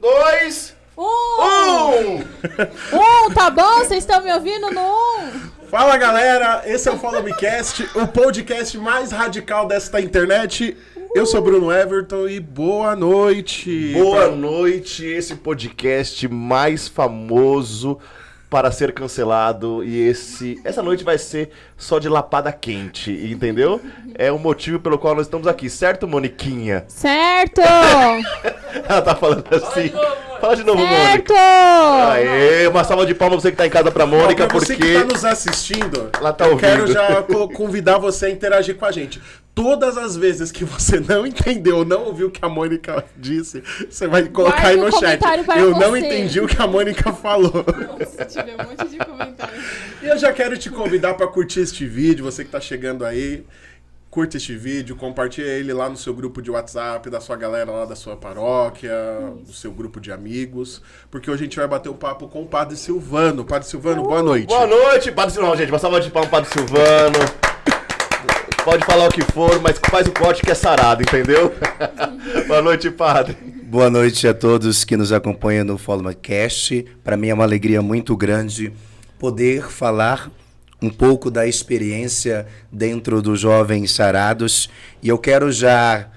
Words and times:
Dois. 0.00 0.74
Um! 0.96 1.02
Um! 1.02 2.18
Um, 2.92 3.34
tá 3.34 3.50
bom? 3.50 3.78
Vocês 3.78 4.04
estão 4.04 4.22
me 4.22 4.32
ouvindo 4.32 4.70
no 4.70 4.80
um? 4.80 5.30
Fala 5.68 5.96
galera, 5.96 6.62
esse 6.64 6.88
é 6.88 6.92
o 6.92 6.98
Follow 6.98 7.22
Me 7.22 7.34
Cast, 7.34 7.82
o 7.94 8.06
podcast 8.06 8.78
mais 8.78 9.10
radical 9.10 9.66
desta 9.66 10.00
internet. 10.00 10.76
Eu 11.14 11.26
sou 11.26 11.42
Bruno 11.42 11.72
Everton 11.72 12.28
e 12.28 12.38
boa 12.38 12.94
noite. 12.94 13.92
Boa 13.92 14.28
noite, 14.28 15.04
esse 15.04 15.34
podcast 15.34 16.28
mais 16.28 16.86
famoso 16.88 17.98
para 18.48 18.70
ser 18.70 18.92
cancelado 18.92 19.82
e 19.82 20.00
esse 20.08 20.60
essa 20.64 20.82
noite 20.82 21.02
vai 21.02 21.18
ser 21.18 21.50
só 21.76 21.98
de 21.98 22.08
lapada 22.08 22.52
quente, 22.52 23.10
entendeu? 23.10 23.80
É 24.14 24.30
o 24.30 24.38
motivo 24.38 24.78
pelo 24.78 24.98
qual 24.98 25.14
nós 25.14 25.26
estamos 25.26 25.46
aqui, 25.46 25.68
certo, 25.68 26.06
Moniquinha? 26.06 26.84
Certo! 26.88 27.60
Ela 28.88 29.02
tá 29.02 29.14
falando 29.16 29.44
assim. 29.52 29.90
Fala 30.40 30.54
de 30.54 30.62
novo, 30.64 30.80
certo! 30.80 31.32
Mônica. 31.32 32.12
Aê, 32.12 32.66
uma 32.68 32.84
salva 32.84 33.06
de 33.06 33.14
palmas 33.14 33.42
você 33.42 33.50
que 33.50 33.56
tá 33.56 33.66
em 33.66 33.70
casa 33.70 33.90
pra 33.90 34.06
Mônica, 34.06 34.44
Ó, 34.44 34.46
pra 34.46 34.58
você 34.58 34.74
porque 34.76 34.92
que 34.92 34.98
tá 35.00 35.04
nos 35.04 35.24
assistindo, 35.24 36.10
Ela 36.16 36.32
tá 36.32 36.44
eu 36.46 36.52
ouvindo. 36.52 36.66
quero 36.68 36.86
já 36.86 37.22
co- 37.22 37.48
convidar 37.48 37.98
você 37.98 38.26
a 38.26 38.30
interagir 38.30 38.76
com 38.76 38.84
a 38.84 38.92
gente. 38.92 39.20
Todas 39.56 39.96
as 39.96 40.14
vezes 40.18 40.52
que 40.52 40.66
você 40.66 41.00
não 41.08 41.26
entendeu, 41.26 41.82
não 41.82 42.04
ouviu 42.04 42.26
o 42.26 42.30
que 42.30 42.44
a 42.44 42.48
Mônica 42.48 43.02
disse, 43.16 43.62
você 43.88 44.06
vai 44.06 44.28
colocar 44.28 44.60
Guarde 44.60 44.68
aí 44.68 44.76
um 44.76 44.84
no 44.84 44.92
chat. 44.92 45.00
comentário 45.18 45.44
para 45.44 45.60
Eu 45.60 45.70
não 45.70 45.90
você. 45.92 45.98
entendi 46.00 46.40
o 46.40 46.46
que 46.46 46.60
a 46.60 46.66
Mônica 46.66 47.10
falou. 47.14 47.64
Se 48.06 48.24
tiver 48.26 48.54
um 48.54 48.68
monte 48.68 48.86
de 48.86 48.98
comentários. 48.98 49.64
E 50.02 50.06
eu 50.08 50.18
já 50.18 50.30
quero 50.30 50.58
te 50.58 50.68
convidar 50.68 51.14
para 51.14 51.26
curtir 51.26 51.60
este 51.60 51.86
vídeo, 51.86 52.22
você 52.22 52.44
que 52.44 52.50
tá 52.50 52.60
chegando 52.60 53.02
aí. 53.04 53.44
Curta 54.10 54.36
este 54.36 54.54
vídeo, 54.54 54.94
compartilha 54.94 55.46
ele 55.46 55.72
lá 55.72 55.88
no 55.88 55.96
seu 55.96 56.12
grupo 56.14 56.40
de 56.42 56.50
WhatsApp, 56.50 57.08
da 57.10 57.20
sua 57.20 57.36
galera 57.36 57.70
lá 57.70 57.84
da 57.86 57.96
sua 57.96 58.16
paróquia, 58.16 58.90
do 59.44 59.52
seu 59.52 59.70
grupo 59.72 60.00
de 60.00 60.10
amigos, 60.12 60.80
porque 61.10 61.30
hoje 61.30 61.42
a 61.42 61.44
gente 61.44 61.56
vai 61.56 61.66
bater 61.68 61.88
um 61.90 61.96
papo 61.96 62.28
com 62.28 62.42
o 62.42 62.46
Padre 62.46 62.76
Silvano. 62.76 63.44
Padre 63.44 63.68
Silvano, 63.68 64.02
boa 64.02 64.22
noite. 64.22 64.46
Boa 64.46 64.66
noite, 64.66 65.10
Padre 65.12 65.32
Silvano, 65.34 65.56
gente. 65.56 65.70
Uma 65.70 65.78
salva 65.78 66.00
de 66.00 66.10
palmas, 66.10 66.30
Padre 66.30 66.50
Silvano. 66.50 67.45
Pode 68.66 68.84
falar 68.84 69.06
o 69.06 69.12
que 69.12 69.22
for, 69.22 69.60
mas 69.62 69.78
faz 69.88 70.08
o 70.08 70.12
corte 70.12 70.42
que 70.42 70.50
é 70.50 70.54
sarado, 70.54 71.00
entendeu? 71.00 71.54
Boa 72.48 72.60
noite, 72.60 72.90
Padre. 72.90 73.36
Boa 73.62 73.88
noite 73.88 74.26
a 74.26 74.34
todos 74.34 74.84
que 74.84 74.96
nos 74.96 75.12
acompanham 75.12 75.64
no 75.64 75.78
Follow 75.78 76.12
Cast. 76.12 76.84
Para 77.04 77.16
mim 77.16 77.28
é 77.28 77.34
uma 77.34 77.44
alegria 77.44 77.80
muito 77.80 78.16
grande 78.16 78.72
poder 79.20 79.70
falar 79.70 80.32
um 80.82 80.90
pouco 80.90 81.30
da 81.30 81.46
experiência 81.46 82.44
dentro 82.72 83.22
dos 83.22 83.38
jovens 83.38 83.92
sarados. 83.92 84.68
E 85.00 85.10
eu 85.10 85.16
quero 85.16 85.52
já 85.52 86.08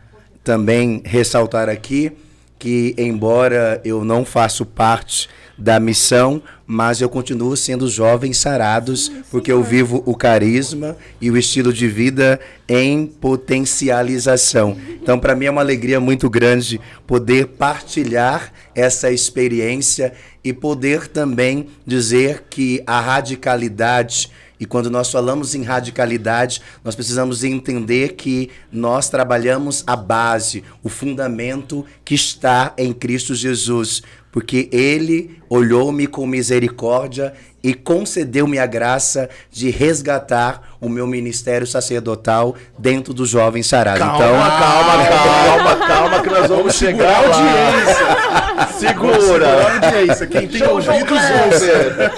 também 0.43 1.03
ressaltar 1.05 1.69
aqui 1.69 2.11
que, 2.57 2.95
embora 2.97 3.79
eu 3.85 4.03
não 4.03 4.25
faço 4.25 4.65
parte 4.65 5.29
da 5.59 5.79
missão, 5.79 6.41
mas 6.65 7.01
eu 7.01 7.09
continuo 7.09 7.57
sendo 7.57 7.89
jovens 7.89 8.37
sarados, 8.37 9.11
porque 9.29 9.51
eu 9.51 9.61
vivo 9.61 10.01
o 10.05 10.15
carisma 10.15 10.95
e 11.19 11.29
o 11.29 11.37
estilo 11.37 11.73
de 11.73 11.87
vida 11.87 12.39
em 12.67 13.05
potencialização. 13.05 14.77
Então, 15.01 15.19
para 15.19 15.35
mim 15.35 15.45
é 15.45 15.51
uma 15.51 15.61
alegria 15.61 15.99
muito 15.99 16.29
grande 16.29 16.79
poder 17.05 17.47
partilhar 17.47 18.53
essa 18.73 19.11
experiência 19.11 20.13
e 20.43 20.53
poder 20.53 21.07
também 21.07 21.67
dizer 21.85 22.45
que 22.49 22.81
a 22.87 23.01
radicalidade 23.01 24.29
e 24.59 24.65
quando 24.65 24.89
nós 24.89 25.09
falamos 25.09 25.55
em 25.55 25.63
radicalidade, 25.63 26.61
nós 26.83 26.93
precisamos 26.93 27.45
entender 27.45 28.15
que 28.15 28.49
nós 28.69 29.09
trabalhamos 29.09 29.85
a 29.87 29.95
base, 29.95 30.65
o 30.83 30.89
fundamento 30.89 31.85
que 32.03 32.13
está 32.13 32.73
em 32.77 32.91
Cristo 32.91 33.33
Jesus, 33.33 34.03
porque 34.39 34.69
ele 34.71 35.37
olhou-me 35.49 36.07
com 36.07 36.25
misericórdia 36.25 37.33
e 37.61 37.73
concedeu-me 37.73 38.57
a 38.57 38.65
graça 38.65 39.29
de 39.51 39.69
resgatar 39.69 40.77
o 40.79 40.87
meu 40.87 41.05
ministério 41.05 41.67
sacerdotal 41.67 42.55
dentro 42.77 43.13
do 43.13 43.25
jovem 43.25 43.61
sarado. 43.61 43.99
Calma, 43.99 44.15
então, 44.15 44.39
calma, 44.39 45.75
calma, 45.75 45.87
calma, 45.87 46.23
que 46.23 46.29
nós 46.29 46.47
vamos 46.47 46.73
chegar 46.73 47.11
a 47.11 47.17
audiência. 47.17 48.79
Segura. 48.79 49.21
Segurar 49.21 49.59
a 49.59 49.87
audiência. 49.87 50.27
Quem 50.27 50.47
tem 50.47 50.63
ouvidos 50.63 51.19
ouça. 51.45 52.13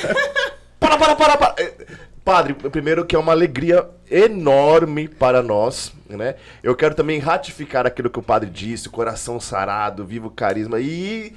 Para, 0.79 0.97
para, 0.99 1.15
para, 1.15 1.37
para. 1.37 1.55
Eh, 1.57 1.73
Padre, 2.23 2.53
primeiro 2.53 3.03
que 3.03 3.15
é 3.15 3.19
uma 3.19 3.31
alegria 3.31 3.83
enorme 4.11 5.07
para 5.07 5.41
nós, 5.41 5.91
né? 6.07 6.35
Eu 6.61 6.75
quero 6.75 6.93
também 6.93 7.17
ratificar 7.17 7.87
aquilo 7.87 8.11
que 8.11 8.19
o 8.19 8.23
padre 8.23 8.47
disse, 8.47 8.87
coração 8.89 9.39
sarado, 9.39 10.05
vivo 10.05 10.29
carisma 10.29 10.79
e 10.79 11.33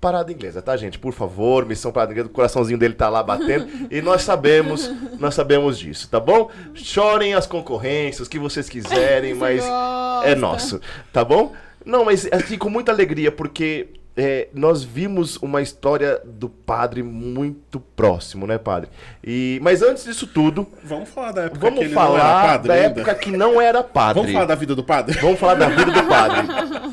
parada 0.00 0.32
inglesa, 0.32 0.62
tá, 0.62 0.76
gente? 0.76 0.98
Por 0.98 1.12
favor, 1.12 1.64
missão 1.66 1.90
parada 1.90 2.12
inglesa, 2.12 2.28
o 2.28 2.32
coraçãozinho 2.32 2.78
dele 2.78 2.94
tá 2.94 3.08
lá 3.08 3.22
batendo 3.22 3.66
e 3.90 4.00
nós 4.02 4.22
sabemos, 4.22 4.90
nós 5.18 5.34
sabemos 5.34 5.78
disso, 5.78 6.08
tá 6.08 6.20
bom? 6.20 6.50
Chorem 6.74 7.34
as 7.34 7.46
concorrências, 7.46 8.26
o 8.26 8.30
que 8.30 8.38
vocês 8.38 8.68
quiserem, 8.68 9.34
mas 9.34 9.60
gosta. 9.60 10.28
é 10.28 10.34
nosso, 10.34 10.80
tá 11.12 11.24
bom? 11.24 11.52
Não, 11.84 12.04
mas 12.04 12.28
assim, 12.32 12.58
com 12.58 12.68
muita 12.68 12.90
alegria, 12.90 13.30
porque 13.30 13.88
é, 14.16 14.48
nós 14.54 14.82
vimos 14.82 15.36
uma 15.36 15.60
história 15.60 16.20
do 16.24 16.48
padre 16.48 17.02
muito 17.02 17.78
próximo, 17.78 18.46
né, 18.46 18.56
padre? 18.56 18.88
E, 19.22 19.58
mas 19.62 19.82
antes 19.82 20.04
disso 20.04 20.26
tudo, 20.26 20.66
Vamos 20.82 21.10
falar 21.10 21.32
da 21.32 21.42
época 21.42 21.58
que 21.58 21.64
vamos 21.66 21.84
era 21.84 21.94
falar 21.94 22.46
padre 22.46 22.68
da 22.68 22.74
ainda? 22.74 22.86
época 22.86 23.14
que 23.14 23.30
não 23.30 23.60
era 23.60 23.84
padre. 23.84 24.20
Vamos 24.20 24.32
falar 24.32 24.46
da 24.46 24.54
vida 24.54 24.74
do 24.74 24.82
padre? 24.82 25.18
Vamos 25.20 25.38
falar 25.38 25.54
da 25.54 25.68
vida 25.68 25.90
do 25.92 26.04
padre. 26.04 26.46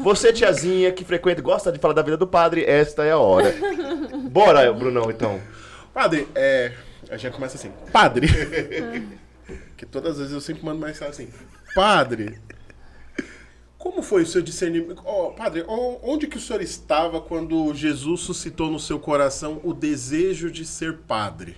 Você, 0.03 0.33
tiazinha, 0.33 0.91
que 0.91 1.05
frequenta 1.05 1.39
e 1.39 1.43
gosta 1.43 1.71
de 1.71 1.79
falar 1.79 1.93
da 1.93 2.01
vida 2.01 2.17
do 2.17 2.27
padre, 2.27 2.65
esta 2.65 3.05
é 3.05 3.11
a 3.11 3.17
hora. 3.17 3.55
Bora, 4.29 4.73
Brunão, 4.73 5.09
então. 5.09 5.39
Padre, 5.93 6.27
é. 6.35 6.73
A 7.09 7.15
gente 7.15 7.33
começa 7.33 7.55
assim. 7.55 7.71
Padre. 7.91 8.27
que 9.77 9.85
todas 9.85 10.13
as 10.13 10.17
vezes 10.17 10.33
eu 10.33 10.41
sempre 10.41 10.65
mando 10.65 10.81
mais 10.81 11.01
assim. 11.01 11.29
Padre. 11.73 12.37
Como 13.83 14.01
foi 14.01 14.23
o 14.23 14.25
seu 14.25 14.41
discernimento? 14.41 15.01
Ó, 15.03 15.31
padre, 15.31 15.65
onde 15.67 16.25
que 16.25 16.37
o 16.37 16.39
senhor 16.39 16.61
estava 16.61 17.19
quando 17.19 17.73
Jesus 17.73 18.21
suscitou 18.21 18.71
no 18.71 18.79
seu 18.79 18.97
coração 18.97 19.59
o 19.61 19.73
desejo 19.73 20.49
de 20.49 20.65
ser 20.65 20.99
padre? 20.99 21.57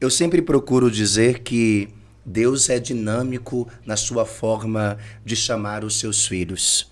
Eu 0.00 0.08
sempre 0.08 0.40
procuro 0.40 0.90
dizer 0.90 1.40
que 1.40 1.90
Deus 2.24 2.70
é 2.70 2.78
dinâmico 2.78 3.68
na 3.84 3.98
sua 3.98 4.24
forma 4.24 4.96
de 5.22 5.36
chamar 5.36 5.84
os 5.84 5.98
seus 5.98 6.26
filhos. 6.26 6.90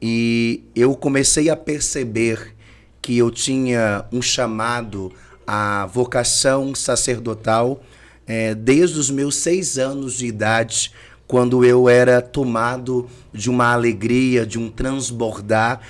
E 0.00 0.62
eu 0.72 0.94
comecei 0.94 1.50
a 1.50 1.56
perceber 1.56 2.54
que 3.02 3.18
eu 3.18 3.28
tinha 3.32 4.04
um 4.12 4.22
chamado 4.22 5.12
à 5.44 5.84
vocação 5.86 6.76
sacerdotal 6.76 7.82
eh, 8.24 8.54
desde 8.54 9.00
os 9.00 9.10
meus 9.10 9.34
seis 9.34 9.78
anos 9.78 10.14
de 10.14 10.26
idade, 10.26 10.92
quando 11.26 11.64
eu 11.64 11.88
era 11.88 12.22
tomado 12.22 13.06
de 13.32 13.50
uma 13.50 13.72
alegria, 13.72 14.46
de 14.46 14.58
um 14.58 14.70
transbordar, 14.70 15.80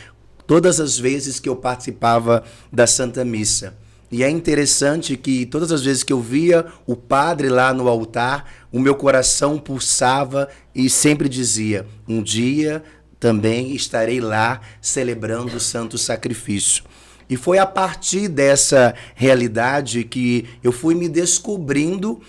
todas 0.46 0.80
as 0.80 0.98
vezes 0.98 1.38
que 1.38 1.48
eu 1.48 1.56
participava 1.56 2.42
da 2.72 2.86
Santa 2.86 3.24
Missa. 3.24 3.74
E 4.10 4.22
é 4.22 4.30
interessante 4.30 5.16
que 5.16 5.44
todas 5.46 5.72
as 5.72 5.82
vezes 5.82 6.04
que 6.04 6.12
eu 6.12 6.20
via 6.20 6.66
o 6.86 6.94
padre 6.94 7.48
lá 7.48 7.74
no 7.74 7.88
altar, 7.88 8.50
o 8.72 8.78
meu 8.78 8.94
coração 8.94 9.58
pulsava 9.58 10.48
e 10.74 10.88
sempre 10.88 11.28
dizia: 11.28 11.86
um 12.06 12.22
dia 12.22 12.82
também 13.18 13.74
estarei 13.74 14.20
lá 14.20 14.60
celebrando 14.80 15.56
o 15.56 15.60
santo 15.60 15.98
sacrifício. 15.98 16.84
E 17.28 17.36
foi 17.36 17.58
a 17.58 17.66
partir 17.66 18.28
dessa 18.28 18.94
realidade 19.16 20.04
que 20.04 20.46
eu 20.62 20.70
fui 20.70 20.94
me 20.94 21.08
descobrindo 21.08 22.20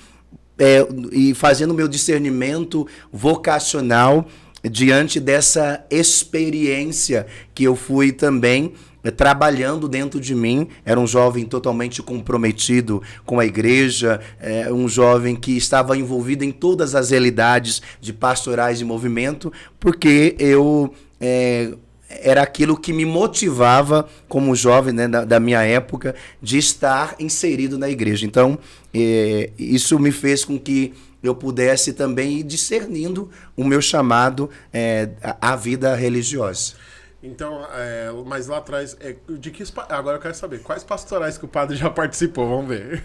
é, 0.58 0.88
e 1.12 1.34
fazendo 1.34 1.74
meu 1.74 1.88
discernimento 1.88 2.88
vocacional 3.12 4.28
diante 4.64 5.20
dessa 5.20 5.86
experiência 5.90 7.28
que 7.54 7.64
eu 7.64 7.76
fui 7.76 8.12
também 8.12 8.74
eh, 9.04 9.12
trabalhando 9.12 9.88
dentro 9.88 10.20
de 10.20 10.34
mim. 10.36 10.68
Era 10.84 11.00
um 11.00 11.08
jovem 11.08 11.46
totalmente 11.46 12.02
comprometido 12.02 13.02
com 13.26 13.40
a 13.40 13.46
igreja, 13.46 14.20
é, 14.40 14.72
um 14.74 14.88
jovem 14.88 15.36
que 15.36 15.56
estava 15.56 15.98
envolvido 15.98 16.44
em 16.44 16.52
todas 16.52 16.96
as 16.96 17.12
realidades 17.12 17.82
de 18.02 18.12
pastorais 18.12 18.80
de 18.80 18.86
movimento, 18.86 19.52
porque 19.80 20.36
eu 20.40 20.94
é, 21.22 21.72
era 22.10 22.42
aquilo 22.42 22.78
que 22.78 22.94
me 22.94 23.06
motivava 23.06 24.08
como 24.28 24.56
jovem 24.56 24.94
né, 24.94 25.08
da, 25.08 25.26
da 25.26 25.40
minha 25.40 25.62
época 25.64 26.16
de 26.42 26.58
estar 26.58 27.16
inserido 27.20 27.78
na 27.78 27.90
igreja. 27.90 28.26
Então, 28.26 28.58
eh, 28.94 29.52
isso 29.58 30.00
me 30.00 30.12
fez 30.12 30.46
com 30.46 30.58
que 30.60 30.94
eu 31.22 31.36
pudesse 31.36 31.94
também 31.94 32.40
ir 32.40 32.44
discernindo 32.44 33.30
o 33.56 33.64
meu 33.64 33.82
chamado 33.82 34.50
eh, 34.74 35.10
à 35.42 35.56
vida 35.56 35.96
religiosa. 35.96 36.74
Então, 37.22 37.66
é, 37.74 38.12
mas 38.26 38.48
lá 38.48 38.58
atrás, 38.58 38.96
é, 39.00 39.16
de 39.28 39.52
que, 39.52 39.64
agora 39.90 40.18
eu 40.18 40.22
quero 40.22 40.36
saber, 40.36 40.62
quais 40.62 40.84
pastorais 40.84 41.38
que 41.38 41.46
o 41.46 41.48
padre 41.48 41.76
já 41.76 41.90
participou? 41.92 42.48
Vamos 42.48 42.70
ver. 42.70 43.04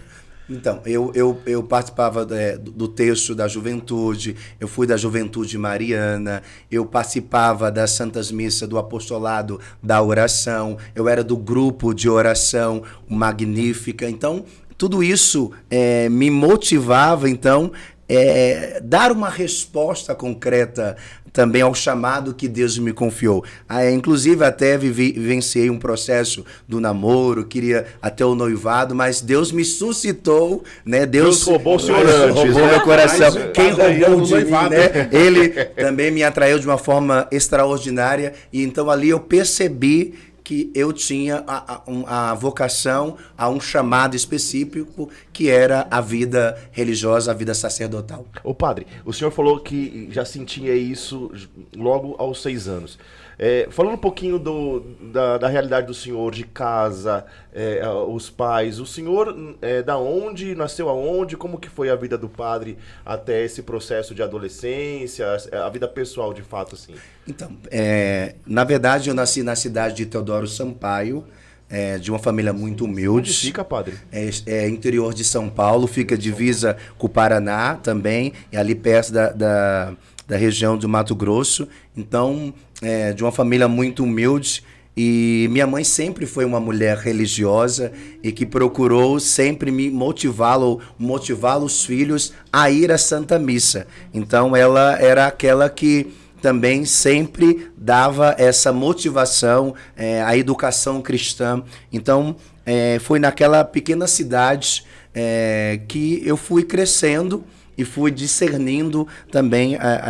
Então, 0.51 0.81
eu, 0.85 1.13
eu, 1.15 1.41
eu 1.47 1.63
participava 1.63 2.27
é, 2.33 2.59
do 2.59 2.89
texto 2.89 3.35
da 3.35 3.47
juventude, 3.47 4.37
eu 4.59 4.67
fui 4.67 4.87
da 4.87 4.97
juventude 4.97 5.57
mariana, 5.57 6.43
eu 6.71 6.85
participava 6.85 7.71
das 7.71 7.93
santas 7.93 8.31
missas 8.31 8.69
do 8.69 8.77
apostolado 8.77 9.61
da 9.83 10.03
oração, 10.03 10.77
eu 10.95 11.09
era 11.09 11.23
do 11.23 11.37
grupo 11.37 11.95
de 11.95 12.09
oração 12.09 12.83
magnífica. 13.09 14.09
Então, 14.11 14.45
tudo 14.77 15.03
isso 15.03 15.53
é, 15.71 16.09
me 16.09 16.29
motivava, 16.29 17.31
então, 17.31 17.71
é, 18.09 18.81
dar 18.83 19.13
uma 19.13 19.31
resposta 19.31 20.15
concreta 20.15 20.97
também 21.33 21.63
ao 21.63 21.75
chamado 21.75 22.35
que 22.35 22.47
Deus 22.47 22.79
me 22.79 22.93
confiou. 22.93 23.45
Ah, 23.69 23.91
inclusive, 23.91 24.45
até 24.45 24.77
vivi, 24.77 25.13
vivenciei 25.13 25.71
um 25.71 25.79
processo 25.79 26.45
do 26.69 26.81
namoro, 26.81 27.45
queria 27.45 27.87
até 28.01 28.25
o 28.25 28.35
noivado, 28.35 28.95
mas 28.95 29.21
Deus 29.21 29.51
me 29.51 29.65
suscitou, 29.65 30.63
né? 30.85 31.07
Deus, 31.07 31.37
Deus 31.37 31.43
roubou 31.43 31.77
o 31.77 31.81
senhor 31.81 32.07
antes, 32.07 32.35
roubou 32.35 32.61
né? 32.61 32.71
meu 32.73 32.81
coração. 32.83 33.33
Mas, 33.33 33.53
Quem 33.53 33.71
roubou 33.71 34.21
de 34.21 34.35
mim, 34.35 34.41
noivado. 34.43 34.71
né? 34.71 35.09
Ele 35.11 35.49
também 35.49 36.11
me 36.11 36.23
atraiu 36.23 36.59
de 36.59 36.67
uma 36.67 36.79
forma 36.79 37.27
extraordinária. 37.31 38.35
E 38.53 38.63
então 38.63 38.91
ali 38.91 39.09
eu 39.09 39.21
percebi 39.21 40.15
que 40.45 40.71
eu 40.75 40.93
tinha 40.93 41.45
a, 41.47 41.83
a, 41.87 42.31
a 42.31 42.35
vocação 42.35 43.17
a 43.37 43.49
um 43.49 43.61
chamado 43.61 44.17
específico 44.17 45.09
que 45.33 45.49
era 45.49 45.87
a 45.91 46.01
vida 46.01 46.59
religiosa, 46.73 47.31
a 47.31 47.35
vida 47.35 47.55
sacerdotal. 47.55 48.27
Ô 48.43 48.55
padre, 48.55 48.87
o 49.05 49.13
senhor 49.13 49.31
falou 49.31 49.61
que 49.61 50.09
já 50.11 50.25
sentia 50.25 50.75
isso 50.75 51.31
logo 51.77 52.15
aos 52.19 52.43
seis 52.43 52.69
anos. 52.69 52.99
É, 53.45 53.67
falando 53.71 53.95
um 53.95 53.99
pouquinho 53.99 54.39
do, 54.39 54.85
da, 55.13 55.37
da 55.37 55.49
realidade 55.49 55.89
do 55.89 55.93
senhor, 55.93 56.31
de 56.33 56.45
casa, 56.45 57.27
é, 57.53 57.83
os 58.07 58.31
pais, 58.31 58.79
o 58.79 58.87
senhor 58.87 59.57
é, 59.61 59.83
da 59.83 59.99
onde, 59.99 60.55
nasceu 60.55 60.89
aonde, 60.89 61.37
como 61.37 61.59
que 61.59 61.69
foi 61.69 61.91
a 61.91 61.97
vida 61.97 62.17
do 62.17 62.29
padre 62.29 62.79
até 63.05 63.45
esse 63.45 63.61
processo 63.63 64.15
de 64.15 64.23
adolescência, 64.23 65.27
a 65.53 65.69
vida 65.69 65.89
pessoal 65.89 66.33
de 66.33 66.41
fato, 66.41 66.77
assim? 66.77 66.95
Então, 67.27 67.51
é, 67.69 68.37
na 68.47 68.63
verdade, 68.63 69.09
eu 69.09 69.15
nasci 69.15 69.43
na 69.43 69.57
cidade 69.57 69.97
de 69.97 70.07
Teodoro 70.07 70.47
Sampaio, 70.47 71.25
é, 71.69 71.97
de 71.97 72.11
uma 72.13 72.19
família 72.19 72.53
muito 72.53 72.85
Onde 72.85 72.93
humilde. 72.93 73.33
fica, 73.33 73.65
padre? 73.65 73.95
É, 74.13 74.29
é 74.47 74.69
interior 74.69 75.15
de 75.15 75.25
São 75.25 75.49
Paulo, 75.49 75.87
fica 75.89 76.17
divisa 76.17 76.77
com 76.99 77.07
o 77.07 77.11
Paraná 77.11 77.77
também, 77.77 78.35
é 78.53 78.59
ali 78.59 78.75
perto 78.75 79.11
da, 79.11 79.31
da, 79.33 79.93
da 80.27 80.37
região 80.37 80.77
do 80.77 80.89
Mato 80.89 81.15
Grosso. 81.15 81.69
Então, 81.97 82.53
é 82.81 83.13
de 83.13 83.23
uma 83.23 83.33
família 83.33 83.69
muito 83.69 84.03
humilde. 84.05 84.63
E 84.95 85.49
minha 85.51 85.67
mãe 85.67 85.85
sempre 85.85 86.27
foi 86.27 86.45
uma 86.45 86.61
mulher 86.61 86.99
religiosa 86.99 87.93
e 88.23 88.31
que 88.31 88.45
procurou 88.45 89.19
sempre 89.19 89.71
me 89.71 89.91
motivá-lo, 89.91 90.81
motivar 90.99 91.59
os 91.59 91.85
filhos 91.85 92.35
a 92.53 92.71
ir 92.71 92.93
à 92.93 92.99
Santa 92.99 93.39
Missa. 93.39 93.87
Então, 94.13 94.55
ela 94.55 94.99
era 95.01 95.27
aquela 95.27 95.71
que 95.71 96.13
também 96.43 96.85
sempre 96.85 97.71
dava 97.77 98.35
essa 98.37 98.73
motivação, 98.73 99.75
é, 99.97 100.21
a 100.23 100.37
educação 100.37 101.01
cristã. 101.01 101.63
Então, 101.91 102.37
é, 102.67 102.99
foi 102.99 103.19
naquela 103.19 103.65
pequena 103.65 104.07
cidade 104.07 104.85
é, 105.15 105.81
que 105.89 106.21
eu 106.25 106.37
fui 106.37 106.65
crescendo 106.65 107.45
e 107.77 107.85
fui 107.85 108.11
discernindo 108.11 109.07
também 109.31 109.77
a, 109.77 110.03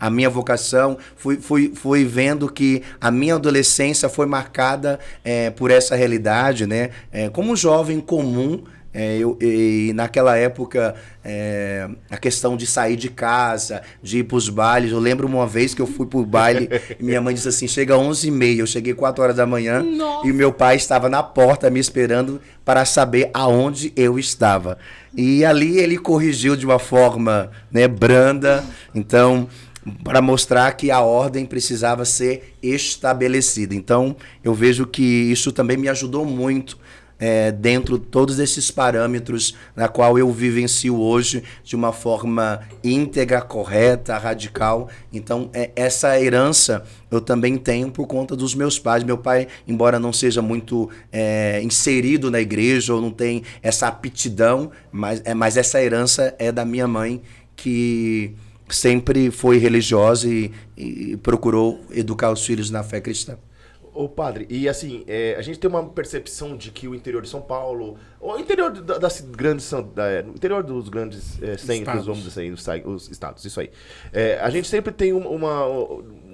a, 0.00 0.06
a 0.06 0.10
minha 0.10 0.28
vocação, 0.28 0.98
fui, 1.16 1.36
fui, 1.36 1.72
fui 1.74 2.04
vendo 2.04 2.50
que 2.50 2.82
a 3.00 3.10
minha 3.10 3.34
adolescência 3.34 4.08
foi 4.08 4.26
marcada 4.26 4.98
é, 5.24 5.50
por 5.50 5.70
essa 5.70 5.96
realidade, 5.96 6.66
né? 6.66 6.90
É, 7.10 7.28
como 7.28 7.52
um 7.52 7.56
jovem 7.56 8.00
comum, 8.00 8.62
é, 8.98 9.18
eu, 9.18 9.36
e 9.42 9.92
naquela 9.94 10.38
época, 10.38 10.94
é, 11.22 11.86
a 12.10 12.16
questão 12.16 12.56
de 12.56 12.66
sair 12.66 12.96
de 12.96 13.10
casa, 13.10 13.82
de 14.02 14.20
ir 14.20 14.24
para 14.24 14.38
os 14.38 14.48
bailes. 14.48 14.90
Eu 14.90 14.98
lembro 14.98 15.26
uma 15.26 15.46
vez 15.46 15.74
que 15.74 15.82
eu 15.82 15.86
fui 15.86 16.06
para 16.06 16.18
o 16.18 16.24
baile 16.24 16.66
e 16.98 17.04
minha 17.04 17.20
mãe 17.20 17.34
disse 17.34 17.46
assim: 17.46 17.68
chega 17.68 17.94
às 17.94 18.00
11h30. 18.00 18.58
Eu 18.58 18.66
cheguei 18.66 18.94
4 18.94 19.22
horas 19.22 19.36
da 19.36 19.44
manhã 19.44 19.82
Nossa. 19.82 20.26
e 20.26 20.32
meu 20.32 20.50
pai 20.50 20.76
estava 20.76 21.10
na 21.10 21.22
porta 21.22 21.68
me 21.68 21.78
esperando 21.78 22.40
para 22.64 22.86
saber 22.86 23.28
aonde 23.34 23.92
eu 23.94 24.18
estava. 24.18 24.78
E 25.14 25.44
ali 25.44 25.78
ele 25.78 25.98
corrigiu 25.98 26.56
de 26.56 26.64
uma 26.64 26.78
forma 26.78 27.50
né, 27.70 27.86
branda. 27.86 28.64
Então 28.94 29.46
para 30.02 30.20
mostrar 30.20 30.72
que 30.72 30.90
a 30.90 31.00
ordem 31.00 31.46
precisava 31.46 32.04
ser 32.04 32.56
estabelecida. 32.60 33.72
Então, 33.72 34.16
eu 34.42 34.52
vejo 34.52 34.84
que 34.84 35.02
isso 35.02 35.52
também 35.52 35.76
me 35.76 35.88
ajudou 35.88 36.24
muito 36.24 36.76
é, 37.18 37.50
dentro 37.50 37.98
de 37.98 38.04
todos 38.06 38.38
esses 38.38 38.70
parâmetros 38.70 39.54
na 39.74 39.88
qual 39.88 40.18
eu 40.18 40.30
vivencio 40.30 41.00
hoje 41.00 41.42
de 41.64 41.74
uma 41.74 41.92
forma 41.92 42.60
íntegra, 42.82 43.40
correta, 43.40 44.18
radical. 44.18 44.88
Então, 45.12 45.50
é, 45.52 45.70
essa 45.74 46.20
herança 46.20 46.84
eu 47.10 47.20
também 47.20 47.56
tenho 47.56 47.90
por 47.90 48.06
conta 48.06 48.36
dos 48.36 48.54
meus 48.54 48.78
pais. 48.78 49.04
Meu 49.04 49.16
pai, 49.16 49.48
embora 49.66 49.98
não 49.98 50.12
seja 50.12 50.42
muito 50.42 50.90
é, 51.10 51.60
inserido 51.62 52.30
na 52.30 52.40
igreja 52.40 52.94
ou 52.94 53.00
não 53.00 53.10
tem 53.10 53.42
essa 53.62 53.88
aptidão, 53.88 54.70
mas, 54.92 55.22
é, 55.24 55.34
mas 55.34 55.56
essa 55.56 55.82
herança 55.82 56.34
é 56.38 56.50
da 56.52 56.64
minha 56.64 56.86
mãe 56.86 57.22
que 57.54 58.34
sempre 58.68 59.30
foi 59.30 59.58
religiosa 59.58 60.28
e, 60.28 60.52
e 60.76 61.16
procurou 61.16 61.80
educar 61.90 62.30
os 62.30 62.44
filhos 62.44 62.70
na 62.70 62.82
fé 62.82 63.00
cristã. 63.00 63.38
Ô 63.98 64.08
padre, 64.10 64.46
e 64.50 64.68
assim, 64.68 65.04
é, 65.06 65.34
a 65.38 65.42
gente 65.42 65.58
tem 65.58 65.70
uma 65.70 65.82
percepção 65.88 66.54
de 66.54 66.70
que 66.70 66.86
o 66.86 66.94
interior 66.94 67.22
de 67.22 67.28
São 67.30 67.40
Paulo, 67.40 67.96
o 68.20 68.36
interior 68.36 68.70
da- 68.70 68.98
das 68.98 69.22
grandes, 69.22 69.70
da, 69.94 70.22
no 70.22 70.32
interior 70.34 70.62
dos 70.62 70.90
grandes 70.90 71.42
é, 71.42 71.56
centros, 71.56 71.78
Estados. 71.78 72.06
vamos 72.06 72.22
dizer 72.22 72.40
assim, 72.42 72.52
os, 72.84 73.10
estados, 73.10 73.44
isso 73.44 73.58
aí. 73.58 73.70
É, 74.12 74.38
a 74.40 74.50
gente 74.50 74.68
sempre 74.68 74.92
tem 74.92 75.14
um- 75.14 75.26
uma, 75.26 75.64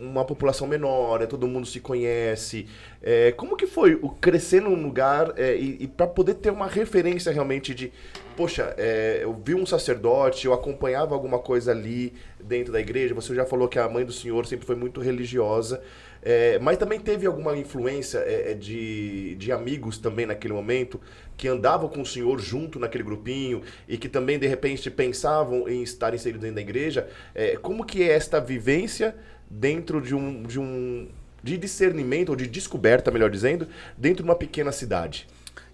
uma 0.01 0.25
população 0.25 0.67
menor, 0.67 1.21
né, 1.21 1.27
todo 1.27 1.47
mundo 1.47 1.65
se 1.67 1.79
conhece. 1.79 2.67
É, 3.01 3.31
como 3.33 3.57
que 3.57 3.67
foi 3.67 3.95
o 4.03 4.09
crescer 4.11 4.61
num 4.61 4.75
lugar 4.75 5.33
é, 5.37 5.55
e, 5.57 5.85
e 5.85 5.87
para 5.87 6.07
poder 6.09 6.35
ter 6.35 6.51
uma 6.51 6.67
referência 6.67 7.31
realmente 7.33 7.73
de, 7.75 7.93
poxa, 8.37 8.75
é, 8.77 9.21
eu 9.23 9.41
vi 9.45 9.55
um 9.55 9.65
sacerdote, 9.67 10.47
eu 10.47 10.53
acompanhava 10.53 11.15
alguma 11.15 11.39
coisa 11.39 11.71
ali 11.71 12.13
dentro 12.43 12.73
da 12.73 12.81
igreja, 12.81 13.15
você 13.15 13.33
já 13.35 13.45
falou 13.47 13.69
que 13.69 13.79
a 13.79 13.89
mãe 13.89 14.05
do 14.05 14.13
senhor 14.13 14.47
sempre 14.47 14.67
foi 14.67 14.75
muito 14.75 15.01
religiosa. 15.01 15.81
É, 16.23 16.57
mas 16.61 16.79
também 16.79 17.01
teve 17.01 17.27
alguma 17.27 17.57
influência 17.57 18.19
é, 18.19 18.53
é, 18.53 18.55
de, 18.55 19.35
de 19.35 19.51
amigos 19.51 19.99
também 19.99 20.25
naquele 20.25 20.55
momento 20.55 21.01
que 21.37 21.49
andavam 21.49 21.89
com 21.89 22.03
o 22.03 22.07
senhor 22.07 22.39
junto 22.39 22.79
naquele 22.79 23.03
grupinho 23.03 23.63
e 23.89 23.99
que 23.99 24.09
também 24.09 24.39
de 24.39 24.47
repente 24.47 24.89
pensavam 24.89 25.69
em 25.69 25.83
estar 25.83 26.15
inseridos 26.15 26.43
dentro 26.43 26.57
da 26.57 26.61
igreja. 26.61 27.09
É, 27.35 27.57
como 27.57 27.85
que 27.85 28.05
é 28.05 28.13
esta 28.13 28.41
vivência 28.41 29.17
dentro 29.51 30.01
de 30.01 30.15
um, 30.15 30.45
de 30.45 30.61
um 30.61 31.09
de 31.43 31.59
discernimento 31.59 32.29
ou 32.29 32.37
de 32.37 32.47
descoberta, 32.47 33.11
melhor 33.11 33.29
dizendo, 33.29 33.67
dentro 33.99 34.23
de 34.23 34.31
uma 34.31 34.37
pequena 34.37 34.71
cidade? 34.71 35.27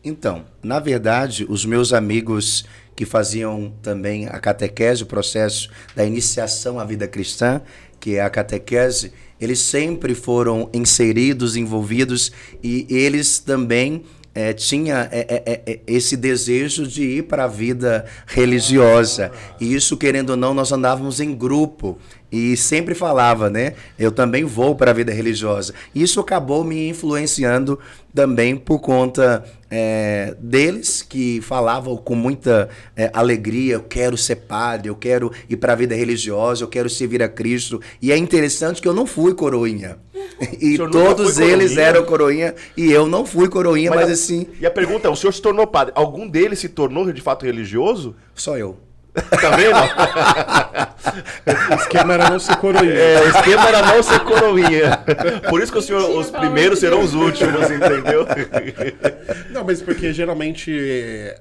Então, 0.03 0.47
na 0.63 0.79
verdade, 0.79 1.45
os 1.47 1.67
meus 1.67 1.93
amigos 1.93 2.65
que 2.97 3.05
faziam 3.05 3.73
também 3.83 4.27
a 4.27 4.41
catequese, 4.41 5.03
o 5.03 5.07
processo 5.07 5.71
da 5.95 6.05
iniciação 6.05 6.81
à 6.81 6.85
vida 6.85 7.07
cristã, 7.07 7.61
que 8.01 8.17
é 8.17 8.23
a 8.23 8.31
catequese, 8.31 9.13
eles 9.41 9.61
sempre 9.61 10.15
foram 10.15 10.69
inseridos, 10.73 11.57
envolvidos 11.57 12.33
e 12.63 12.87
eles 12.89 13.39
também 13.39 14.03
eh, 14.35 14.53
tinha 14.53 15.09
é, 15.11 15.43
é, 15.45 15.63
é, 15.67 15.81
esse 15.87 16.17
desejo 16.17 16.87
de 16.87 17.03
ir 17.03 17.25
para 17.25 17.45
a 17.45 17.49
vida 17.49 18.05
religiosa. 18.25 19.33
E 19.61 19.75
isso, 19.75 19.97
querendo 19.97 20.31
ou 20.31 20.37
não, 20.37 20.55
nós 20.55 20.71
andávamos 20.71 21.19
em 21.19 21.35
grupo. 21.35 21.99
E 22.31 22.57
sempre 22.59 22.95
falava, 22.95 23.49
né? 23.49 23.73
Eu 23.99 24.13
também 24.13 24.45
vou 24.45 24.75
para 24.75 24.91
a 24.91 24.95
vida 24.95 25.13
religiosa. 25.13 25.73
Isso 25.95 26.21
acabou 26.21 26.63
me 26.63 26.89
influenciando 26.89 27.79
também 28.15 28.55
por 28.57 28.81
conta 28.81 29.45
é, 29.71 30.35
deles 30.39 31.01
que 31.03 31.41
falavam 31.41 31.97
com 31.97 32.15
muita 32.15 32.69
é, 32.95 33.11
alegria: 33.15 33.75
eu 33.75 33.83
quero 33.83 34.17
ser 34.17 34.37
padre, 34.37 34.91
eu 34.91 34.95
quero 34.95 35.33
ir 35.49 35.57
para 35.57 35.73
a 35.73 35.77
vida 35.77 35.95
religiosa, 35.95 36.65
eu 36.65 36.69
quero 36.69 36.91
servir 36.91 37.23
a 37.23 37.29
Cristo. 37.29 37.81
E 38.03 38.13
é 38.13 38.17
interessante 38.17 38.83
que 38.83 38.89
eu 38.89 38.95
não 38.95 39.07
fui 39.07 39.35
coroinha. 39.35 39.97
E 40.61 40.77
todos 40.79 41.39
eles 41.41 41.71
coroinha? 41.73 41.81
eram 41.89 42.05
coroinha 42.05 42.55
e 42.77 42.93
eu 42.93 43.07
não 43.09 43.27
fui 43.27 43.49
coroinha, 43.49 43.91
mas, 43.91 44.09
a- 44.09 44.13
assim, 44.13 44.47
E 44.61 44.67
a 44.67 44.71
pergunta 44.71 45.09
é: 45.09 45.11
o 45.11 45.17
senhor 45.17 45.33
se 45.33 45.43
tornou 45.43 45.67
padre? 45.67 45.93
Algum 45.97 46.29
deles 46.29 46.59
se 46.61 46.69
tornou 46.69 47.11
de 47.13 47.21
fato 47.21 47.45
religioso? 47.47 48.15
só 48.35 48.57
eu. 48.57 48.77
Tá 49.23 49.51
vendo? 49.57 49.79
O 51.71 51.75
esquema 51.81 52.15
era 52.15 52.31
não 52.31 52.39
ser 52.39 52.57
coroinha. 52.57 52.95
É, 52.95 53.23
o 53.23 53.29
esquema 53.29 53.69
era 53.69 53.83
não 53.83 54.03
ser 54.03 54.21
coroinha. 54.21 54.99
Por 55.49 55.63
isso 55.63 55.73
que 55.73 55.79
o 55.79 55.83
senhor, 55.83 56.11
os 56.11 56.31
primeiros 56.31 56.79
serão 56.79 57.01
os 57.01 57.15
últimos, 57.15 57.71
entendeu? 57.71 58.27
Não, 59.51 59.65
mas 59.65 59.83
porque 59.83 60.13
geralmente 60.13 61.35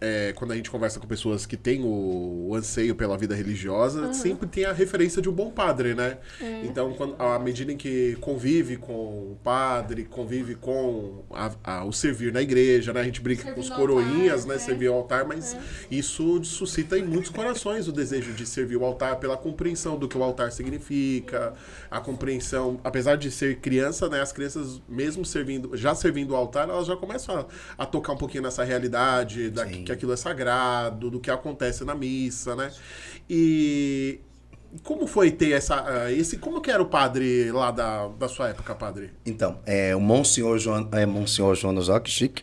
é, 0.00 0.28
é, 0.28 0.32
quando 0.32 0.52
a 0.52 0.56
gente 0.56 0.70
conversa 0.70 0.98
com 1.00 1.06
pessoas 1.06 1.46
que 1.46 1.56
têm 1.56 1.82
o, 1.82 2.48
o 2.48 2.54
anseio 2.54 2.94
pela 2.94 3.16
vida 3.18 3.34
religiosa, 3.34 4.12
sempre 4.12 4.46
tem 4.48 4.64
a 4.64 4.72
referência 4.72 5.20
de 5.22 5.28
um 5.28 5.32
bom 5.32 5.50
padre, 5.50 5.94
né? 5.94 6.18
Então, 6.64 6.92
quando, 6.94 7.14
à 7.20 7.38
medida 7.38 7.72
em 7.72 7.76
que 7.76 8.16
convive 8.20 8.76
com 8.76 8.92
o 8.92 9.38
padre, 9.42 10.04
convive 10.04 10.54
com 10.54 11.24
a- 11.30 11.52
a- 11.62 11.84
o 11.84 11.92
servir 11.92 12.32
na 12.32 12.40
igreja, 12.42 12.92
né? 12.92 13.00
A 13.00 13.04
gente 13.04 13.20
brinca 13.20 13.52
com 13.52 13.60
os 13.60 13.66
Servir 13.66 13.80
coroinhas, 13.80 14.42
altar, 14.42 14.48
né? 14.48 14.54
é. 14.54 14.58
Servir 14.58 14.86
ao 14.88 14.94
altar, 14.94 15.24
mas 15.26 15.56
isso 15.90 16.42
suscita 16.44 16.98
em 16.98 17.04
muitos 17.04 17.30
corações 17.30 17.88
o 17.88 17.92
desejo 17.92 18.32
de 18.32 18.46
servir 18.46 18.76
o 18.76 18.84
altar 18.84 19.16
pela 19.16 19.36
compreensão 19.36 19.98
do 19.98 20.08
que 20.08 20.16
o 20.16 20.22
altar 20.22 20.50
significa, 20.52 21.52
a 21.90 22.00
compreensão, 22.00 22.80
apesar 22.84 23.16
de 23.16 23.30
ser 23.30 23.56
criança, 23.60 24.08
né? 24.08 24.20
As 24.20 24.32
crianças, 24.32 24.80
mesmo 24.88 25.24
servindo, 25.24 25.76
já 25.76 25.94
servindo 25.94 26.30
o 26.30 26.36
altar, 26.36 26.68
elas 26.68 26.86
já 26.86 26.96
começam 26.96 27.46
a, 27.78 27.82
a 27.82 27.86
tocar 27.86 28.12
um 28.12 28.16
pouquinho 28.18 28.42
nessa 28.42 28.64
realidade, 28.64 29.50
da, 29.50 29.66
Sim. 29.66 29.84
Que 29.86 29.92
aquilo 29.92 30.12
é 30.12 30.16
sagrado, 30.16 31.10
do 31.10 31.20
que 31.20 31.30
acontece 31.30 31.84
na 31.84 31.94
missa, 31.94 32.54
né? 32.54 32.72
E 33.28 34.20
como 34.82 35.06
foi 35.06 35.30
ter 35.30 35.52
essa, 35.52 35.84
ah, 35.86 36.12
esse, 36.12 36.36
como 36.36 36.60
que 36.60 36.70
era 36.70 36.82
o 36.82 36.86
padre 36.86 37.50
lá 37.52 37.70
da, 37.70 38.08
da 38.08 38.28
sua 38.28 38.48
época, 38.48 38.74
padre? 38.74 39.10
Então, 39.24 39.58
é, 39.66 39.94
o 39.94 40.00
Monsenhor 40.00 40.58
João, 40.58 40.88
é, 40.92 41.04
Monsenhor 41.06 41.54
Jonas, 41.54 41.88
ó, 41.88 41.98
que 41.98 42.10
chique. 42.10 42.42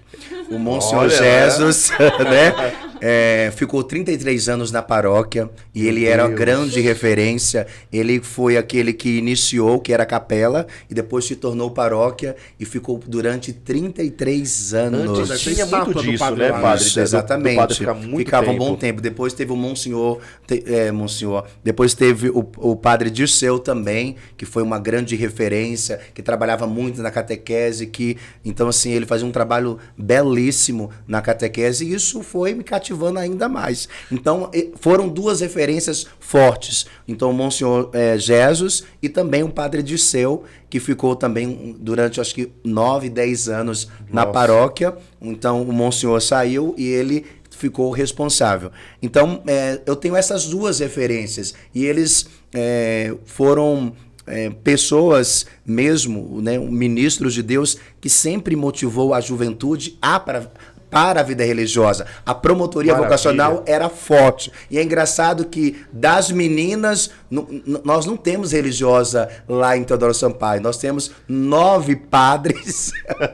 O 0.50 0.58
Monsenhor 0.60 1.04
Olha, 1.04 1.10
Jesus, 1.50 1.92
né? 2.24 2.74
é, 3.02 3.52
ficou 3.56 3.84
33 3.84 4.50
anos 4.50 4.72
na 4.72 4.82
paróquia 4.82 5.50
e 5.76 5.86
ele 5.88 6.06
era 6.06 6.24
uma 6.24 6.30
Deus. 6.30 6.40
grande 6.40 6.82
referência. 6.82 7.68
Ele 7.92 8.22
foi 8.22 8.58
aquele 8.58 8.94
que 8.94 9.18
iniciou, 9.18 9.80
que 9.80 9.92
era 9.94 10.04
a 10.04 10.06
capela, 10.06 10.66
e 10.90 10.94
depois 10.94 11.26
se 11.26 11.36
tornou 11.36 11.72
paróquia 11.72 12.36
e 12.60 12.66
ficou 12.66 13.00
durante 13.06 13.52
33 13.54 14.74
anos. 14.74 15.20
Antes 15.20 15.44
ter 15.44 15.54
tinha 15.56 15.66
muito 15.66 15.94
do 15.94 16.02
disso, 16.04 16.20
padre 16.20 16.40
né, 16.44 16.52
né? 16.52 16.62
padre? 16.62 16.82
Isso, 16.86 16.90
Do- 16.92 16.96
do 16.96 17.02
exatamente. 17.02 17.56
padre 17.56 17.76
ficar 17.78 17.94
muito 17.94 18.18
Ficava 18.26 18.46
um 18.48 18.54
tempo. 18.54 18.66
bom 18.66 18.76
tempo. 18.76 19.02
Depois 19.02 19.34
teve 19.34 19.52
o 19.52 19.56
Monsenhor, 19.56 20.20
te- 20.48 20.64
é, 20.68 20.92
Monsenhor. 20.92 21.46
Depois 21.64 21.94
teve 21.94 22.23
o, 22.30 22.48
o 22.58 22.76
padre 22.76 23.10
Dirceu 23.10 23.60
também, 23.60 24.16
que 24.38 24.46
foi 24.46 24.64
uma 24.64 24.80
grande 24.80 25.16
referência, 25.16 26.00
que 26.14 26.22
trabalhava 26.22 26.68
muito 26.68 27.02
na 27.02 27.12
catequese, 27.12 27.88
que 27.88 28.18
então 28.44 28.68
assim 28.68 28.92
ele 28.92 29.06
fazia 29.06 29.28
um 29.28 29.32
trabalho 29.32 29.78
belíssimo 29.98 30.90
na 31.08 31.22
catequese 31.22 31.86
e 31.86 31.94
isso 31.94 32.22
foi 32.22 32.54
me 32.54 32.64
cativando 32.64 33.20
ainda 33.20 33.48
mais. 33.48 33.88
Então 34.12 34.50
foram 34.80 35.08
duas 35.08 35.42
referências 35.42 36.06
fortes. 36.20 36.86
Então 37.08 37.30
o 37.30 37.34
Monsenhor 37.34 37.90
é, 37.94 38.18
Jesus 38.18 38.84
e 39.02 39.10
também 39.10 39.44
o 39.44 39.50
padre 39.50 39.84
Dirceu, 39.84 40.44
que 40.70 40.80
ficou 40.80 41.16
também 41.16 41.76
durante 41.80 42.20
acho 42.20 42.34
que 42.34 42.52
nove, 42.64 43.10
dez 43.10 43.48
anos 43.48 43.88
na 44.10 44.22
Nossa. 44.22 44.34
paróquia. 44.34 44.96
Então 45.22 45.62
o 45.62 45.72
Monsenhor 45.72 46.22
saiu 46.22 46.74
e 46.78 46.88
ele 46.88 47.26
ficou 47.64 47.92
responsável. 47.92 48.72
Então, 49.02 49.42
é, 49.48 49.80
eu 49.86 49.96
tenho 49.96 50.18
essas 50.18 50.46
duas 50.46 50.80
referências. 50.80 51.54
E 51.74 51.86
eles 51.86 52.28
é, 52.54 53.16
foram 53.26 53.94
é, 54.28 54.50
pessoas 54.50 55.46
mesmo, 55.66 56.42
né, 56.42 56.58
ministros 56.58 57.34
de 57.34 57.42
Deus, 57.42 57.78
que 58.02 58.10
sempre 58.10 58.54
motivou 58.56 59.14
a 59.14 59.22
juventude 59.22 59.98
a 60.02 60.20
para, 60.20 60.52
para 60.92 61.22
a 61.22 61.24
vida 61.24 61.46
religiosa. 61.46 62.06
A 62.26 62.36
promotoria 62.36 62.92
Maravilha. 62.92 63.10
vocacional 63.10 63.64
era 63.66 63.88
forte. 63.88 64.52
E 64.70 64.78
é 64.78 64.84
engraçado 64.84 65.46
que 65.46 65.86
das 65.92 66.32
meninas, 66.32 67.12
nós 67.32 68.06
não 68.06 68.18
temos 68.18 68.52
religiosa 68.52 69.30
lá 69.48 69.78
em 69.78 69.86
Teodoro 69.86 70.14
Sampaio. 70.14 70.62
Nós 70.62 70.78
temos 70.78 71.12
nove 71.30 71.96
padres 71.96 72.92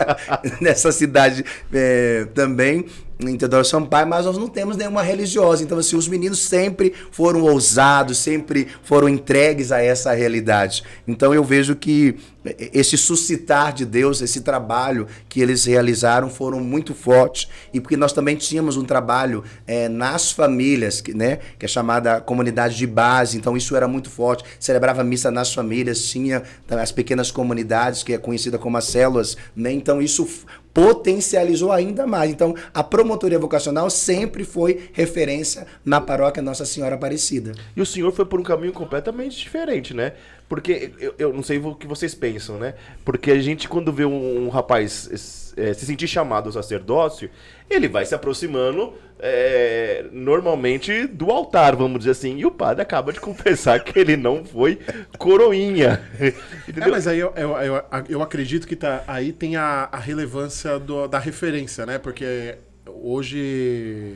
nessa 0.61 0.91
cidade 0.91 1.43
é, 1.73 2.27
também, 2.35 2.85
em 3.27 3.35
Teodoro 3.35 3.65
Sampaio, 3.65 4.07
mas 4.07 4.25
nós 4.25 4.37
não 4.37 4.47
temos 4.47 4.77
nenhuma 4.77 5.01
religiosa. 5.01 5.61
Então, 5.61 5.77
assim, 5.77 5.97
os 5.97 6.07
meninos 6.07 6.39
sempre 6.39 6.93
foram 7.11 7.41
ousados, 7.41 8.17
sempre 8.17 8.67
foram 8.81 9.09
entregues 9.09 9.73
a 9.73 9.81
essa 9.81 10.13
realidade. 10.13 10.83
Então, 11.05 11.33
eu 11.33 11.43
vejo 11.43 11.75
que 11.75 12.15
esse 12.57 12.97
suscitar 12.97 13.73
de 13.73 13.85
Deus, 13.85 14.21
esse 14.21 14.39
trabalho 14.39 15.05
que 15.27 15.41
eles 15.41 15.65
realizaram 15.65 16.29
foram 16.29 16.61
muito 16.61 16.93
fortes. 16.93 17.49
E 17.73 17.81
porque 17.81 17.97
nós 17.97 18.13
também 18.13 18.37
tínhamos 18.37 18.77
um 18.77 18.85
trabalho 18.85 19.43
é, 19.67 19.89
nas 19.89 20.31
famílias, 20.31 21.01
que, 21.01 21.13
né, 21.13 21.39
que 21.57 21.65
é 21.65 21.67
chamada 21.67 22.21
comunidade 22.21 22.77
de 22.77 22.87
base. 22.87 23.37
Então, 23.37 23.57
isso 23.57 23.75
era 23.75 23.87
muito 23.87 24.09
forte. 24.09 24.45
Celebrava 24.57 25.03
missa 25.03 25.29
nas 25.29 25.53
famílias, 25.53 26.03
tinha 26.05 26.41
as 26.69 26.91
pequenas 26.93 27.31
comunidades, 27.31 28.01
que 28.01 28.13
é 28.13 28.17
conhecida 28.17 28.57
como 28.57 28.77
as 28.77 28.85
células. 28.85 29.35
Né? 29.53 29.73
Então, 29.73 30.01
isso 30.01 30.25
potencializou 30.73 31.71
ainda 31.71 32.05
mais. 32.05 32.31
Então, 32.31 32.55
a 32.73 32.83
promotoria 32.83 33.39
vocacional 33.39 33.89
sempre 33.89 34.43
foi 34.43 34.89
referência 34.93 35.65
na 35.83 35.99
paróquia 35.99 36.41
Nossa 36.41 36.65
Senhora 36.65 36.95
Aparecida. 36.95 37.53
E 37.75 37.81
o 37.81 37.85
senhor 37.85 38.11
foi 38.11 38.25
por 38.25 38.39
um 38.39 38.43
caminho 38.43 38.73
completamente 38.73 39.37
diferente, 39.37 39.93
né? 39.93 40.13
Porque 40.47 40.91
eu, 40.99 41.13
eu 41.19 41.33
não 41.33 41.43
sei 41.43 41.59
o 41.59 41.75
que 41.75 41.85
vocês 41.85 42.15
pensam, 42.15 42.57
né? 42.57 42.73
Porque 43.05 43.31
a 43.31 43.39
gente, 43.39 43.67
quando 43.67 43.93
vê 43.93 44.05
um, 44.05 44.45
um 44.45 44.49
rapaz 44.49 45.53
eh, 45.55 45.73
se 45.73 45.85
sentir 45.85 46.07
chamado 46.07 46.47
ao 46.47 46.53
sacerdócio, 46.53 47.29
ele 47.69 47.87
vai 47.87 48.05
se 48.05 48.15
aproximando 48.15 48.93
eh, 49.19 50.05
normalmente 50.11 51.05
do 51.07 51.31
altar, 51.31 51.75
vamos 51.75 51.99
dizer 51.99 52.11
assim. 52.11 52.37
E 52.37 52.45
o 52.45 52.51
padre 52.51 52.81
acaba 52.81 53.11
de 53.13 53.19
confessar 53.19 53.83
que 53.83 53.97
ele 53.99 54.15
não 54.17 54.43
foi 54.45 54.79
coroinha. 55.17 56.01
É, 56.19 56.33
Entendeu? 56.67 56.91
mas 56.91 57.07
aí 57.07 57.19
eu, 57.19 57.33
eu, 57.35 57.51
eu, 57.57 57.83
eu 58.09 58.21
acredito 58.21 58.67
que 58.67 58.75
tá, 58.75 59.03
aí 59.07 59.31
tem 59.33 59.55
a, 59.55 59.89
a 59.91 59.97
relevância 59.97 60.77
do- 60.79 61.07
da 61.07 61.19
referência, 61.19 61.85
né? 61.85 61.97
Porque 61.97 62.55
hoje 62.87 64.15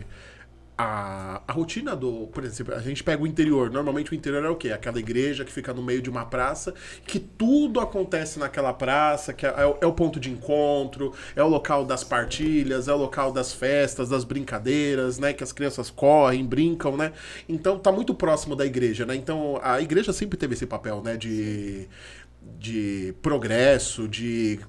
a, 0.84 1.42
a 1.48 1.54
rotina 1.54 1.96
do. 1.96 2.28
Por 2.28 2.44
exemplo, 2.44 2.74
a 2.74 2.80
gente 2.80 3.04
pega 3.04 3.22
o 3.24 3.28
interior. 3.28 3.70
Normalmente 3.72 4.12
o 4.12 4.16
interior 4.16 4.44
é 4.46 4.50
o 4.50 4.56
quê? 4.56 4.72
Aquela 4.72 5.00
igreja 5.00 5.46
que 5.46 5.52
fica 5.52 5.74
no 5.74 5.82
meio 5.82 6.02
de 6.02 6.10
uma 6.10 6.25
praça, 6.25 6.74
que 7.06 7.20
tudo 7.20 7.80
acontece 7.80 8.40
naquela 8.40 8.74
praça, 8.74 9.34
que 9.34 9.46
é, 9.46 9.54
é 9.58 9.66
o- 9.66 9.78
é 9.82 9.86
o 9.86 9.94
ponto 9.94 10.20
de 10.20 10.30
encontro, 10.32 11.13
é 11.36 11.44
o 11.44 11.48
local 11.48 11.86
das 11.86 12.04
partilhas, 12.04 12.88
é 12.88 12.94
o 12.94 12.98
local 12.98 13.32
das 13.32 13.54
festas, 13.54 14.10
das 14.10 14.24
brincadeiras, 14.24 15.20
né? 15.20 15.34
Que 15.34 15.44
as 15.44 15.52
crianças 15.52 15.90
correm, 15.90 16.46
brincam, 16.46 16.98
né? 16.98 17.13
Então 17.48 17.80
tá 17.80 17.92
muito 17.92 18.13
próximo 18.13 18.56
da 18.56 18.66
igreja, 18.66 19.06
né? 19.06 19.16
Então 19.16 19.60
a 19.63 19.82
igreja 19.82 20.12
sempre 20.13 20.38
teve 20.38 20.54
esse 20.54 20.66
papel, 20.66 21.02
né? 21.02 21.18
De 21.18 21.88
de 22.60 23.13
progresso, 23.22 24.08
de, 24.08 24.60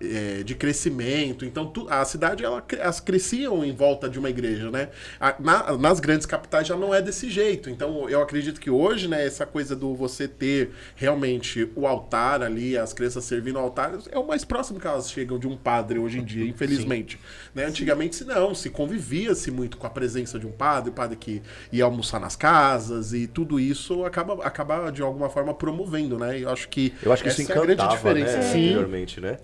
eh, 0.00 0.42
de 0.44 0.54
crescimento. 0.54 1.44
Então, 1.44 1.66
tu- 1.66 1.86
a 1.88 2.04
cidade, 2.04 2.44
ela, 2.44 2.62
elas 2.78 3.00
cresciam 3.00 3.64
em 3.64 3.72
volta 3.72 4.08
de 4.08 4.18
uma 4.18 4.28
igreja, 4.30 4.70
né? 4.70 4.88
A- 5.20 5.34
na- 5.38 5.76
nas 5.78 6.00
grandes 6.00 6.26
capitais 6.26 6.66
já 6.66 6.76
não 6.76 6.94
é 6.94 7.00
desse 7.00 7.30
jeito. 7.30 7.70
Então, 7.70 8.08
eu 8.08 8.20
acredito 8.20 8.60
que 8.60 8.70
hoje, 8.70 9.08
né, 9.08 9.24
essa 9.24 9.46
coisa 9.46 9.74
do 9.76 9.94
você 9.94 10.26
ter 10.28 10.70
realmente 10.96 11.68
o 11.76 11.86
altar 11.86 12.42
ali, 12.42 12.76
as 12.76 12.92
crianças 12.92 13.24
servindo 13.24 13.58
ao 13.58 13.64
altar, 13.66 13.94
é 14.10 14.18
o 14.18 14.26
mais 14.26 14.44
próximo 14.44 14.80
que 14.80 14.86
elas 14.86 15.10
chegam 15.10 15.38
de 15.38 15.46
um 15.46 15.56
padre 15.56 15.98
hoje 15.98 16.18
em 16.18 16.24
dia, 16.24 16.44
infelizmente. 16.48 17.18
Né? 17.54 17.64
Antigamente, 17.66 18.16
se 18.16 18.24
não, 18.24 18.54
se 18.54 18.70
convivia-se 18.70 19.50
muito 19.50 19.76
com 19.76 19.86
a 19.86 19.90
presença 19.90 20.38
de 20.38 20.46
um 20.46 20.52
padre, 20.52 20.90
o 20.90 20.92
padre 20.92 21.16
que 21.16 21.40
ia 21.72 21.84
almoçar 21.84 22.20
nas 22.20 22.36
casas, 22.36 23.12
e 23.12 23.26
tudo 23.26 23.58
isso 23.60 24.04
acaba, 24.04 24.44
acaba 24.44 24.90
de 24.90 25.02
alguma 25.02 25.28
forma 25.30 25.54
promovendo, 25.54 26.18
né? 26.18 26.38
Eu 26.40 26.50
acho 26.50 26.68
que 26.68 26.92
Eu 27.02 27.12
acho 27.12 27.22
que 27.22 27.28
isso 27.28 27.42
essa 27.42 27.52
é 27.52 27.56
a 27.56 27.58
grande 27.60 27.74
encantava, 27.82 27.96
diferença. 27.96 28.36
né? 28.38 28.42
Sim. 28.42 28.64
Anteriormente, 28.70 29.20
né? 29.20 29.38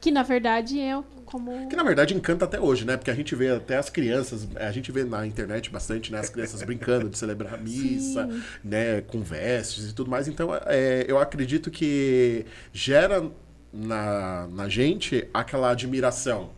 Que 0.00 0.10
na 0.10 0.22
verdade 0.22 0.78
é 0.80 1.00
como. 1.26 1.68
Que 1.68 1.74
na 1.76 1.82
verdade 1.82 2.14
encanta 2.14 2.44
até 2.44 2.60
hoje, 2.60 2.84
né? 2.84 2.96
Porque 2.96 3.10
a 3.10 3.14
gente 3.14 3.34
vê 3.34 3.50
até 3.50 3.76
as 3.76 3.90
crianças, 3.90 4.46
a 4.56 4.70
gente 4.70 4.92
vê 4.92 5.02
na 5.04 5.26
internet 5.26 5.70
bastante, 5.70 6.12
né? 6.12 6.20
As 6.20 6.30
crianças 6.30 6.62
brincando 6.62 7.08
de 7.08 7.18
celebrar 7.18 7.54
a 7.54 7.56
missa, 7.58 8.28
né? 8.62 9.00
Com 9.02 9.20
vestes 9.22 9.90
e 9.90 9.94
tudo 9.94 10.08
mais. 10.10 10.28
Então, 10.28 10.50
é, 10.66 11.04
eu 11.08 11.18
acredito 11.18 11.70
que 11.70 12.46
gera 12.72 13.28
na, 13.72 14.46
na 14.52 14.68
gente 14.68 15.28
aquela 15.34 15.70
admiração. 15.70 16.50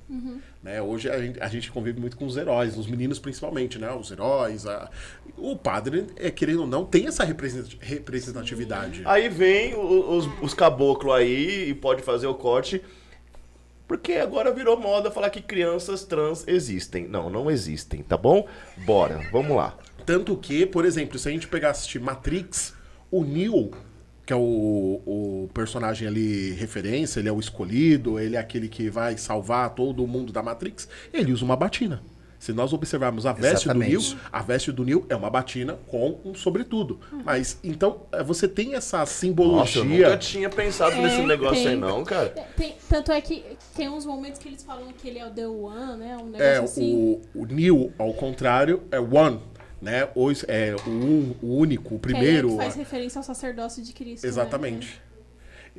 Né? 0.63 0.81
Hoje 0.83 1.09
a 1.09 1.19
gente, 1.19 1.41
a 1.41 1.49
gente 1.49 1.73
convive 1.73 1.99
muito 1.99 2.19
com 2.19 2.27
os 2.27 2.37
heróis, 2.37 2.77
os 2.77 2.87
meninos 2.87 3.19
principalmente, 3.19 3.79
né? 3.79 3.91
Os 3.93 4.11
heróis. 4.11 4.67
a- 4.67 4.91
O 5.39 5.57
padre, 5.57 6.07
é, 6.17 6.31
querendo 6.31 6.61
ou 6.61 6.67
não, 6.67 6.85
tem 6.85 7.07
essa 7.07 7.25
represent- 7.25 7.79
representatividade. 7.81 9.01
Aí 9.07 9.31
vem 9.31 9.75
o- 9.75 10.17
os, 10.19 10.29
os 10.43 10.53
caboclos 10.55 11.15
aí 11.15 11.71
e 11.71 11.75
pode 11.75 12.03
fazer 12.03 12.27
o 12.27 12.35
corte. 12.35 12.83
Porque 13.91 14.13
agora 14.13 14.53
virou 14.53 14.79
moda 14.79 15.11
falar 15.11 15.31
que 15.31 15.43
crianças 15.43 16.05
trans 16.05 16.47
existem. 16.47 17.09
Não, 17.09 17.29
não 17.29 17.51
existem, 17.51 18.05
tá 18.05 18.17
bom? 18.17 18.47
Bora, 18.87 19.21
vamos 19.33 19.57
lá. 19.57 19.77
Tanto 20.07 20.37
que, 20.37 20.65
por 20.65 20.85
exemplo, 20.85 21.19
se 21.19 21.29
a 21.29 21.33
gente 21.33 21.49
pegar 21.49 21.71
assistir 21.71 21.99
Matrix, 21.99 22.73
o 23.11 23.25
Neo, 23.25 23.73
que 24.25 24.33
é 24.33 24.37
o, 24.37 25.03
o 25.05 25.51
personagem 25.53 26.07
ali 26.07 26.53
referência, 26.53 27.19
ele 27.19 27.29
é 27.29 27.33
o 27.33 27.41
escolhido, 27.41 28.21
ele 28.21 28.37
é 28.37 28.39
aquele 28.39 28.69
que 28.69 28.89
vai 28.89 29.19
salvar 29.19 29.75
todo 29.75 30.07
mundo 30.07 30.33
da 30.33 30.41
Matrix, 30.41 30.89
ele 31.13 31.33
usa 31.33 31.45
uma 31.45 31.57
batina. 31.57 32.01
Se 32.41 32.53
nós 32.55 32.73
observarmos 32.73 33.27
a 33.27 33.33
veste 33.35 33.67
Exatamente. 33.67 33.93
do 33.97 34.01
Nil, 34.01 34.19
a 34.33 34.43
veste 34.43 34.73
do 34.73 34.83
Nil 34.85 35.07
é 35.11 35.15
uma 35.15 35.29
batina 35.29 35.79
com 35.87 36.19
um 36.25 36.35
sobretudo. 36.35 36.99
Mas 37.25 37.61
então 37.63 38.07
eh, 38.11 38.23
você 38.25 38.49
tem 38.49 38.75
essa 38.75 38.99
Nossa, 39.01 39.13
eu 39.13 39.19
simbologia. 39.19 39.85
nunca 39.85 40.17
tinha 40.17 40.49
pensado 40.49 40.97
É, 40.97 41.03
nesse 41.03 41.23
negócio 41.23 41.59
aí, 41.59 41.65
tem. 41.67 41.77
não, 41.77 42.03
cara. 42.03 42.31
Tem- 42.57 42.75
tanto 42.89 43.13
é 43.13 43.21
que 43.21 43.45
tem 43.77 43.91
uns 43.91 44.07
momentos 44.07 44.41
que 44.41 44.49
eles 44.49 44.63
falam 44.63 44.91
que 44.93 45.07
ele 45.07 45.19
é 45.19 45.27
o 45.27 45.31
The 45.31 45.47
One, 45.47 45.99
né? 45.99 46.17
Um 46.17 46.25
negócio 46.31 46.43
É, 46.43 46.57
assim. 46.59 47.21
o, 47.35 47.41
o 47.43 47.45
Nil, 47.45 47.93
ao 47.99 48.15
contrário, 48.15 48.83
é 48.91 48.99
one. 48.99 49.39
Né? 49.83 50.09
Os, 50.15 50.45
é 50.49 50.75
o, 50.87 51.37
o 51.47 51.57
único, 51.59 51.89
o 51.89 51.93
aí 51.93 51.97
é 51.97 52.01
primeiro. 52.01 52.49
que 52.51 52.57
faz 52.57 52.75
referência 52.75 53.19
ao 53.19 53.23
sacerdócio 53.23 53.83
de 53.83 53.93
Cristo. 53.93 54.25
né? 54.25 54.29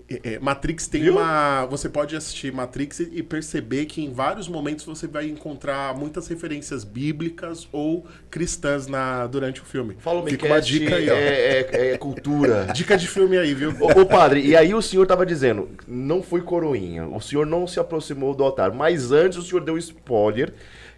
É, 0.10 0.34
é, 0.34 0.40
Matrix 0.40 0.88
tem 0.88 1.04
Viu? 1.04 1.14
uma. 1.14 1.66
Você 1.68 1.88
pode 1.90 2.16
assistir 2.16 2.52
Matrix 2.54 3.00
e 3.00 3.12
e 3.14 3.24
perceber 3.24 3.86
que 3.86 4.02
em 4.02 4.12
vários 4.12 4.48
momentos 4.48 4.84
você 4.86 5.06
vai 5.06 5.28
encontrar 5.28 5.96
muitas 5.96 6.28
referências 6.28 6.84
bíblicas 6.84 7.68
ou 7.72 8.06
cristãs 8.30 8.88
na, 8.88 9.28
durante 9.28 9.62
o 9.62 9.66
filme. 9.66 9.96
Fala 10.00 10.22
o 10.22 10.26
Fica 10.26 10.46
uma 10.46 10.60
dica 10.62 10.96
aí, 10.96 11.10
ó. 11.10 11.14
é, 11.14 11.60
é- 11.72 11.92
é 11.94 11.98
cultura. 11.98 12.68
Dica 12.74 12.98
de 12.98 13.08
filme 13.08 13.38
aí, 13.38 13.54
viu? 13.54 13.74
Ô, 13.80 14.02
ô, 14.02 14.06
padre, 14.06 14.42
e 14.46 14.56
aí 14.56 14.74
o 14.74 14.82
senhor 14.82 15.06
tava 15.06 15.26
dizendo, 15.26 15.70
não 15.88 16.24
foi 16.24 16.42
coroinha, 16.42 17.06
o 17.06 17.20
senhor 17.20 17.46
não 17.46 17.68
se 17.68 17.80
aproximou 17.80 18.34
do 18.34 18.44
altar, 18.44 18.72
mas 18.74 19.12
antes 19.12 19.38
o 19.38 19.42
senhor 19.44 19.62
deu 19.62 19.78
spoiler 19.78 20.54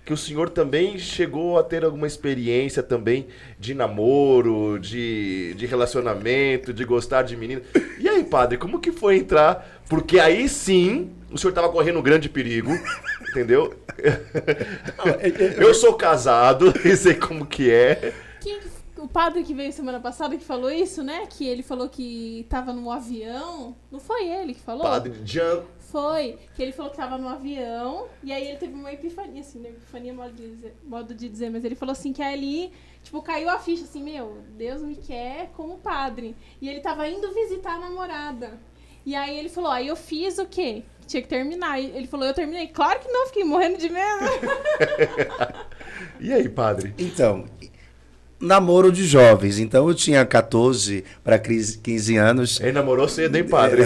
que 0.05 0.11
o 0.11 0.17
senhor 0.17 0.49
também 0.49 0.97
chegou 0.99 1.57
a 1.57 1.63
ter 1.63 1.83
alguma 1.85 2.05
experiência 2.05 2.83
também 2.83 3.27
de 3.57 3.73
namoro, 3.73 4.77
de, 4.79 5.53
de 5.55 5.65
relacionamento, 5.65 6.73
de 6.73 6.83
gostar 6.83 7.21
de 7.23 7.37
menina. 7.37 7.61
E 7.97 8.09
aí, 8.09 8.23
padre, 8.23 8.57
como 8.57 8.79
que 8.79 8.91
foi 8.91 9.17
entrar? 9.17 9.81
Porque 9.87 10.19
aí 10.19 10.49
sim, 10.49 11.11
o 11.31 11.37
senhor 11.37 11.53
tava 11.53 11.69
correndo 11.69 11.99
um 11.99 12.03
grande 12.03 12.27
perigo, 12.27 12.71
entendeu? 13.29 13.73
Eu 15.57 15.73
sou 15.73 15.93
casado, 15.93 16.73
e 16.85 16.95
sei 16.97 17.13
como 17.15 17.45
que 17.45 17.71
é. 17.71 18.13
Quem 18.41 18.59
que- 18.59 18.73
o 18.97 19.07
padre 19.07 19.43
que 19.43 19.53
veio 19.53 19.71
semana 19.73 19.99
passada 19.99 20.37
que 20.37 20.43
falou 20.45 20.71
isso, 20.71 21.03
né? 21.03 21.25
Que 21.29 21.45
ele 21.45 21.61
falou 21.61 21.89
que 21.89 22.45
tava 22.49 22.71
no 22.71 22.89
avião. 22.89 23.75
Não 23.91 23.99
foi 23.99 24.27
ele 24.29 24.53
que 24.53 24.61
falou? 24.61 24.83
Padre 24.83 25.13
Jean 25.25 25.61
Foi. 25.93 26.39
Que 26.55 26.63
ele 26.63 26.71
falou 26.71 26.89
que 26.89 26.97
tava 26.97 27.19
no 27.19 27.29
avião. 27.29 28.07
E 28.23 28.33
aí 28.33 28.47
ele 28.47 28.57
teve 28.57 28.73
uma 28.73 28.91
epifania, 28.91 29.41
assim, 29.41 29.59
né? 29.59 29.69
Epifania 29.69 30.11
é 30.11 30.15
modo 30.15 30.33
de 30.33 30.49
dizer, 30.49 30.75
modo 30.83 31.13
de 31.13 31.29
dizer. 31.29 31.51
Mas 31.51 31.63
ele 31.63 31.75
falou 31.75 31.91
assim 31.91 32.11
que 32.11 32.23
ali, 32.23 32.73
tipo, 33.03 33.21
caiu 33.21 33.47
a 33.47 33.59
ficha, 33.59 33.83
assim, 33.83 34.03
meu, 34.03 34.39
Deus 34.57 34.81
me 34.81 34.95
quer 34.95 35.51
como 35.55 35.77
padre. 35.77 36.35
E 36.59 36.67
ele 36.67 36.79
tava 36.79 37.07
indo 37.07 37.31
visitar 37.31 37.75
a 37.75 37.79
namorada. 37.79 38.59
E 39.05 39.13
aí 39.15 39.37
ele 39.37 39.49
falou, 39.49 39.69
aí 39.69 39.87
eu 39.87 39.95
fiz 39.95 40.39
o 40.39 40.47
quê? 40.47 40.83
Tinha 41.05 41.21
que 41.21 41.27
terminar. 41.27 41.79
E 41.79 41.91
Ele 41.91 42.07
falou, 42.07 42.25
eu 42.25 42.33
terminei. 42.33 42.67
Claro 42.69 42.99
que 42.99 43.09
não, 43.09 43.27
fiquei 43.27 43.43
morrendo 43.43 43.77
de 43.77 43.89
medo. 43.89 44.25
E 46.19 46.31
aí, 46.31 46.47
padre? 46.47 46.93
Então, 46.97 47.45
namoro 48.43 48.91
de 48.91 49.05
jovens. 49.05 49.57
Então 49.57 49.87
eu 49.87 49.95
tinha 49.95 50.25
14 50.25 51.03
para 51.23 51.39
15 51.39 52.17
anos, 52.17 52.59
Ele 52.59 52.73
namorou 52.73 53.07
cedo, 53.07 53.35
hein, 53.35 53.43
padre? 53.45 53.83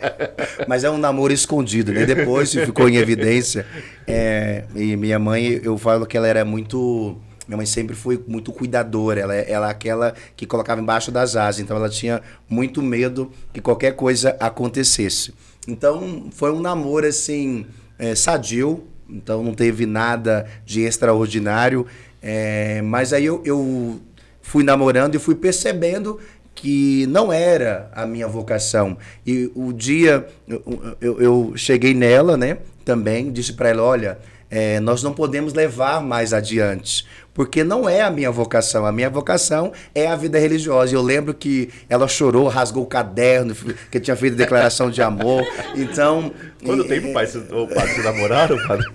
mas 0.68 0.84
é 0.84 0.90
um 0.90 0.98
namoro 0.98 1.32
escondido, 1.32 1.92
né? 1.92 2.04
Depois 2.04 2.52
ficou 2.52 2.88
em 2.88 2.96
evidência. 2.96 3.66
É, 4.06 4.64
e 4.74 4.96
minha 4.96 5.18
mãe, 5.18 5.60
eu 5.62 5.78
falo 5.78 6.06
que 6.06 6.16
ela 6.16 6.28
era 6.28 6.44
muito. 6.44 7.16
Minha 7.48 7.56
mãe 7.56 7.66
sempre 7.66 7.94
foi 7.96 8.22
muito 8.26 8.52
cuidadora. 8.52 9.20
Ela, 9.20 9.34
ela 9.34 9.68
é 9.68 9.70
aquela 9.70 10.14
que 10.36 10.46
colocava 10.46 10.80
embaixo 10.80 11.10
das 11.10 11.36
asas. 11.36 11.60
Então 11.60 11.76
ela 11.76 11.88
tinha 11.88 12.20
muito 12.48 12.82
medo 12.82 13.30
que 13.52 13.60
qualquer 13.60 13.92
coisa 13.92 14.36
acontecesse. 14.38 15.32
Então 15.66 16.26
foi 16.32 16.52
um 16.52 16.60
namoro 16.60 17.06
assim, 17.06 17.64
é, 17.98 18.14
sadio. 18.14 18.84
Então 19.08 19.42
não 19.42 19.54
teve 19.54 19.86
nada 19.86 20.46
de 20.64 20.80
extraordinário. 20.82 21.86
É, 22.28 22.82
mas 22.82 23.12
aí 23.12 23.24
eu, 23.24 23.40
eu 23.44 24.00
fui 24.42 24.64
namorando 24.64 25.14
e 25.14 25.18
fui 25.20 25.36
percebendo 25.36 26.18
que 26.56 27.06
não 27.06 27.32
era 27.32 27.88
a 27.94 28.04
minha 28.04 28.26
vocação. 28.26 28.96
E 29.24 29.48
o 29.54 29.72
dia 29.72 30.26
eu, 30.48 30.96
eu, 31.00 31.20
eu 31.22 31.52
cheguei 31.54 31.94
nela, 31.94 32.36
né? 32.36 32.58
Também 32.84 33.30
disse 33.30 33.52
para 33.52 33.68
ela, 33.68 33.82
olha, 33.84 34.18
é, 34.50 34.80
nós 34.80 35.04
não 35.04 35.12
podemos 35.12 35.54
levar 35.54 36.00
mais 36.02 36.32
adiante, 36.32 37.06
porque 37.32 37.62
não 37.62 37.88
é 37.88 38.00
a 38.00 38.10
minha 38.10 38.30
vocação. 38.32 38.84
A 38.86 38.90
minha 38.90 39.10
vocação 39.10 39.70
é 39.94 40.08
a 40.08 40.16
vida 40.16 40.36
religiosa. 40.38 40.92
E 40.92 40.96
Eu 40.96 41.02
lembro 41.02 41.32
que 41.32 41.68
ela 41.88 42.08
chorou, 42.08 42.48
rasgou 42.48 42.82
o 42.82 42.86
caderno, 42.86 43.54
que 43.88 44.00
tinha 44.00 44.16
feito 44.16 44.34
declaração 44.36 44.90
de 44.90 45.00
amor. 45.00 45.44
Então, 45.76 46.32
Quanto 46.64 46.84
e- 46.86 46.88
tempo, 46.88 47.12
pai, 47.12 47.26
vocês- 47.26 47.52
ô, 47.52 47.68
padre, 47.68 47.92
vocês 47.92 48.04
namoraram, 48.04 48.56
padre? 48.66 48.86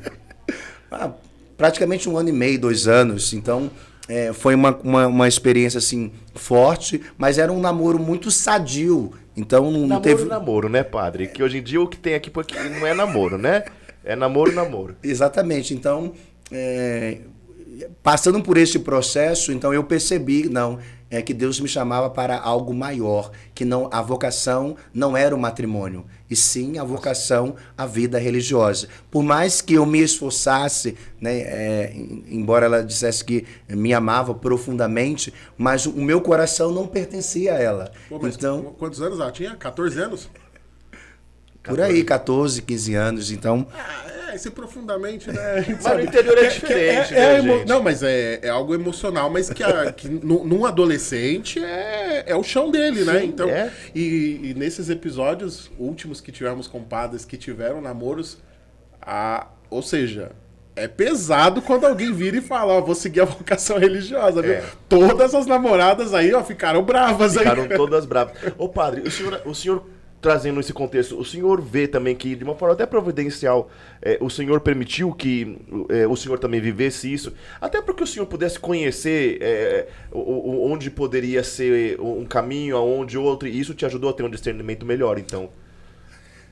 praticamente 1.62 2.10
um 2.10 2.17
ano 2.17 2.30
e 2.30 2.32
meio, 2.32 2.60
dois 2.60 2.88
anos. 2.88 3.34
Então, 3.34 3.69
é, 4.10 4.34
foi 4.34 4.56
uma, 4.56 4.76
uma, 4.84 5.06
uma 5.06 5.28
experiência, 5.28 5.78
assim, 5.78 6.12
forte, 6.34 7.00
mas 7.19 7.38
era 7.38 7.54
um 7.54 7.60
namoro 7.60 8.00
muito 8.00 8.32
sadio. 8.32 9.13
Então, 9.38 9.65
não, 9.65 9.82
não 9.82 9.88
namoro, 9.88 10.02
teve... 10.02 10.26
namoro, 10.26 10.69
né, 10.69 10.82
padre? 10.82 11.28
Que 11.28 11.43
hoje 11.43 11.60
em 11.60 11.62
dia 11.62 11.80
o 11.80 11.88
que 11.88 11.97
tem 11.97 12.15
aqui 12.15 12.32
porque 12.32 12.58
não 12.58 12.88
é 12.88 12.95
namoro, 12.95 13.38
né? 13.38 13.63
É 14.04 14.15
namoro, 14.15 14.52
namoro. 14.52 14.95
Exatamente. 15.04 15.71
Então, 15.76 16.13
é, 16.52 17.19
passando 18.02 18.41
por 18.41 18.58
esse 18.58 18.80
processo, 18.80 19.52
então 19.52 19.71
eu 19.71 19.84
percebi, 19.84 20.50
não, 20.50 20.80
é 21.12 21.21
que 21.21 21.34
Deus 21.34 21.60
me 21.60 21.67
chamava 21.67 22.10
para 22.10 22.39
algo 22.39 22.74
maior, 22.74 23.30
que 23.54 23.63
não 23.65 23.89
a 23.91 24.02
vocação 24.02 24.76
não 24.93 25.15
era 25.15 25.36
o 25.36 25.39
matrimônio, 25.39 26.06
e 26.30 26.36
sim 26.36 26.78
a 26.80 26.84
vocação 26.84 27.56
à 27.78 27.86
vida 27.86 28.17
religiosa. 28.17 28.88
Por 29.12 29.21
mais 29.21 29.62
que 29.62 29.74
eu 29.74 29.86
me 29.86 30.00
esforçasse, 30.00 30.97
né, 31.19 31.38
é, 31.41 31.91
em- 31.93 32.24
embora 32.30 32.65
ela 32.65 32.82
dissesse 32.84 33.24
que 33.26 33.45
me 33.69 33.93
amava 33.93 34.34
profundamente, 34.34 35.34
mas 35.58 35.86
o 35.86 35.91
meu 36.02 36.21
coração 36.21 36.71
não 36.71 36.88
pertencia 36.88 37.54
a 37.56 37.60
ela. 37.60 37.91
Pô, 38.08 38.26
então, 38.26 38.74
quantos 38.80 39.02
anos 39.02 39.19
ela 39.19 39.32
tinha? 39.32 39.56
14 39.56 40.00
anos? 40.00 40.30
por 41.63 41.80
aí, 41.80 42.04
14, 42.04 42.62
15 42.63 42.95
anos, 42.95 43.32
então 43.32 43.67
Ah, 43.71 44.06
é, 44.08 44.20
esse 44.36 44.50
profundamente, 44.52 45.32
né? 45.32 45.65
Mas 45.70 45.84
sabe. 45.84 46.04
no 46.04 46.08
interior 46.10 46.38
é 46.38 46.41
Que- 46.48 46.48
que 46.48 46.60
diferente, 46.62 47.13
é- 47.13 47.17
é 47.17 47.22
né, 47.34 47.39
emo- 47.39 47.58
gente? 47.60 47.67
Não, 47.70 47.82
mas 47.84 48.04
é, 48.04 48.39
é 48.41 48.50
algo 48.50 48.74
emocional, 48.74 49.30
mas 49.30 49.50
que, 49.50 49.63
a- 49.63 49.91
que 49.91 50.08
nu- 50.10 50.44
num 50.46 50.65
adolescente 50.65 51.63
é, 51.63 52.24
é 52.28 52.36
o 52.36 52.44
chão 52.44 52.70
dele, 52.72 53.04
né? 53.04 53.20
Sim, 53.20 53.26
Então, 53.28 53.50
é. 53.50 53.72
e, 53.96 54.39
e 54.52 54.54
nesses 54.56 54.89
episódios 54.89 55.72
últimos 55.78 56.22
que 56.22 56.32
tivemos 56.32 56.67
com 56.67 56.82
padres 56.84 57.26
que 57.26 57.38
tiveram 57.38 57.82
namoros, 57.82 58.38
a, 59.02 59.48
ou 59.70 59.82
seja, 59.82 60.32
é 60.76 60.88
pesado 60.88 61.62
quando 61.62 61.86
alguém 61.86 62.13
vira 62.13 62.38
e 62.38 62.41
fala, 62.41 62.74
ó, 62.74 62.82
vou 62.82 62.96
seguir 62.96 63.22
a 63.22 63.26
vocação 63.26 63.78
religiosa, 63.78 64.41
viu? 64.41 64.54
É. 64.54 64.63
Todas 64.88 65.36
as 65.36 65.46
namoradas 65.46 66.13
aí, 66.13 66.34
ó, 66.34 66.44
ficaram 66.44 66.84
bravas 66.84 67.34
Ficaram 67.38 67.63
aí. 67.63 67.70
todas 67.76 68.06
bravas. 68.06 68.34
Ô, 68.58 68.70
padre, 68.70 69.02
o 69.02 69.12
senhor, 69.12 69.41
o 69.46 69.54
senhor 69.54 69.86
trazendo 70.21 70.60
esse 70.60 70.71
contexto, 70.71 71.19
o 71.19 71.25
senhor 71.25 71.60
vê 71.62 71.88
também 71.88 72.15
que, 72.15 72.36
de 72.36 72.43
uma 72.43 72.55
forma 72.55 72.73
até 72.75 72.86
providencial, 72.86 73.69
é, 74.01 74.17
o 74.21 74.29
senhor 74.29 74.62
permitiu 74.62 75.12
que 75.13 75.57
é, 75.89 76.05
o 76.07 76.15
senhor 76.15 76.38
também 76.38 76.62
vivesse 76.62 77.12
isso, 77.12 77.34
até 77.60 77.81
porque 77.81 78.03
o 78.03 78.07
senhor 78.07 78.27
pudesse 78.27 78.60
conhecer 78.60 79.39
é, 79.41 79.88
o- 80.12 80.19
o- 80.19 80.71
onde 80.71 80.91
poderia 80.91 81.43
ser 81.43 81.99
um 81.99 82.23
caminho, 82.25 82.77
aonde 82.77 83.17
outro, 83.17 83.47
e 83.47 83.60
isso 83.60 83.73
te 83.73 83.86
ajudou 83.86 84.12
a 84.12 84.13
ter 84.13 84.23
um 84.23 84.29
discernimento 84.29 84.86
melhor, 84.86 85.17
então. 85.17 85.49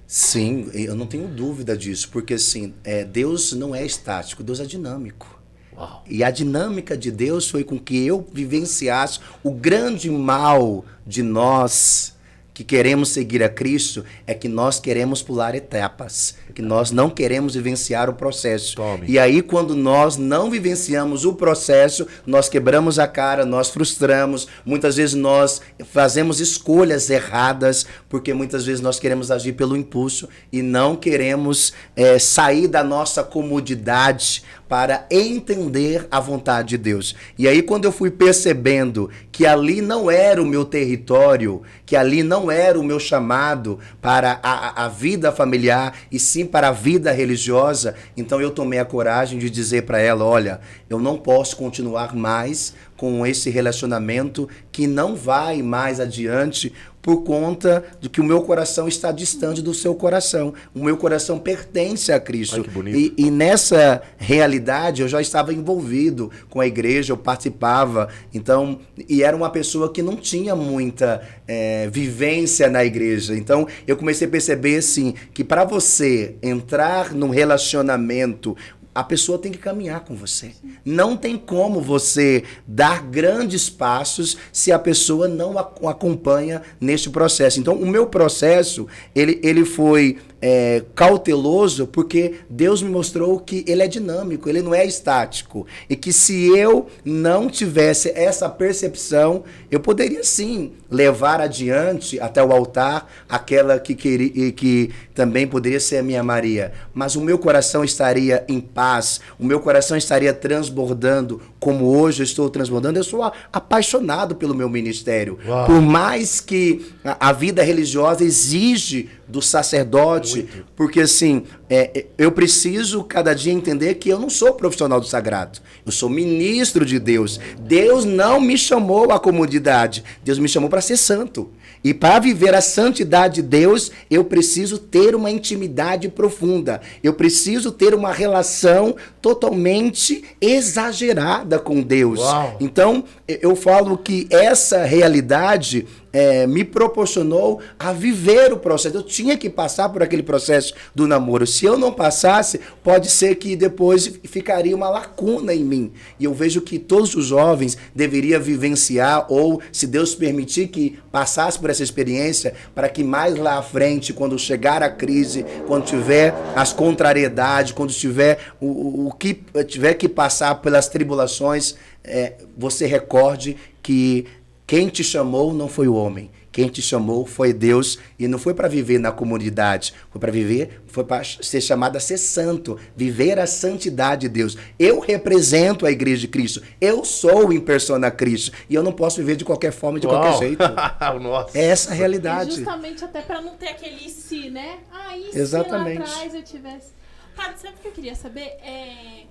Sim, 0.08 0.70
eu 0.74 0.96
não 0.96 1.06
tenho 1.06 1.28
dúvida 1.28 1.78
disso, 1.78 2.10
porque 2.12 2.34
assim, 2.34 2.74
é, 2.84 3.06
Deus 3.06 3.54
não 3.54 3.76
é 3.76 3.86
estático, 3.86 4.42
Deus 4.42 4.60
é 4.60 4.66
dinâmico. 4.66 5.40
Uau. 5.78 6.04
E 6.10 6.24
a 6.24 6.32
dinâmica 6.32 6.98
de 6.98 7.12
Deus 7.12 7.48
foi 7.48 7.64
com 7.64 7.78
que 7.78 8.06
eu 8.08 8.28
vivenciasse 8.34 9.20
o 9.44 9.52
grande 9.52 10.10
mal 10.10 10.84
de 11.06 11.22
nós 11.22 12.18
que 12.60 12.64
queremos 12.66 13.08
seguir 13.08 13.42
a 13.42 13.48
Cristo 13.48 14.04
é 14.28 14.34
que 14.34 14.50
nós 14.50 14.82
queremos 14.82 15.24
pular 15.24 15.56
etapas, 15.56 16.36
que 16.54 16.62
nós 16.62 16.92
não 16.92 17.10
queremos 17.10 17.56
vivenciar 17.56 18.10
o 18.10 18.14
processo. 18.14 18.76
Tome. 18.76 19.08
E 19.08 19.18
aí, 19.18 19.42
quando 19.42 19.74
nós 19.74 20.18
não 20.18 20.52
vivenciamos 20.52 21.24
o 21.24 21.32
processo, 21.32 22.06
nós 22.28 22.50
quebramos 22.50 23.00
a 23.00 23.08
cara, 23.08 23.46
nós 23.46 23.70
frustramos, 23.70 24.46
muitas 24.66 24.98
vezes 24.98 25.16
nós 25.16 25.62
fazemos 25.86 26.42
escolhas 26.42 27.10
erradas, 27.10 27.86
porque 28.10 28.34
muitas 28.34 28.66
vezes 28.66 28.82
nós 28.82 29.00
queremos 29.00 29.32
agir 29.32 29.54
pelo 29.54 29.78
impulso 29.78 30.28
e 30.52 30.62
não 30.62 30.98
queremos 30.98 31.72
eh, 31.96 32.20
sair 32.20 32.68
da 32.68 32.84
nossa 32.84 33.24
comodidade 33.24 34.44
para 34.70 35.08
entender 35.10 36.08
a 36.12 36.20
vontade 36.20 36.70
de 36.70 36.78
Deus. 36.78 37.16
E 37.38 37.48
aí, 37.48 37.64
quando 37.64 37.86
eu 37.86 37.92
fui 37.92 38.12
percebendo 38.12 39.10
que 39.32 39.46
ali 39.48 39.82
não 39.82 40.12
era 40.12 40.42
o 40.42 40.46
meu 40.46 40.64
território, 40.64 41.64
que 41.88 41.96
ali 41.96 42.22
não 42.22 42.52
era 42.52 42.80
o 42.80 42.84
meu 42.84 43.00
chamado 43.00 43.80
para 44.00 44.40
a, 44.44 44.86
a- 44.86 44.88
vida 44.88 45.32
familiar 45.32 45.94
e 46.12 46.20
sim 46.20 46.46
para 46.46 46.68
a 46.68 46.72
vida 46.72 47.12
religiosa, 47.12 47.96
então 48.16 48.40
eu 48.40 48.52
tomei 48.52 48.78
a 48.80 48.86
coragem 48.86 49.40
de 49.40 49.50
dizer 49.50 49.84
para 49.84 50.00
ela: 50.00 50.24
olha, 50.24 50.60
eu 50.88 51.00
não 51.00 51.18
posso 51.18 51.58
continuar 51.58 52.16
mais 52.16 52.74
com 53.00 53.26
esse 53.26 53.50
relacionamento 53.50 54.50
que 54.74 54.86
não 54.86 55.16
vai 55.16 55.62
mais 55.62 56.02
adiante 56.02 56.74
por 57.02 57.24
conta 57.24 57.82
de 58.02 58.10
que 58.10 58.20
o 58.20 58.24
meu 58.26 58.42
coração 58.42 58.90
está 58.90 59.10
distante 59.10 59.62
do 59.62 59.74
seu 59.74 59.96
coração. 59.96 60.54
O 60.76 60.84
meu 60.84 60.98
coração 60.98 61.40
pertence 61.40 62.12
a 62.12 62.20
Cristo. 62.20 62.66
Ai. 62.76 62.92
E, 62.94 63.14
e 63.18 63.32
nessa 63.32 64.02
realidade 64.18 65.02
eu 65.02 65.08
já 65.08 65.22
estava 65.22 65.54
envolvido 65.54 66.30
com 66.50 66.60
a 66.60 66.68
igreja, 66.68 67.14
eu 67.14 67.18
participava. 67.18 68.10
Então, 68.34 68.80
e 69.08 69.24
era 69.24 69.36
uma 69.36 69.50
pessoa 69.50 69.94
que 69.94 70.02
não 70.02 70.18
tinha 70.18 70.54
muita 70.54 71.22
eh, 71.48 71.88
vivência 71.90 72.70
na 72.70 72.84
igreja. 72.84 73.34
Então, 73.34 73.66
eu 73.88 73.96
comecei 73.96 74.28
a 74.28 74.32
perceber 74.32 74.76
assim 74.76 75.14
que 75.34 75.42
para 75.46 75.64
você 75.64 76.36
entrar 76.44 77.14
num 77.14 77.30
relacionamento 77.30 78.58
a 78.94 79.04
pessoa 79.04 79.38
tem 79.38 79.52
que 79.52 79.58
caminhar 79.58 80.02
com 80.02 80.16
você. 80.16 80.52
Não 80.84 81.16
tem 81.16 81.38
como 81.38 81.80
você 81.80 82.44
dar 82.68 83.04
grandes 83.04 83.70
passos 83.70 84.38
se 84.52 84.72
a 84.72 84.80
pessoa 84.80 85.28
não 85.28 85.58
acompanha 85.58 86.62
neste 86.82 87.10
processo. 87.10 87.60
Então, 87.60 87.76
o 87.76 87.88
meu 87.88 88.08
processo, 88.08 88.88
ele, 89.16 89.40
ele 89.44 89.64
foi 89.64 90.18
é, 90.42 90.84
cauteloso 90.96 91.88
porque 91.88 92.36
Deus 92.50 92.82
me 92.82 92.90
mostrou 92.90 93.40
que 93.40 93.64
ele 93.68 93.84
é 93.84 93.88
dinâmico, 93.88 94.50
ele 94.50 94.62
não 94.62 94.74
é 94.74 94.86
estático. 94.86 95.66
E 95.90 95.96
que 95.96 96.14
se 96.14 96.48
eu 96.58 96.88
não 97.04 97.50
tivesse 97.50 98.12
essa 98.16 98.50
percepção, 98.50 99.44
eu 99.70 99.80
poderia 99.80 100.24
sim 100.24 100.74
levar 100.90 101.40
adiante 101.40 102.20
até 102.20 102.44
o 102.44 102.52
altar 102.52 103.12
aquela 103.28 103.80
que 103.80 103.94
queria 103.94 104.32
e 104.48 104.52
que 104.52 104.92
também 105.14 105.48
poderia 105.48 105.80
ser 105.80 105.98
a 105.98 106.04
minha 106.04 106.24
Maria. 106.24 106.72
Mas 106.94 107.16
o 107.16 107.22
meu 107.22 107.38
coração 107.38 107.84
estaria 107.84 108.44
em 108.48 108.60
paz, 108.60 109.20
o 109.40 109.46
meu 109.46 109.60
coração 109.60 109.98
estaria 109.98 110.34
transbordando 110.34 111.42
como 111.60 111.86
hoje 111.86 112.22
eu 112.22 112.24
estou 112.24 112.50
transbordando. 112.50 112.98
Eu 112.98 113.04
sou 113.04 113.22
apaixonado 113.52 114.36
pelo 114.36 114.56
meu 114.56 114.70
ministério. 114.70 115.38
Uau. 115.46 115.66
Por 115.66 115.82
mais 115.82 116.40
que 116.40 116.86
a, 117.04 117.32
vida 117.34 117.62
religiosa 117.62 118.24
exige 118.24 119.10
do 119.28 119.42
sacerdote, 119.42 120.48
porque 120.76 121.02
assim, 121.02 121.44
é, 121.70 122.00
é, 122.00 122.06
eu 122.18 122.32
preciso 122.32 123.04
cada 123.04 123.34
dia 123.34 123.54
entender 123.54 123.96
que 123.96 124.10
eu 124.10 124.20
não 124.20 124.30
sou 124.30 124.54
profissional 124.54 125.00
do 125.00 125.06
sagrado. 125.06 125.60
Eu 125.86 125.92
sou 125.92 126.10
ministro 126.10 126.86
de 126.86 126.98
Deus. 126.98 127.40
Deus 127.60 128.06
não 128.06 128.40
me 128.40 128.58
chamou 128.58 129.12
à 129.12 129.20
comodidade. 129.20 130.04
Deus 130.24 130.40
me 130.40 130.48
chamou 130.48 130.70
para 130.70 130.82
ser 130.82 130.98
santo. 130.98 131.50
E 131.84 131.94
para 131.94 132.20
viver 132.20 132.56
a 132.56 132.62
santidade 132.62 133.36
de 133.36 133.42
Deus, 133.42 133.92
eu 134.10 134.24
preciso 134.24 134.78
ter 134.78 135.16
uma 135.16 135.30
intimidade 135.30 136.08
profunda. 136.08 136.80
Eu 137.04 137.14
preciso 137.14 137.72
ter 137.72 137.94
uma 137.94 138.14
relação 138.14 138.96
totalmente 139.22 140.24
exagerada 140.40 141.60
com 141.60 141.82
Deus. 141.82 142.20
Uau. 142.20 142.58
Então, 142.60 143.04
eu 143.28 143.50
eu 143.50 143.56
falo 143.56 143.98
que 143.98 144.28
essa 144.30 144.84
realidade 144.84 145.88
eh, 146.12 146.48
me 146.48 146.64
proporcionou 146.64 147.60
a 147.78 147.94
viver 147.94 148.52
o 148.52 148.58
processo. 148.58 148.98
Eu 148.98 149.04
tinha 149.04 149.38
que 149.38 149.50
passar 149.50 149.90
por 149.90 150.02
aquele 150.02 150.24
processo 150.24 150.74
do 150.94 151.08
namoro. 151.08 151.46
Se 151.46 151.66
eu 151.66 151.78
não 151.78 151.92
passasse, 151.92 152.60
pode 152.84 153.10
ser 153.10 153.36
que 153.36 153.56
depois 153.56 154.20
ficaria 154.24 154.76
uma 154.76 154.90
lacuna 154.90 155.54
em 155.54 155.64
mim. 155.64 155.92
E 156.20 156.26
eu 156.26 156.34
vejo 156.34 156.62
que 156.62 156.80
todos 156.80 157.16
os 157.16 157.26
jovens 157.26 157.78
deveriam 157.94 158.42
vivenciar, 158.42 159.26
ou, 159.30 159.62
se 159.72 159.86
Deus 159.86 160.16
permitir 160.16 160.68
que 160.68 161.00
passasse 161.12 161.60
por 161.60 161.70
essa 161.70 161.84
experiência, 161.84 162.54
para 162.74 162.90
que 162.90 163.04
mais 163.04 163.38
lá 163.38 163.58
à 163.58 163.62
frente, 163.62 164.14
quando 164.14 164.38
chegar 164.38 164.82
a 164.82 164.90
crise, 164.90 165.46
quando 165.68 165.86
tiver 165.86 166.34
as 166.56 166.74
contrariedades, 166.74 167.72
quando 167.72 167.92
tiver 167.92 168.40
o, 168.60 168.66
o, 168.68 169.08
o 169.08 169.12
que 169.14 169.42
tiver 169.68 169.94
que 169.94 170.10
passar 170.10 170.56
pelas 170.56 170.88
tribulações, 170.88 171.76
é, 172.04 172.34
você 172.58 172.86
recorde 172.86 173.58
que 173.82 174.26
quem 174.70 174.88
te 174.88 175.04
chamou 175.04 175.52
não 175.52 175.68
foi 175.68 175.88
o 175.88 175.96
homem. 175.96 176.30
Quem 176.52 176.70
te 176.70 176.80
chamou 176.80 177.26
foi 177.26 177.52
Deus 177.52 177.98
e 178.20 178.28
não 178.28 178.38
foi 178.38 178.54
para 178.54 178.68
viver 178.68 179.00
na 179.00 179.12
comunidade, 179.12 179.96
foi 180.12 180.22
para 180.22 180.32
viver, 180.32 180.84
foi 180.86 181.04
para 181.04 181.24
ser 181.24 181.60
chamado 181.60 181.96
a 181.96 182.00
ser 182.00 182.20
santo, 182.20 182.78
viver 182.96 183.40
a 183.40 183.48
santidade 183.48 184.22
de 184.22 184.30
Deus. 184.30 184.56
Eu 184.78 185.00
represento 185.00 185.88
a 185.88 185.92
igreja 185.92 186.22
de 186.22 186.28
Cristo, 186.28 186.62
eu 186.80 187.04
sou 187.04 187.52
em 187.52 187.60
persona 187.60 188.12
Cristo 188.12 188.52
e 188.70 188.76
eu 188.76 188.84
não 188.84 188.92
posso 188.92 189.18
viver 189.18 189.38
de 189.38 189.44
qualquer 189.44 189.72
forma, 189.72 190.00
de 190.00 190.06
qualquer 190.06 190.30
Uau. 190.30 190.38
jeito. 190.40 190.64
Nossa. 191.20 191.58
É 191.58 191.64
essa 191.66 191.92
a 191.92 191.96
E 191.96 191.98
realidade. 191.98 192.56
justamente 192.58 193.04
até 193.04 193.24
pra 193.24 193.42
não 193.42 193.56
ter 193.56 193.70
aquele 193.70 194.08
se, 194.08 194.52
né? 194.52 194.78
Ah, 194.92 195.18
e 195.18 195.32
se 195.32 195.40
Exatamente. 195.40 195.98
lá 195.98 196.06
atrás 196.06 196.36
eu 196.36 196.44
tivesse. 196.44 196.92
Padre, 197.36 197.60
sabe 197.60 197.74
o 197.74 197.82
que 197.82 197.88
eu 197.88 197.92
queria 197.92 198.14
saber? 198.14 198.42
É... 198.62 199.24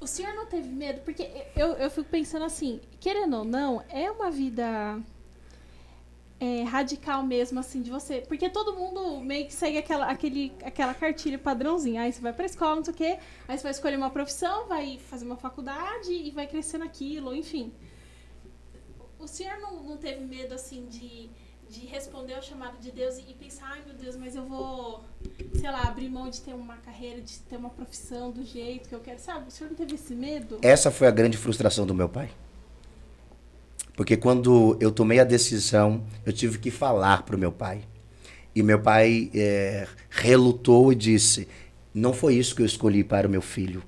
O 0.00 0.06
senhor 0.06 0.34
não 0.34 0.46
teve 0.46 0.68
medo? 0.68 1.02
Porque 1.02 1.30
eu, 1.54 1.74
eu 1.74 1.90
fico 1.90 2.08
pensando 2.08 2.44
assim, 2.44 2.80
querendo 2.98 3.36
ou 3.36 3.44
não, 3.44 3.84
é 3.90 4.10
uma 4.10 4.30
vida 4.30 4.98
é, 6.40 6.62
radical 6.62 7.22
mesmo, 7.22 7.60
assim, 7.60 7.82
de 7.82 7.90
você. 7.90 8.22
Porque 8.26 8.48
todo 8.48 8.74
mundo 8.74 9.20
meio 9.20 9.46
que 9.46 9.52
segue 9.52 9.76
aquela, 9.76 10.06
aquele, 10.06 10.52
aquela 10.64 10.94
cartilha 10.94 11.38
padrãozinha. 11.38 12.00
Aí 12.00 12.12
você 12.12 12.20
vai 12.20 12.32
pra 12.32 12.46
escola, 12.46 12.76
não 12.76 12.84
sei 12.84 12.94
o 12.94 12.96
quê, 12.96 13.18
aí 13.46 13.58
você 13.58 13.62
vai 13.62 13.72
escolher 13.72 13.96
uma 13.96 14.10
profissão, 14.10 14.66
vai 14.66 14.98
fazer 14.98 15.26
uma 15.26 15.36
faculdade 15.36 16.10
e 16.10 16.30
vai 16.30 16.46
crescer 16.46 16.78
naquilo, 16.78 17.34
enfim. 17.34 17.70
O 19.18 19.28
senhor 19.28 19.58
não, 19.58 19.82
não 19.82 19.98
teve 19.98 20.24
medo, 20.24 20.54
assim, 20.54 20.86
de, 20.86 21.28
de 21.70 21.86
responder 21.86 22.34
ao 22.34 22.42
chamado 22.42 22.78
de 22.80 22.90
Deus 22.90 23.16
e, 23.18 23.32
pensar, 23.32 23.66
ai 23.72 23.80
meu 23.86 23.94
Deus, 23.94 24.16
mas 24.16 24.34
eu 24.34 24.44
vou, 24.44 25.04
sei 25.54 25.70
lá, 25.70 25.82
abrir 25.82 26.08
mão 26.08 26.28
de 26.28 26.40
ter 26.40 26.52
uma 26.52 26.76
carreira, 26.78 27.20
de 27.20 27.38
ter 27.38 27.56
uma 27.56 27.70
profissão 27.70 28.32
do 28.32 28.44
jeito 28.44 28.88
que 28.88 28.94
eu 28.94 28.98
quero, 28.98 29.20
sabe? 29.20 29.48
O 29.48 29.50
senhor 29.52 29.70
não 29.70 29.76
teve 29.76 29.94
esse 29.94 30.12
medo? 30.14 30.58
Essa 30.62 30.90
foi 30.90 31.06
a 31.06 31.12
grande 31.12 31.36
frustração 31.36 31.86
do 31.86 31.94
meu 31.94 32.08
pai. 32.08 32.28
Porque 33.94 34.16
quando 34.16 34.76
eu 34.80 34.90
tomei 34.90 35.20
a 35.20 35.24
decisão, 35.24 36.02
eu 36.26 36.32
tive 36.32 36.58
que 36.58 36.70
falar 36.70 37.22
para 37.22 37.36
o 37.36 37.38
meu 37.38 37.52
pai. 37.52 37.82
E 38.52 38.62
meu 38.62 38.80
pai 38.80 39.30
é, 39.32 39.86
relutou 40.08 40.92
e 40.92 40.96
disse: 40.96 41.46
Não 41.94 42.12
foi 42.12 42.34
isso 42.34 42.56
que 42.56 42.62
eu 42.62 42.66
escolhi 42.66 43.04
para 43.04 43.28
o 43.28 43.30
meu 43.30 43.42
filho. 43.42 43.82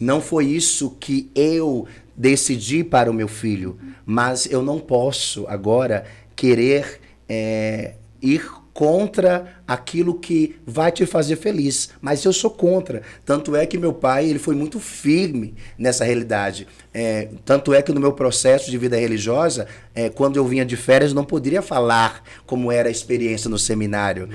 Não 0.00 0.20
foi 0.20 0.46
isso 0.46 0.96
que 0.98 1.30
eu 1.34 1.86
decidi 2.16 2.82
para 2.82 3.10
o 3.10 3.14
meu 3.14 3.28
filho. 3.28 3.78
Mas 4.04 4.46
eu 4.46 4.62
não 4.62 4.80
posso 4.80 5.46
agora 5.46 6.04
querer 6.34 7.00
é, 7.28 7.94
ir 8.22 8.50
contra 8.82 9.58
aquilo 9.66 10.14
que 10.14 10.54
vai 10.64 10.92
te 10.92 11.04
fazer 11.04 11.34
feliz. 11.34 11.90
Mas 12.00 12.24
eu 12.24 12.32
sou 12.32 12.48
contra. 12.48 13.02
Tanto 13.26 13.56
é 13.56 13.66
que 13.66 13.76
meu 13.76 13.92
pai 13.92 14.30
ele 14.30 14.38
foi 14.38 14.54
muito 14.54 14.78
firme 14.78 15.52
nessa 15.76 16.04
realidade. 16.04 16.64
É, 16.94 17.28
tanto 17.44 17.74
é 17.74 17.82
que 17.82 17.92
no 17.92 18.00
meu 18.00 18.12
processo 18.12 18.70
de 18.70 18.78
vida 18.78 18.96
religiosa, 18.96 19.66
é, 19.94 20.08
quando 20.08 20.36
eu 20.36 20.44
vinha 20.46 20.64
de 20.64 20.76
férias, 20.76 21.12
não 21.12 21.24
poderia 21.24 21.60
falar 21.60 22.22
como 22.46 22.70
era 22.72 22.88
a 22.88 22.90
experiência 22.90 23.50
no 23.50 23.58
seminário, 23.58 24.28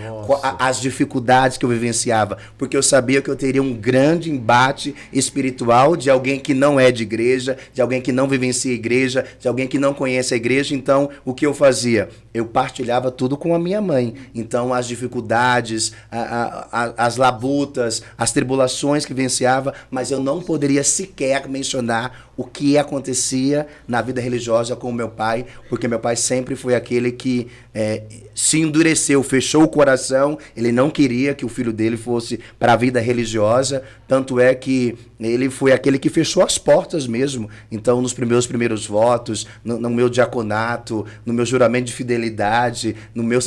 a- 0.43 0.67
as 0.67 0.79
dificuldades 0.79 1.57
que 1.57 1.65
eu 1.65 1.69
vivenciava, 1.69 2.37
porque 2.57 2.75
eu 2.77 2.83
sabia 2.83 3.21
que 3.21 3.29
eu 3.29 3.35
teria 3.35 3.61
um 3.63 3.73
grande 3.73 4.29
embate 4.29 4.93
espiritual 5.11 5.95
de 5.95 6.09
alguém 6.09 6.37
que 6.39 6.53
não 6.53 6.79
é 6.79 6.91
de 6.91 7.03
igreja, 7.03 7.57
de 7.73 7.81
alguém 7.81 8.01
que 8.01 8.11
não 8.11 8.27
vivencia 8.27 8.71
a 8.71 8.75
igreja, 8.75 9.25
de 9.39 9.47
alguém 9.47 9.67
que 9.67 9.79
não 9.79 9.93
conhece 9.93 10.33
a 10.33 10.37
igreja. 10.37 10.75
Então, 10.75 11.09
o 11.25 11.33
que 11.33 11.45
eu 11.45 11.53
fazia? 11.53 12.09
Eu 12.33 12.45
partilhava 12.45 13.09
tudo 13.09 13.35
com 13.35 13.55
a 13.55 13.59
minha 13.59 13.81
mãe. 13.81 14.13
Então, 14.33 14.73
as 14.73 14.87
dificuldades, 14.87 15.93
a- 16.11 16.19
a- 16.19 16.67
a- 16.85 16.93
as 17.05 17.17
labutas, 17.17 18.01
as 18.17 18.31
tribulações 18.31 19.05
que 19.05 19.13
vivenciava, 19.13 19.73
mas 19.91 20.11
eu 20.11 20.19
não 20.19 20.41
poderia 20.41 20.83
sequer 20.83 21.47
mencionar 21.47 22.29
o 22.35 22.43
que 22.43 22.77
acontecia 22.77 23.67
na 23.87 24.01
vida 24.01 24.19
religiosa 24.19 24.75
com 24.75 24.89
o 24.89 24.93
meu 24.93 25.09
pai, 25.09 25.45
porque 25.69 25.87
meu 25.87 25.99
pai 25.99 26.15
sempre 26.15 26.55
foi 26.55 26.75
aquele 26.75 27.11
que 27.11 27.47
é, 27.73 28.03
se 28.33 28.59
endureceu, 28.59 29.21
fechou 29.21 29.63
o 29.63 29.67
coração, 29.67 30.37
ele 30.55 30.71
não 30.71 30.89
queria 30.89 31.33
que 31.33 31.45
o 31.45 31.49
filho 31.49 31.71
dele 31.71 31.97
fosse 31.97 32.39
para 32.57 32.73
a 32.73 32.75
vida 32.75 32.99
religiosa, 32.99 33.83
tanto 34.07 34.39
é 34.39 34.53
que 34.53 34.95
ele 35.19 35.49
foi 35.49 35.71
aquele 35.71 35.97
que 35.97 36.09
fechou 36.09 36.43
as 36.43 36.57
portas 36.57 37.07
mesmo. 37.07 37.49
Então, 37.71 38.01
nos 38.01 38.13
meus 38.13 38.45
primeiros 38.45 38.85
votos, 38.85 39.47
no, 39.63 39.79
no 39.79 39.89
meu 39.89 40.09
diaconato, 40.09 41.05
no 41.25 41.33
meu 41.33 41.45
juramento 41.45 41.85
de 41.85 41.93
fidelidade, 41.93 42.95
no 43.13 43.23
meu 43.23 43.39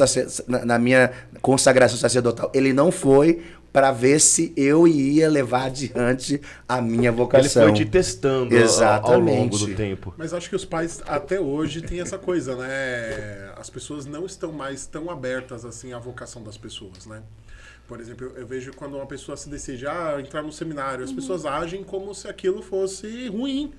na, 0.48 0.64
na 0.64 0.78
minha 0.78 1.10
consagração 1.42 1.98
sacerdotal, 1.98 2.50
ele 2.54 2.72
não 2.72 2.90
foi 2.90 3.42
para 3.76 3.92
ver 3.92 4.18
se 4.22 4.54
eu 4.56 4.88
ia 4.88 5.28
levar 5.28 5.66
adiante 5.66 6.40
a 6.66 6.80
minha 6.80 7.10
Ele 7.10 7.16
vocação. 7.18 7.64
foi 7.64 7.72
te 7.74 7.84
testando 7.84 8.56
ao- 8.56 8.62
ao 9.12 9.20
longo 9.20 9.54
Exatamente. 9.54 9.58
do 9.66 9.74
tempo. 9.76 10.14
Mas 10.16 10.32
acho 10.32 10.48
que 10.48 10.56
os 10.56 10.64
pais 10.64 11.02
até 11.06 11.38
hoje 11.38 11.82
têm 11.82 12.00
essa 12.00 12.16
coisa, 12.16 12.56
né? 12.56 13.52
As 13.54 13.68
pessoas 13.68 14.06
não 14.06 14.24
estão 14.24 14.50
mais 14.50 14.86
tão 14.86 15.10
abertas 15.10 15.66
assim 15.66 15.92
à 15.92 15.98
vocação 15.98 16.42
das 16.42 16.56
pessoas, 16.56 17.04
né? 17.04 17.20
Por 17.86 18.00
exemplo, 18.00 18.26
eu, 18.26 18.38
eu 18.38 18.46
vejo 18.46 18.72
quando 18.74 18.94
uma 18.96 19.06
pessoa 19.06 19.36
se 19.36 19.48
decide 19.48 19.86
ah, 19.86 20.16
entrar 20.18 20.42
no 20.42 20.50
seminário, 20.52 20.98
Uhum. 21.04 21.04
as 21.04 21.12
pessoas 21.12 21.46
agem 21.46 21.84
como 21.84 22.12
se 22.14 22.26
aquilo 22.28 22.60
fosse 22.62 23.28
ruim, 23.28 23.72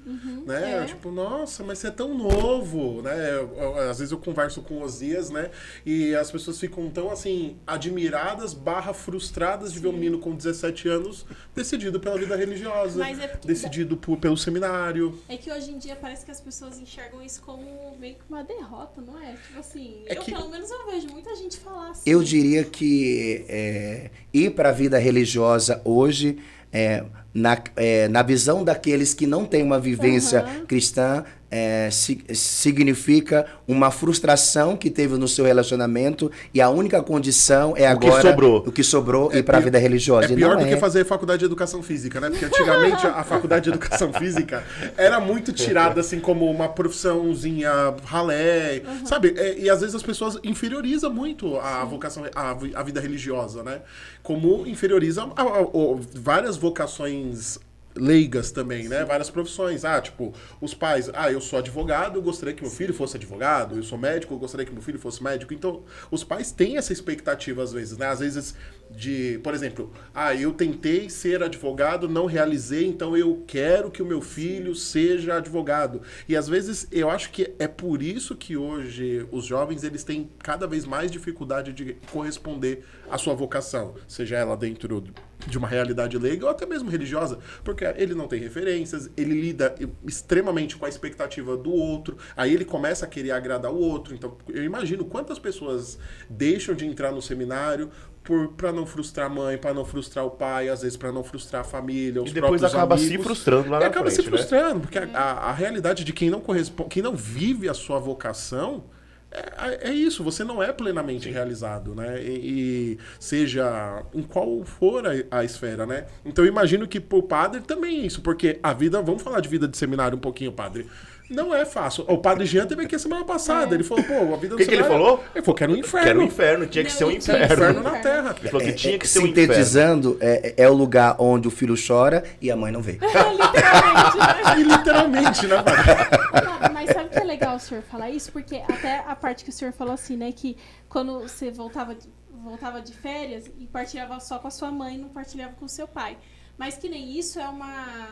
né? 0.45 0.83
é. 0.83 0.85
Tipo, 0.85 1.11
nossa, 1.11 1.63
mas 1.63 1.79
você 1.79 1.87
é 1.87 1.91
tão 1.91 2.17
novo, 2.17 3.01
né? 3.01 3.31
Eu- 3.33 3.53
eu- 3.57 3.77
às 3.89 3.99
vezes 3.99 4.11
eu 4.11 4.17
converso 4.17 4.61
com 4.61 4.81
Osias, 4.81 5.29
né? 5.29 5.51
E 5.85 6.15
as 6.15 6.31
pessoas 6.31 6.59
ficam 6.59 6.89
tão, 6.89 7.11
assim, 7.11 7.57
admiradas 7.67 8.53
barra 8.53 8.93
frustradas 8.93 9.73
de 9.73 9.79
ver 9.79 9.89
um 9.89 9.93
menino 9.93 10.19
com 10.19 10.33
17 10.35 10.87
anos 10.87 11.25
decidido 11.55 11.99
pela 11.99 12.17
vida 12.17 12.35
religiosa, 12.35 12.99
Mas 12.99 13.19
é 13.19 13.27
porque- 13.27 13.47
decidido 13.47 13.97
por- 13.97 14.17
pelo 14.17 14.37
seminário. 14.37 15.19
É 15.27 15.35
que 15.37 15.51
hoje 15.51 15.71
em 15.71 15.77
dia 15.77 15.95
parece 15.95 16.23
que 16.23 16.31
as 16.31 16.39
pessoas 16.39 16.79
enxergam 16.79 17.21
isso 17.21 17.41
como 17.41 17.95
meio 17.99 18.15
que 18.15 18.21
uma 18.29 18.43
derrota, 18.43 19.01
não 19.01 19.19
é? 19.21 19.33
Tipo 19.33 19.59
assim, 19.59 20.03
É 20.05 20.17
eu 20.17 20.21
que- 20.21 20.31
pelo 20.31 20.49
menos 20.49 20.69
eu 20.71 20.85
vejo 20.89 21.07
muita 21.09 21.35
gente 21.35 21.57
falar 21.57 21.89
assim. 21.91 22.09
Eu 22.09 22.23
diria 22.23 22.63
que 22.63 23.45
é, 23.49 23.96
ir 24.33 24.51
para 24.51 24.69
a 24.69 24.71
vida 24.71 24.97
religiosa 24.97 25.81
hoje, 25.83 26.37
é, 26.71 27.03
na, 27.33 27.57
é, 27.75 28.07
na 28.07 28.23
visão 28.23 28.63
daqueles 28.63 29.13
que 29.13 29.27
não 29.27 29.45
têm 29.45 29.63
uma 29.63 29.79
vivência 29.79 30.41
Aham. 30.41 30.65
cristã, 30.65 31.23
é, 31.49 31.89
si- 31.91 32.21
significa 32.33 33.45
uma 33.67 33.89
frustração 33.91 34.75
que 34.75 34.89
teve 34.89 35.15
no 35.17 35.27
seu 35.27 35.45
relacionamento 35.45 36.29
e 36.53 36.59
a 36.61 36.69
única 36.69 37.01
condição 37.01 37.73
é 37.77 37.93
O 37.93 37.99
que 37.99 38.07
agora 38.07 38.21
sobrou. 38.21 38.63
o 38.67 38.71
que 38.71 38.83
sobrou 38.83 39.31
É 39.31 39.37
ir 39.39 39.43
para 39.43 39.57
a 39.57 39.61
vida 39.61 39.77
religiosa. 39.77 40.33
É 40.33 40.35
pior 40.35 40.55
não 40.55 40.63
do 40.63 40.67
que 40.67 40.73
é. 40.73 40.77
fazer 40.77 41.05
faculdade 41.05 41.39
de 41.39 41.45
educação 41.45 41.81
física, 41.81 42.19
né? 42.19 42.29
Porque 42.29 42.45
antigamente 42.45 43.05
a, 43.07 43.23
faculdade 43.23 43.63
de 43.65 43.69
educação 43.69 44.11
física 44.13 44.63
era 44.97 45.19
muito 45.19 45.51
tirada 45.53 46.01
assim 46.01 46.19
como 46.19 46.49
uma 46.49 46.67
profissãozinha 46.69 47.71
ralé, 48.05 48.81
sabe? 49.05 49.33
É, 49.37 49.57
e 49.59 49.69
às 49.69 49.79
vezes 49.81 49.95
as 49.95 50.03
pessoas 50.03 50.37
inferiorizam 50.43 51.13
muito 51.13 51.57
a 51.59 51.83
vocação, 51.85 52.23
a, 52.35 52.51
a 52.75 52.83
vida 52.83 52.99
religiosa, 52.99 53.63
né? 53.63 53.79
Como 54.21 54.67
inferioriza 54.67 55.23
a- 55.23 55.41
a- 55.41 55.97
várias 56.13 56.57
vocações 56.57 57.59
leigas 57.97 58.51
também, 58.51 58.87
né? 58.87 59.03
Várias 59.03 59.29
profissões. 59.29 59.83
Ah, 59.83 59.99
tipo, 60.01 60.33
os 60.61 60.73
pais, 60.73 61.09
ah, 61.13 61.31
eu 61.31 61.41
sou 61.41 61.59
advogado, 61.59 62.17
eu 62.17 62.21
gostaria 62.21 62.53
que 62.53 62.61
meu 62.61 62.71
filho 62.71 62.93
fosse 62.93 63.17
advogado, 63.17 63.75
eu 63.75 63.83
sou 63.83 63.97
médico, 63.97 64.33
eu 64.33 64.39
gostaria 64.39 64.65
que 64.65 64.71
meu 64.71 64.81
filho 64.81 64.99
fosse 64.99 65.23
médico. 65.23 65.53
Então, 65.53 65.83
os 66.09 66.23
pais 66.23 66.51
têm 66.51 66.77
essa 66.77 66.93
expectativa 66.93 67.63
às 67.63 67.71
vezes, 67.73 67.97
né? 67.97 68.07
Às 68.07 68.19
vezes 68.19 68.55
de, 68.89 69.39
por 69.43 69.53
exemplo, 69.53 69.91
ah, 70.13 70.33
eu 70.33 70.53
tentei 70.53 71.09
ser 71.09 71.43
advogado, 71.43 72.07
não 72.07 72.25
realizei, 72.25 72.85
então 72.85 73.17
eu 73.17 73.43
quero 73.47 73.91
que 73.91 74.01
o 74.01 74.05
meu 74.05 74.21
filho 74.21 74.73
seja 74.75 75.35
advogado. 75.35 76.01
E 76.27 76.35
às 76.35 76.47
vezes 76.47 76.87
eu 76.91 77.09
acho 77.09 77.31
que 77.31 77.53
é 77.59 77.67
por 77.67 78.01
isso 78.01 78.35
que 78.35 78.55
hoje 78.55 79.27
os 79.31 79.45
jovens 79.45 79.83
eles 79.83 80.03
têm 80.03 80.29
cada 80.39 80.67
vez 80.67 80.85
mais 80.85 81.11
dificuldade 81.11 81.73
de 81.73 81.97
corresponder 82.11 82.83
à 83.09 83.17
sua 83.17 83.33
vocação, 83.33 83.95
seja 84.07 84.37
ela 84.37 84.55
dentro 84.55 85.03
de 85.45 85.57
uma 85.57 85.67
realidade 85.67 86.17
leiga 86.17 86.45
ou 86.45 86.51
até 86.51 86.65
mesmo 86.65 86.89
religiosa, 86.89 87.37
porque 87.63 87.85
ele 87.95 88.15
não 88.15 88.27
tem 88.27 88.39
referências, 88.39 89.09
ele 89.15 89.39
lida 89.39 89.75
extremamente 90.05 90.75
com 90.75 90.85
a 90.85 90.89
expectativa 90.89 91.55
do 91.55 91.71
outro, 91.71 92.17
aí 92.35 92.53
ele 92.53 92.65
começa 92.65 93.05
a 93.05 93.07
querer 93.07 93.31
agradar 93.31 93.71
o 93.71 93.77
outro. 93.79 94.13
Então, 94.15 94.35
eu 94.49 94.63
imagino 94.63 95.05
quantas 95.05 95.37
pessoas 95.37 95.99
deixam 96.29 96.73
de 96.73 96.85
entrar 96.85 97.11
no 97.11 97.21
seminário 97.21 97.89
por 98.23 98.49
para 98.53 98.73
não 98.73 98.85
frustrar 98.85 99.27
a 99.27 99.29
mãe, 99.29 99.57
para 99.57 99.73
não 99.73 99.85
frustrar 99.85 100.25
o 100.25 100.31
pai, 100.31 100.67
às 100.67 100.81
vezes 100.81 100.97
para 100.97 101.11
não 101.13 101.23
frustrar 101.23 101.61
a 101.61 101.63
família, 101.63 102.21
os 102.21 102.31
E 102.31 102.33
depois 102.33 102.61
acaba 102.63 102.97
se 102.97 103.05
amigos. 103.07 103.25
frustrando 103.25 103.69
lá 103.69 103.77
E 103.77 103.81
na 103.81 103.87
acaba 103.87 104.09
se 104.09 104.17
frente, 104.17 104.31
né? 104.31 104.37
frustrando, 104.37 104.79
porque 104.81 104.97
a, 104.97 105.03
a- 105.13 105.49
a 105.49 105.53
realidade 105.53 106.03
de 106.03 106.11
quem 106.11 106.29
não 106.29 106.41
corresponde, 106.41 106.89
quem 106.89 107.01
não 107.03 107.15
vive 107.15 107.69
a 107.69 107.73
sua 107.73 107.99
vocação 107.99 108.83
é, 109.31 109.89
é 109.89 109.93
isso, 109.93 110.23
você 110.23 110.43
não 110.43 110.63
é 110.63 110.71
plenamente 110.71 111.29
realizado, 111.29 111.93
né? 111.93 112.21
E, 112.21 112.97
e 112.97 112.97
seja 113.19 114.03
em 114.13 114.23
qual 114.23 114.63
for 114.63 115.03
a, 115.05 115.39
a 115.39 115.43
esfera, 115.43 115.85
né? 115.85 116.05
Então 116.25 116.45
eu 116.45 116.49
imagino 116.49 116.87
que 116.87 116.99
pro 116.99 117.21
padre 117.21 117.61
também 117.61 118.01
é 118.01 118.05
isso, 118.05 118.21
porque 118.21 118.59
a 118.63 118.73
vida, 118.73 119.01
vamos 119.01 119.21
falar 119.21 119.41
de 119.41 119.49
vida 119.49 119.67
de 119.67 119.77
seminário 119.77 120.17
um 120.17 120.21
pouquinho, 120.21 120.51
padre. 120.51 120.87
Não 121.29 121.53
é 121.53 121.65
fácil. 121.65 122.05
O 122.07 122.17
padre 122.17 122.45
Jean 122.45 122.65
teve 122.65 122.83
aqui 122.83 122.95
a 122.95 122.99
semana 122.99 123.25
passada. 123.25 123.75
Ele 123.75 123.83
falou, 123.83 124.03
pô, 124.03 124.33
a 124.33 124.37
vida 124.37 124.55
O 124.55 124.57
que, 124.57 124.65
que 124.65 124.73
ele 124.73 124.83
falou? 124.85 125.21
Ele 125.35 125.43
falou 125.43 125.55
que 125.55 125.63
era 125.63 125.71
um 125.73 125.75
inferno. 125.75 126.03
Que 126.03 126.09
era 126.09 126.19
um 126.19 126.23
inferno, 126.23 126.65
tinha 126.67 126.85
que 126.85 126.89
Não, 126.89 126.97
ser 126.97 127.03
um 127.03 127.07
tinha 127.09 127.17
inferno. 127.17 127.53
Inferno 127.53 127.83
na 127.83 127.99
terra. 127.99 128.35
Ele 128.39 128.49
falou 128.49 128.65
que 128.65 128.73
tinha 128.73 128.97
que 128.97 129.07
ser 129.07 129.19
um 129.19 129.27
inferno. 129.27 129.53
Sintetizando, 129.53 130.17
é, 130.21 130.53
é 130.55 130.69
o 130.69 130.73
lugar 130.73 131.17
onde 131.19 131.47
o 131.47 131.51
filho 131.51 131.75
chora 131.75 132.23
e 132.41 132.49
a 132.49 132.55
mãe 132.55 132.71
não 132.71 132.81
vê. 132.81 132.93
Literalmente, 132.93 134.17
né? 134.17 134.37
E 134.57 134.63
literalmente, 134.63 135.47
né, 135.47 135.61
padre? 135.61 136.45
Não, 136.45 136.73
Mas 136.73 136.89
sabe 136.91 137.06
que 137.17 137.23
é 137.23 137.25
legal 137.25 137.55
o 137.55 137.59
senhor 137.59 137.83
falar 137.83 138.09
isso? 138.09 138.31
Porque 138.31 138.57
até 138.57 138.99
a 138.99 139.15
parte 139.15 139.43
que 139.43 139.49
o 139.49 139.53
senhor 139.53 139.73
falou 139.73 139.93
assim, 139.93 140.15
né? 140.17 140.31
Que 140.31 140.57
quando 140.89 141.19
você 141.21 141.51
voltava 141.51 141.95
de, 141.95 142.07
voltava 142.31 142.81
de 142.81 142.93
férias 142.93 143.49
e 143.57 143.67
partilhava 143.67 144.19
só 144.19 144.39
com 144.39 144.47
a 144.47 144.51
sua 144.51 144.71
mãe, 144.71 144.97
não 144.97 145.09
partilhava 145.09 145.53
com 145.55 145.65
o 145.65 145.69
seu 145.69 145.87
pai. 145.87 146.17
Mas 146.57 146.77
que 146.77 146.89
nem 146.89 147.17
isso 147.17 147.39
é 147.39 147.47
uma. 147.47 148.07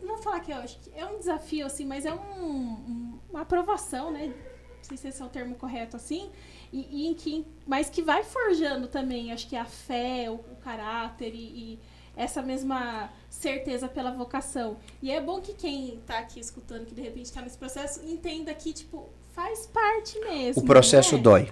Não 0.00 0.14
vou 0.14 0.18
falar 0.22 0.40
que 0.40 0.50
eu 0.52 0.56
acho 0.56 0.78
que 0.80 0.90
é 0.94 1.04
um 1.04 1.18
desafio, 1.18 1.66
assim, 1.66 1.84
mas 1.84 2.06
é 2.06 2.12
um, 2.14 2.18
um- 2.18 3.20
uma 3.30 3.42
aprovação, 3.42 4.10
né? 4.10 4.28
Não 4.28 4.82
sei 4.84 4.96
se 4.96 5.08
esse 5.08 5.20
é 5.20 5.24
o 5.24 5.28
termo 5.28 5.54
correto 5.56 5.96
assim. 5.96 6.30
E, 6.72 7.10
e 7.10 7.14
que, 7.14 7.46
mas 7.66 7.90
que 7.90 8.02
vai 8.02 8.22
forjando 8.22 8.88
também, 8.88 9.32
acho 9.32 9.48
que 9.48 9.56
a 9.56 9.64
fé, 9.64 10.30
o, 10.30 10.34
o 10.34 10.56
caráter 10.56 11.34
e, 11.34 11.38
e 11.74 11.80
essa 12.16 12.40
mesma 12.42 13.10
certeza 13.28 13.86
pela 13.88 14.10
vocação. 14.10 14.76
E 15.02 15.10
é 15.10 15.20
bom 15.20 15.40
que 15.40 15.52
quem 15.52 16.00
tá 16.06 16.18
aqui 16.18 16.40
escutando, 16.40 16.86
que 16.86 16.94
de 16.94 17.02
repente 17.02 17.30
tá 17.32 17.42
nesse 17.42 17.58
processo, 17.58 18.00
entenda 18.06 18.52
que, 18.54 18.72
tipo, 18.72 19.08
faz 19.34 19.66
parte 19.66 20.18
mesmo. 20.20 20.62
O 20.62 20.66
processo 20.66 21.16
né? 21.16 21.22
dói. 21.22 21.50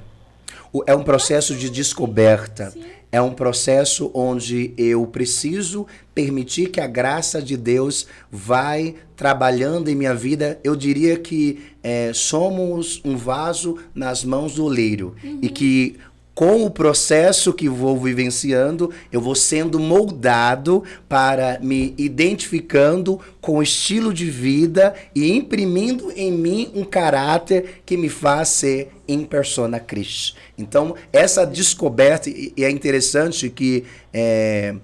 O- 0.72 0.82
É 0.86 0.94
um 0.94 1.02
processo 1.04 1.54
de 1.54 1.68
descoberta. 1.68 2.70
Sim. 2.70 2.84
É 3.12 3.20
um 3.22 3.32
processo 3.32 4.10
onde 4.12 4.74
eu 4.76 5.06
preciso 5.06 5.86
permitir 6.14 6.70
que 6.70 6.80
a 6.80 6.86
graça 6.86 7.40
de 7.40 7.56
Deus 7.56 8.08
vai 8.30 8.96
trabalhando 9.14 9.88
em 9.88 9.94
minha 9.94 10.14
vida. 10.14 10.58
Eu 10.64 10.74
diria 10.74 11.16
que 11.18 11.64
é, 11.82 12.12
somos 12.12 13.00
um 13.04 13.16
vaso 13.16 13.78
nas 13.94 14.24
mãos 14.24 14.54
do 14.54 14.64
oleiro 14.64 15.14
e 15.40 15.48
que 15.48 15.96
com 16.34 16.64
o 16.64 16.70
processo 16.70 17.52
que 17.52 17.68
vou 17.68 17.98
vivenciando, 17.98 18.90
eu 19.12 19.20
vou 19.20 19.34
sendo 19.34 19.78
moldado 19.78 20.82
para 21.08 21.58
me 21.62 21.94
identificando 21.96 23.20
com 23.40 23.58
o 23.58 23.62
estilo 23.62 24.12
de 24.12 24.28
vida 24.28 24.94
e 25.14 25.30
imprimindo 25.30 26.12
em 26.16 26.32
mim 26.32 26.72
um 26.74 26.82
caráter 26.84 27.82
que 27.86 27.96
me 27.96 28.08
faz 28.08 28.48
ser 28.48 28.90
em 29.06 29.24
persona 29.24 29.78
Cristo. 29.78 30.36
Então, 30.58 30.94
essa 31.12 31.46
descoberta, 31.46 32.28
e 32.28 32.52
é 32.58 32.70
interessante 32.70 33.48
que 33.48 33.84
é, 34.12 34.74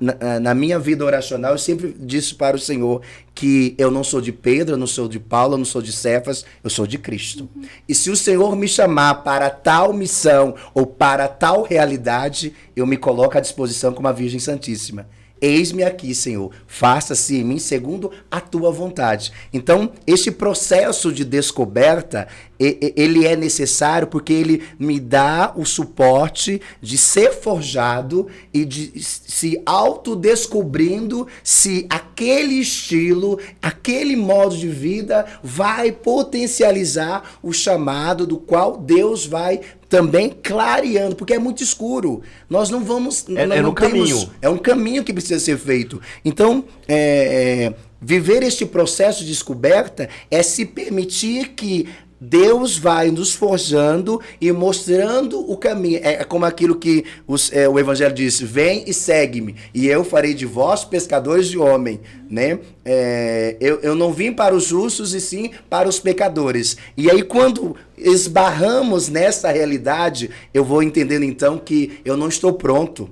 na, 0.00 0.40
na 0.40 0.54
minha 0.54 0.78
vida 0.78 1.04
oracional, 1.04 1.52
eu 1.52 1.58
sempre 1.58 1.94
disse 1.98 2.34
para 2.34 2.56
o 2.56 2.58
Senhor 2.58 3.02
que 3.34 3.74
eu 3.78 3.90
não 3.90 4.02
sou 4.02 4.20
de 4.20 4.32
Pedro, 4.32 4.74
eu 4.74 4.78
não 4.78 4.86
sou 4.86 5.08
de 5.08 5.20
Paulo, 5.20 5.54
eu 5.54 5.58
não 5.58 5.64
sou 5.64 5.80
de 5.80 5.92
Cefas, 5.92 6.44
eu 6.62 6.70
sou 6.70 6.86
de 6.86 6.98
Cristo. 6.98 7.48
E 7.88 7.94
se 7.94 8.10
o 8.10 8.16
Senhor 8.16 8.56
me 8.56 8.66
chamar 8.66 9.22
para 9.22 9.48
tal 9.50 9.92
missão 9.92 10.54
ou 10.74 10.86
para 10.86 11.28
tal 11.28 11.62
realidade, 11.62 12.54
eu 12.74 12.86
me 12.86 12.96
coloco 12.96 13.38
à 13.38 13.40
disposição 13.40 13.92
como 13.92 14.08
a 14.08 14.12
Virgem 14.12 14.40
Santíssima. 14.40 15.08
Eis-me 15.40 15.82
aqui, 15.82 16.14
Senhor. 16.14 16.50
Faça-se 16.66 17.36
em 17.36 17.44
mim 17.44 17.58
segundo 17.58 18.10
a 18.30 18.40
tua 18.40 18.70
vontade. 18.70 19.32
Então, 19.52 19.92
este 20.06 20.30
processo 20.30 21.12
de 21.12 21.24
descoberta, 21.24 22.26
ele 22.58 23.24
é 23.24 23.36
necessário 23.36 24.08
porque 24.08 24.32
ele 24.32 24.62
me 24.78 24.98
dá 24.98 25.52
o 25.56 25.64
suporte 25.64 26.60
de 26.80 26.98
ser 26.98 27.32
forjado 27.32 28.26
e 28.52 28.64
de 28.64 28.92
se 29.00 29.62
autodescobrindo 29.64 31.28
se 31.42 31.86
aquele 31.88 32.54
estilo, 32.54 33.38
aquele 33.62 34.16
modo 34.16 34.56
de 34.56 34.68
vida 34.68 35.24
vai 35.42 35.92
potencializar 35.92 37.38
o 37.42 37.52
chamado 37.52 38.26
do 38.26 38.38
qual 38.38 38.76
Deus 38.76 39.24
vai 39.24 39.60
também 39.88 40.30
clareando, 40.42 41.16
porque 41.16 41.34
é 41.34 41.38
muito 41.38 41.62
escuro. 41.62 42.22
Nós 42.48 42.68
não 42.70 42.84
vamos. 42.84 43.24
É- 43.28 43.46
nós 43.46 43.58
é 43.58 43.62
não 43.62 43.70
no 43.70 43.74
caminho. 43.74 44.30
é 44.42 44.48
um 44.48 44.58
caminho 44.58 45.02
que 45.02 45.12
precisa 45.12 45.40
ser 45.40 45.56
feito. 45.58 46.00
Então, 46.24 46.64
é, 46.86 47.72
é, 47.72 47.74
viver 48.00 48.42
este 48.42 48.66
processo 48.66 49.20
de 49.20 49.30
descoberta 49.30 50.08
é 50.30 50.42
se 50.42 50.64
permitir 50.66 51.48
que 51.50 51.88
Deus 52.20 52.76
vai 52.76 53.10
nos 53.10 53.32
forjando 53.32 54.20
e 54.40 54.50
mostrando 54.50 55.38
o 55.50 55.56
caminho. 55.56 56.00
É 56.02 56.24
como 56.24 56.44
aquilo 56.44 56.74
que 56.76 57.04
os- 57.26 57.52
é, 57.52 57.68
o 57.68 57.78
Evangelho 57.78 58.14
diz: 58.14 58.40
vem 58.40 58.84
e 58.86 58.92
segue-me, 58.94 59.54
e 59.72 59.86
eu 59.86 60.02
farei 60.04 60.34
de 60.34 60.44
vós 60.46 60.84
pescadores 60.84 61.48
de 61.48 61.58
homem. 61.58 62.00
Né? 62.30 62.58
É, 62.84 63.56
eu, 63.60 63.80
eu 63.80 63.94
não 63.94 64.12
vim 64.12 64.32
para 64.32 64.54
os 64.54 64.64
justos 64.64 65.14
e 65.14 65.20
sim 65.20 65.50
para 65.70 65.88
os 65.88 65.98
pecadores. 66.00 66.76
E 66.96 67.10
aí, 67.10 67.22
quando 67.22 67.74
esbarramos 67.96 69.08
nessa 69.08 69.50
realidade, 69.50 70.30
eu 70.52 70.64
vou 70.64 70.82
entendendo 70.82 71.22
então 71.24 71.56
que 71.58 72.00
eu 72.04 72.16
não 72.16 72.28
estou 72.28 72.52
pronto. 72.52 73.08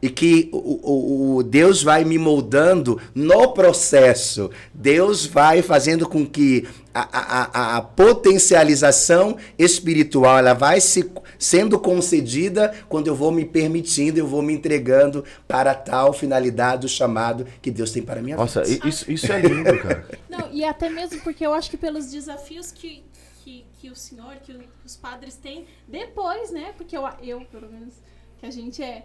E 0.00 0.08
que 0.08 0.48
o, 0.52 0.56
o, 0.56 1.36
o, 1.36 1.42
Deus 1.42 1.82
vai 1.82 2.04
me 2.04 2.18
moldando 2.18 3.00
no 3.14 3.52
processo. 3.52 4.50
Deus 4.72 5.26
vai 5.26 5.60
fazendo 5.60 6.08
com 6.08 6.24
que 6.24 6.68
a, 6.94 7.02
a, 7.02 7.76
a 7.76 7.82
potencialização 7.82 9.36
espiritual 9.58 10.38
ela 10.38 10.54
vai 10.54 10.80
se, 10.80 11.10
sendo 11.38 11.78
concedida 11.78 12.74
quando 12.88 13.08
eu 13.08 13.14
vou 13.14 13.32
me 13.32 13.44
permitindo, 13.44 14.18
eu 14.18 14.26
vou 14.26 14.40
me 14.40 14.52
entregando 14.52 15.24
para 15.46 15.74
tal 15.74 16.12
finalidade 16.12 16.82
do 16.82 16.88
chamado 16.88 17.46
que 17.60 17.70
Deus 17.70 17.90
tem 17.90 18.02
para 18.02 18.20
a 18.20 18.22
minha 18.22 18.36
Nossa, 18.36 18.62
vida. 18.62 18.84
Nossa, 18.84 18.88
isso, 18.88 19.10
isso 19.10 19.32
é 19.32 19.40
lindo, 19.40 19.78
cara. 19.78 20.08
Não, 20.30 20.52
e 20.52 20.64
até 20.64 20.88
mesmo 20.88 21.20
porque 21.22 21.44
eu 21.44 21.52
acho 21.52 21.70
que 21.70 21.76
pelos 21.76 22.10
desafios 22.10 22.70
que, 22.70 23.04
que, 23.44 23.66
que 23.80 23.90
o 23.90 23.96
senhor, 23.96 24.36
que, 24.44 24.52
o, 24.52 24.58
que 24.58 24.86
os 24.86 24.96
padres 24.96 25.36
têm 25.36 25.66
depois, 25.88 26.52
né? 26.52 26.72
Porque 26.76 26.96
eu, 26.96 27.08
eu, 27.20 27.40
pelo 27.46 27.68
menos, 27.68 27.94
que 28.38 28.46
a 28.46 28.50
gente 28.50 28.82
é 28.82 29.04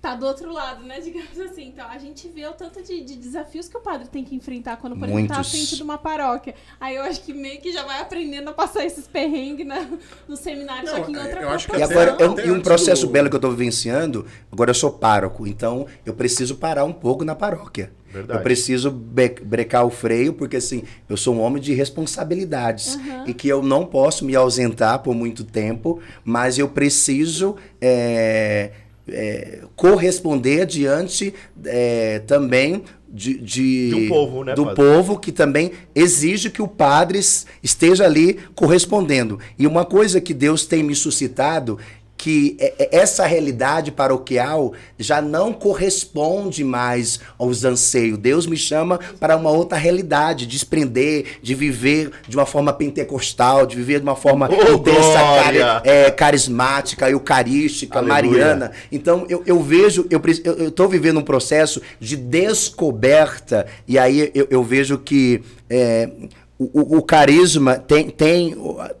tá 0.00 0.14
do 0.14 0.26
outro 0.26 0.52
lado, 0.52 0.84
né? 0.84 1.00
Digamos 1.04 1.38
assim. 1.38 1.68
Então, 1.68 1.86
a 1.88 1.98
gente 1.98 2.28
vê 2.28 2.46
o 2.46 2.52
tanto 2.52 2.82
de, 2.82 3.02
de 3.02 3.16
desafios 3.16 3.68
que 3.68 3.76
o 3.76 3.80
padre 3.80 4.08
tem 4.08 4.24
que 4.24 4.34
enfrentar 4.34 4.76
quando, 4.78 4.96
por 4.96 5.08
exemplo, 5.08 5.28
tá 5.28 5.40
à 5.40 5.44
frente 5.44 5.76
de 5.76 5.82
uma 5.82 5.98
paróquia. 5.98 6.54
Aí 6.80 6.96
eu 6.96 7.02
acho 7.02 7.22
que 7.22 7.32
meio 7.32 7.60
que 7.60 7.72
já 7.72 7.84
vai 7.84 8.00
aprendendo 8.00 8.48
a 8.48 8.52
passar 8.52 8.84
esses 8.84 9.06
perrengues 9.06 9.66
na, 9.66 9.86
no 10.28 10.36
seminário, 10.36 10.86
Não, 10.86 10.96
só 10.96 11.02
que 11.02 11.12
em 11.12 11.16
outra 11.16 11.42
eu 11.42 11.48
acho 11.50 11.68
que 11.68 11.76
E 11.76 11.82
agora, 11.82 12.16
eu, 12.18 12.38
e 12.46 12.50
um 12.50 12.60
processo 12.60 13.06
do... 13.06 13.12
belo 13.12 13.28
que 13.28 13.36
eu 13.36 13.40
tô 13.40 13.50
vivenciando, 13.50 14.26
agora 14.50 14.70
eu 14.70 14.74
sou 14.74 14.90
pároco, 14.92 15.46
então 15.46 15.86
eu 16.04 16.14
preciso 16.14 16.56
parar 16.56 16.84
um 16.84 16.92
pouco 16.92 17.24
na 17.24 17.34
paróquia. 17.34 17.92
Verdade. 18.12 18.40
Eu 18.40 18.42
preciso 18.42 18.90
brecar 18.90 19.86
o 19.86 19.90
freio, 19.90 20.34
porque 20.34 20.56
assim, 20.56 20.82
eu 21.08 21.16
sou 21.16 21.36
um 21.36 21.40
homem 21.40 21.62
de 21.62 21.72
responsabilidades. 21.72 22.96
Uhum. 22.96 23.28
E 23.28 23.34
que 23.34 23.46
eu 23.46 23.62
não 23.62 23.86
posso 23.86 24.24
me 24.24 24.34
ausentar 24.34 24.98
por 25.00 25.14
muito 25.14 25.44
tempo, 25.44 26.00
mas 26.24 26.58
eu 26.58 26.68
preciso. 26.68 27.54
É, 27.80 28.72
é, 29.08 29.60
corresponder 29.76 30.66
diante 30.66 31.34
é, 31.64 32.20
também 32.20 32.82
de, 33.12 33.38
de, 33.38 33.90
do 33.90 34.08
povo, 34.08 34.44
né, 34.44 34.54
do 34.54 34.66
povo 34.74 35.18
que 35.18 35.32
também 35.32 35.72
exige 35.94 36.48
que 36.48 36.62
o 36.62 36.68
padre 36.68 37.18
esteja 37.62 38.04
ali 38.04 38.38
correspondendo. 38.54 39.38
E 39.58 39.66
uma 39.66 39.84
coisa 39.84 40.20
que 40.20 40.32
Deus 40.32 40.64
tem 40.64 40.82
me 40.82 40.94
suscitado 40.94 41.78
que 42.20 42.54
é, 42.60 42.74
é, 42.78 42.98
essa 42.98 43.24
realidade 43.24 43.90
paroquial 43.90 44.74
já 44.98 45.22
não 45.22 45.54
corresponde 45.54 46.62
mais 46.62 47.18
aos 47.38 47.64
anseios. 47.64 48.18
Deus 48.18 48.46
me 48.46 48.58
chama 48.58 49.00
para 49.18 49.38
uma 49.38 49.48
outra 49.48 49.78
realidade, 49.78 50.46
desprender, 50.46 51.38
de 51.42 51.54
viver 51.54 52.10
de 52.28 52.36
uma 52.36 52.44
forma 52.44 52.74
pentecostal, 52.74 53.64
de 53.64 53.74
viver 53.74 54.00
de 54.00 54.02
uma 54.02 54.16
forma 54.16 54.50
oh, 54.50 54.74
intensa, 54.74 55.80
é, 55.82 56.10
carismática, 56.10 57.08
eucarística, 57.08 58.00
Aleluia. 58.00 58.20
mariana. 58.20 58.72
Então 58.92 59.24
eu, 59.26 59.42
eu 59.46 59.58
vejo, 59.62 60.06
eu 60.10 60.68
estou 60.68 60.90
vivendo 60.90 61.20
um 61.20 61.24
processo 61.24 61.80
de 61.98 62.18
descoberta, 62.18 63.66
e 63.88 63.98
aí 63.98 64.30
eu, 64.34 64.46
eu 64.50 64.62
vejo 64.62 64.98
que. 64.98 65.42
É, 65.70 66.10
o, 66.60 66.98
o, 66.98 67.02
carisma 67.02 67.78
tem, 67.78 68.10
tem 68.10 68.54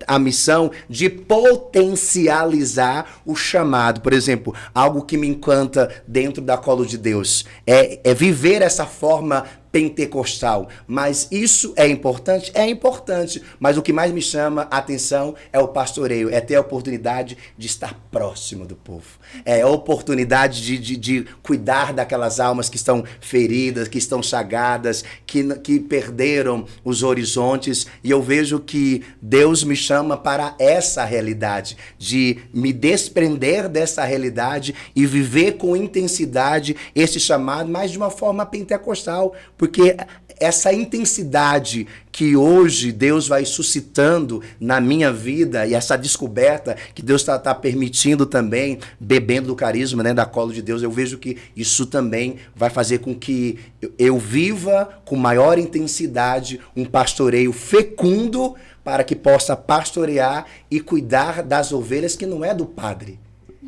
a 0.06 0.18
missão 0.18 0.70
de 0.88 1.10
potencializar 1.10 3.20
o 3.26 3.36
chamado. 3.36 4.00
Por 4.00 4.14
exemplo, 4.14 4.54
algo 4.74 5.02
que 5.02 5.18
me 5.18 5.28
encanta 5.28 5.90
dentro 6.08 6.40
da 6.40 6.56
colo 6.56 6.86
de 6.86 6.96
Deus 6.96 7.44
é, 7.66 8.00
é 8.02 8.14
viver 8.14 8.62
essa 8.62 8.86
forma 8.86 9.44
pentecostal. 9.72 10.68
Mas 10.86 11.28
isso 11.30 11.72
é 11.76 11.86
importante? 11.88 12.50
É 12.54 12.68
importante. 12.68 13.42
Mas 13.58 13.76
o 13.76 13.82
que 13.82 13.92
mais 13.92 14.12
me 14.12 14.22
chama 14.22 14.66
a 14.70 14.78
atenção 14.78 15.34
é 15.52 15.58
o 15.58 15.68
pastoreio, 15.68 16.30
é 16.30 16.40
ter 16.40 16.56
a 16.56 16.60
oportunidade 16.60 17.36
de 17.56 17.66
estar 17.66 17.94
próximo 18.10 18.66
do 18.66 18.74
povo. 18.76 19.18
É 19.44 19.62
a 19.62 19.68
oportunidade 19.68 20.62
de, 20.62 20.78
de, 20.78 20.96
de 20.96 21.26
cuidar 21.42 21.92
daquelas 21.92 22.40
almas 22.40 22.68
que 22.68 22.76
estão 22.76 23.04
feridas, 23.20 23.88
que 23.88 23.98
estão 23.98 24.22
chagadas, 24.22 25.04
que, 25.26 25.54
que 25.56 25.78
perderam 25.78 26.66
os 26.84 27.02
horizontes. 27.02 27.86
E 28.02 28.10
eu 28.10 28.22
vejo 28.22 28.58
que 28.58 29.04
Deus 29.22 29.62
me 29.62 29.76
chama 29.76 30.16
para 30.16 30.54
essa 30.58 31.04
realidade, 31.04 31.76
de 31.98 32.38
me 32.52 32.72
desprender 32.72 33.68
dessa 33.68 34.04
realidade 34.04 34.74
e 34.94 35.06
viver 35.06 35.52
com 35.52 35.76
intensidade 35.76 36.76
esse 36.94 37.20
chamado, 37.20 37.70
mas 37.70 37.90
de 37.90 37.98
uma 37.98 38.10
forma 38.10 38.44
pentecostal 38.44 39.34
porque 39.60 39.94
essa 40.40 40.72
intensidade 40.72 41.86
que 42.10 42.34
hoje 42.34 42.92
Deus 42.92 43.28
vai 43.28 43.44
suscitando 43.44 44.42
na 44.58 44.80
minha 44.80 45.12
vida 45.12 45.66
e 45.66 45.74
essa 45.74 45.98
descoberta 45.98 46.78
que 46.94 47.02
Deus 47.02 47.20
está 47.20 47.38
tá 47.38 47.54
permitindo 47.54 48.24
também, 48.24 48.78
bebendo 48.98 49.48
do 49.48 49.54
carisma, 49.54 50.02
né, 50.02 50.14
da 50.14 50.24
colo 50.24 50.50
de 50.50 50.62
Deus, 50.62 50.82
eu 50.82 50.90
vejo 50.90 51.18
que 51.18 51.36
isso 51.54 51.84
também 51.84 52.36
vai 52.56 52.70
fazer 52.70 53.00
com 53.00 53.14
que 53.14 53.58
eu 53.98 54.18
viva 54.18 54.88
com 55.04 55.14
maior 55.14 55.58
intensidade 55.58 56.58
um 56.74 56.86
pastoreio 56.86 57.52
fecundo 57.52 58.54
para 58.82 59.04
que 59.04 59.14
possa 59.14 59.54
pastorear 59.54 60.46
e 60.70 60.80
cuidar 60.80 61.42
das 61.42 61.70
ovelhas 61.70 62.16
que 62.16 62.24
não 62.24 62.42
é 62.42 62.54
do 62.54 62.64
padre, 62.64 63.20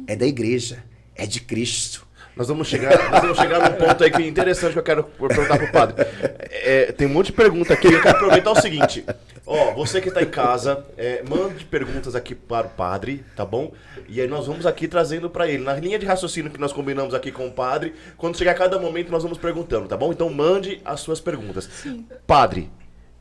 é 0.07 0.17
da 0.17 0.27
igreja, 0.27 0.83
é 1.15 1.27
de 1.27 1.39
Cristo. 1.39 2.11
Nós 2.35 2.49
vamos 2.49 2.67
chegar, 2.67 3.11
nós 3.11 3.21
vamos 3.21 3.39
chegar 3.39 3.71
num 3.71 3.77
ponto 3.77 4.03
aí 4.03 4.11
que 4.11 4.23
é 4.23 4.27
interessante 4.27 4.73
que 4.73 4.79
eu 4.79 4.83
quero 4.83 5.05
perguntar 5.05 5.59
pro 5.59 5.71
padre. 5.71 6.07
É, 6.51 6.93
tem 6.93 7.07
um 7.07 7.11
monte 7.11 7.27
de 7.27 7.33
pergunta 7.33 7.75
aqui. 7.75 7.89
Eu 7.89 8.01
quero 8.01 8.17
aproveitar 8.17 8.51
o 8.51 8.61
seguinte. 8.61 9.05
Ó, 9.47 9.75
você 9.75 10.01
que 10.01 10.09
está 10.09 10.23
em 10.23 10.31
casa, 10.31 10.85
é, 10.97 11.23
mande 11.29 11.65
perguntas 11.65 12.15
aqui 12.15 12.35
para 12.35 12.67
o 12.67 12.71
padre, 12.71 13.25
tá 13.37 13.45
bom? 13.45 13.73
E 14.09 14.21
aí 14.21 14.27
nós 14.27 14.47
vamos 14.47 14.65
aqui 14.65 14.89
trazendo 14.89 15.29
para 15.29 15.47
ele. 15.47 15.63
Na 15.63 15.75
linha 15.75 15.99
de 15.99 16.07
raciocínio 16.07 16.51
que 16.51 16.61
nós 16.61 16.73
combinamos 16.73 17.13
aqui 17.13 17.31
com 17.31 17.47
o 17.47 17.53
padre, 17.53 17.95
quando 18.17 18.39
chegar 18.39 18.53
a 18.53 18.55
cada 18.55 18.79
momento 18.79 19.11
nós 19.11 19.23
vamos 19.23 19.37
perguntando, 19.37 19.89
tá 19.89 19.97
bom? 19.97 20.11
Então 20.11 20.31
mande 20.31 20.81
as 20.85 21.01
suas 21.01 21.21
perguntas. 21.21 21.69
Sim. 21.83 22.07
Padre, 22.27 22.71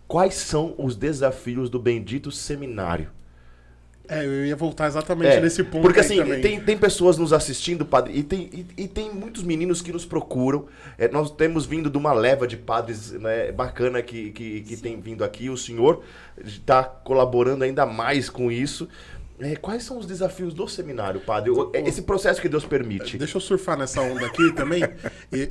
quais 0.08 0.36
são 0.36 0.74
os 0.78 0.96
desafios 0.96 1.70
do 1.70 1.80
bendito 1.80 2.32
seminário? 2.32 3.10
É, 4.12 4.26
eu 4.26 4.46
ia 4.46 4.56
voltar 4.58 4.88
exatamente 4.88 5.38
é, 5.38 5.40
nesse 5.40 5.64
ponto. 5.64 5.82
Porque 5.82 6.02
assim, 6.02 6.22
tem, 6.42 6.60
tem 6.60 6.78
pessoas 6.78 7.18
nos 7.18 7.32
assistindo, 7.32 7.86
padre, 7.86 8.12
e 8.14 8.22
tem, 8.22 8.50
e, 8.52 8.84
e 8.84 8.88
tem 8.88 9.10
muitos 9.10 9.42
meninos 9.42 9.82
que 9.82 9.92
nos 9.94 10.04
procuram. 10.04 10.66
É, 10.98 11.08
nós 11.08 11.32
temos 11.32 11.66
vindo 11.66 11.90
de 11.90 11.98
uma 11.98 12.12
leva 12.12 12.46
de 12.46 12.58
padres 12.58 13.14
né, 13.14 13.54
bacana 13.54 14.02
que, 14.02 14.32
que, 14.32 14.62
que 14.62 14.76
tem 14.76 15.00
vindo 15.00 15.24
aqui. 15.24 15.50
O 15.50 15.56
senhor 15.56 16.04
está 16.44 16.84
colaborando 16.84 17.64
ainda 17.64 17.86
mais 17.86 18.30
com 18.30 18.52
isso. 18.52 18.90
É, 19.42 19.56
quais 19.56 19.84
são 19.84 19.98
os 19.98 20.06
desafios 20.06 20.54
do 20.54 20.68
seminário, 20.68 21.20
padre? 21.20 21.52
Esse 21.74 22.04
processo 22.04 22.40
que 22.40 22.48
Deus 22.48 22.64
permite. 22.64 23.18
Deixa 23.18 23.38
eu 23.38 23.42
surfar 23.42 23.76
nessa 23.76 24.00
onda 24.00 24.28
aqui 24.28 24.54
também. 24.54 24.84
E, 25.34 25.50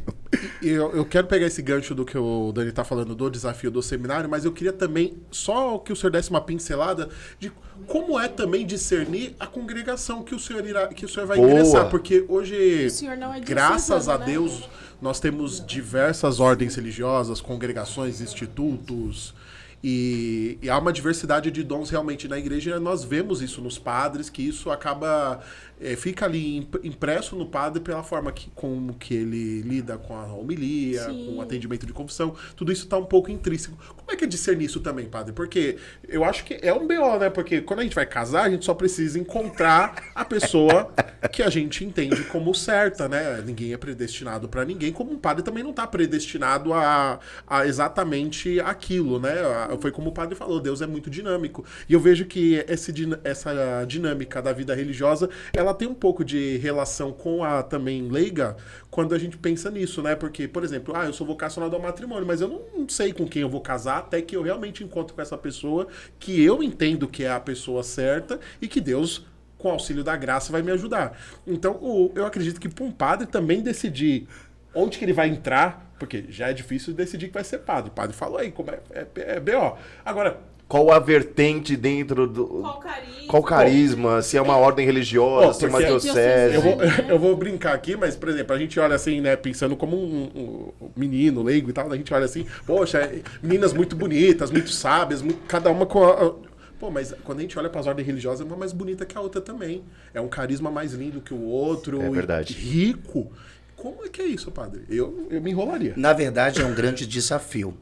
e 0.63 0.69
eu, 0.69 0.95
eu, 0.95 1.05
quero 1.05 1.27
pegar 1.27 1.47
esse 1.47 1.61
gancho 1.61 1.93
do 1.93 2.05
que 2.05 2.17
o 2.17 2.53
Dani 2.53 2.69
está 2.69 2.85
falando 2.85 3.17
do 3.17 3.29
desafio 3.29 3.71
do 3.71 3.83
seminário, 3.83 4.31
mas 4.31 4.45
eu 4.45 4.53
queria 4.53 4.73
também 4.73 5.19
só 5.31 5.77
que 5.79 5.93
o 5.93 5.97
senhor 5.97 6.13
desse 6.13 6.31
uma 6.31 6.41
pincelada 6.41 7.09
de 7.39 7.51
como 7.87 8.21
é 8.21 8.29
também 8.29 8.65
discernir 8.65 9.35
a 9.41 9.47
congregação 9.47 10.23
que 10.23 10.35
o 10.35 10.39
senhor 10.39 10.65
irá, 10.65 10.87
que 10.89 11.05
o 11.05 11.09
senhor 11.09 11.27
vai 11.27 11.39
Boa. 11.39 11.51
ingressar, 11.51 11.91
porque 11.91 12.25
hoje, 12.29 12.87
é 12.87 13.41
graças 13.41 14.09
a 14.09 14.19
né? 14.19 14.27
Deus, 14.27 14.69
nós 15.03 15.19
temos 15.19 15.65
diversas 15.67 16.39
ordens 16.39 16.77
religiosas, 16.77 17.41
congregações, 17.41 18.21
institutos 18.21 19.35
e, 19.83 20.59
e, 20.61 20.69
há 20.69 20.79
uma 20.79 20.93
diversidade 20.93 21.51
de 21.51 21.63
dons 21.63 21.89
realmente 21.89 22.29
na 22.29 22.39
igreja. 22.39 22.79
Nós 22.79 23.03
vemos 23.03 23.41
isso 23.41 23.63
nos 23.63 23.79
padres, 23.79 24.29
que 24.29 24.47
isso 24.47 24.71
acaba 24.71 25.41
é, 25.81 25.97
fica 25.97 26.27
ali 26.27 26.69
impresso 26.83 27.35
no 27.35 27.47
padre 27.47 27.81
pela 27.81 28.03
forma 28.03 28.31
que, 28.31 28.51
como 28.55 28.95
que 28.95 29.15
ele 29.15 29.63
lida 29.63 29.97
com 29.97 30.15
a 30.15 30.27
homilia, 30.27 31.05
Sim. 31.05 31.27
com 31.27 31.37
o 31.37 31.41
atendimento 31.41 31.87
de 31.87 31.93
confissão. 31.93 32.35
Tudo 32.55 32.71
isso 32.71 32.85
está 32.85 32.99
um 32.99 33.05
pouco 33.05 33.31
intrínseco. 33.31 33.77
Como 33.97 34.11
é 34.11 34.17
que 34.17 34.25
é 34.25 34.27
discernir 34.27 34.67
isso 34.67 34.81
também, 34.81 35.07
padre? 35.07 35.33
Porque 35.33 35.77
eu 36.09 36.25
acho 36.25 36.45
que 36.45 36.59
é 36.61 36.73
um 36.73 36.87
BO, 36.87 37.19
né? 37.19 37.31
Porque 37.31 37.61
quando 37.61 37.81
a 37.81 37.83
gente 37.83 37.95
vai 37.95 38.07
casar, 38.07 38.45
a 38.45 38.51
gente 38.51 38.65
só 38.65 38.75
precisa 38.75 39.19
encontrar 39.19 40.11
a 40.15 40.25
pessoa 40.25 40.93
que 41.33 41.43
a 41.43 41.49
gente 41.51 41.85
entende 41.85 42.25
como 42.25 42.55
certa, 42.55 43.09
né? 43.09 43.43
Ninguém 43.45 43.73
é 43.73 43.77
predestinado 43.77 44.49
para 44.49 44.65
ninguém, 44.65 44.93
como 44.93 45.13
um 45.13 45.19
padre 45.19 45.43
também 45.43 45.63
não 45.63 45.71
está 45.71 45.87
predestinado 45.87 46.73
a, 46.75 47.19
a 47.47 47.67
exatamente 47.67 48.61
aquilo, 48.61 49.19
né? 49.19 49.35
Foi 49.81 49.91
como 49.91 50.11
o 50.11 50.13
padre 50.13 50.35
falou, 50.35 50.61
Deus 50.61 50.83
é 50.83 50.87
muito 50.87 51.09
dinâmico. 51.09 51.65
E 51.89 51.93
eu 51.93 52.01
vejo 52.01 52.25
que 52.27 52.65
esse, 52.69 52.93
essa 53.25 53.85
dinâmica 53.87 54.43
da 54.43 54.53
vida 54.53 54.75
religiosa, 54.75 55.29
ela 55.53 55.70
ela 55.71 55.75
tem 55.79 55.87
um 55.87 55.95
pouco 55.95 56.25
de 56.25 56.57
relação 56.59 57.13
com 57.13 57.45
a 57.45 57.63
também 57.63 58.09
leiga 58.09 58.57
quando 58.91 59.15
a 59.15 59.19
gente 59.19 59.39
pensa 59.39 59.71
nisso, 59.71 60.03
né? 60.03 60.17
Porque, 60.17 60.49
por 60.49 60.65
exemplo, 60.65 60.95
ah, 60.97 61.07
eu 61.07 61.13
sou 61.13 61.27
vocacionado 61.27 61.77
ao 61.77 61.81
matrimônio, 61.81 62.27
mas 62.27 62.41
eu 62.41 62.49
não 62.49 62.89
sei 62.89 63.13
com 63.13 63.27
quem 63.27 63.43
eu 63.43 63.49
vou 63.49 63.61
casar 63.61 63.99
até 63.99 64.21
que 64.21 64.37
eu 64.37 64.43
realmente 64.43 64.83
encontro 64.83 65.15
com 65.15 65.23
essa 65.23 65.39
pessoa 65.39 65.87
que 66.19 66.43
eu 66.43 66.63
entendo 66.63 67.07
que 67.07 67.23
é 67.23 67.31
a 67.31 67.39
pessoa 67.39 67.83
certa 67.85 68.41
e 68.61 68.67
que 68.67 68.81
Deus 68.81 69.25
com 69.57 69.69
o 69.69 69.73
auxílio 69.73 70.03
da 70.03 70.17
graça 70.17 70.51
vai 70.51 70.63
me 70.63 70.73
ajudar. 70.73 71.17
Então, 71.47 71.75
o, 71.81 72.11
eu 72.17 72.27
acredito 72.27 72.61
que 72.61 72.69
para 72.69 72.85
um 72.85 72.91
padre 72.91 73.27
também 73.27 73.63
decidir 73.63 74.27
onde 74.75 74.99
que 74.99 75.05
ele 75.05 75.13
vai 75.13 75.29
entrar, 75.29 75.95
porque 75.99 76.25
já 76.29 76.49
é 76.49 76.53
difícil 76.53 76.95
decidir 76.95 77.29
que 77.29 77.35
vai 77.35 77.45
ser 77.45 77.59
padre. 77.59 77.91
O 77.91 77.95
padre 77.95 78.17
falou 78.17 78.39
aí, 78.39 78.51
como 78.51 78.71
é, 78.71 78.81
é, 78.91 79.07
é 79.15 79.41
BO. 79.41 79.77
Agora, 80.05 80.41
qual 80.71 80.93
a 80.93 81.01
vertente 81.01 81.77
dentro 81.77 82.29
do. 82.29 82.47
Qual 82.47 82.79
carisma? 82.79 83.27
Qual 83.27 83.43
carisma? 83.43 84.23
Se 84.23 84.37
é 84.37 84.41
uma 84.43 84.57
ordem 84.57 84.87
religiosa, 84.87 85.49
Pô, 85.49 85.53
se 85.55 85.65
é 85.65 85.69
uma 85.69 85.79
porque- 85.79 85.89
diocese. 85.89 86.55
Eu 86.55 86.63
vou, 86.63 86.79
eu 87.11 87.19
vou 87.19 87.37
brincar 87.37 87.75
aqui, 87.75 87.97
mas, 87.97 88.15
por 88.15 88.29
exemplo, 88.29 88.55
a 88.55 88.59
gente 88.59 88.79
olha 88.79 88.95
assim, 88.95 89.21
né, 89.21 89.35
pensando 89.35 89.77
como 89.77 89.97
um, 89.97 90.31
um- 90.35 90.73
um 90.87 90.91
menino 90.97 91.43
leigo 91.43 91.69
e 91.71 91.73
tal, 91.73 91.91
a 91.91 91.97
gente 91.97 92.15
olha 92.15 92.25
assim, 92.25 92.47
poxa, 92.65 92.99
é- 92.99 93.21
meninas 93.43 93.73
muito 93.73 93.97
bonitas, 93.97 94.51
muito 94.53 94.71
sábias, 94.71 95.21
muito- 95.21 95.41
cada 95.49 95.71
uma 95.71 95.85
com 95.87 96.05
a. 96.05 96.35
Pô, 96.79 96.89
mas 96.91 97.13
quando 97.25 97.41
a 97.41 97.43
gente 97.43 97.59
olha 97.59 97.69
para 97.69 97.81
as 97.81 97.87
ordens 97.89 98.07
religiosas, 98.07 98.47
uma 98.47 98.57
mais 98.57 98.73
bonita 98.73 99.05
que 99.05 99.19
a 99.19 99.21
outra 99.21 99.41
também. 99.41 99.83
É 100.15 100.21
um 100.21 100.29
carisma 100.29 100.71
mais 100.71 100.93
lindo 100.93 101.21
que 101.21 101.35
o 101.35 101.43
outro. 101.43 102.01
É 102.01 102.07
e 102.07 102.11
verdade. 102.11 102.55
rico. 102.55 103.31
Como 103.77 104.05
é 104.05 104.09
que 104.09 104.23
é 104.23 104.27
isso, 104.27 104.51
padre? 104.51 104.83
Eu, 104.89 105.27
eu 105.31 105.41
me 105.43 105.51
enrolaria. 105.51 105.95
Na 105.97 106.13
verdade, 106.13 106.63
é 106.63 106.65
um 106.65 106.75
grande 106.75 107.07
desafio, 107.07 107.75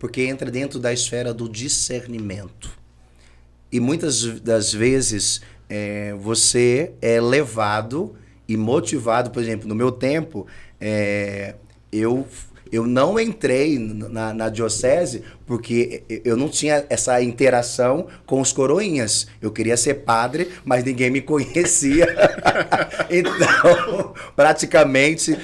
porque 0.00 0.22
entra 0.22 0.50
dentro 0.50 0.80
da 0.80 0.92
esfera 0.92 1.32
do 1.34 1.46
discernimento. 1.46 2.70
E 3.70 3.78
muitas 3.78 4.40
das 4.40 4.72
vezes 4.72 5.42
é, 5.68 6.14
você 6.14 6.94
é 7.02 7.20
levado 7.20 8.16
e 8.48 8.56
motivado, 8.56 9.30
por 9.30 9.42
exemplo, 9.42 9.68
no 9.68 9.74
meu 9.74 9.92
tempo, 9.92 10.46
é, 10.80 11.54
eu, 11.92 12.26
eu 12.72 12.86
não 12.86 13.18
entrei 13.18 13.78
na, 13.78 14.32
na 14.32 14.48
diocese 14.48 15.22
porque 15.46 16.04
eu 16.24 16.36
não 16.36 16.48
tinha 16.48 16.84
essa 16.88 17.20
interação 17.20 18.06
com 18.24 18.40
os 18.40 18.52
coroinhas. 18.52 19.26
Eu 19.42 19.50
queria 19.50 19.76
ser 19.76 19.94
padre, 19.94 20.48
mas 20.64 20.84
ninguém 20.84 21.10
me 21.10 21.20
conhecia. 21.20 22.06
então, 23.10 24.14
praticamente, 24.36 25.36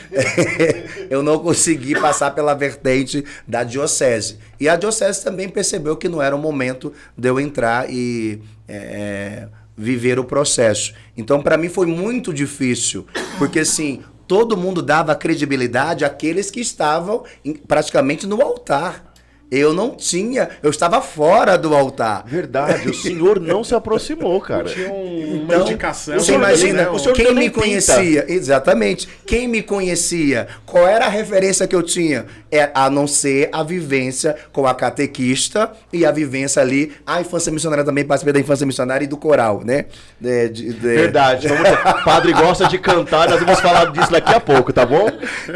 eu 1.10 1.22
não 1.22 1.40
consegui 1.40 1.98
passar 2.00 2.30
pela 2.30 2.54
vertente 2.54 3.24
da 3.48 3.64
diocese. 3.64 4.38
E 4.60 4.68
a 4.68 4.76
diocese 4.76 5.24
também 5.24 5.48
percebeu 5.48 5.96
que 5.96 6.08
não 6.08 6.22
era 6.22 6.36
o 6.36 6.38
momento 6.38 6.92
de 7.18 7.28
eu 7.28 7.40
entrar 7.40 7.90
e 7.90 8.40
é, 8.68 9.48
viver 9.76 10.18
o 10.18 10.24
processo. 10.24 10.94
Então, 11.16 11.42
para 11.42 11.56
mim, 11.56 11.68
foi 11.68 11.86
muito 11.86 12.32
difícil, 12.32 13.06
porque 13.38 13.60
assim. 13.60 14.02
Todo 14.26 14.56
mundo 14.56 14.82
dava 14.82 15.14
credibilidade 15.14 16.04
àqueles 16.04 16.50
que 16.50 16.60
estavam 16.60 17.24
em- 17.44 17.54
praticamente 17.54 18.26
no 18.26 18.42
altar. 18.42 19.12
Eu 19.48 19.72
não 19.72 19.90
tinha, 19.94 20.48
eu 20.60 20.70
estava 20.70 21.00
fora 21.00 21.56
do 21.56 21.72
altar. 21.74 22.24
Verdade, 22.26 22.88
o 22.88 22.94
senhor 22.94 23.38
não 23.38 23.62
se 23.62 23.74
aproximou, 23.76 24.40
cara. 24.40 24.64
Tinha 24.64 24.90
um- 24.92 25.42
uma 25.44 25.54
Então, 25.54 25.60
indicação. 25.62 26.18
Você 26.18 26.34
imagina, 26.34 26.88
quem 27.14 27.32
me 27.32 27.42
pinta. 27.48 27.60
conhecia, 27.60 28.24
exatamente, 28.28 29.06
quem 29.24 29.46
me 29.46 29.62
conhecia, 29.62 30.48
qual 30.66 30.86
era 30.88 31.06
a 31.06 31.08
referência 31.08 31.66
que 31.66 31.76
eu 31.76 31.82
tinha? 31.82 32.26
É, 32.50 32.70
a 32.74 32.90
não 32.90 33.06
ser 33.06 33.48
a 33.52 33.62
vivência 33.62 34.34
com 34.52 34.66
a 34.66 34.74
catequista 34.74 35.70
e 35.92 36.04
a 36.04 36.10
vivência 36.10 36.60
ali, 36.60 36.92
a 37.06 37.20
infância 37.20 37.52
missionária 37.52 37.84
também, 37.84 38.04
participei 38.04 38.32
da 38.32 38.40
infância 38.40 38.66
missionária 38.66 39.04
e 39.04 39.08
do 39.08 39.16
coral, 39.16 39.62
né? 39.64 39.84
De- 40.20 40.48
de- 40.48 40.72
de- 40.72 40.78
Verdade. 40.80 41.46
Vamos. 41.48 41.68
Padre 42.04 42.32
gosta 42.32 42.66
de 42.66 42.78
cantar, 42.78 43.28
nós 43.30 43.40
vamos 43.40 43.60
falar 43.60 43.92
disso 43.92 44.10
daqui 44.10 44.34
a 44.34 44.40
pouco, 44.40 44.72
tá 44.72 44.84
bom? 44.84 45.06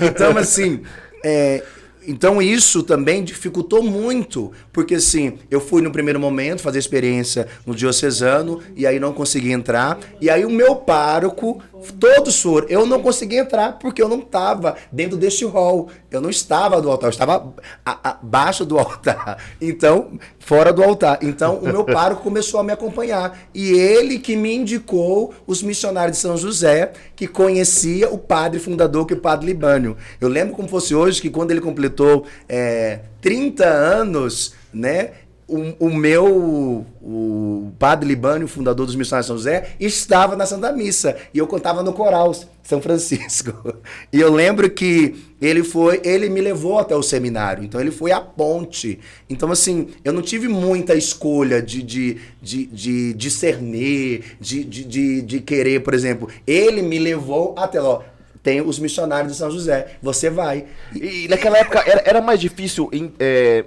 Então, 0.01 0.37
assim, 0.37 0.83
é, 1.25 1.63
então 2.07 2.41
isso 2.41 2.83
também 2.83 3.23
dificultou 3.23 3.83
muito, 3.83 4.53
porque 4.73 4.95
assim, 4.95 5.35
eu 5.51 5.61
fui 5.61 5.83
no 5.83 5.91
primeiro 5.91 6.19
momento 6.19 6.63
fazer 6.63 6.79
experiência 6.79 7.47
no 7.67 7.75
diocesano 7.75 8.61
e 8.77 8.87
aí 8.87 8.99
não 8.99 9.13
consegui 9.13 9.53
entrar, 9.53 9.99
e 10.21 10.31
aí 10.31 10.45
o 10.45 10.51
meu 10.51 10.77
pároco, 10.77 11.63
todos 11.99 12.41
foram, 12.41 12.69
eu 12.69 12.87
não 12.87 13.01
consegui 13.03 13.37
entrar 13.37 13.79
porque 13.79 14.03
eu 14.03 14.09
não 14.09 14.21
estava 14.21 14.77
dentro 14.91 15.17
deste 15.17 15.45
hall, 15.45 15.89
eu 16.11 16.21
não 16.21 16.31
estava 16.31 16.81
do 16.81 16.91
altar, 16.91 17.09
eu 17.09 17.11
estava 17.11 17.55
abaixo 17.85 18.65
do 18.65 18.79
altar, 18.79 19.43
então, 19.61 20.19
fora 20.39 20.73
do 20.73 20.83
altar. 20.83 21.19
Então, 21.23 21.57
o 21.57 21.65
meu 21.65 21.85
pároco 21.85 22.23
começou 22.25 22.61
a 22.61 22.65
me 22.65 22.73
acompanhar, 22.73 23.39
e 23.55 23.73
ele 23.73 24.19
que 24.19 24.37
me 24.37 24.55
indicou 24.55 25.35
os 25.47 25.63
missionários 25.63 26.17
de 26.17 26.23
São 26.23 26.37
José, 26.37 26.93
que 27.17 27.27
conhecia 27.27 28.11
o 28.11 28.19
padre 28.19 28.59
fundador, 28.59 29.07
que 29.07 29.15
é 29.15 29.17
o 29.17 29.21
padre 29.21 29.47
Libânio. 29.47 29.97
Eu 30.21 30.29
lembro 30.29 30.55
como 30.55 30.69
fosse 30.69 30.95
hoje, 30.95 31.21
que 31.21 31.31
quando 31.31 31.51
ele 31.51 31.61
completou 31.61 32.25
é, 32.49 33.01
30 33.21 33.65
anos, 33.65 34.55
né? 34.73 35.11
O, 35.53 35.87
o 35.87 35.91
meu, 35.93 36.87
o 37.03 37.73
padre 37.79 38.07
Libânio, 38.09 38.47
fundador 38.47 38.87
dos 38.87 38.95
missionários 38.95 39.27
São 39.27 39.37
José, 39.37 39.71
estava 39.81 40.37
na 40.37 40.47
Santa 40.47 40.71
Missa. 40.73 41.17
E 41.35 41.39
eu 41.39 41.47
contava 41.47 41.83
no 41.83 41.93
coral 41.93 42.33
São 42.63 42.81
Francisco. 42.81 43.53
E 44.13 44.21
eu 44.21 44.33
lembro 44.33 44.69
que 44.71 45.15
ele 45.41 45.63
foi, 45.65 46.01
ele 46.05 46.29
me 46.29 46.41
levou 46.41 46.79
até 46.79 46.95
o 46.95 47.03
seminário. 47.03 47.65
Então 47.65 47.81
ele 47.81 47.91
foi 47.91 48.13
a 48.13 48.21
ponte. 48.21 48.99
Então, 49.29 49.51
assim, 49.51 49.89
eu 50.05 50.13
não 50.13 50.23
tive 50.23 50.47
muita 50.49 50.95
escolha 50.95 51.61
de, 51.63 51.83
de, 51.83 52.19
de, 52.41 52.67
de 52.67 53.15
discernir, 53.15 54.37
de, 54.41 54.65
de, 54.65 54.85
de, 54.85 55.23
de 55.23 55.41
querer, 55.41 55.81
por 55.81 55.95
exemplo. 55.95 56.29
Ele 56.47 56.83
me 56.83 56.99
levou 56.99 57.55
até 57.59 57.81
lá. 57.81 58.03
Tem 58.43 58.61
os 58.61 58.79
missionários 58.79 59.33
de 59.33 59.39
São 59.39 59.51
José. 59.51 59.97
Você 60.03 60.31
vai. 60.31 60.65
E 60.95 61.27
naquela 61.29 61.59
época 61.59 61.83
era, 61.87 62.03
era 62.07 62.21
mais 62.23 62.41
difícil 62.41 62.89
em- 62.93 63.13
é, 63.19 63.65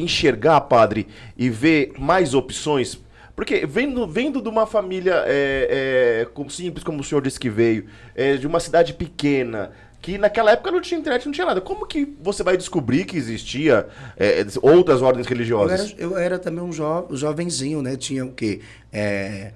enxergar, 0.00 0.60
padre, 0.62 1.06
e 1.36 1.48
ver 1.48 1.92
mais 1.98 2.34
opções. 2.34 2.98
Porque 3.34 3.66
vendo, 3.66 4.06
vendo 4.06 4.40
de 4.40 4.48
uma 4.48 4.66
família 4.66 5.22
é, 5.26 6.26
é, 6.26 6.48
simples, 6.50 6.82
como 6.82 7.00
o 7.00 7.04
senhor 7.04 7.20
disse 7.20 7.38
que 7.38 7.50
veio, 7.50 7.86
é, 8.14 8.36
de 8.36 8.46
uma 8.46 8.58
cidade 8.58 8.94
pequena, 8.94 9.72
que 10.00 10.16
naquela 10.16 10.52
época 10.52 10.70
não 10.70 10.80
tinha 10.80 10.98
internet, 10.98 11.26
não 11.26 11.32
tinha 11.32 11.46
nada. 11.46 11.60
Como 11.60 11.84
que 11.84 12.16
você 12.22 12.42
vai 12.42 12.56
descobrir 12.56 13.04
que 13.04 13.16
existia 13.16 13.88
é, 14.16 14.46
outras 14.62 15.02
ordens 15.02 15.26
Eu 15.26 15.30
era, 15.30 15.34
religiosas? 15.34 15.94
eu 15.98 16.16
era 16.16 16.38
também 16.38 16.62
um, 16.62 16.72
jo, 16.72 17.08
jovenzinho, 17.10 17.82
né? 17.82 17.96
Tinha 17.96 18.24
o 18.24 18.32
quê? 18.32 18.60
É, 18.92 19.52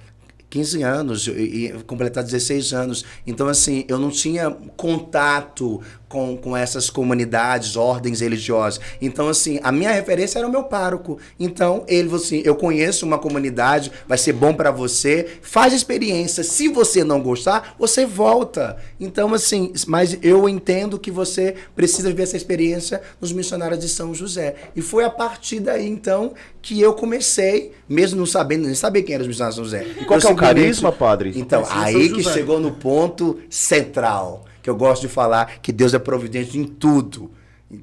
15 0.50 0.82
anos 0.82 1.26
e, 1.28 1.30
e 1.30 1.72
completar 1.84 2.24
16 2.24 2.74
anos. 2.74 3.04
Então, 3.26 3.46
assim, 3.46 3.84
eu 3.88 3.98
não 3.98 4.10
tinha 4.10 4.50
contato 4.76 5.80
com, 6.10 6.36
com 6.36 6.56
essas 6.56 6.90
comunidades, 6.90 7.76
ordens 7.76 8.20
religiosas. 8.20 8.80
Então, 9.00 9.28
assim, 9.28 9.60
a 9.62 9.70
minha 9.70 9.92
referência 9.92 10.40
era 10.40 10.48
o 10.48 10.50
meu 10.50 10.64
pároco. 10.64 11.18
Então, 11.38 11.84
ele 11.86 12.08
falou 12.08 12.22
assim: 12.22 12.42
eu 12.44 12.56
conheço 12.56 13.06
uma 13.06 13.16
comunidade, 13.16 13.92
vai 14.08 14.18
ser 14.18 14.32
bom 14.32 14.52
para 14.52 14.72
você, 14.72 15.38
faz 15.40 15.72
a 15.72 15.76
experiência. 15.76 16.42
Se 16.42 16.66
você 16.66 17.04
não 17.04 17.22
gostar, 17.22 17.76
você 17.78 18.04
volta. 18.04 18.76
Então, 18.98 19.32
assim, 19.32 19.72
mas 19.86 20.18
eu 20.20 20.48
entendo 20.48 20.98
que 20.98 21.12
você 21.12 21.54
precisa 21.76 22.08
viver 22.08 22.24
essa 22.24 22.36
experiência 22.36 23.00
nos 23.20 23.32
missionários 23.32 23.78
de 23.78 23.88
São 23.88 24.12
José. 24.12 24.56
E 24.74 24.82
foi 24.82 25.04
a 25.04 25.10
partir 25.10 25.60
daí, 25.60 25.88
então, 25.88 26.34
que 26.60 26.80
eu 26.80 26.92
comecei, 26.92 27.70
mesmo 27.88 28.18
não 28.18 28.26
sabendo, 28.26 28.66
nem 28.66 28.74
saber 28.74 29.02
quem 29.04 29.14
eram 29.14 29.22
os 29.22 29.28
missionários 29.28 29.54
de 29.54 29.62
São 29.62 29.64
José. 29.64 30.02
E 30.02 30.04
qual 30.04 30.18
Eu 30.18 30.22
que 30.22 30.26
é 30.26 30.32
o 30.32 30.36
carisma, 30.36 30.90
padre? 30.90 31.32
Então, 31.36 31.64
aí 31.70 32.08
que 32.08 32.24
chegou 32.24 32.58
no 32.58 32.72
ponto 32.72 33.38
central, 33.48 34.44
que 34.62 34.70
eu 34.70 34.76
gosto 34.76 35.02
de 35.02 35.08
falar 35.08 35.60
que 35.60 35.72
Deus 35.72 35.94
é 35.94 35.98
providente 35.98 36.58
em 36.58 36.64
tudo. 36.64 37.30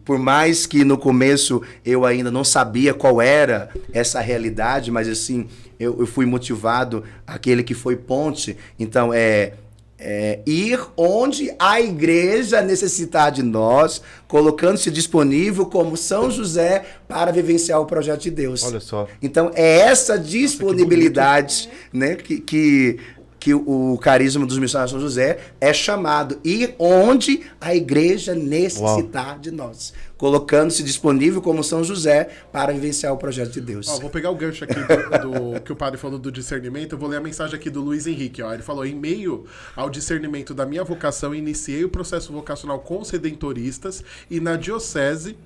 Por 0.03 0.19
mais 0.19 0.65
que 0.65 0.83
no 0.83 0.97
começo 0.97 1.61
eu 1.85 2.05
ainda 2.05 2.29
não 2.29 2.43
sabia 2.43 2.93
qual 2.93 3.21
era 3.21 3.69
essa 3.93 4.19
realidade, 4.19 4.91
mas 4.91 5.07
assim, 5.07 5.47
eu, 5.79 5.95
eu 5.99 6.05
fui 6.05 6.25
motivado, 6.25 7.03
aquele 7.25 7.63
que 7.63 7.73
foi 7.73 7.95
ponte. 7.95 8.57
Então, 8.77 9.13
é, 9.13 9.53
é 9.97 10.39
ir 10.45 10.79
onde 10.95 11.53
a 11.57 11.79
igreja 11.79 12.61
necessitar 12.61 13.31
de 13.31 13.41
nós, 13.41 14.01
colocando-se 14.27 14.91
disponível 14.91 15.65
como 15.65 15.95
São 15.95 16.29
José 16.29 16.83
para 17.07 17.31
vivenciar 17.31 17.79
o 17.79 17.85
projeto 17.85 18.21
de 18.21 18.31
Deus. 18.31 18.63
Olha 18.63 18.79
só. 18.79 19.07
Então, 19.21 19.51
é 19.55 19.79
essa 19.79 20.19
disponibilidade 20.19 21.69
né, 21.93 22.15
que, 22.15 22.41
que, 22.41 22.99
que 23.39 23.53
o 23.53 23.97
carisma 24.01 24.45
dos 24.45 24.57
missionários 24.57 24.91
de 24.91 24.99
São 24.99 25.01
José 25.01 25.39
é 25.61 25.73
chamado. 25.73 26.39
Ir 26.43 26.75
onde 26.79 27.41
a 27.61 27.75
igreja 27.75 28.33
necessitar 28.33 29.39
de 29.39 29.51
nós. 29.51 29.93
Colocando-se 30.17 30.81
disponível 30.81 31.41
como 31.41 31.63
São 31.63 31.83
José 31.83 32.29
para 32.51 32.73
vivenciar 32.73 33.13
o 33.13 33.17
projeto 33.17 33.51
de 33.51 33.61
Deus. 33.61 33.87
Ó, 33.87 33.99
vou 33.99 34.09
pegar 34.09 34.31
o 34.31 34.35
gancho 34.35 34.63
aqui 34.63 34.73
do, 34.73 35.53
do 35.53 35.61
que 35.61 35.71
o 35.71 35.75
padre 35.75 35.99
falou 35.99 36.17
do 36.17 36.31
discernimento. 36.31 36.93
Eu 36.93 36.99
vou 36.99 37.07
ler 37.07 37.17
a 37.17 37.21
mensagem 37.21 37.55
aqui 37.55 37.69
do 37.69 37.81
Luiz 37.81 38.07
Henrique. 38.07 38.41
Ó. 38.41 38.51
Ele 38.51 38.63
falou: 38.63 38.85
em 38.85 38.95
meio 38.95 39.45
ao 39.75 39.89
discernimento 39.89 40.53
da 40.53 40.65
minha 40.65 40.83
vocação, 40.83 41.35
iniciei 41.35 41.83
o 41.83 41.89
processo 41.89 42.33
vocacional 42.33 42.79
com 42.79 42.99
os 42.99 43.09
redentoristas 43.11 44.03
e 44.29 44.39
na 44.39 44.55
diocese. 44.55 45.37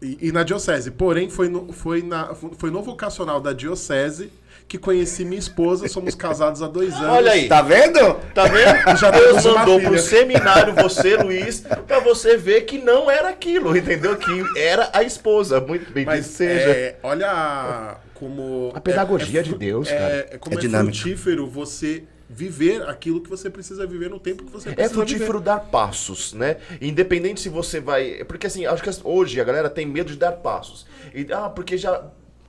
E, 0.00 0.28
e 0.28 0.32
na 0.32 0.44
diocese, 0.44 0.92
porém, 0.92 1.28
foi 1.28 1.48
no, 1.48 1.72
foi, 1.72 2.02
na, 2.02 2.32
foi 2.32 2.70
no 2.70 2.82
vocacional 2.82 3.40
da 3.40 3.52
diocese 3.52 4.30
que 4.68 4.76
conheci 4.76 5.24
minha 5.24 5.38
esposa. 5.38 5.88
Somos 5.88 6.14
casados 6.14 6.62
há 6.62 6.68
dois 6.68 6.94
anos. 6.94 7.08
Olha 7.08 7.32
aí. 7.32 7.48
Tá 7.48 7.62
vendo? 7.62 8.14
Tá 8.34 8.44
vendo? 8.44 8.76
Já 9.00 9.10
Deus 9.10 9.42
mandou 9.44 9.80
pro 9.80 9.98
seminário 9.98 10.74
você, 10.76 11.16
Luiz, 11.16 11.60
pra 11.86 11.98
você 12.00 12.36
ver 12.36 12.62
que 12.62 12.76
não 12.78 13.10
era 13.10 13.30
aquilo, 13.30 13.74
entendeu? 13.74 14.14
Que 14.16 14.44
era 14.56 14.90
a 14.92 15.02
esposa. 15.02 15.58
Muito 15.58 15.90
bem, 15.90 16.04
Mas 16.04 16.26
seja. 16.26 16.70
é, 16.70 16.96
olha 17.02 17.96
como. 18.12 18.70
A 18.74 18.80
pedagogia 18.80 19.40
é- 19.40 19.42
é 19.42 19.44
de 19.44 19.54
Deus, 19.54 19.88
é, 19.88 19.96
cara. 19.98 20.28
É 20.32 20.38
como 20.38 20.58
É 20.60 20.64
é, 20.66 20.68
frutífero 20.68 21.46
você 21.46 22.04
viver 22.28 22.86
aquilo 22.86 23.22
que 23.22 23.30
você 23.30 23.48
precisa 23.48 23.86
viver 23.86 24.10
no 24.10 24.20
tempo 24.20 24.44
que 24.44 24.52
você 24.52 24.68
É 24.68 24.72
precisa 24.74 24.94
frutífero 24.94 25.40
dar 25.40 25.60
passos, 25.60 26.34
né? 26.34 26.58
Independente 26.80 27.40
se 27.40 27.48
você 27.48 27.80
vai. 27.80 28.22
Porque 28.24 28.46
assim, 28.46 28.66
acho 28.66 28.82
que 28.82 28.90
hoje 29.02 29.40
a 29.40 29.44
galera 29.44 29.70
tem 29.70 29.86
medo 29.86 30.12
de 30.12 30.18
dar 30.18 30.32
passos. 30.32 30.86
E, 31.14 31.26
ah, 31.32 31.48
porque 31.48 31.78
já. 31.78 32.04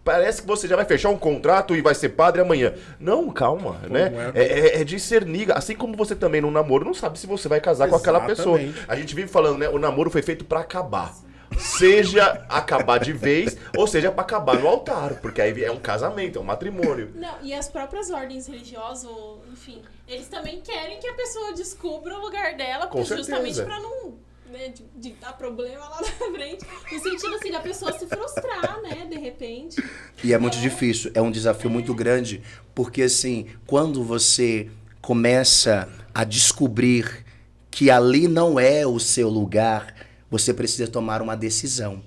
Parece 0.09 0.41
que 0.41 0.47
você 0.47 0.67
já 0.67 0.75
vai 0.75 0.85
fechar 0.85 1.09
um 1.09 1.17
contrato 1.17 1.75
e 1.75 1.81
vai 1.81 1.93
ser 1.93 2.09
padre 2.09 2.41
amanhã. 2.41 2.73
Não, 2.99 3.29
calma, 3.29 3.79
né? 3.87 4.11
é. 4.33 4.41
É, 4.41 4.59
é- 4.77 4.81
é 4.81 4.83
discernir. 4.83 5.51
Assim 5.55 5.75
como 5.75 5.95
você 5.95 6.15
também 6.15 6.41
no 6.41 6.49
namoro 6.49 6.83
não 6.83 6.95
sabe 6.95 7.19
se 7.19 7.27
você 7.27 7.47
vai 7.47 7.61
casar 7.61 7.87
com 7.87 7.95
aquela 7.95 8.21
pessoa. 8.21 8.59
Exatamente. 8.59 8.85
A 8.91 8.95
gente 8.95 9.13
vive 9.13 9.27
falando, 9.27 9.59
né? 9.59 9.69
O 9.69 9.77
namoro 9.77 10.09
foi 10.09 10.23
feito 10.23 10.43
pra 10.45 10.61
acabar. 10.61 11.13
Seja 11.57 12.45
acabar 12.47 12.99
de 12.99 13.11
vez, 13.11 13.57
ou 13.75 13.87
seja 13.87 14.11
pra 14.11 14.21
acabar 14.21 14.57
no 14.59 14.67
altar, 14.67 15.15
porque 15.15 15.41
aí 15.41 15.63
é 15.63 15.71
um 15.71 15.79
casamento, 15.79 16.37
é 16.37 16.41
um 16.41 16.45
matrimônio. 16.45 17.11
Não, 17.15 17.35
e 17.41 17.53
as 17.53 17.67
próprias 17.67 18.09
ordens 18.11 18.47
religiosas, 18.47 19.03
ou, 19.09 19.43
enfim, 19.51 19.81
eles 20.07 20.27
também 20.27 20.61
querem 20.61 20.99
que 20.99 21.07
a 21.07 21.13
pessoa 21.13 21.53
descubra 21.53 22.15
o 22.15 22.21
lugar 22.21 22.55
dela, 22.55 22.85
Com 22.87 22.99
porque 22.99 23.15
justamente 23.15 23.61
pra 23.63 23.79
não 23.79 24.08
né, 24.49 24.69
de, 24.69 24.83
de 24.95 25.11
dar 25.15 25.33
problema 25.33 25.87
lá 25.87 26.01
na 26.01 26.37
frente, 26.37 26.65
no 26.91 26.99
sentido 26.99 27.35
assim 27.35 27.51
da 27.51 27.59
pessoa 27.59 27.91
se 27.97 28.05
frustrar, 28.05 28.81
né, 28.81 29.07
de 29.09 29.17
repente. 29.17 29.83
E 30.23 30.33
é 30.33 30.37
muito 30.37 30.57
difícil, 30.57 31.11
é 31.13 31.21
um 31.21 31.31
desafio 31.31 31.69
muito 31.69 31.93
grande, 31.93 32.41
porque 32.73 33.03
assim, 33.03 33.47
quando 33.65 34.03
você 34.03 34.69
começa 35.01 35.87
a 36.13 36.23
descobrir 36.23 37.25
que 37.71 37.89
ali 37.89 38.27
não 38.27 38.59
é 38.59 38.85
o 38.85 38.99
seu 38.99 39.29
lugar, 39.29 39.95
você 40.29 40.53
precisa 40.53 40.87
tomar 40.87 41.21
uma 41.21 41.35
decisão. 41.35 42.01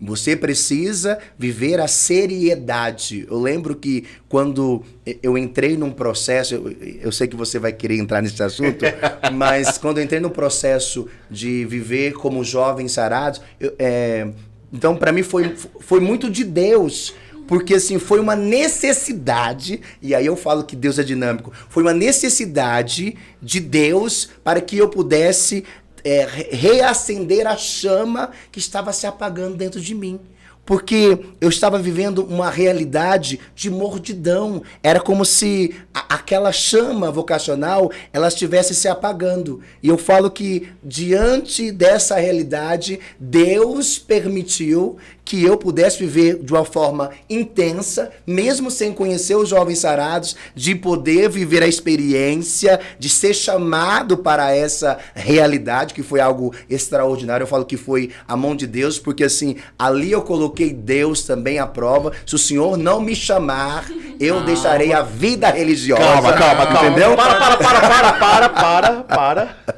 Você 0.00 0.36
precisa 0.36 1.18
viver 1.38 1.80
a 1.80 1.88
seriedade. 1.88 3.26
Eu 3.30 3.40
lembro 3.40 3.74
que 3.74 4.04
quando 4.28 4.82
eu 5.22 5.38
entrei 5.38 5.74
num 5.76 5.90
processo, 5.90 6.54
eu, 6.54 6.76
eu 7.00 7.10
sei 7.10 7.26
que 7.26 7.34
você 7.34 7.58
vai 7.58 7.72
querer 7.72 7.96
entrar 7.98 8.20
nesse 8.20 8.42
assunto, 8.42 8.84
mas 9.32 9.78
quando 9.78 9.98
eu 9.98 10.04
entrei 10.04 10.20
no 10.20 10.30
processo 10.30 11.08
de 11.30 11.64
viver 11.64 12.12
como 12.12 12.44
jovens 12.44 12.92
sarados, 12.92 13.40
eu, 13.58 13.74
é, 13.78 14.28
então 14.70 14.94
para 14.94 15.12
mim 15.12 15.22
foi, 15.22 15.54
foi 15.80 16.00
muito 16.00 16.28
de 16.30 16.44
Deus. 16.44 17.14
Porque 17.46 17.74
assim, 17.74 17.98
foi 17.98 18.18
uma 18.18 18.34
necessidade, 18.34 19.80
e 20.02 20.14
aí 20.14 20.26
eu 20.26 20.36
falo 20.36 20.64
que 20.64 20.74
Deus 20.74 20.98
é 20.98 21.04
dinâmico, 21.04 21.52
foi 21.68 21.84
uma 21.84 21.94
necessidade 21.94 23.16
de 23.40 23.60
Deus 23.60 24.30
para 24.42 24.60
que 24.60 24.76
eu 24.76 24.88
pudesse 24.88 25.64
é, 26.06 26.24
re- 26.24 26.48
reacender 26.52 27.46
a 27.48 27.56
chama 27.56 28.30
que 28.52 28.60
estava 28.60 28.92
se 28.92 29.08
apagando 29.08 29.56
dentro 29.56 29.80
de 29.80 29.92
mim. 29.92 30.20
Porque 30.64 31.18
eu 31.40 31.48
estava 31.48 31.78
vivendo 31.78 32.24
uma 32.24 32.50
realidade 32.50 33.38
de 33.54 33.70
mordidão. 33.70 34.62
Era 34.82 35.00
como 35.00 35.24
se 35.24 35.76
a- 35.94 36.14
aquela 36.14 36.50
chama 36.52 37.10
vocacional 37.10 37.90
ela 38.12 38.26
estivesse 38.28 38.74
se 38.74 38.88
apagando. 38.88 39.60
E 39.82 39.88
eu 39.88 39.96
falo 39.96 40.28
que 40.30 40.68
diante 40.82 41.70
dessa 41.70 42.16
realidade, 42.16 42.98
Deus 43.18 43.96
permitiu 43.98 44.96
que 45.26 45.44
eu 45.44 45.56
pudesse 45.56 45.98
viver 45.98 46.38
de 46.38 46.52
uma 46.52 46.64
forma 46.64 47.10
intensa, 47.28 48.12
mesmo 48.24 48.70
sem 48.70 48.92
conhecer 48.92 49.34
os 49.34 49.48
jovens 49.48 49.80
sarados, 49.80 50.36
de 50.54 50.76
poder 50.76 51.28
viver 51.28 51.64
a 51.64 51.66
experiência, 51.66 52.78
de 52.96 53.08
ser 53.08 53.34
chamado 53.34 54.16
para 54.16 54.54
essa 54.54 54.98
realidade, 55.16 55.92
que 55.92 56.02
foi 56.02 56.20
algo 56.20 56.54
extraordinário. 56.70 57.42
Eu 57.42 57.48
falo 57.48 57.64
que 57.64 57.76
foi 57.76 58.12
a 58.28 58.36
mão 58.36 58.54
de 58.54 58.68
Deus, 58.68 59.00
porque 59.00 59.24
assim, 59.24 59.56
ali 59.76 60.12
eu 60.12 60.22
coloquei 60.22 60.72
Deus 60.72 61.24
também 61.24 61.58
à 61.58 61.66
prova. 61.66 62.12
Se 62.24 62.36
o 62.36 62.38
Senhor 62.38 62.78
não 62.78 63.00
me 63.00 63.16
chamar, 63.16 63.90
eu 64.20 64.44
deixarei 64.44 64.92
a 64.92 65.02
vida 65.02 65.50
religiosa. 65.50 66.02
Calma, 66.02 66.32
calma, 66.34 66.66
calma. 66.66 66.86
Entendeu? 66.86 67.16
Para, 67.16 67.34
para, 67.34 67.56
para, 67.56 67.80
para, 67.80 68.12
para, 68.12 68.48
para, 68.48 68.92
para. 69.02 69.75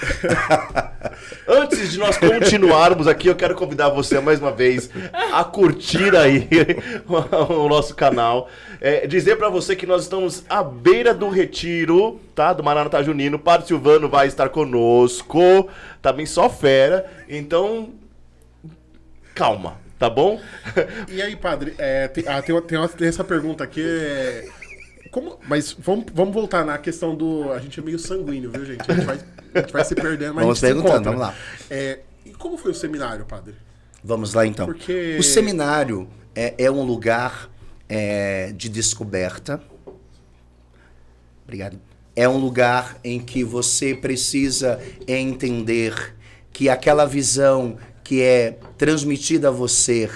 Antes 1.46 1.92
de 1.92 1.98
nós 1.98 2.16
continuarmos 2.16 3.06
aqui, 3.06 3.28
eu 3.28 3.34
quero 3.34 3.54
convidar 3.54 3.88
você 3.88 4.20
mais 4.20 4.40
uma 4.40 4.52
vez 4.52 4.90
a 5.32 5.44
curtir 5.44 6.16
aí 6.16 6.48
o 7.48 7.68
nosso 7.68 7.94
canal. 7.94 8.48
É, 8.80 9.06
dizer 9.06 9.36
pra 9.36 9.48
você 9.48 9.76
que 9.76 9.86
nós 9.86 10.02
estamos 10.02 10.44
à 10.48 10.62
beira 10.62 11.12
do 11.12 11.28
retiro, 11.28 12.20
tá? 12.34 12.52
Do 12.52 12.62
Maranatá 12.62 13.02
Junino. 13.02 13.36
O 13.36 13.40
Padre 13.40 13.66
Silvano 13.66 14.08
vai 14.08 14.26
estar 14.26 14.48
conosco. 14.48 15.68
Também 16.00 16.24
só 16.24 16.48
fera. 16.48 17.04
Então, 17.28 17.90
calma, 19.34 19.76
tá 19.98 20.08
bom? 20.08 20.40
E 21.08 21.20
aí, 21.20 21.36
padre, 21.36 21.74
é, 21.78 22.08
tem, 22.08 22.24
ah, 22.26 22.40
tem, 22.40 22.54
tem 22.96 23.08
essa 23.08 23.24
pergunta 23.24 23.64
aqui. 23.64 23.82
é, 23.82 24.48
como, 25.10 25.38
mas 25.48 25.72
vamos, 25.78 26.06
vamos 26.14 26.32
voltar 26.34 26.64
na 26.64 26.78
questão 26.78 27.14
do. 27.16 27.50
A 27.52 27.58
gente 27.58 27.78
é 27.80 27.82
meio 27.82 27.98
sanguíneo, 27.98 28.50
viu, 28.50 28.64
gente? 28.64 28.82
A 28.90 28.94
gente 28.94 29.04
vai, 29.06 29.18
a 29.54 29.60
gente 29.60 29.72
vai 29.72 29.84
se 29.84 29.94
perdendo, 29.94 30.34
mas 30.34 30.44
Vamos 30.44 30.62
a 30.62 30.66
gente 30.66 30.76
se 30.78 30.82
perguntando, 30.82 31.10
encontra. 31.10 31.10
vamos 31.12 31.20
lá. 31.20 31.34
É, 31.70 32.00
e 32.24 32.30
como 32.30 32.56
foi 32.56 32.70
o 32.70 32.74
seminário, 32.74 33.24
padre? 33.24 33.54
Vamos 34.02 34.32
lá 34.34 34.46
então. 34.46 34.66
Porque- 34.66 35.16
O 35.18 35.22
seminário 35.22 36.08
é, 36.34 36.54
é 36.56 36.70
um 36.70 36.82
lugar 36.82 37.50
é, 37.88 38.52
de 38.52 38.68
descoberta. 38.68 39.60
Obrigado. 41.44 41.78
É 42.14 42.28
um 42.28 42.38
lugar 42.38 42.98
em 43.02 43.18
que 43.20 43.42
você 43.44 43.94
precisa 43.94 44.80
entender 45.06 46.14
que 46.52 46.68
aquela 46.68 47.04
visão 47.06 47.76
que 48.04 48.22
é 48.22 48.58
transmitida 48.76 49.48
a 49.48 49.50
você 49.50 50.10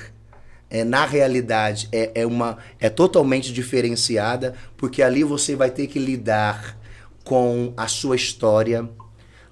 é, 0.75 0.83
na 0.83 1.07
realidade 1.07 1.89
é, 1.93 2.11
é 2.17 2.27
uma 2.27 2.59
é 2.81 2.89
totalmente 2.89 3.53
diferenciada 3.53 4.55
porque 4.77 5.03
ali 5.03 5.23
você 5.23 5.55
vai 5.55 5.71
ter 5.71 5.87
que 5.87 6.01
lidar 6.01 6.77
com 7.23 7.73
a 7.77 7.87
sua 7.87 8.17
história 8.17 8.89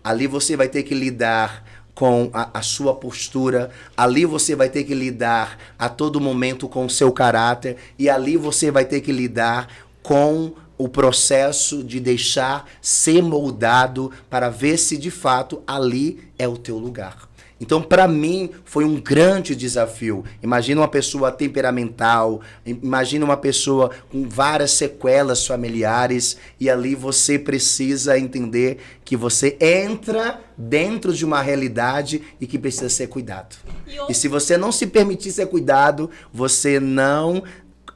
ali 0.02 0.26
você 0.26 0.56
vai 0.56 0.68
ter 0.68 0.82
que 0.82 0.94
lidar 0.94 1.64
com 1.94 2.30
a, 2.32 2.58
a 2.58 2.62
sua 2.62 2.94
postura, 2.94 3.70
ali 3.94 4.24
você 4.24 4.56
vai 4.56 4.70
ter 4.70 4.84
que 4.84 4.94
lidar 4.94 5.58
a 5.78 5.90
todo 5.90 6.20
momento 6.20 6.66
com 6.66 6.86
o 6.86 6.90
seu 6.90 7.12
caráter, 7.12 7.76
e 7.98 8.08
ali 8.08 8.36
você 8.36 8.70
vai 8.70 8.84
ter 8.86 9.02
que 9.02 9.12
lidar 9.12 9.68
com 10.02 10.52
o 10.78 10.88
processo 10.88 11.84
de 11.84 12.00
deixar 12.00 12.66
ser 12.80 13.22
moldado 13.22 14.10
para 14.30 14.48
ver 14.48 14.78
se 14.78 14.96
de 14.96 15.10
fato 15.10 15.62
ali 15.66 16.18
é 16.38 16.48
o 16.48 16.56
teu 16.56 16.78
lugar. 16.78 17.28
Então, 17.62 17.80
para 17.80 18.08
mim, 18.08 18.50
foi 18.64 18.84
um 18.84 19.00
grande 19.00 19.54
desafio. 19.54 20.24
Imagina 20.42 20.80
uma 20.80 20.88
pessoa 20.88 21.30
temperamental, 21.30 22.40
im- 22.66 22.80
imagina 22.82 23.24
uma 23.24 23.36
pessoa 23.36 23.92
com 24.10 24.28
várias 24.28 24.72
sequelas 24.72 25.46
familiares, 25.46 26.36
e 26.58 26.68
ali 26.68 26.96
você 26.96 27.38
precisa 27.38 28.18
entender 28.18 28.78
que 29.04 29.16
você 29.16 29.56
entra 29.60 30.40
dentro 30.58 31.12
de 31.14 31.24
uma 31.24 31.40
realidade 31.40 32.20
e 32.40 32.48
que 32.48 32.58
precisa 32.58 32.88
ser 32.88 33.06
cuidado. 33.06 33.54
E 34.08 34.12
se 34.14 34.26
você 34.26 34.56
não 34.56 34.72
se 34.72 34.88
permitir 34.88 35.30
ser 35.30 35.46
cuidado, 35.46 36.10
você 36.32 36.80
não 36.80 37.44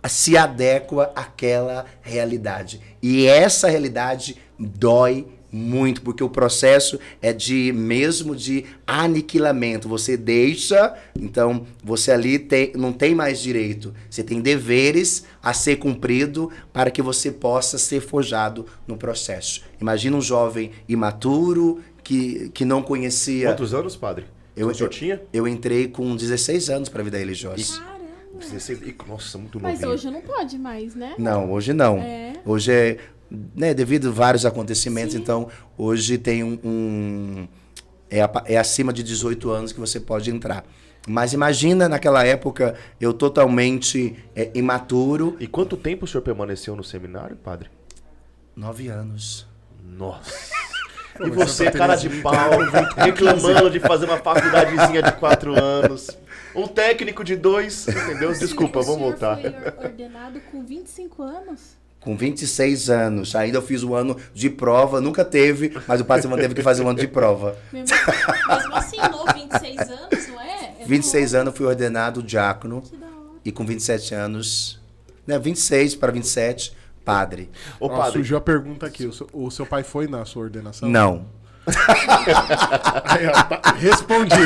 se 0.08 0.36
adequa 0.36 1.10
àquela 1.16 1.86
realidade. 2.00 2.80
E 3.02 3.26
essa 3.26 3.68
realidade 3.68 4.36
dói 4.56 5.26
muito, 5.56 6.02
porque 6.02 6.22
o 6.22 6.28
processo 6.28 6.98
é 7.20 7.32
de 7.32 7.72
mesmo 7.72 8.36
de 8.36 8.64
aniquilamento. 8.86 9.88
Você 9.88 10.16
deixa, 10.16 10.94
então 11.18 11.66
você 11.82 12.12
ali 12.12 12.38
tem, 12.38 12.72
não 12.74 12.92
tem 12.92 13.14
mais 13.14 13.40
direito. 13.40 13.94
Você 14.10 14.22
tem 14.22 14.40
deveres 14.40 15.24
a 15.42 15.52
ser 15.52 15.76
cumprido 15.76 16.50
para 16.72 16.90
que 16.90 17.00
você 17.00 17.32
possa 17.32 17.78
ser 17.78 18.00
forjado 18.00 18.66
no 18.86 18.96
processo. 18.96 19.62
Imagina 19.80 20.16
um 20.16 20.22
jovem 20.22 20.70
imaturo 20.88 21.80
que, 22.04 22.50
que 22.50 22.64
não 22.64 22.82
conhecia. 22.82 23.48
Quantos 23.48 23.74
anos, 23.74 23.96
padre? 23.96 24.26
Eu, 24.56 24.70
eu, 24.72 24.88
tinha? 24.88 25.20
eu 25.32 25.46
entrei 25.46 25.88
com 25.88 26.16
16 26.16 26.70
anos 26.70 26.88
para 26.88 27.02
a 27.02 27.04
vida 27.04 27.18
religiosa. 27.18 27.78
Caramba. 27.78 27.96
16. 28.38 28.82
Ih, 28.82 28.94
Nossa, 29.06 29.38
muito 29.38 29.58
Mas 29.60 29.80
novinho. 29.80 29.90
hoje 29.92 30.10
não 30.10 30.20
pode 30.20 30.58
mais, 30.58 30.94
né? 30.94 31.14
Não, 31.18 31.50
hoje 31.50 31.72
não. 31.72 31.98
É. 31.98 32.34
Hoje 32.44 32.72
é, 32.72 32.98
né, 33.30 33.74
devido 33.74 34.08
a 34.08 34.12
vários 34.12 34.44
acontecimentos, 34.46 35.14
Sim. 35.14 35.20
então 35.20 35.48
hoje 35.76 36.18
tem 36.18 36.42
um, 36.44 36.58
um- 36.64 37.48
é, 38.10 38.20
é 38.46 38.56
acima 38.58 38.92
de 38.92 39.02
18 39.02 39.50
anos 39.50 39.72
que 39.72 39.80
você 39.80 39.98
pode 39.98 40.30
entrar. 40.30 40.64
Mas 41.08 41.32
imagina 41.32 41.88
naquela 41.88 42.24
época 42.24 42.74
eu 43.00 43.12
totalmente 43.12 44.16
é, 44.34 44.50
imaturo, 44.54 45.36
E 45.38 45.46
quanto 45.46 45.76
tempo 45.76 46.04
o 46.04 46.08
senhor 46.08 46.22
permaneceu 46.22 46.74
no 46.76 46.82
seminário, 46.84 47.36
padre? 47.36 47.70
nove 48.54 48.88
anos. 48.88 49.46
Nossa. 49.84 50.32
E 51.18 51.30
você, 51.30 51.70
cara 51.70 51.96
de 51.96 52.10
pau, 52.20 52.50
reclamando 52.94 53.70
de 53.70 53.80
fazer 53.80 54.04
uma 54.04 54.18
faculdadezinha 54.18 55.00
de 55.02 55.12
quatro 55.12 55.58
anos. 55.58 56.10
Um 56.54 56.66
técnico 56.68 57.24
de 57.24 57.34
dois, 57.36 57.88
entendeu? 57.88 58.34
Desculpa, 58.34 58.82
vamos 58.82 59.00
voltar. 59.00 59.40
foi 59.40 59.48
or- 59.48 59.84
ordenado 59.86 60.38
com 60.52 60.62
25 60.62 61.22
anos? 61.22 61.74
Com 62.06 62.16
26 62.16 62.88
anos, 62.88 63.34
ainda 63.34 63.58
eu 63.58 63.62
fiz 63.62 63.82
o 63.82 63.92
ano 63.92 64.16
de 64.32 64.48
prova, 64.48 65.00
nunca 65.00 65.24
teve, 65.24 65.76
mas 65.88 66.00
o 66.00 66.04
Padre 66.04 66.28
teve 66.36 66.54
que 66.54 66.62
fazer 66.62 66.84
o 66.84 66.88
ano 66.88 67.00
de 67.00 67.08
prova. 67.08 67.58
Mesmo, 67.72 67.96
mesmo 68.48 68.76
assim, 68.76 68.96
novo, 68.98 69.26
26 69.34 69.80
anos, 69.80 70.28
não 70.28 70.40
é? 70.40 70.74
é 70.82 70.84
26 70.86 71.32
novo. 71.32 71.40
anos 71.42 71.52
eu 71.52 71.56
fui 71.58 71.66
ordenado 71.66 72.22
diácono 72.22 72.80
Que 72.82 72.96
da 72.96 73.06
hora. 73.06 73.16
e 73.44 73.50
com 73.50 73.66
27 73.66 74.14
anos, 74.14 74.80
né, 75.26 75.36
26 75.36 75.96
para 75.96 76.12
27, 76.12 76.76
padre. 77.04 77.50
Ô, 77.80 77.86
Ó, 77.86 77.88
padre, 77.88 78.12
surgiu 78.12 78.36
a 78.36 78.40
pergunta 78.40 78.86
aqui. 78.86 79.04
O 79.04 79.12
seu, 79.12 79.26
o 79.32 79.50
seu 79.50 79.66
pai 79.66 79.82
foi 79.82 80.06
na 80.06 80.24
sua 80.24 80.44
ordenação? 80.44 80.88
Não. 80.88 81.26
Aí, 83.04 83.26
ó, 83.26 83.32
tá 83.42 83.72
respondido. 83.80 84.36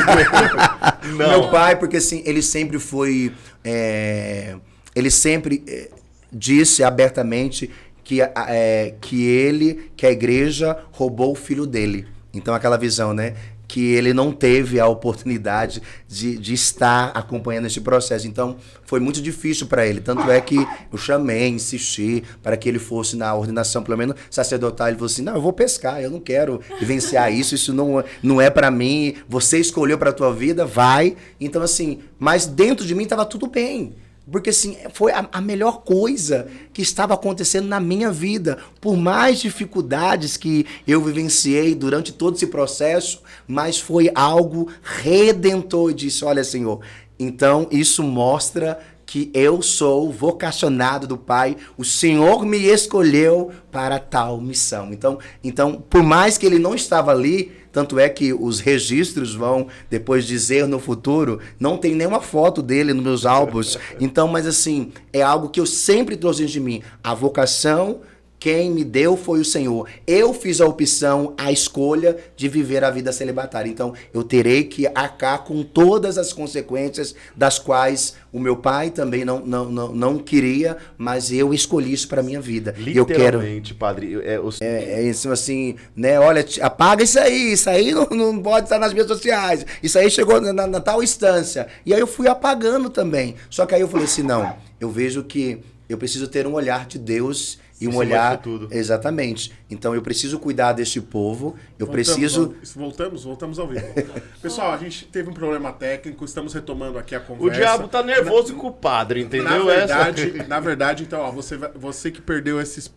não. 1.15 1.29
Meu 1.29 1.51
pai, 1.51 1.75
porque 1.75 1.97
assim, 1.97 2.23
ele 2.25 2.41
sempre 2.41 2.79
foi 2.79 3.31
é, 3.63 4.55
ele 4.95 5.11
sempre 5.11 5.63
eh, 5.67 5.91
disse 6.31 6.83
abertamente 6.83 7.69
que, 8.03 8.21
é, 8.21 8.95
que 8.99 9.25
ele, 9.25 9.91
que 9.95 10.05
a 10.05 10.11
igreja 10.11 10.77
roubou 10.91 11.31
o 11.31 11.35
filho 11.35 11.65
dele. 11.65 12.07
Então, 12.33 12.53
aquela 12.53 12.77
visão, 12.77 13.13
né? 13.13 13.35
Que 13.67 13.93
ele 13.93 14.13
não 14.13 14.33
teve 14.33 14.81
a 14.81 14.87
oportunidade 14.87 15.81
de, 16.07 16.37
de 16.37 16.53
estar 16.53 17.11
acompanhando 17.13 17.67
esse 17.67 17.79
processo. 17.79 18.27
Então, 18.27 18.57
foi 18.83 18.99
muito 18.99 19.21
difícil 19.21 19.67
para 19.67 19.85
ele. 19.87 20.01
Tanto 20.01 20.29
é 20.29 20.41
que 20.41 20.57
eu 20.91 20.97
chamei, 20.97 21.47
insisti 21.47 22.21
para 22.43 22.57
que 22.57 22.67
ele 22.67 22.79
fosse 22.79 23.15
na 23.15 23.33
ordenação, 23.33 23.81
pelo 23.81 23.97
menos 23.97 24.15
sacerdotal. 24.29 24.87
Ele 24.87 24.97
falou 24.97 25.05
assim: 25.05 25.21
não, 25.21 25.35
eu 25.35 25.41
vou 25.41 25.53
pescar, 25.53 26.01
eu 26.01 26.09
não 26.09 26.19
quero 26.19 26.59
vivenciar 26.79 27.31
isso, 27.33 27.55
isso 27.55 27.73
não, 27.73 28.03
não 28.21 28.41
é 28.41 28.49
para 28.49 28.69
mim. 28.69 29.15
Você 29.29 29.57
escolheu 29.57 29.97
para 29.97 30.09
a 30.09 30.13
tua 30.13 30.33
vida, 30.33 30.65
vai. 30.65 31.15
Então, 31.39 31.61
assim, 31.61 31.99
mas 32.19 32.45
dentro 32.45 32.85
de 32.85 32.93
mim 32.93 33.03
estava 33.03 33.25
tudo 33.25 33.47
bem. 33.47 33.95
Porque 34.29 34.51
assim, 34.51 34.77
foi 34.93 35.11
a, 35.11 35.27
a 35.31 35.41
melhor 35.41 35.81
coisa 35.81 36.47
que 36.73 36.81
estava 36.81 37.13
acontecendo 37.13 37.67
na 37.67 37.79
minha 37.79 38.11
vida. 38.11 38.57
Por 38.79 38.95
mais 38.95 39.39
dificuldades 39.39 40.37
que 40.37 40.65
eu 40.87 41.01
vivenciei 41.01 41.73
durante 41.73 42.13
todo 42.13 42.35
esse 42.35 42.47
processo, 42.47 43.21
mas 43.47 43.79
foi 43.79 44.11
algo 44.13 44.69
redentor. 44.81 45.89
Eu 45.89 45.95
disse: 45.95 46.23
Olha, 46.23 46.43
Senhor, 46.43 46.81
então 47.19 47.67
isso 47.71 48.03
mostra 48.03 48.79
que 49.11 49.29
eu 49.33 49.61
sou 49.61 50.09
vocacionado 50.09 51.05
do 51.05 51.17
Pai, 51.17 51.57
o 51.77 51.83
Senhor 51.83 52.45
me 52.45 52.57
escolheu 52.57 53.51
para 53.69 53.99
tal 53.99 54.39
missão. 54.39 54.93
Então, 54.93 55.19
então, 55.43 55.83
por 55.89 56.01
mais 56.01 56.37
que 56.37 56.45
ele 56.45 56.57
não 56.57 56.73
estava 56.73 57.11
ali, 57.11 57.51
tanto 57.71 57.99
é 57.99 58.09
que 58.09 58.33
os 58.33 58.59
registros 58.59 59.33
vão 59.33 59.67
depois 59.89 60.25
dizer 60.25 60.67
no 60.67 60.79
futuro, 60.79 61.39
não 61.59 61.77
tem 61.77 61.95
nenhuma 61.95 62.21
foto 62.21 62.61
dele 62.61 62.93
nos 62.93 63.03
meus 63.03 63.25
álbuns. 63.25 63.77
Então, 63.99 64.27
mas 64.27 64.45
assim, 64.45 64.91
é 65.13 65.21
algo 65.21 65.49
que 65.49 65.59
eu 65.59 65.65
sempre 65.65 66.15
trouxe 66.17 66.45
de 66.45 66.59
mim, 66.59 66.81
a 67.03 67.13
vocação 67.13 68.01
quem 68.41 68.71
me 68.71 68.83
deu 68.83 69.15
foi 69.15 69.39
o 69.39 69.45
Senhor. 69.45 69.87
Eu 70.07 70.33
fiz 70.33 70.59
a 70.59 70.65
opção, 70.65 71.35
a 71.37 71.51
escolha 71.51 72.17
de 72.35 72.49
viver 72.49 72.83
a 72.83 72.89
vida 72.89 73.11
celibatária. 73.11 73.69
Então, 73.69 73.93
eu 74.11 74.23
terei 74.23 74.63
que 74.63 74.87
arcar 74.95 75.43
com 75.43 75.61
todas 75.61 76.17
as 76.17 76.33
consequências 76.33 77.13
das 77.35 77.59
quais 77.59 78.15
o 78.33 78.39
meu 78.39 78.57
pai 78.57 78.89
também 78.89 79.23
não, 79.23 79.45
não, 79.45 79.65
não, 79.69 79.93
não 79.93 80.17
queria, 80.17 80.75
mas 80.97 81.31
eu 81.31 81.53
escolhi 81.53 81.93
isso 81.93 82.07
para 82.07 82.23
minha 82.23 82.41
vida. 82.41 82.73
E 82.79 82.97
eu 82.97 83.05
quero. 83.05 83.19
Literalmente, 83.37 83.75
padre. 83.75 84.19
É, 84.23 84.39
É, 84.59 85.01
é 85.01 85.03
isso 85.03 85.31
assim, 85.31 85.75
né? 85.95 86.19
Olha, 86.19 86.43
apaga 86.61 87.03
isso 87.03 87.19
aí, 87.19 87.53
isso 87.53 87.69
aí 87.69 87.91
não, 87.93 88.07
não 88.09 88.41
pode 88.41 88.65
estar 88.65 88.79
nas 88.79 88.89
mídias 88.91 89.07
sociais. 89.09 89.63
Isso 89.83 89.99
aí 89.99 90.09
chegou 90.09 90.41
na- 90.41 90.65
na 90.65 90.79
tal 90.79 91.03
instância. 91.03 91.67
E 91.85 91.93
aí 91.93 91.99
eu 91.99 92.07
fui 92.07 92.27
apagando 92.27 92.89
também. 92.89 93.35
Só 93.51 93.67
que 93.67 93.75
aí 93.75 93.81
eu 93.81 93.87
falei 93.87 94.05
assim, 94.05 94.23
não, 94.23 94.55
eu 94.79 94.89
vejo 94.89 95.21
que 95.23 95.59
eu 95.87 95.95
preciso 95.95 96.27
ter 96.27 96.47
um 96.47 96.53
olhar 96.53 96.87
de 96.87 96.97
Deus 96.97 97.59
e 97.81 97.87
um 97.87 97.95
olhar 97.95 98.37
tudo. 98.37 98.67
exatamente. 98.71 99.51
Então 99.69 99.95
eu 99.95 100.01
preciso 100.01 100.37
cuidar 100.39 100.73
deste 100.73 101.01
povo. 101.01 101.55
Eu 101.79 101.87
Voltamos, 101.87 102.13
preciso 102.13 102.55
Voltamos, 102.75 103.23
voltamos 103.23 103.59
ao 103.59 103.67
vivo. 103.67 103.85
Pessoal, 104.41 104.71
a 104.71 104.77
gente 104.77 105.05
teve 105.05 105.29
um 105.29 105.33
problema 105.33 105.73
técnico, 105.73 106.23
estamos 106.23 106.53
retomando 106.53 106.97
aqui 106.97 107.15
a 107.15 107.19
conversa. 107.19 107.47
o 107.47 107.59
diabo 107.59 107.87
tá 107.87 108.03
nervoso 108.03 108.55
com 108.55 108.67
o 108.67 108.71
padre, 108.73 109.21
entendeu? 109.21 109.65
Na 109.65 109.75
verdade, 109.75 110.33
Essa- 110.35 110.47
na 110.47 110.59
verdade, 110.59 111.03
então, 111.03 111.19
ó, 111.21 111.31
você, 111.31 111.57
você 111.57 112.11
que 112.11 112.21
perdeu 112.21 112.61
esses 112.61 112.93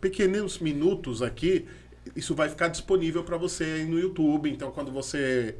pequenos 0.00 0.58
minutos 0.58 1.22
aqui, 1.22 1.66
isso 2.16 2.34
vai 2.34 2.48
ficar 2.48 2.68
disponível 2.68 3.22
para 3.22 3.36
você 3.36 3.64
aí 3.64 3.84
no 3.84 3.98
YouTube. 3.98 4.50
Então, 4.50 4.70
quando 4.70 4.90
você 4.90 5.54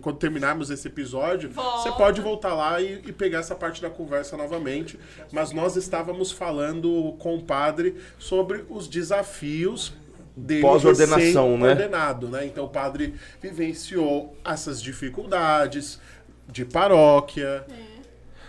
quando 0.00 0.18
terminarmos 0.18 0.70
esse 0.70 0.86
episódio, 0.86 1.50
Volta. 1.50 1.78
você 1.78 1.92
pode 1.96 2.20
voltar 2.20 2.54
lá 2.54 2.80
e, 2.80 3.02
e 3.06 3.12
pegar 3.12 3.40
essa 3.40 3.54
parte 3.54 3.82
da 3.82 3.90
conversa 3.90 4.36
novamente. 4.36 4.98
Mas 5.32 5.52
nós 5.52 5.76
estávamos 5.76 6.30
falando 6.30 7.14
com 7.18 7.36
o 7.36 7.42
padre 7.42 7.96
sobre 8.18 8.64
os 8.68 8.86
desafios 8.86 9.92
dele 10.36 10.62
Pós-ordenação, 10.62 11.58
né? 11.58 11.68
recém-ordenado, 11.68 12.28
né? 12.28 12.46
Então 12.46 12.64
o 12.64 12.68
padre 12.68 13.14
vivenciou 13.40 14.36
essas 14.44 14.82
dificuldades 14.82 16.00
de 16.48 16.64
paróquia, 16.64 17.64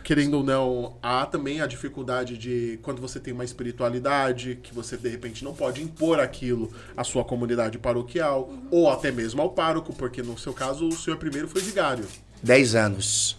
querendo 0.06 0.36
ou 0.36 0.44
não, 0.44 0.98
há 1.02 1.26
também 1.26 1.62
a 1.62 1.66
dificuldade 1.66 2.38
de 2.38 2.80
quando 2.84 3.02
você 3.02 3.20
tem 3.20 3.34
uma 3.34 3.44
espiritualidade, 3.44 4.60
que 4.62 4.72
você 4.72 4.96
de 4.96 5.10
repente 5.10 5.44
não 5.44 5.52
pode 5.52 5.82
impor 5.82 6.20
aquilo 6.20 6.72
à 6.96 7.04
sua 7.04 7.26
comunidade 7.26 7.80
paroquial, 7.80 8.54
ou 8.70 8.88
até 8.88 9.12
mesmo 9.12 9.42
ao 9.42 9.50
pároco, 9.50 9.92
porque 9.96 10.22
no 10.22 10.38
seu 10.38 10.54
caso 10.54 10.88
o 10.88 10.92
senhor 10.92 11.18
primeiro 11.18 11.48
foi 11.48 11.60
vigário. 11.60 12.06
10 12.44 12.76
anos. 12.76 13.38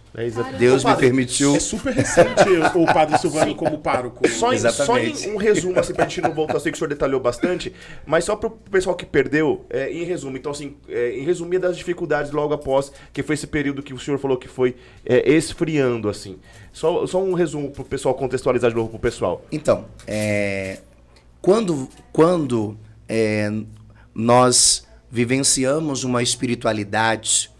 Deus 0.58 0.82
Ô, 0.82 0.88
me 0.88 0.94
padre, 0.94 1.06
permitiu. 1.08 1.54
É 1.54 1.60
super 1.60 1.92
recente 1.92 2.48
o 2.74 2.86
padre 2.86 3.18
Silvano 3.18 3.54
como 3.54 3.78
pároco. 3.78 4.26
Só 4.30 4.50
em, 4.50 4.58
só 4.58 4.98
em 4.98 5.12
um 5.30 5.36
resumo, 5.36 5.78
assim, 5.78 5.92
pra 5.92 6.08
gente 6.08 6.22
não 6.22 6.32
voltar, 6.32 6.54
eu 6.54 6.60
sei 6.60 6.72
que 6.72 6.76
o 6.76 6.78
senhor 6.78 6.88
detalhou 6.88 7.20
bastante, 7.20 7.70
mas 8.06 8.24
só 8.24 8.34
pro 8.34 8.50
pessoal 8.50 8.96
que 8.96 9.04
perdeu, 9.04 9.66
é, 9.68 9.92
em 9.92 10.04
resumo, 10.04 10.38
então 10.38 10.52
assim, 10.52 10.74
é, 10.88 11.18
em 11.18 11.22
resumir 11.22 11.58
das 11.58 11.76
dificuldades 11.76 12.32
logo 12.32 12.54
após, 12.54 12.90
que 13.12 13.22
foi 13.22 13.34
esse 13.34 13.46
período 13.46 13.82
que 13.82 13.92
o 13.92 13.98
senhor 13.98 14.18
falou 14.18 14.38
que 14.38 14.48
foi 14.48 14.76
é, 15.04 15.30
esfriando, 15.30 16.08
assim. 16.08 16.38
Só, 16.72 17.06
só 17.06 17.22
um 17.22 17.34
resumo 17.34 17.70
pro 17.70 17.84
pessoal 17.84 18.14
contextualizar 18.14 18.70
de 18.70 18.76
novo 18.76 18.88
pro 18.88 18.98
pessoal. 18.98 19.44
Então, 19.52 19.84
é, 20.06 20.78
quando, 21.42 21.90
quando 22.10 22.78
é, 23.06 23.52
nós 24.14 24.86
vivenciamos 25.10 26.04
uma 26.04 26.22
espiritualidade 26.22 27.50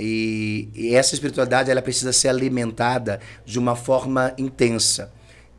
e, 0.00 0.68
e 0.74 0.94
essa 0.94 1.14
espiritualidade 1.14 1.70
ela 1.70 1.82
precisa 1.82 2.12
ser 2.12 2.28
alimentada 2.28 3.20
de 3.44 3.58
uma 3.58 3.76
forma 3.76 4.32
intensa. 4.38 5.12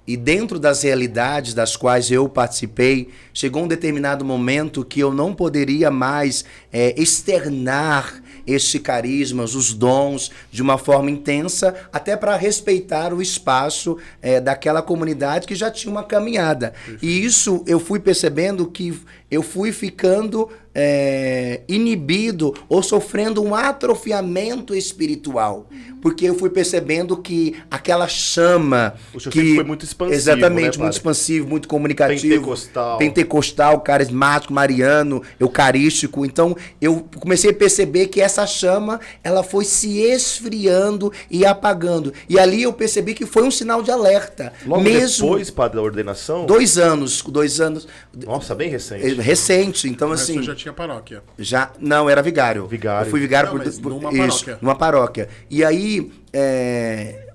E 0.10 0.18
dentro 0.18 0.58
das 0.58 0.82
realidades 0.82 1.54
das 1.54 1.76
quais 1.76 2.10
eu 2.10 2.28
participei, 2.28 3.10
chegou 3.32 3.64
um 3.64 3.68
determinado 3.68 4.26
momento 4.26 4.84
que 4.84 5.00
eu 5.00 5.14
não 5.14 5.36
poderia 5.36 5.92
mais 5.92 6.44
é, 6.74 7.00
externar 7.00 8.20
este 8.48 8.80
carisma, 8.80 9.44
os 9.44 9.72
dons, 9.72 10.32
de 10.52 10.64
uma 10.64 10.80
forma 10.80 11.12
intensa, 11.12 11.76
até 11.94 12.18
para 12.18 12.36
respeitar 12.36 13.14
o 13.14 13.22
espaço 13.22 14.00
é, 14.20 14.42
daquela 14.42 14.82
comunidade 14.82 15.46
que 15.46 15.54
já 15.54 15.70
tinha 15.70 15.92
uma 15.92 16.04
caminhada. 16.04 16.74
E 17.04 17.24
isso 17.24 17.64
eu 17.68 17.80
fui 17.80 18.00
percebendo 18.00 18.66
que 18.66 19.00
eu 19.30 19.44
fui 19.44 19.72
ficando 19.72 20.50
é, 20.82 21.60
inibido 21.68 22.54
ou 22.70 22.82
sofrendo 22.82 23.44
um 23.44 23.54
atrofiamento 23.54 24.74
espiritual. 24.74 25.68
Porque 26.02 26.26
eu 26.26 26.36
fui 26.36 26.50
percebendo 26.50 27.18
que 27.18 27.58
aquela 27.70 28.08
chama. 28.08 28.94
O 29.14 29.20
senhor 29.20 29.34
que, 29.34 29.40
sempre 29.40 29.56
foi 29.56 29.64
muito 29.66 29.84
expansivo, 29.84 30.16
Exatamente, 30.16 30.56
né, 30.56 30.62
muito 30.62 30.80
padre? 30.80 30.96
expansivo, 30.96 31.48
muito 31.50 31.68
comunicativo. 31.68 32.22
Pentecostal. 32.36 32.98
Pentecostal, 32.98 33.82
carismático, 33.82 34.54
mariano, 34.54 35.22
eucarístico. 35.38 36.26
Então, 36.26 36.56
eu 36.80 37.06
comecei 37.20 37.52
a 37.52 37.54
perceber 37.54 38.08
que 38.08 38.22
essa 38.22 38.48
chama, 38.48 39.02
ela 39.22 39.44
foi 39.44 39.66
se 39.66 40.00
esfriando 40.00 41.12
e 41.30 41.46
apagando. 41.46 42.14
E 42.30 42.40
ali 42.40 42.64
eu 42.64 42.72
percebi 42.72 43.14
que 43.14 43.26
foi 43.26 43.44
um 43.44 43.52
sinal 43.52 43.84
de 43.84 43.92
alerta. 43.92 44.54
Logo 44.66 44.82
Mesmo 44.82 45.26
depois, 45.28 45.50
padre, 45.50 45.76
da 45.76 45.82
ordenação, 45.82 46.46
dois 46.46 46.78
anos, 46.78 47.22
dois 47.22 47.60
anos 47.60 47.86
nossa, 48.26 48.56
bem 48.56 48.70
recente. 48.70 49.06
eh, 49.06 49.22
recente. 49.22 49.90
Então, 49.90 50.14
assim, 50.14 50.36
você 50.38 50.44
já 50.44 50.56
tinha 50.56 50.69
paróquia. 50.74 51.24
já 51.38 51.72
não 51.80 52.10
era 52.10 52.22
vigário. 52.22 52.66
Vigário. 52.68 53.08
Eu 53.08 53.12
fui 53.12 53.20
vigário 53.20 53.50
Não, 53.50 53.58
por, 53.58 53.66
mas 53.66 53.80
por- 53.80 53.90
numa 53.92 54.10
isso, 54.12 54.20
paróquia. 54.46 54.58
numa 54.62 54.76
paróquia. 54.76 55.30
E 55.50 55.64
aí 55.64 56.12
é, 56.34 57.26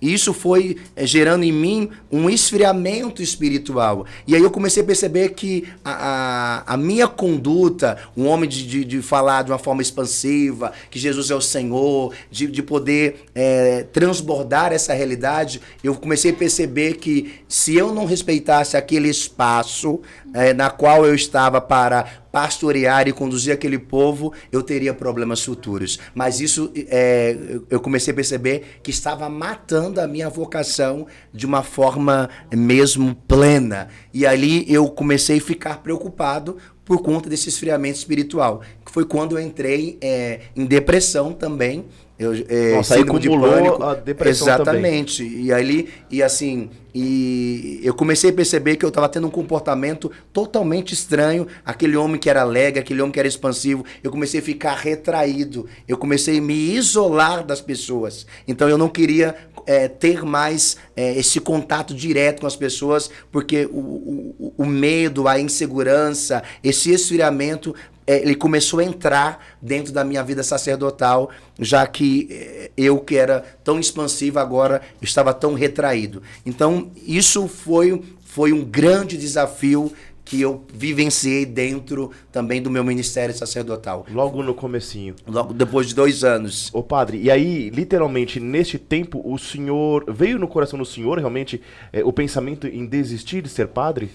isso 0.00 0.32
foi 0.32 0.76
é, 0.94 1.04
gerando 1.04 1.42
em 1.42 1.50
mim 1.52 1.90
um 2.10 2.30
esfriamento 2.30 3.20
espiritual. 3.20 4.06
E 4.28 4.36
aí 4.36 4.40
eu 4.40 4.50
comecei 4.50 4.80
a 4.82 4.86
perceber 4.86 5.30
que 5.30 5.66
a, 5.84 6.62
a, 6.68 6.74
a 6.74 6.76
minha 6.76 7.08
conduta, 7.08 7.98
um 8.16 8.26
homem 8.28 8.48
de, 8.48 8.64
de, 8.64 8.84
de 8.84 9.02
falar 9.02 9.42
de 9.42 9.50
uma 9.50 9.58
forma 9.58 9.82
expansiva, 9.82 10.72
que 10.88 11.00
Jesus 11.00 11.32
é 11.32 11.34
o 11.34 11.40
Senhor, 11.40 12.14
de, 12.30 12.46
de 12.46 12.62
poder 12.62 13.24
é, 13.34 13.86
transbordar 13.92 14.72
essa 14.72 14.94
realidade, 14.94 15.60
eu 15.82 15.92
comecei 15.96 16.30
a 16.30 16.34
perceber 16.34 16.94
que 16.98 17.34
se 17.48 17.74
eu 17.76 17.92
não 17.92 18.04
respeitasse 18.06 18.76
aquele 18.76 19.08
espaço 19.08 20.00
é, 20.34 20.52
na 20.52 20.70
qual 20.70 21.04
eu 21.06 21.14
estava 21.14 21.60
para 21.60 22.04
pastorear 22.30 23.08
e 23.08 23.12
conduzir 23.12 23.52
aquele 23.52 23.78
povo, 23.78 24.32
eu 24.52 24.62
teria 24.62 24.92
problemas 24.94 25.42
futuros. 25.42 25.98
Mas 26.14 26.40
isso 26.40 26.70
é, 26.88 27.36
eu- 27.70 27.80
comecei 27.80 28.12
a 28.12 28.14
perceber 28.14 28.78
que 28.82 28.90
estava 28.90 29.28
matando 29.28 30.00
a 30.00 30.06
minha 30.06 30.28
vocação 30.28 31.06
de 31.32 31.46
uma 31.46 31.62
forma 31.62 32.28
mesmo 32.54 33.14
plena. 33.26 33.88
E 34.12 34.26
ali 34.26 34.70
eu 34.72 34.88
comecei 34.88 35.38
a 35.38 35.40
ficar 35.40 35.82
preocupado 35.82 36.58
por 36.84 37.02
conta 37.02 37.28
desse 37.28 37.48
esfriamento 37.48 37.98
espiritual. 37.98 38.62
Que 38.84 38.92
foi 38.92 39.04
quando 39.04 39.36
eu 39.38 39.42
entrei 39.42 39.98
é, 40.00 40.40
em 40.54 40.64
depressão 40.66 41.32
também. 41.32 41.86
Eu, 42.18 42.32
é, 42.48 42.74
Nossa, 42.74 42.96
aí 42.96 43.04
de 43.04 43.10
acumulou 43.10 43.52
pânico. 43.52 43.82
a 43.82 43.94
depressão 43.94 44.48
Exatamente. 44.48 45.22
E 45.22 45.52
ali, 45.52 45.88
e 46.10 46.20
assim, 46.20 46.68
e 46.92 47.80
eu 47.84 47.94
comecei 47.94 48.30
a 48.30 48.32
perceber 48.32 48.74
que 48.74 48.84
eu 48.84 48.88
estava 48.88 49.08
tendo 49.08 49.28
um 49.28 49.30
comportamento 49.30 50.10
totalmente 50.32 50.92
estranho. 50.92 51.46
Aquele 51.64 51.96
homem 51.96 52.18
que 52.18 52.28
era 52.28 52.40
alegre, 52.40 52.80
aquele 52.80 53.00
homem 53.00 53.12
que 53.12 53.20
era 53.20 53.28
expansivo, 53.28 53.84
eu 54.02 54.10
comecei 54.10 54.40
a 54.40 54.42
ficar 54.42 54.74
retraído. 54.74 55.66
Eu 55.86 55.96
comecei 55.96 56.38
a 56.38 56.42
me 56.42 56.54
isolar 56.74 57.46
das 57.46 57.60
pessoas. 57.60 58.26
Então 58.48 58.68
eu 58.68 58.76
não 58.76 58.88
queria 58.88 59.36
é, 59.64 59.86
ter 59.86 60.24
mais 60.24 60.76
é, 60.96 61.16
esse 61.16 61.38
contato 61.38 61.94
direto 61.94 62.40
com 62.40 62.46
as 62.48 62.56
pessoas, 62.56 63.08
porque 63.30 63.66
o, 63.66 63.78
o, 63.78 64.54
o 64.58 64.66
medo, 64.66 65.28
a 65.28 65.38
insegurança, 65.38 66.42
esse 66.64 66.90
esfriamento 66.90 67.74
ele 68.16 68.34
começou 68.34 68.80
a 68.80 68.84
entrar 68.84 69.44
dentro 69.60 69.92
da 69.92 70.04
minha 70.04 70.22
vida 70.22 70.42
sacerdotal, 70.42 71.30
já 71.58 71.86
que 71.86 72.28
é, 72.30 72.70
eu 72.76 72.98
que 72.98 73.16
era 73.16 73.44
tão 73.62 73.78
expansivo 73.78 74.38
agora 74.38 74.80
estava 75.02 75.34
tão 75.34 75.54
retraído. 75.54 76.22
Então 76.44 76.90
isso 77.06 77.46
foi 77.46 78.02
foi 78.24 78.52
um 78.52 78.64
grande 78.64 79.16
desafio 79.16 79.92
que 80.28 80.42
eu 80.42 80.62
vivenciei 80.72 81.46
dentro 81.46 82.10
também 82.30 82.60
do 82.60 82.70
meu 82.70 82.84
ministério 82.84 83.34
sacerdotal. 83.34 84.04
Logo 84.12 84.42
no 84.42 84.52
comecinho. 84.52 85.14
Logo 85.26 85.54
depois 85.54 85.88
de 85.88 85.94
dois 85.94 86.22
anos. 86.22 86.68
Ô 86.74 86.82
padre, 86.82 87.18
e 87.22 87.30
aí, 87.30 87.70
literalmente, 87.70 88.38
neste 88.38 88.78
tempo, 88.78 89.22
o 89.24 89.38
senhor. 89.38 90.04
Veio 90.06 90.38
no 90.38 90.46
coração 90.46 90.78
do 90.78 90.84
senhor 90.84 91.18
realmente 91.18 91.62
é, 91.90 92.04
o 92.04 92.12
pensamento 92.12 92.66
em 92.66 92.84
desistir 92.84 93.40
de 93.40 93.48
ser 93.48 93.68
padre? 93.68 94.10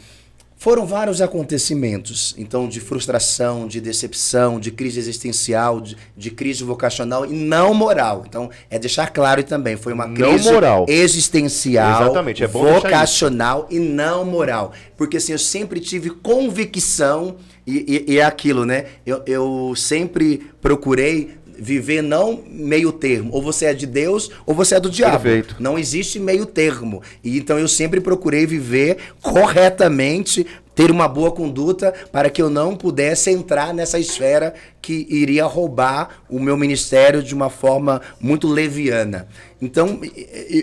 Foram 0.64 0.86
vários 0.86 1.22
acontecimentos, 1.22 2.34
então, 2.38 2.70
de 2.70 2.80
frustração, 2.80 3.68
de 3.68 3.82
decepção, 3.82 4.62
de 4.62 4.72
crise 4.72 4.98
existencial, 4.98 5.82
de, 5.82 5.98
de 6.16 6.32
crise 6.32 6.64
vocacional 6.64 7.26
e 7.26 7.34
não 7.34 7.74
moral. 7.74 8.24
Então, 8.26 8.50
é 8.70 8.80
deixar 8.80 9.10
claro 9.10 9.44
também, 9.44 9.76
foi 9.76 9.92
uma 9.92 10.08
Não 10.08 10.14
crise 10.16 10.50
moral. 10.50 10.86
existencial, 10.88 12.04
Exatamente, 12.04 12.46
é 12.46 12.48
bom 12.48 12.64
vocacional 12.64 13.68
e 13.70 13.78
não 13.78 14.24
moral. 14.24 14.72
Porque, 14.96 15.18
assim, 15.18 15.34
eu 15.34 15.38
sempre 15.38 15.82
tive 15.82 16.10
convicção, 16.10 17.36
e, 17.68 18.06
e, 18.08 18.14
e 18.14 18.20
é 18.20 18.24
aquilo, 18.24 18.66
né? 18.66 18.86
Eu, 19.06 19.22
eu 19.28 19.74
sempre 19.76 20.50
procurei 20.62 21.40
viver 21.64 22.04
não 22.04 22.44
meio 22.48 22.92
termo. 22.92 23.30
Ou 23.34 23.42
você 23.42 23.66
é 23.66 23.74
de 23.74 23.88
Deus 23.88 24.30
ou 24.46 24.54
você 24.54 24.76
é 24.76 24.80
do 24.80 24.90
diabo. 24.90 25.24
Perfeito. 25.24 25.56
Não 25.60 25.80
existe 25.80 26.20
meio 26.20 26.46
termo. 26.46 27.02
E 27.24 27.38
então 27.38 27.58
eu 27.58 27.68
sempre 27.68 28.02
procurei 28.02 28.46
viver 28.46 28.98
corretamente, 29.22 30.46
ter 30.76 30.92
uma 30.92 31.08
boa 31.08 31.32
conduta 31.32 31.94
para 32.12 32.30
que 32.30 32.42
eu 32.42 32.50
não 32.50 32.76
pudesse 32.76 33.30
entrar 33.30 33.74
nessa 33.74 33.98
esfera 33.98 34.54
que 34.82 35.08
iria 35.10 35.46
roubar 35.46 36.24
o 36.30 36.40
meu 36.40 36.58
ministério 36.58 37.24
de 37.24 37.34
uma 37.34 37.50
forma 37.50 38.02
muito 38.20 38.48
leviana. 38.48 39.28
Então 39.62 40.02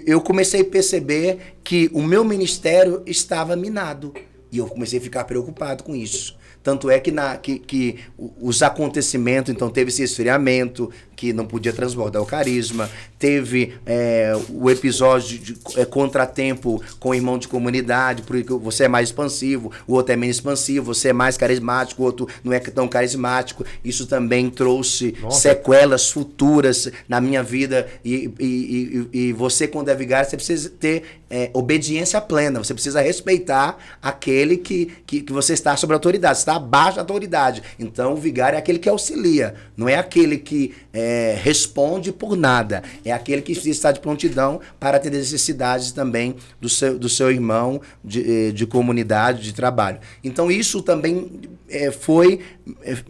eu 0.06 0.20
comecei 0.20 0.60
a 0.60 0.64
perceber 0.64 1.38
que 1.64 1.88
o 1.94 2.02
meu 2.02 2.24
ministério 2.24 3.02
estava 3.06 3.56
minado. 3.56 4.12
E 4.52 4.58
eu 4.58 4.66
comecei 4.66 4.98
a 4.98 5.02
ficar 5.02 5.24
preocupado 5.24 5.84
com 5.84 5.94
isso. 5.94 6.36
Tanto 6.62 6.90
é 6.90 7.00
que, 7.00 7.10
na, 7.10 7.36
que, 7.36 7.58
que 7.58 7.98
os 8.40 8.62
acontecimentos, 8.62 9.52
então 9.52 9.70
teve 9.70 9.90
esse 9.90 10.02
esfriamento, 10.02 10.90
que 11.20 11.34
não 11.34 11.44
podia 11.44 11.70
transbordar 11.70 12.22
o 12.22 12.24
carisma, 12.24 12.88
teve 13.18 13.74
é, 13.84 14.32
o 14.48 14.70
episódio 14.70 15.38
de, 15.38 15.54
é, 15.76 15.84
contratempo 15.84 16.82
com 16.98 17.10
o 17.10 17.14
irmão 17.14 17.36
de 17.36 17.46
comunidade, 17.46 18.22
porque 18.22 18.50
você 18.54 18.84
é 18.84 18.88
mais 18.88 19.10
expansivo, 19.10 19.70
o 19.86 19.92
outro 19.92 20.14
é 20.14 20.16
menos 20.16 20.36
expansivo, 20.36 20.94
você 20.94 21.10
é 21.10 21.12
mais 21.12 21.36
carismático, 21.36 22.02
o 22.02 22.06
outro 22.06 22.26
não 22.42 22.54
é 22.54 22.58
tão 22.58 22.88
carismático. 22.88 23.66
Isso 23.84 24.06
também 24.06 24.48
trouxe 24.48 25.14
Nossa. 25.20 25.40
sequelas 25.40 26.10
futuras 26.10 26.90
na 27.06 27.20
minha 27.20 27.42
vida. 27.42 27.86
E, 28.02 28.32
e, 28.40 29.08
e, 29.12 29.18
e 29.18 29.32
você, 29.34 29.68
quando 29.68 29.90
é 29.90 29.94
vigário, 29.94 30.28
você 30.28 30.36
precisa 30.36 30.70
ter 30.70 31.19
é, 31.30 31.48
obediência 31.54 32.20
plena. 32.20 32.58
Você 32.58 32.74
precisa 32.74 33.00
respeitar 33.00 33.78
aquele 34.02 34.56
que, 34.56 34.86
que, 35.06 35.20
que 35.20 35.32
você 35.32 35.52
está 35.52 35.76
sobre 35.76 35.94
a 35.94 35.96
autoridade. 35.96 36.38
Você 36.38 36.42
está 36.42 36.56
abaixo 36.56 36.96
da 36.96 37.02
autoridade. 37.02 37.62
Então, 37.78 38.14
o 38.14 38.16
vigário 38.16 38.56
é 38.56 38.58
aquele 38.58 38.80
que 38.80 38.88
auxilia. 38.88 39.54
Não 39.76 39.88
é 39.88 39.94
aquele 39.94 40.36
que 40.36 40.74
é, 40.92 41.38
responde 41.40 42.10
por 42.12 42.36
nada. 42.36 42.82
É 43.04 43.12
aquele 43.12 43.40
que 43.40 43.52
está 43.52 43.92
de 43.92 44.00
prontidão 44.00 44.60
para 44.80 44.96
atender 44.96 45.18
necessidades 45.18 45.92
também 45.92 46.34
do 46.60 46.68
seu, 46.68 46.98
do 46.98 47.08
seu 47.08 47.30
irmão 47.30 47.80
de, 48.04 48.48
eh, 48.48 48.50
de 48.50 48.66
comunidade, 48.66 49.42
de 49.42 49.54
trabalho. 49.54 50.00
Então, 50.24 50.50
isso 50.50 50.82
também 50.82 51.40
eh, 51.68 51.92
foi 51.92 52.40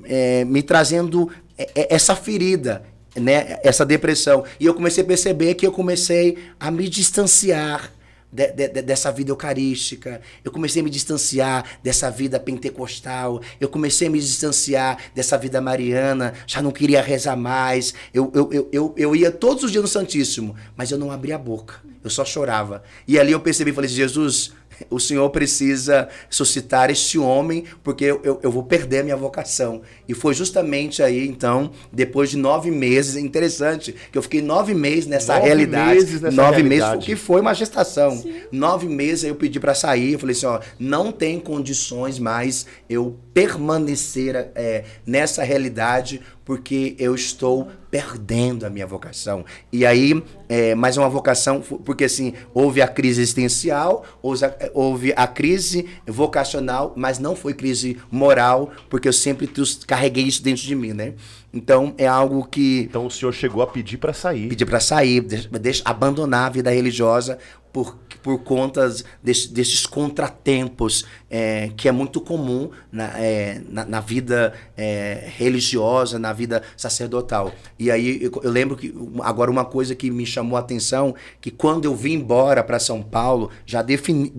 eh, 0.05 0.45
me 0.45 0.63
trazendo 0.63 1.31
essa 1.75 2.15
ferida, 2.15 2.83
né? 3.15 3.59
essa 3.63 3.85
depressão. 3.85 4.45
E 4.59 4.67
eu 4.67 4.75
comecei 4.75 5.05
a 5.05 5.07
perceber 5.07 5.55
que 5.55 5.67
eu 5.67 5.73
comecei 5.73 6.39
a 6.59 6.71
me 6.71 6.89
distanciar 6.89 7.91
de- 8.33 8.53
de- 8.53 8.69
de- 8.69 8.83
dessa 8.83 9.11
vida 9.11 9.31
eucarística, 9.31 10.21
eu 10.45 10.53
comecei 10.53 10.81
a 10.81 10.85
me 10.85 10.91
distanciar 10.91 11.65
dessa 11.83 12.11
vida 12.11 12.39
pentecostal, 12.39 13.41
eu 13.61 13.69
comecei 13.69 14.09
a 14.09 14.11
me 14.11 14.21
distanciar 14.21 14.99
dessa 15.15 15.37
vida 15.37 15.61
mariana, 15.61 16.35
já 16.47 16.63
não 16.63 16.71
queria 16.71 17.03
rezar 17.03 17.37
mais, 17.37 17.93
eu, 18.15 18.31
eu, 18.35 18.53
eu, 18.53 18.69
eu, 18.73 18.95
eu 18.97 19.17
ia 19.17 19.31
todos 19.31 19.65
os 19.65 19.71
dias 19.73 19.83
no 19.83 19.89
Santíssimo, 19.89 20.55
mas 20.77 20.91
eu 20.91 20.99
não 20.99 21.11
abria 21.11 21.35
a 21.35 21.39
boca, 21.39 21.77
eu 22.03 22.11
só 22.11 22.25
chorava. 22.25 22.83
E 23.07 23.19
ali 23.19 23.33
eu 23.33 23.41
percebi, 23.41 23.73
falei, 23.73 23.89
Jesus, 23.91 24.53
o 24.89 24.99
Senhor 24.99 25.29
precisa 25.31 26.09
suscitar 26.29 26.91
este 26.91 27.19
homem, 27.19 27.65
porque 27.83 28.05
eu, 28.05 28.21
eu, 28.25 28.41
eu 28.43 28.51
vou 28.51 28.63
perder 28.63 29.01
a 29.01 29.05
minha 29.05 29.17
vocação. 29.17 29.83
E 30.09 30.15
foi 30.15 30.33
justamente 30.35 31.03
aí, 31.03 31.27
então, 31.29 31.71
depois 31.93 32.31
de 32.31 32.37
nove 32.37 32.71
meses, 32.71 33.17
é 33.17 33.21
interessante, 33.21 33.95
que 34.11 34.17
eu 34.17 34.23
fiquei 34.23 34.41
nove 34.41 34.73
meses 34.75 35.07
nessa 35.07 35.35
Nove 35.35 35.47
realidade. 35.47 35.95
meses 35.95 36.21
nessa 36.21 36.37
nove 36.37 36.57
realidade. 36.63 36.93
meses, 36.93 37.05
que 37.07 37.17
foi 37.17 37.41
uma 37.41 37.55
gestação. 37.55 38.23
Nove 38.51 38.87
meses 38.89 39.25
aí 39.25 39.31
eu 39.31 39.37
pedi 39.37 39.59
pra 39.61 39.75
sair, 39.75 40.13
eu 40.15 40.19
falei 40.19 40.35
assim, 40.35 40.47
ó, 40.47 40.61
não 40.79 41.11
tem 41.13 41.39
condições 41.39 42.19
mais 42.19 42.67
eu 42.89 43.17
permanecer 43.35 44.51
é, 44.55 44.85
nessa 45.07 45.43
realidade, 45.43 46.21
porque 46.45 46.95
eu 46.99 47.15
estou 47.15 47.69
perdendo 47.91 48.65
a 48.65 48.71
minha 48.71 48.87
vocação. 48.87 49.45
E 49.73 49.85
aí, 49.85 50.23
é, 50.49 50.75
mas 50.75 50.97
é 50.97 51.01
uma 51.01 51.09
vocação, 51.09 51.61
porque 51.61 52.05
assim, 52.05 52.35
houve 52.55 52.81
a 52.81 52.87
crise 52.89 53.21
existencial, 53.21 54.05
houve 54.23 54.45
a, 54.45 54.55
houve 54.75 55.13
a 55.17 55.27
crise 55.27 55.89
vocacional, 56.07 56.93
mas 56.97 57.19
não 57.19 57.35
foi 57.35 57.53
crise 57.55 57.99
moral, 58.11 58.71
porque 58.89 59.09
eu 59.09 59.13
sempre 59.13 59.51
carreguei 59.87 60.25
isso 60.25 60.43
dentro 60.43 60.63
de 60.63 60.75
mim, 60.75 60.93
né? 60.93 61.15
Então, 61.53 61.95
é 61.99 62.07
algo 62.07 62.45
que 62.47 62.83
Então 62.89 63.07
o 63.07 63.11
senhor 63.11 63.33
chegou 63.33 63.61
a 63.63 63.67
pedir 63.67 63.97
pra 63.99 64.13
sair. 64.13 64.49
pedir 64.49 64.67
para 64.67 64.79
sair, 64.79 65.21
deixa, 65.21 65.49
deixa- 65.49 65.83
abandonar 65.85 66.47
a 66.47 66.51
vida 66.51 66.71
religiosa 66.71 67.39
por, 67.73 67.99
por 68.23 68.39
conta 68.41 68.89
desse- 69.23 69.49
desses 69.53 69.87
contratempos 69.87 71.05
é, 71.31 71.71
que 71.77 71.89
é 71.89 71.93
muito 71.93 72.21
comum 72.21 72.71
na, 72.91 73.19
é, 73.19 73.61
na, 73.69 73.85
na 73.85 74.01
vida 74.01 74.53
é, 74.77 75.29
religiosa, 75.37 76.19
na 76.19 76.33
vida 76.33 76.63
sacerdotal. 76.77 77.53
E 77.79 77.91
aí 77.91 78.23
eu, 78.23 78.33
eu 78.43 78.51
lembro 78.51 78.77
que 78.77 78.95
agora 79.23 79.51
uma 79.51 79.65
coisa 79.65 79.95
que 79.95 80.11
me 80.11 80.27
chamou 80.27 80.57
a 80.57 80.61
atenção, 80.61 81.15
que 81.41 81.51
quando 81.51 81.85
eu 81.85 81.95
vim 81.95 82.15
embora 82.15 82.63
para 82.63 82.79
São 82.79 83.03
Paulo, 83.03 83.51
já 83.65 83.83
defini, 83.83 84.33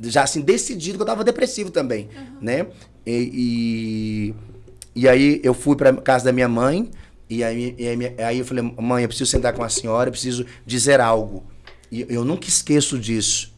já 0.00 0.22
assim 0.22 0.40
decidido 0.40 0.96
que 0.98 1.02
eu 1.02 1.06
estava 1.06 1.22
depressivo 1.24 1.70
também, 1.70 2.08
né? 2.40 2.66
E, 3.06 4.34
e, 4.94 5.02
e 5.02 5.08
aí 5.08 5.40
eu 5.42 5.54
fui 5.54 5.76
para 5.76 5.92
casa 5.94 6.24
da 6.26 6.32
minha 6.32 6.48
mãe 6.48 6.90
e 7.28 7.42
aí, 7.42 7.74
e 7.78 7.88
aí, 7.88 8.14
aí 8.18 8.38
eu 8.38 8.44
falei, 8.44 8.62
mãe, 8.78 9.02
eu 9.04 9.08
preciso 9.08 9.30
sentar 9.30 9.52
com 9.54 9.62
a 9.64 9.68
senhora, 9.68 10.08
eu 10.08 10.12
preciso 10.12 10.44
dizer 10.66 11.00
algo. 11.00 11.44
E 11.92 12.06
eu 12.08 12.24
nunca 12.24 12.48
esqueço 12.48 12.98
disso. 12.98 13.52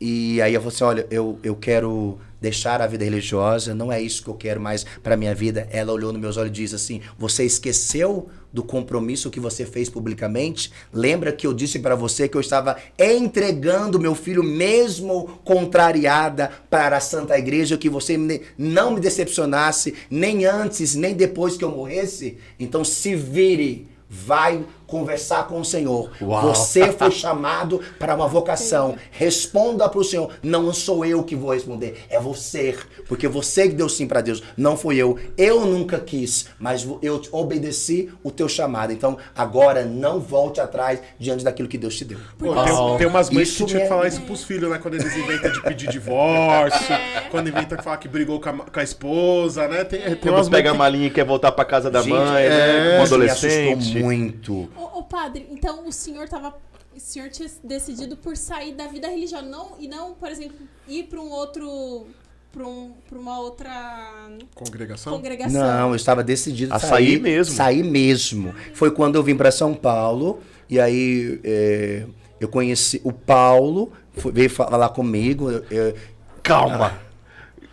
E 0.00 0.40
aí 0.40 0.54
eu 0.54 0.60
falei 0.60 0.74
assim, 0.74 0.84
olha, 0.84 1.06
eu, 1.10 1.38
eu 1.42 1.56
quero 1.56 2.18
deixar 2.40 2.80
a 2.80 2.86
vida 2.86 3.02
religiosa, 3.02 3.74
não 3.74 3.90
é 3.90 4.00
isso 4.00 4.22
que 4.22 4.28
eu 4.28 4.34
quero 4.34 4.60
mais 4.60 4.84
para 5.02 5.16
minha 5.16 5.34
vida. 5.34 5.66
Ela 5.72 5.92
olhou 5.92 6.12
nos 6.12 6.20
meus 6.20 6.36
olhos 6.36 6.50
e 6.50 6.62
disse 6.62 6.74
assim: 6.76 7.00
"Você 7.18 7.44
esqueceu 7.44 8.28
do 8.52 8.62
compromisso 8.62 9.30
que 9.30 9.40
você 9.40 9.66
fez 9.66 9.88
publicamente? 9.88 10.70
Lembra 10.92 11.32
que 11.32 11.46
eu 11.46 11.52
disse 11.52 11.80
para 11.80 11.96
você 11.96 12.28
que 12.28 12.36
eu 12.36 12.40
estava 12.40 12.76
entregando 12.98 13.98
meu 13.98 14.14
filho 14.14 14.44
mesmo 14.44 15.40
contrariada 15.42 16.52
para 16.70 16.98
a 16.98 17.00
Santa 17.00 17.36
Igreja, 17.36 17.76
que 17.76 17.88
você 17.88 18.16
não 18.56 18.92
me 18.92 19.00
decepcionasse 19.00 19.94
nem 20.08 20.44
antes, 20.44 20.94
nem 20.94 21.14
depois 21.14 21.56
que 21.56 21.64
eu 21.64 21.70
morresse? 21.70 22.36
Então 22.60 22.84
se 22.84 23.16
vire 23.16 23.88
Vai 24.08 24.64
conversar 24.86 25.46
com 25.46 25.60
o 25.60 25.64
Senhor. 25.64 26.10
Uau. 26.20 26.42
Você 26.42 26.92
foi 26.92 27.10
chamado 27.12 27.80
para 27.98 28.14
uma 28.14 28.28
vocação. 28.28 28.96
Responda 29.10 29.88
para 29.88 30.00
o 30.00 30.04
Senhor. 30.04 30.30
Não 30.42 30.72
sou 30.72 31.04
eu 31.04 31.22
que 31.22 31.34
vou 31.36 31.52
responder, 31.52 32.04
é 32.08 32.20
você. 32.20 32.76
Porque 33.08 33.28
você 33.28 33.68
que 33.68 33.74
deu 33.74 33.88
sim 33.88 34.06
para 34.06 34.20
Deus, 34.20 34.42
não 34.56 34.76
fui 34.76 34.96
eu. 34.96 35.18
Eu 35.36 35.64
nunca 35.66 35.98
quis, 35.98 36.48
mas 36.58 36.86
eu 37.02 37.20
obedeci 37.32 38.10
o 38.22 38.30
teu 38.30 38.48
chamado. 38.48 38.92
Então, 38.92 39.16
agora 39.34 39.84
não 39.84 40.20
volte 40.20 40.60
atrás 40.60 41.00
diante 41.18 41.44
daquilo 41.44 41.68
que 41.68 41.78
Deus 41.78 41.96
te 41.96 42.04
deu. 42.04 42.18
Pô, 42.38 42.54
tem, 42.54 42.98
tem 42.98 43.06
umas 43.06 43.30
mães 43.30 43.48
Isso 43.48 43.64
que 43.64 43.70
tinham 43.70 43.82
que 43.82 43.88
falar 43.88 44.08
isso 44.08 44.20
pros 44.22 44.44
filhos, 44.44 44.70
né? 44.70 44.78
Quando 44.78 44.94
eles 44.94 45.16
inventam 45.16 45.50
de 45.50 45.62
pedir 45.62 45.88
divórcio, 45.88 46.96
quando 47.30 47.48
inventam 47.48 47.78
de 47.78 47.84
falar 47.84 47.96
que 47.98 48.08
brigou 48.08 48.40
com 48.40 48.48
a, 48.48 48.52
com 48.52 48.80
a 48.80 48.82
esposa, 48.82 49.68
né? 49.68 49.84
Tem, 49.84 50.00
tem 50.00 50.16
Quando 50.16 50.34
umas 50.34 50.48
pega 50.48 50.70
a 50.70 50.72
mães 50.72 50.78
malinha 50.78 51.06
e 51.06 51.10
quer 51.10 51.24
voltar 51.24 51.52
pra 51.52 51.64
casa 51.64 51.90
da 51.90 52.02
Gente, 52.02 52.12
mãe, 52.12 52.44
é, 52.44 52.48
né? 52.48 52.90
Como 52.92 53.04
Isso 53.04 53.18
me 53.18 53.24
adolescente. 53.24 53.78
assustou 53.78 54.02
muito. 54.02 54.68
Ô, 54.78 54.98
ô, 54.98 55.02
padre, 55.02 55.46
então 55.50 55.86
o 55.86 55.92
senhor 55.92 56.28
tava. 56.28 56.56
O 56.94 57.00
senhor 57.00 57.28
tinha 57.28 57.48
decidido 57.62 58.16
por 58.16 58.36
sair 58.36 58.72
da 58.74 58.86
vida 58.86 59.06
religiosa, 59.08 59.44
não, 59.44 59.72
e 59.78 59.86
não, 59.86 60.14
por 60.14 60.30
exemplo, 60.30 60.56
ir 60.88 61.04
para 61.04 61.20
um 61.20 61.28
outro. 61.30 62.06
para 62.50 62.66
um, 62.66 62.94
uma 63.12 63.38
outra 63.38 64.30
Congregação? 64.54 65.12
congregação. 65.12 65.60
Não, 65.60 65.90
eu 65.90 65.94
estava 65.96 66.24
decidido 66.24 66.72
A 66.72 66.78
sair 66.78 67.20
mesmo. 67.20 67.54
Sair 67.54 67.82
mesmo. 67.82 68.54
Foi 68.72 68.90
quando 68.90 69.16
eu 69.16 69.22
vim 69.22 69.36
para 69.36 69.50
São 69.50 69.74
Paulo 69.74 70.40
e 70.70 70.80
aí 70.80 71.38
é, 71.44 72.06
eu 72.40 72.48
conheci 72.48 72.98
o 73.04 73.12
Paulo, 73.12 73.92
foi- 74.14 74.32
veio 74.32 74.48
falar 74.48 74.88
comigo. 74.88 75.50
eu- 75.50 75.64
eu- 75.70 75.94
Calma. 76.42 76.98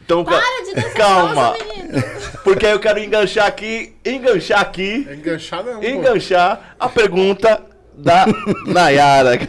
Então, 0.03 0.23
Para 0.25 0.41
de 0.65 0.75
dançar 0.75 0.93
calma. 0.93 1.53
Porque 2.43 2.65
eu 2.65 2.79
quero 2.79 2.99
enganchar 2.99 3.47
aqui, 3.47 3.95
enganchar 4.05 4.59
aqui, 4.59 5.07
enganchada 5.09 5.73
não, 5.73 5.79
pô. 5.79 5.87
enganchar 5.87 6.75
a 6.77 6.89
pergunta 6.89 7.61
da 7.95 8.25
Nayara. 8.65 9.35
é 9.35 9.47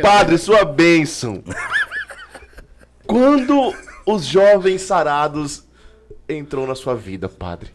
Padre, 0.00 0.38
sua 0.38 0.64
bênção. 0.64 1.44
Quando 3.06 3.74
os 4.06 4.24
jovens 4.24 4.80
sarados 4.82 5.64
entrou 6.26 6.66
na 6.66 6.74
sua 6.74 6.94
vida, 6.94 7.28
padre? 7.28 7.70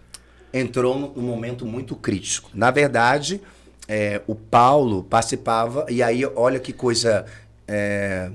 entrou 0.51 0.97
num 0.97 1.13
num 1.13 1.21
momento 1.21 1.65
muito 1.65 1.95
crítico. 1.95 2.49
Na 2.53 2.71
verdade, 2.71 3.39
é, 3.87 4.21
o 4.25 4.33
Paulo 4.33 5.03
participava, 5.03 5.85
e 5.87 6.01
aí 6.01 6.25
olha 6.35 6.59
que 6.59 6.73
coisa. 6.73 7.25
é, 7.67 8.31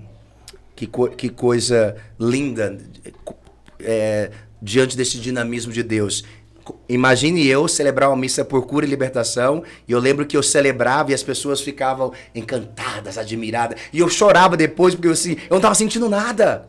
que, 0.74 0.86
co- 0.86 1.08
que 1.08 1.28
coisa 1.28 1.96
linda 2.18 2.78
é, 3.80 4.30
diante 4.60 4.96
desse 4.96 5.18
dinamismo 5.18 5.72
de 5.72 5.82
Deus. 5.82 6.24
Imagine 6.88 7.46
eu 7.46 7.68
celebrar 7.68 8.08
uma 8.08 8.16
missa 8.16 8.42
por 8.44 8.66
cura 8.66 8.86
e 8.86 8.88
libertação, 8.88 9.62
e 9.86 9.92
eu 9.92 9.98
lembro 9.98 10.24
que 10.24 10.34
eu 10.34 10.42
celebrava 10.42 11.10
e 11.10 11.14
as 11.14 11.22
pessoas 11.22 11.60
ficavam 11.60 12.12
encantadas, 12.34 13.18
admiradas, 13.18 13.78
e 13.92 13.98
eu 13.98 14.08
chorava 14.08 14.56
depois 14.56 14.94
porque 14.94 15.08
eu, 15.08 15.12
assim, 15.12 15.32
eu 15.32 15.50
não 15.50 15.58
estava 15.58 15.74
sentindo 15.74 16.08
nada. 16.08 16.66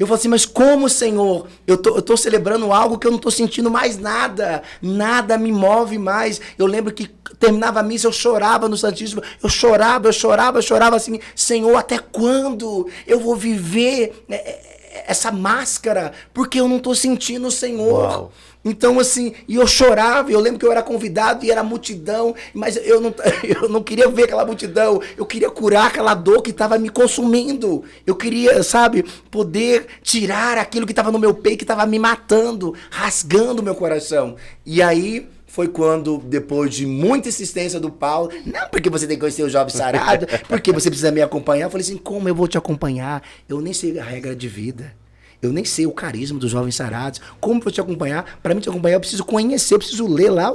Eu 0.00 0.06
falo 0.06 0.18
assim, 0.18 0.28
mas 0.28 0.46
como, 0.46 0.88
Senhor? 0.88 1.46
Eu 1.66 1.76
tô, 1.76 1.94
eu 1.94 2.00
tô 2.00 2.16
celebrando 2.16 2.72
algo 2.72 2.98
que 2.98 3.06
eu 3.06 3.10
não 3.10 3.18
tô 3.18 3.30
sentindo 3.30 3.70
mais 3.70 3.98
nada. 3.98 4.62
Nada 4.80 5.36
me 5.36 5.52
move 5.52 5.98
mais. 5.98 6.40
Eu 6.56 6.64
lembro 6.64 6.90
que 6.90 7.06
terminava 7.38 7.80
a 7.80 7.82
missa, 7.82 8.06
eu 8.06 8.12
chorava 8.12 8.66
no 8.66 8.78
Santíssimo. 8.78 9.22
Eu 9.42 9.50
chorava, 9.50 10.08
eu 10.08 10.12
chorava, 10.14 10.56
eu 10.56 10.62
chorava 10.62 10.96
assim, 10.96 11.20
Senhor, 11.36 11.76
até 11.76 11.98
quando 11.98 12.88
eu 13.06 13.20
vou 13.20 13.36
viver 13.36 14.24
é, 14.30 14.36
é, 14.36 15.04
essa 15.06 15.30
máscara? 15.30 16.14
Porque 16.32 16.58
eu 16.58 16.66
não 16.66 16.78
tô 16.78 16.94
sentindo 16.94 17.48
o 17.48 17.52
Senhor. 17.52 18.08
Uau. 18.08 18.32
Então, 18.64 18.98
assim, 18.98 19.32
e 19.48 19.56
eu 19.56 19.66
chorava, 19.66 20.30
eu 20.30 20.38
lembro 20.38 20.58
que 20.58 20.66
eu 20.66 20.72
era 20.72 20.82
convidado 20.82 21.44
e 21.44 21.50
era 21.50 21.62
multidão, 21.62 22.34
mas 22.52 22.76
eu 22.76 23.00
não, 23.00 23.14
eu 23.42 23.68
não 23.68 23.82
queria 23.82 24.08
ver 24.08 24.24
aquela 24.24 24.44
multidão, 24.44 25.00
eu 25.16 25.24
queria 25.24 25.50
curar 25.50 25.86
aquela 25.86 26.14
dor 26.14 26.42
que 26.42 26.50
estava 26.50 26.78
me 26.78 26.90
consumindo. 26.90 27.82
Eu 28.06 28.14
queria, 28.14 28.62
sabe, 28.62 29.04
poder 29.30 29.86
tirar 30.02 30.58
aquilo 30.58 30.86
que 30.86 30.92
estava 30.92 31.10
no 31.10 31.18
meu 31.18 31.32
peito, 31.32 31.58
que 31.58 31.64
estava 31.64 31.86
me 31.86 31.98
matando, 31.98 32.74
rasgando 32.90 33.62
o 33.62 33.64
meu 33.64 33.74
coração. 33.74 34.36
E 34.66 34.82
aí 34.82 35.26
foi 35.46 35.66
quando, 35.66 36.18
depois 36.18 36.72
de 36.72 36.86
muita 36.86 37.28
insistência 37.28 37.80
do 37.80 37.90
Paulo, 37.90 38.30
não 38.46 38.68
porque 38.68 38.88
você 38.88 39.06
tem 39.06 39.16
que 39.16 39.20
conhecer 39.20 39.42
o 39.42 39.48
jovem 39.48 39.74
sarado, 39.74 40.26
porque 40.48 40.70
você 40.70 40.88
precisa 40.88 41.10
me 41.10 41.22
acompanhar. 41.22 41.64
Eu 41.64 41.70
falei 41.70 41.84
assim, 41.84 41.96
como 41.96 42.28
eu 42.28 42.34
vou 42.34 42.46
te 42.46 42.56
acompanhar? 42.56 43.22
Eu 43.48 43.60
nem 43.60 43.72
sei 43.72 43.98
a 43.98 44.04
regra 44.04 44.36
de 44.36 44.46
vida. 44.46 44.99
Eu 45.42 45.52
nem 45.52 45.64
sei 45.64 45.86
o 45.86 45.92
carisma 45.92 46.38
dos 46.38 46.50
jovens 46.50 46.76
sarados. 46.76 47.20
Como 47.40 47.60
vou 47.60 47.72
te 47.72 47.80
acompanhar? 47.80 48.38
Para 48.42 48.54
mim 48.54 48.60
te 48.60 48.68
acompanhar, 48.68 48.96
eu 48.96 49.00
preciso 49.00 49.24
conhecer, 49.24 49.74
eu 49.74 49.78
preciso 49.78 50.06
ler 50.06 50.30
lá, 50.30 50.52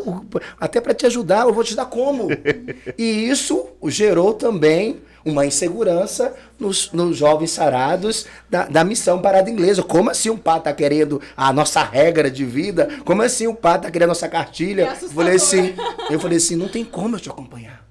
até 0.60 0.80
para 0.80 0.94
te 0.94 1.06
ajudar, 1.06 1.46
eu 1.46 1.54
vou 1.54 1.64
te 1.64 1.76
dar 1.76 1.86
como. 1.86 2.28
e 2.98 3.30
isso 3.30 3.68
gerou 3.88 4.34
também 4.34 5.02
uma 5.26 5.44
insegurança 5.46 6.36
nos, 6.60 6.92
nos 6.92 7.18
jovens 7.18 7.50
sarados 7.50 8.28
da, 8.48 8.66
da 8.66 8.84
missão 8.84 9.20
parada 9.20 9.50
inglesa. 9.50 9.82
Como 9.82 10.12
assim 10.12 10.30
um 10.30 10.38
padre 10.38 10.60
está 10.62 10.74
querendo 10.74 11.20
a 11.36 11.52
nossa 11.52 11.84
regra 11.84 12.30
de 12.30 12.46
vida? 12.46 12.88
Como 13.04 13.24
assim 13.24 13.48
o 13.48 13.56
padre 13.56 13.80
está 13.80 13.92
querendo 13.92 14.10
a 14.10 14.14
nossa 14.14 14.30
cartilha? 14.30 14.84
É 14.84 15.04
Eu 15.04 15.10
falei 15.10 15.36
assim, 15.36 15.74
eu 16.12 16.20
falei 16.20 16.38
assim, 16.38 16.56
não 16.56 16.70
tem 16.70 16.86
como 16.86 17.16
eu 17.16 17.20
te 17.20 17.30
acompanhar. 17.30 17.84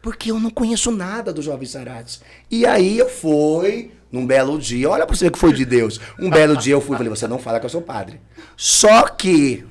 Porque 0.00 0.30
eu 0.30 0.40
não 0.40 0.48
conheço 0.48 0.90
nada 0.90 1.32
dos 1.32 1.44
jovens 1.44 1.70
sarados. 1.70 2.22
E 2.50 2.64
aí 2.64 2.98
eu 2.98 3.10
fui, 3.10 3.90
num 4.10 4.26
belo 4.26 4.58
dia, 4.58 4.88
olha 4.88 5.06
pra 5.06 5.14
você 5.16 5.30
que 5.30 5.38
foi 5.38 5.52
de 5.52 5.64
Deus. 5.64 6.00
Um 6.18 6.30
belo 6.30 6.56
dia 6.56 6.72
eu 6.74 6.80
fui 6.80 6.94
e 6.94 6.98
falei, 6.98 7.10
você 7.10 7.26
não 7.26 7.38
fala 7.38 7.60
que 7.60 7.66
eu 7.66 7.70
sou 7.70 7.82
padre. 7.82 8.20
Só 8.56 9.02
que 9.08 9.64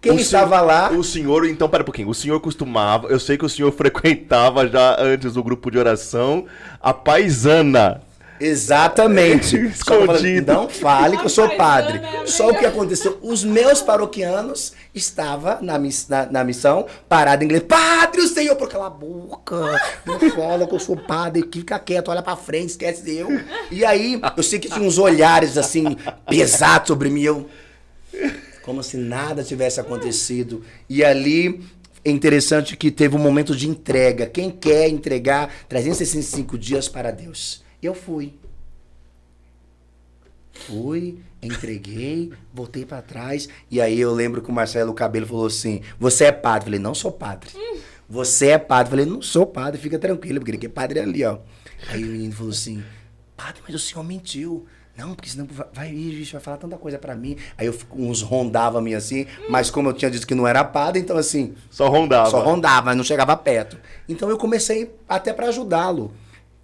quem 0.00 0.12
O 0.12 0.20
estava 0.20 0.56
senhor- 0.56 0.66
lá. 0.66 0.90
O 0.90 1.02
senhor, 1.04 1.46
então, 1.46 1.68
pera 1.68 1.82
um 1.82 1.84
pouquinho. 1.86 2.08
O 2.08 2.14
senhor 2.14 2.38
costumava, 2.40 3.08
eu 3.08 3.18
sei 3.18 3.36
que 3.38 3.44
o 3.44 3.48
senhor 3.48 3.72
frequentava 3.76 4.66
já 4.68 4.96
antes 5.00 5.34
do 5.34 5.42
grupo 5.42 5.70
de 5.70 5.78
oração, 5.78 6.44
a 6.80 6.92
paisana. 6.92 8.02
Exatamente. 8.40 9.56
Escondido. 9.66 10.52
não 10.52 10.68
fale 10.68 11.16
que 11.16 11.24
eu 11.24 11.28
sou 11.28 11.48
padre. 11.56 11.98
paisana 11.98 12.18
é 12.18 12.22
a 12.22 12.26
Só 12.26 12.50
o 12.50 12.58
que 12.58 12.66
aconteceu, 12.66 13.18
os 13.22 13.44
meus 13.44 13.80
paroquianos 13.82 14.72
estavam 14.94 15.58
na, 15.62 15.78
miss- 15.78 16.08
na, 16.08 16.26
na 16.26 16.44
missão, 16.44 16.86
parada 17.08 17.42
em 17.42 17.46
inglês. 17.46 17.64
Padre, 17.66 18.20
o 18.20 18.28
Senhor, 18.28 18.56
por 18.56 18.68
cala 18.68 18.86
a 18.86 18.90
boca. 18.90 19.80
Não 20.04 20.18
fala 20.30 20.66
que 20.66 20.74
eu 20.74 20.80
sou 20.80 20.96
padre, 20.96 21.48
fica 21.52 21.78
quieto, 21.78 22.08
olha 22.08 22.22
pra 22.22 22.36
frente, 22.36 22.70
esquece 22.70 23.16
eu. 23.16 23.28
E 23.70 23.84
aí, 23.84 24.20
eu 24.36 24.42
sei 24.42 24.58
que 24.58 24.68
tinha 24.68 24.86
uns 24.86 24.98
olhares 24.98 25.56
assim, 25.58 25.96
pesados 26.28 26.88
sobre 26.88 27.08
mim. 27.10 27.22
Eu, 27.22 27.48
como 28.62 28.82
se 28.82 28.96
nada 28.96 29.44
tivesse 29.44 29.80
acontecido. 29.80 30.64
E 30.88 31.04
ali 31.04 31.60
é 32.04 32.10
interessante 32.10 32.76
que 32.76 32.90
teve 32.90 33.14
um 33.16 33.18
momento 33.20 33.54
de 33.54 33.68
entrega. 33.68 34.26
Quem 34.26 34.50
quer 34.50 34.88
entregar 34.88 35.50
365 35.68 36.56
dias 36.58 36.88
para 36.88 37.10
Deus? 37.10 37.64
Eu 37.86 37.94
fui. 37.94 38.34
Fui, 40.52 41.18
entreguei, 41.42 42.32
voltei 42.52 42.84
para 42.86 43.02
trás. 43.02 43.48
E 43.70 43.80
aí 43.80 44.00
eu 44.00 44.12
lembro 44.12 44.40
que 44.40 44.48
o 44.48 44.52
Marcelo 44.52 44.94
Cabelo 44.94 45.26
falou 45.26 45.46
assim: 45.46 45.82
Você 46.00 46.24
é 46.24 46.32
padre? 46.32 46.60
Eu 46.60 46.64
falei: 46.64 46.80
Não 46.80 46.94
sou 46.94 47.12
padre. 47.12 47.50
Você 48.08 48.48
é 48.48 48.58
padre? 48.58 48.86
Eu 48.86 48.90
falei: 48.90 49.06
Não 49.06 49.20
sou 49.22 49.44
padre, 49.46 49.80
fica 49.80 49.98
tranquilo, 49.98 50.40
porque 50.40 50.56
que 50.56 50.68
padre 50.68 50.98
é 50.98 51.02
ali, 51.02 51.24
ó. 51.24 51.38
Aí 51.90 52.02
o 52.02 52.06
menino 52.06 52.32
falou 52.32 52.52
assim: 52.52 52.82
Padre, 53.36 53.60
mas 53.66 53.74
o 53.74 53.78
senhor 53.78 54.02
mentiu. 54.02 54.66
Não, 54.96 55.14
porque 55.14 55.28
senão 55.28 55.46
vai, 55.46 55.66
vai, 55.74 56.22
vai 56.32 56.40
falar 56.40 56.56
tanta 56.56 56.78
coisa 56.78 56.98
pra 56.98 57.14
mim. 57.14 57.36
Aí 57.58 57.66
eu, 57.66 57.72
fico- 57.74 58.00
uns 58.00 58.22
rondavam 58.22 58.78
a 58.78 58.82
mim 58.82 58.94
assim, 58.94 59.26
mas 59.50 59.70
como 59.70 59.90
eu 59.90 59.92
tinha 59.92 60.10
dito 60.10 60.26
que 60.26 60.34
não 60.34 60.48
era 60.48 60.64
padre, 60.64 60.98
então 61.02 61.18
assim, 61.18 61.54
Só 61.70 61.86
rondava. 61.90 62.30
só 62.30 62.42
rondava, 62.42 62.86
mas 62.86 62.96
não 62.96 63.04
chegava 63.04 63.36
perto. 63.36 63.76
Então 64.08 64.30
eu 64.30 64.38
comecei 64.38 64.90
até 65.06 65.34
para 65.34 65.48
ajudá-lo. 65.48 66.14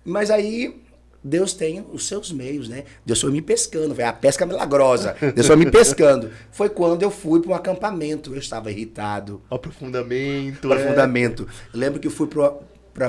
Mas 0.03 0.31
aí 0.31 0.82
Deus 1.25 1.53
tem 1.53 1.85
os 1.93 2.07
seus 2.07 2.33
meios, 2.33 2.68
né? 2.68 2.85
Deus 3.05 3.20
foi 3.20 3.31
me 3.31 3.41
pescando, 3.41 3.95
foi 3.95 4.05
a 4.05 4.12
pesca 4.12 4.45
milagrosa. 4.45 5.16
Deus 5.35 5.47
foi 5.47 5.57
me 5.57 5.70
pescando. 5.70 6.31
Foi 6.51 6.68
quando 6.68 7.03
eu 7.03 7.11
fui 7.11 7.41
para 7.41 7.51
um 7.51 7.55
acampamento. 7.55 8.35
Eu 8.35 8.39
estava 8.39 8.70
irritado, 8.70 9.41
Aprofundamento. 9.51 10.68
para 10.68 10.81
é. 10.81 11.49
Eu 11.73 11.81
lembro 11.81 12.01
que 12.01 12.07
eu 12.07 12.11
fui 12.11 12.27
para 12.27 12.53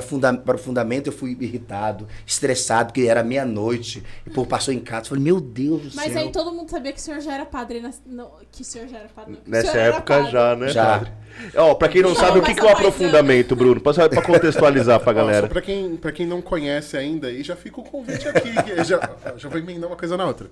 funda, 0.02 0.42
o 0.46 0.58
fundamento, 0.58 1.08
eu 1.08 1.12
fui 1.12 1.36
irritado, 1.40 2.06
estressado, 2.26 2.92
porque 2.92 3.08
era 3.08 3.22
meia-noite. 3.22 4.02
E 4.26 4.30
o 4.30 4.32
povo 4.32 4.48
passou 4.48 4.72
em 4.72 4.80
casa. 4.80 5.04
Eu 5.06 5.08
falei, 5.10 5.24
meu 5.24 5.40
Deus 5.40 5.82
do 5.92 5.96
Mas 5.96 6.12
céu. 6.12 6.22
aí 6.22 6.32
todo 6.32 6.52
mundo 6.52 6.70
sabia 6.70 6.92
que 6.92 6.98
o 6.98 7.02
senhor 7.02 7.20
já 7.20 7.34
era 7.34 7.46
padre. 7.46 7.80
nas- 7.80 8.00
não, 8.06 8.30
que 8.50 8.62
o 8.62 8.64
senhor 8.64 8.88
já 8.88 8.98
era 8.98 9.08
padre. 9.08 9.38
Nessa 9.46 9.76
época 9.78 10.14
padre. 10.16 10.30
já, 10.32 10.56
né, 10.56 10.68
Já. 10.68 10.84
padre? 10.98 11.12
Ó, 11.56 11.74
pra 11.74 11.88
quem 11.88 12.02
não 12.02 12.10
Não, 12.10 12.16
sabe 12.16 12.38
o 12.38 12.42
que, 12.42 12.48
mas 12.48 12.54
que 12.54 12.60
é 12.60 12.62
o 12.62 12.66
paisana- 12.66 12.88
aprofundamento, 12.88 13.56
Bruno, 13.56 13.80
pra, 13.80 13.92
pra 14.08 14.22
contextualizar 14.22 15.00
pra 15.00 15.12
galera. 15.12 15.48
Pra 15.48 15.60
quem, 15.60 15.96
pra 15.96 16.12
quem 16.12 16.26
não 16.26 16.40
conhece 16.40 16.96
ainda, 16.96 17.30
e 17.30 17.42
já 17.42 17.56
fica 17.56 17.80
o 17.80 17.84
convite 17.84 18.26
aqui. 18.28 18.52
já, 18.84 19.00
já 19.36 19.48
vou 19.48 19.58
emendar 19.58 19.88
uma 19.90 19.96
coisa 19.96 20.16
na 20.16 20.24
outra. 20.26 20.48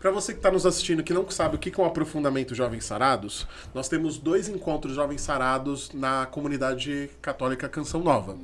Pra 0.00 0.10
você 0.10 0.34
que 0.34 0.40
tá 0.40 0.50
nos 0.50 0.66
assistindo 0.66 1.02
que 1.02 1.14
não 1.14 1.30
sabe 1.30 1.56
o 1.56 1.58
que 1.58 1.70
que 1.70 1.80
é 1.80 1.82
um 1.82 1.86
aprofundamento 1.86 2.54
Jovens 2.54 2.84
Sarados, 2.84 3.46
nós 3.72 3.88
temos 3.88 4.18
dois 4.18 4.48
encontros 4.50 4.94
Jovens 4.94 5.22
Sarados 5.22 5.90
na 5.94 6.26
comunidade 6.26 7.08
católica 7.22 7.68
Canção 7.70 8.00
Nova. 8.02 8.36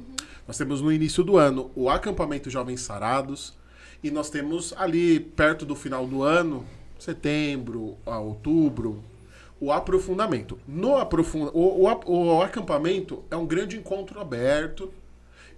Nós 0.50 0.58
temos 0.58 0.80
no 0.80 0.90
início 0.90 1.22
do 1.22 1.36
ano 1.36 1.70
o 1.76 1.88
acampamento 1.88 2.50
Jovens 2.50 2.80
Sarados, 2.80 3.54
e 4.02 4.10
nós 4.10 4.30
temos 4.30 4.74
ali 4.76 5.20
perto 5.20 5.64
do 5.64 5.76
final 5.76 6.04
do 6.08 6.24
ano, 6.24 6.66
setembro, 6.98 7.96
a 8.04 8.18
outubro, 8.18 9.00
o 9.60 9.70
aprofundamento. 9.70 10.58
No 10.66 10.96
aprofunda, 10.96 11.52
o, 11.54 11.86
o, 11.86 12.36
o 12.36 12.42
acampamento 12.42 13.22
é 13.30 13.36
um 13.36 13.46
grande 13.46 13.76
encontro 13.76 14.18
aberto 14.20 14.92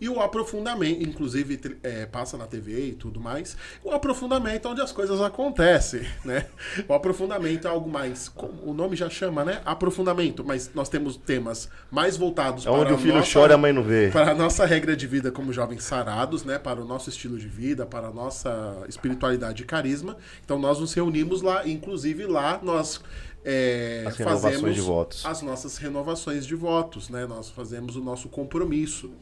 E 0.03 0.09
o 0.09 0.21
aprofundamento, 0.21 1.01
inclusive 1.01 1.61
é, 1.81 2.07
passa 2.07 2.37
na 2.37 2.45
TV 2.45 2.89
e 2.89 2.93
tudo 2.93 3.21
mais, 3.21 3.57
o 3.85 3.93
aprofundamento 3.93 4.67
é 4.67 4.71
onde 4.73 4.81
as 4.81 4.91
coisas 4.91 5.21
acontecem, 5.21 6.03
né? 6.27 6.47
O 6.89 6.93
aprofundamento 6.93 7.69
é 7.69 7.71
algo 7.71 7.89
mais, 7.89 8.29
como 8.29 8.53
o 8.69 8.75
nome 8.75 8.97
já 8.97 9.09
chama, 9.09 9.45
né? 9.45 9.63
Aprofundamento, 9.65 10.45
mas 10.45 10.73
nós 10.75 10.89
temos 10.89 11.17
temas 11.17 11.69
mais 11.89 12.17
voltados 12.17 12.67
É 12.67 12.71
onde 12.71 12.87
para 12.87 12.95
o 12.97 12.99
filho 12.99 13.15
nossa- 13.15 13.33
chora 13.33 13.53
e 13.53 13.55
a 13.55 13.59
mãe 13.59 13.73
não 13.73 13.85
vê. 13.85 14.11
para 14.11 14.33
a 14.33 14.35
nossa 14.35 14.67
regra 14.67 14.97
de 14.97 15.07
vida 15.07 15.31
como 15.31 15.53
jovens 15.53 15.85
sarados, 15.85 16.43
né? 16.43 16.59
Para 16.59 16.83
o 16.83 16.85
nosso 16.85 17.09
estilo 17.09 17.39
de 17.39 17.47
vida, 17.47 17.87
para 17.87 18.09
a 18.09 18.13
nossa 18.13 18.83
espiritualidade 18.89 19.63
e 19.63 19.65
carisma. 19.65 20.17
Então 20.45 20.59
nós 20.59 20.81
nos 20.81 20.93
reunimos 20.95 21.43
lá, 21.43 21.65
inclusive 21.65 22.27
lá 22.27 22.59
nós 22.61 23.01
é, 23.45 24.05
As 24.07 24.17
fazemos 24.17 25.25
as 25.25 25.43
nossas 25.43 25.77
renovações 25.77 26.47
de 26.47 26.55
votos, 26.57 27.09
né? 27.09 27.25
Nós 27.25 27.51
fazemos 27.51 27.95
o 27.95 28.03
nosso 28.03 28.29
compromisso. 28.29 29.13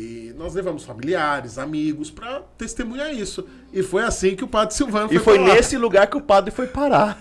E 0.00 0.32
nós 0.36 0.54
levamos 0.54 0.84
familiares, 0.84 1.58
amigos 1.58 2.08
para 2.08 2.40
testemunhar 2.56 3.12
isso. 3.12 3.44
E 3.72 3.82
foi 3.82 4.04
assim 4.04 4.36
que 4.36 4.44
o 4.44 4.48
Padre 4.48 4.76
Silvano 4.76 5.12
E 5.12 5.18
foi 5.18 5.38
pra 5.38 5.48
lá. 5.48 5.54
nesse 5.54 5.76
lugar 5.76 6.06
que 6.06 6.16
o 6.16 6.20
padre 6.20 6.52
foi 6.52 6.68
parar. 6.68 7.20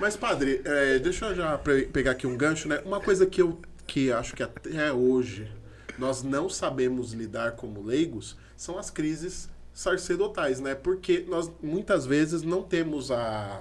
Mas, 0.00 0.16
padre, 0.16 0.62
é, 0.64 0.98
deixa 0.98 1.26
eu 1.26 1.34
já 1.34 1.58
pe- 1.58 1.82
pegar 1.92 2.12
aqui 2.12 2.26
um 2.26 2.34
gancho, 2.34 2.66
né? 2.66 2.80
Uma 2.86 2.98
coisa 2.98 3.26
que 3.26 3.42
eu 3.42 3.58
que 3.86 4.10
acho 4.10 4.34
que 4.34 4.42
até 4.42 4.90
hoje 4.90 5.46
nós 5.98 6.22
não 6.22 6.48
sabemos 6.48 7.12
lidar 7.12 7.52
como 7.52 7.82
leigos 7.82 8.38
são 8.56 8.78
as 8.78 8.88
crises 8.88 9.50
sacerdotais, 9.74 10.60
né? 10.60 10.74
Porque 10.74 11.26
nós 11.28 11.50
muitas 11.62 12.06
vezes 12.06 12.42
não 12.42 12.62
temos 12.62 13.10
a, 13.10 13.60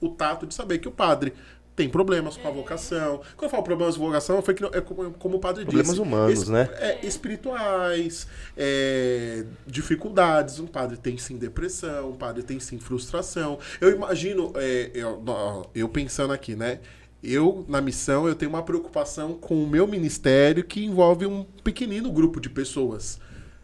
o 0.00 0.08
tato 0.08 0.46
de 0.46 0.54
saber 0.54 0.78
que 0.78 0.88
o 0.88 0.92
padre 0.92 1.34
tem 1.76 1.90
problemas 1.90 2.38
com 2.38 2.48
a 2.48 2.50
vocação. 2.50 3.20
Quando 3.36 3.44
eu 3.44 3.50
falo 3.50 3.62
problemas 3.62 3.94
de 3.94 4.00
vocação, 4.00 4.40
foi 4.40 4.54
que 4.54 4.64
é 4.64 4.80
como, 4.80 5.10
como 5.12 5.36
o 5.36 5.38
padre 5.38 5.62
Problemas 5.64 5.90
disse. 5.90 6.00
humanos, 6.00 6.48
né? 6.48 6.70
É, 6.76 7.06
espirituais, 7.06 8.26
é, 8.56 9.44
dificuldades. 9.66 10.58
Um 10.58 10.66
padre 10.66 10.96
tem 10.96 11.18
sim 11.18 11.36
depressão, 11.36 12.10
um 12.10 12.16
padre 12.16 12.42
tem 12.42 12.58
sim 12.58 12.78
frustração. 12.78 13.58
Eu 13.78 13.94
imagino, 13.94 14.52
é, 14.56 14.90
eu, 14.94 15.22
eu 15.74 15.88
pensando 15.88 16.32
aqui, 16.32 16.56
né? 16.56 16.80
Eu, 17.22 17.64
na 17.68 17.80
missão, 17.80 18.26
eu 18.26 18.34
tenho 18.34 18.48
uma 18.50 18.62
preocupação 18.62 19.34
com 19.34 19.62
o 19.62 19.66
meu 19.66 19.86
ministério 19.86 20.64
que 20.64 20.84
envolve 20.84 21.26
um 21.26 21.44
pequenino 21.62 22.10
grupo 22.10 22.40
de 22.40 22.48
pessoas. 22.48 23.20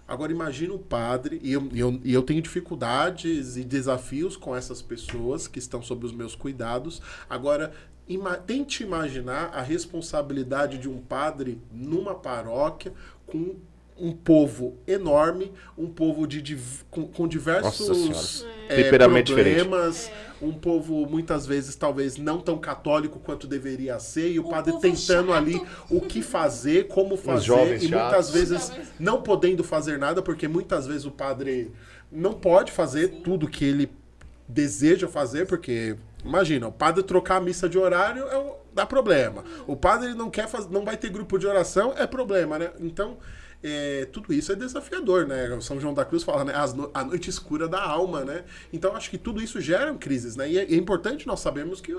Agora 0.07 0.31
imagina 0.31 0.75
o 0.75 0.79
padre, 0.79 1.41
e 1.43 1.53
eu, 1.53 1.69
eu, 1.73 2.01
e 2.05 2.13
eu 2.13 2.23
tenho 2.23 2.43
dificuldades 2.43 3.57
e 3.57 3.65
desafios 3.65 4.37
com 4.37 4.55
essas 4.55 4.83
pessoas 4.83 5.49
que 5.49 5.59
estão 5.59 5.81
sob 5.81 6.05
os 6.05 6.13
meus 6.13 6.35
cuidados. 6.35 7.01
Agora, 7.31 7.73
ima 8.09 8.37
tente 8.37 8.83
imaginar 8.83 9.51
a 9.55 9.63
responsabilidade 9.63 10.79
de 10.79 10.89
um 10.89 10.99
padre 10.99 11.59
numa 11.73 12.15
paróquia 12.15 12.93
com 13.27 13.55
um 13.99 14.11
povo 14.11 14.75
enorme, 14.87 15.53
um 15.79 15.87
povo 15.87 16.27
de, 16.27 16.43
div- 16.43 16.83
com, 16.91 17.07
com 17.07 17.29
diversos 17.29 18.45
é, 18.69 18.77
diferente. 19.23 19.33
problemas, 19.33 20.11
um 20.41 20.53
povo 20.53 21.07
muitas 21.07 21.47
vezes 21.47 21.77
talvez 21.77 22.17
não 22.17 22.41
tão 22.41 22.59
católico 22.59 23.21
quanto 23.21 23.47
deveria 23.47 24.01
ser, 24.01 24.33
e 24.33 24.41
o 24.41 24.47
Um 24.47 24.51
padre 24.51 24.73
tentando 24.81 25.29
chato. 25.29 25.37
ali 25.37 25.63
o 25.89 26.01
que 26.01 26.21
fazer, 26.23 26.89
como 26.89 27.17
fazer, 27.17 27.53
e 27.83 27.89
muitas 27.89 27.91
chatos. 27.91 28.31
vezes 28.31 28.69
Jovens. 28.69 28.89
não 28.99 29.23
podendo 29.23 29.63
fazer 29.63 29.99
nada, 29.99 30.21
porque 30.23 30.49
muitas 30.49 30.87
vezes 30.87 31.05
o 31.05 31.11
padre 31.13 31.71
não 32.11 32.33
pode 32.33 32.73
fazer 32.73 33.21
tudo 33.23 33.47
que 33.47 33.65
ele 33.65 33.89
deseja 34.49 35.07
fazer, 35.07 35.47
porque 35.47 35.97
imagina, 36.25 36.69
o 36.69 36.73
padre 36.73 37.03
trocar 37.03 37.37
a 37.37 37.41
missa 37.41 37.69
de 37.69 37.79
horário 37.79 38.25
é 38.29 38.39
um- 38.39 38.55
dá 38.75 38.87
problema. 38.87 39.45
O 39.67 39.77
padre 39.77 40.15
não 40.15 40.31
quer 40.31 40.49
fazer, 40.49 40.71
não 40.71 40.85
vai 40.85 40.97
ter 40.97 41.11
grupo 41.11 41.39
de 41.39 41.47
oração, 41.47 41.93
é 41.97 42.07
problema, 42.07 42.59
né? 42.59 42.73
Então, 42.81 43.19
é, 43.63 44.07
tudo 44.13 44.33
isso 44.33 44.51
é 44.53 44.55
desafiador, 44.57 45.27
né? 45.27 45.49
O 45.55 45.61
São 45.61 45.81
João 45.81 45.95
da 45.95 46.05
Cruz 46.05 46.23
fala, 46.23 46.45
né? 46.45 46.55
As 46.55 46.75
no- 46.75 46.91
a 46.95 47.05
noite 47.05 47.29
escura 47.31 47.69
da 47.69 47.83
alma, 47.83 48.25
né? 48.25 48.45
Então, 48.73 48.95
acho 48.97 49.11
que 49.11 49.19
tudo 49.19 49.43
isso 49.43 49.61
gera 49.61 49.93
crises, 49.95 50.35
né? 50.37 50.51
E 50.51 50.59
é, 50.59 50.63
é 50.63 50.75
importante 50.75 51.27
nós 51.27 51.41
sabermos 51.41 51.81
que 51.81 51.97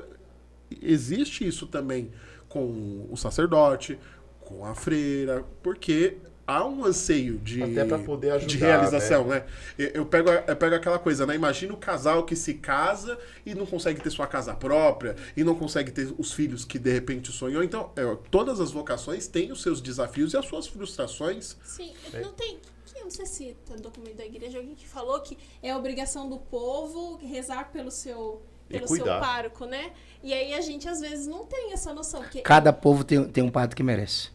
existe 0.81 1.47
isso 1.47 1.67
também 1.67 2.11
com 2.49 3.07
o 3.09 3.15
sacerdote, 3.15 3.97
com 4.41 4.65
a 4.65 4.75
freira, 4.75 5.43
porque 5.61 6.17
há 6.45 6.65
um 6.65 6.83
anseio 6.85 7.37
de, 7.37 7.63
Até 7.63 7.85
pra 7.85 7.99
poder 7.99 8.31
ajudar, 8.31 8.47
de 8.47 8.57
realização, 8.57 9.25
né? 9.27 9.45
Eu, 9.77 9.87
eu 9.89 10.05
pego, 10.05 10.29
eu 10.29 10.55
pego 10.55 10.75
aquela 10.75 10.99
coisa, 10.99 11.25
né? 11.25 11.35
Imagina 11.35 11.73
o 11.73 11.77
casal 11.77 12.23
que 12.25 12.35
se 12.35 12.55
casa 12.55 13.17
e 13.45 13.53
não 13.55 13.65
consegue 13.65 14.01
ter 14.01 14.09
sua 14.09 14.27
casa 14.27 14.53
própria, 14.53 15.15
e 15.37 15.43
não 15.43 15.55
consegue 15.55 15.91
ter 15.91 16.13
os 16.17 16.31
filhos 16.33 16.65
que 16.65 16.77
de 16.77 16.91
repente 16.91 17.31
sonhou. 17.31 17.63
Então, 17.63 17.91
é, 17.95 18.03
todas 18.29 18.59
as 18.59 18.71
vocações 18.71 19.27
têm 19.27 19.51
os 19.51 19.61
seus 19.61 19.79
desafios 19.81 20.33
e 20.33 20.37
as 20.37 20.45
suas 20.45 20.67
frustrações. 20.67 21.55
Sim, 21.63 21.93
não 22.21 22.33
tem. 22.33 22.57
que- 22.57 22.73
Eu 22.99 23.03
não 23.05 23.11
sei 23.11 23.25
se 23.25 23.57
tá 23.65 23.75
no 23.75 23.81
documento 23.81 24.15
da 24.17 24.25
igreja 24.25 24.57
alguém 24.59 24.75
que 24.75 24.87
falou 24.87 25.19
que 25.21 25.37
é 25.61 25.75
obrigação 25.75 26.29
do 26.29 26.37
povo 26.37 27.17
rezar 27.17 27.71
pelo 27.71 27.89
seu, 27.91 28.41
pelo 28.69 28.87
seu 28.87 29.03
pároco, 29.05 29.65
né? 29.65 29.91
E 30.21 30.31
aí 30.33 30.53
a 30.53 30.61
gente 30.61 30.87
às 30.87 30.99
vezes 31.01 31.25
não 31.27 31.45
tem 31.45 31.73
essa 31.73 31.93
noção. 31.93 32.21
Porque 32.21 32.41
Cada 32.41 32.71
povo 32.71 33.03
tem, 33.03 33.23
tem 33.25 33.43
um 33.43 33.49
padre 33.49 33.75
que 33.75 33.81
merece. 33.83 34.29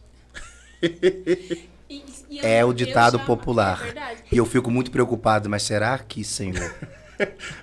e- 1.89 2.03
e 2.29 2.37
eu- 2.39 2.45
É 2.45 2.63
o 2.65 2.69
eu 2.69 2.73
ditado 2.73 3.17
já- 3.17 3.25
popular. 3.25 3.81
É. 3.95 4.15
E 4.31 4.37
eu 4.37 4.45
fico 4.45 4.69
muito 4.69 4.91
preocupado, 4.91 5.49
mas 5.49 5.63
será 5.63 5.97
que, 5.99 6.23
Senhor? 6.23 6.55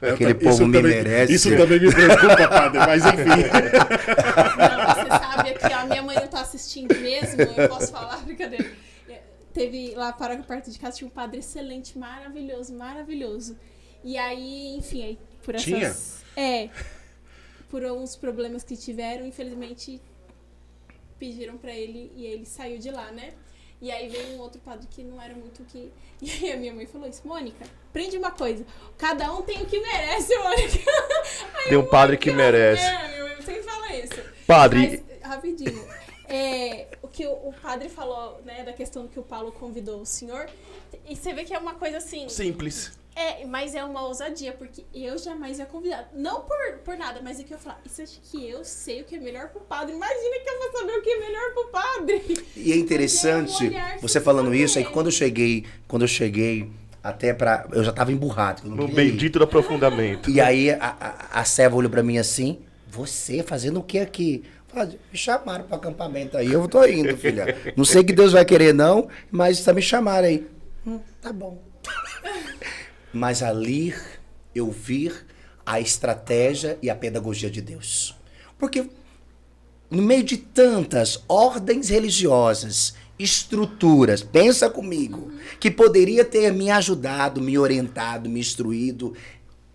É, 0.03 0.11
Aquele 0.11 0.33
isso 0.33 0.41
povo 0.41 0.67
me 0.67 0.77
também- 0.77 0.97
merece. 0.97 1.33
Isso 1.33 1.49
também 1.57 1.81
me 1.81 1.91
preocupa, 1.91 2.47
padre, 2.47 2.79
mas 2.79 3.03
enfim. 3.09 3.25
Não, 3.25 4.95
você 4.95 5.09
sabe 5.09 5.55
que 5.55 5.73
a 5.73 5.87
minha 5.87 6.03
mãe 6.03 6.17
não 6.17 6.29
tá 6.29 6.43
assistindo 6.43 6.95
mesmo, 7.01 7.41
eu 7.41 7.67
posso 7.67 7.91
falar, 7.91 8.19
brincadeira. 8.27 8.71
É, 9.09 9.21
Teve 9.55 9.95
lá 9.95 10.13
para 10.13 10.37
perto 10.43 10.71
de 10.71 10.79
casa 10.79 10.99
tinha 10.99 11.09
um 11.09 11.11
padre 11.11 11.39
excelente, 11.39 11.97
maravilhoso, 11.99 12.75
maravilhoso. 12.75 13.57
E 14.05 14.19
aí, 14.19 14.77
enfim, 14.77 15.03
aí 15.05 15.19
por 15.43 15.55
essas. 15.55 15.65
Tinha? 15.65 15.97
É. 16.37 16.69
Por 17.71 17.83
uns 17.83 18.15
problemas 18.15 18.63
que 18.63 18.77
tiveram, 18.77 19.27
infelizmente 19.27 20.03
pediram 21.19 21.57
pra 21.57 21.73
ele 21.73 22.13
e 22.15 22.27
ele 22.27 22.45
saiu 22.45 22.79
de 22.79 22.91
lá, 22.91 23.11
né? 23.11 23.31
E 23.81 23.91
aí 23.91 24.09
veio 24.09 24.37
um 24.37 24.41
outro 24.41 24.61
padre 24.61 24.87
que 24.91 25.03
não 25.03 25.21
era 25.21 25.35
muito 25.35 25.63
o 25.63 25.67
que. 25.67 25.93
E 26.23 26.31
aí 26.31 26.53
a 26.53 26.57
minha 26.57 26.73
mãe 26.73 26.87
falou 26.87 27.07
isso, 27.07 27.21
Mônica, 27.29 27.63
aprende 27.91 28.17
uma 28.17 28.31
coisa. 28.31 28.65
Cada 28.97 29.31
um 29.35 29.43
tem 29.43 29.61
o 29.61 29.67
que 29.67 29.79
merece, 29.79 30.35
Mônica. 30.39 30.79
Aí 31.55 31.65
Tem 31.69 31.77
um 31.77 31.83
eu, 31.83 31.87
padre 31.87 32.17
que 32.17 32.31
"Mônica, 32.31 32.53
merece." 32.53 32.83
É, 32.87 33.09
minha 33.09 33.25
mãe 33.25 33.43
sempre 33.43 33.63
fala 33.63 33.95
isso. 33.97 34.15
Padre, 34.47 35.05
Mas, 35.11 35.23
rapidinho. 35.23 35.87
É, 36.27 36.87
o 37.03 37.09
que 37.09 37.27
o, 37.27 37.33
o 37.33 37.55
padre 37.61 37.91
falou, 37.91 38.41
né, 38.47 38.65
da 38.65 38.73
questão 38.73 39.07
que 39.07 39.19
o 39.21 39.23
Paulo 39.23 39.53
convidou 39.53 40.01
o 40.01 40.07
senhor. 40.07 40.49
E 41.07 41.15
você 41.15 41.35
vê 41.35 41.45
que 41.45 41.53
é 41.53 41.59
uma 41.59 41.75
coisa 41.75 41.99
assim. 41.99 42.29
simples. 42.31 42.93
É, 43.17 43.47
mas 43.47 43.75
é 43.75 43.83
uma 43.83 44.07
ousadia, 44.07 44.53
porque 44.53 44.85
eu 44.93 45.17
jamais 45.17 45.59
ia 45.59 45.65
convidar. 45.65 46.11
Não 46.15 46.43
por, 46.43 46.81
por 46.85 46.99
nada, 46.99 47.19
mas 47.25 47.41
é 47.41 47.45
que 47.45 47.55
eu 47.55 47.59
falar, 47.59 47.81
isso 47.87 48.03
acho 48.03 48.21
que 48.21 48.47
eu 48.47 48.63
sei 48.63 49.01
o 49.01 49.05
que 49.05 49.17
é 49.17 49.19
melhor 49.19 49.49
pro 49.49 49.61
padre. 49.63 49.95
Imagina 49.95 50.39
que 50.45 50.51
eu 50.51 50.59
vou 50.59 50.81
saber 50.81 50.99
o 50.99 51.03
que 51.03 51.09
é 51.09 51.19
melhor 51.19 51.55
pro 51.55 51.69
padre. 51.69 52.47
E 52.55 52.71
é 52.71 52.77
interessante, 52.77 53.75
é 53.75 53.97
um 53.97 54.01
você 54.03 54.21
falando 54.21 54.47
saber. 54.47 54.65
isso, 54.65 54.79
é 54.79 54.83
que 54.83 54.91
quando 54.91 55.07
eu 55.07 55.13
cheguei, 55.13 55.65
quando 55.89 56.03
eu 56.03 56.09
cheguei 56.09 56.71
até 57.03 57.33
pra. 57.33 57.67
Eu 57.73 57.83
já 57.83 57.91
tava 57.91 58.13
emburrado. 58.13 58.69
No 58.69 58.87
bendito 58.87 59.39
do 59.39 59.45
aprofundamento. 59.47 60.29
E 60.29 60.39
aí 60.39 60.71
a, 60.71 60.77
a, 61.01 61.41
a 61.41 61.45
serva 61.47 61.75
olhou 61.75 61.91
pra 61.91 62.03
mim 62.03 62.19
assim, 62.19 62.59
você 62.87 63.43
fazendo 63.43 63.81
o 63.81 63.83
que 63.83 63.99
aqui? 63.99 64.45
Falei, 64.69 64.99
me 65.11 65.17
chamaram 65.17 65.65
pro 65.65 65.77
acampamento 65.77 66.37
aí, 66.37 66.53
eu 66.53 66.69
tô 66.69 66.85
indo, 66.85 67.17
filha. 67.17 67.57
Não 67.75 67.85
sei 67.87 68.05
que 68.05 68.13
Deus 68.13 68.33
vai 68.33 68.45
querer 68.45 68.75
não, 68.75 69.09
mas 69.31 69.65
tá 69.65 69.73
me 69.73 69.81
chamaram 69.81 70.29
aí. 70.29 70.47
Hum, 70.87 71.01
tá 71.23 71.33
bom. 71.33 71.65
Mas 73.13 73.43
ali 73.43 73.95
eu 74.55 74.71
vi 74.71 75.13
a 75.65 75.81
estratégia 75.81 76.79
e 76.81 76.89
a 76.89 76.95
pedagogia 76.95 77.51
de 77.51 77.61
Deus. 77.61 78.15
Porque 78.59 78.89
no 79.91 80.03
meio 80.03 80.25
de 80.25 80.37
tantas 80.37 81.23
ordens 81.29 81.89
religiosas, 81.89 82.95
estruturas, 83.19 84.23
pensa 84.23 84.69
comigo, 84.69 85.33
que 85.59 85.71
poderia 85.71 86.25
ter 86.25 86.53
me 86.53 86.71
ajudado, 86.71 87.41
me 87.41 87.59
orientado, 87.59 88.29
me 88.29 88.41
instruído, 88.41 89.15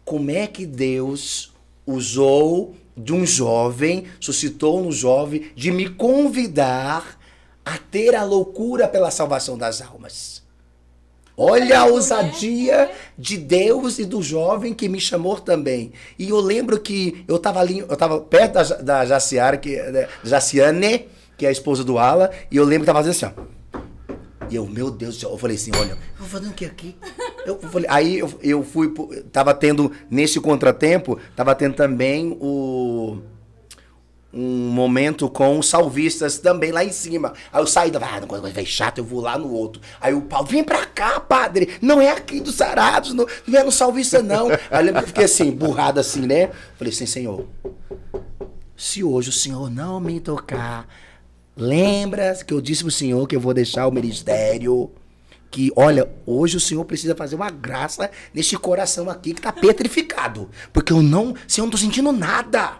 como 0.04 0.32
é 0.32 0.48
que 0.48 0.66
Deus 0.66 1.54
usou 1.86 2.76
de 2.96 3.14
um 3.14 3.26
jovem, 3.26 4.06
suscitou 4.20 4.84
no 4.84 4.92
jovem, 4.92 5.52
de 5.56 5.72
me 5.72 5.90
convidar 5.90 7.20
a 7.64 7.78
ter 7.78 8.16
a 8.16 8.24
loucura 8.24 8.88
pela 8.88 9.12
salvação 9.12 9.58
das 9.58 9.82
almas. 9.82 10.41
Olha 11.38 11.82
a 11.82 11.86
Né? 11.86 11.92
ousadia 11.92 12.74
É. 12.76 12.92
de 13.18 13.38
Deus 13.38 14.00
e 14.00 14.06
do 14.06 14.22
jovem 14.22 14.74
que 14.74 14.88
me 14.90 15.00
chamou 15.00 15.38
também. 15.40 15.92
E 16.20 16.30
eu 16.30 16.40
lembro 16.40 16.80
que 16.80 17.24
eu 17.28 17.38
estava 17.38 17.60
ali, 17.60 17.80
eu 17.80 17.94
estava 17.94 18.20
perto 18.20 18.54
da, 18.54 18.64
da 18.64 19.06
Jaciara, 19.06 19.58
que, 19.58 19.76
da 19.92 20.08
Jaciane, 20.24 21.08
que 21.38 21.46
é 21.46 21.50
a 21.50 21.52
esposa 21.52 21.84
do 21.84 21.98
Ala, 21.98 22.30
e 22.52 22.58
eu 22.58 22.64
lembro 22.64 22.86
que 22.86 22.92
estava 22.92 23.00
fazendo 23.04 23.30
assim, 23.32 23.36
ó. 23.38 23.52
E 24.50 24.56
eu, 24.56 24.68
meu 24.68 24.92
Deus 24.92 25.16
do 25.16 25.20
céu, 25.22 25.32
eu 25.32 25.38
falei 25.38 25.56
assim, 25.56 25.72
olha, 25.74 25.92
eu 25.92 25.98
vou 26.20 26.28
fazendo 26.28 26.52
o 26.52 26.54
que 26.54 26.66
aqui? 26.66 26.96
Eu 27.46 27.58
falei, 27.58 27.88
aí 27.90 28.20
eu, 28.20 28.30
eu 28.44 28.64
fui, 28.64 28.94
tava 29.32 29.54
tendo, 29.54 29.92
nesse 30.10 30.42
contratempo, 30.42 31.18
tava 31.36 31.56
tendo 31.56 31.74
também 31.74 32.38
o, 32.40 33.20
um 34.34 34.70
momento 34.70 35.30
com 35.30 35.60
os 35.60 35.68
salvistas 35.68 36.40
também 36.40 36.72
lá 36.72 36.84
em 36.84 36.92
cima. 36.92 37.34
Aí 37.52 37.62
eu 37.62 37.68
saí. 37.68 37.92
Ah, 38.02 38.22
não 38.22 38.28
vai 38.52 38.66
chato, 38.66 39.00
eu 39.00 39.04
vou 39.04 39.20
lá 39.20 39.38
no 39.38 39.52
outro. 39.52 39.82
Aí 40.00 40.14
o 40.14 40.22
Paulo, 40.22 40.48
vem 40.48 40.64
pra 40.64 40.86
cá, 40.86 41.20
padre. 41.20 41.78
Não 41.82 42.00
é 42.00 42.12
aqui 42.12 42.40
dos 42.40 42.56
sarados, 42.56 43.14
não, 43.14 43.28
não 43.46 43.60
é 43.60 43.64
no 43.64 43.72
salvista, 43.72 44.22
não. 44.22 44.50
Aí 44.50 44.60
eu 44.72 44.82
lembro 44.82 45.02
que 45.02 45.06
eu 45.06 45.08
fiquei 45.08 45.26
assim, 45.26 45.52
burrado 45.52 46.00
assim, 46.00 46.22
né? 46.22 46.52
Falei 46.78 46.94
assim, 46.94 47.06
Senhor, 47.06 47.46
se 48.76 49.04
hoje 49.04 49.30
o 49.30 49.34
Senhor 49.34 49.70
não 49.70 50.00
me 50.00 50.20
tocar, 50.20 50.88
lembra 51.56 52.34
que 52.36 52.54
eu 52.54 52.62
disse 52.62 52.84
pro 52.84 52.92
Senhor 52.92 53.28
que 53.28 53.36
eu 53.36 53.40
vou 53.40 53.54
deixar 53.54 53.88
o 53.88 53.92
ministério. 53.92 54.90
Que, 55.50 55.70
olha, 55.76 56.10
hoje 56.26 56.56
o 56.56 56.62
Senhor 56.62 56.86
precisa 56.86 57.14
fazer 57.14 57.36
uma 57.36 57.50
graça 57.50 58.10
neste 58.34 58.58
coração 58.58 59.10
aqui 59.10 59.34
que 59.34 59.42
tá 59.42 59.52
petrificado. 59.52 60.50
Porque 60.72 60.94
eu 60.94 61.02
não, 61.02 61.36
Senhor, 61.46 61.66
não 61.66 61.72
tô 61.72 61.78
sentindo 61.78 62.14
nada. 62.14 62.78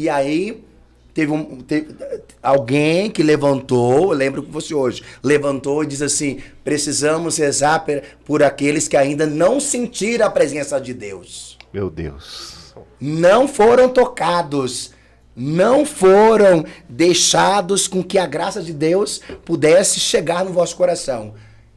E 0.00 0.08
aí 0.08 0.64
teve, 1.12 1.30
um, 1.30 1.60
teve 1.60 1.94
alguém 2.42 3.10
que 3.10 3.22
levantou, 3.22 4.12
eu 4.12 4.16
lembro 4.16 4.42
que 4.42 4.50
fosse 4.50 4.72
hoje, 4.72 5.02
levantou 5.22 5.84
e 5.84 5.86
diz 5.86 6.00
assim: 6.00 6.40
precisamos 6.64 7.36
rezar 7.36 7.84
por 8.24 8.42
aqueles 8.42 8.88
que 8.88 8.96
ainda 8.96 9.26
não 9.26 9.60
sentiram 9.60 10.24
a 10.24 10.30
presença 10.30 10.80
de 10.80 10.94
Deus. 10.94 11.58
Meu 11.70 11.90
Deus. 11.90 12.72
Não 12.98 13.46
foram 13.46 13.90
tocados, 13.90 14.94
não 15.36 15.84
foram 15.84 16.64
deixados 16.88 17.86
com 17.86 18.02
que 18.02 18.16
a 18.16 18.24
graça 18.24 18.62
de 18.62 18.72
Deus 18.72 19.20
pudesse 19.44 20.00
chegar 20.00 20.46
no 20.46 20.52
vosso 20.54 20.74
coração. 20.76 21.34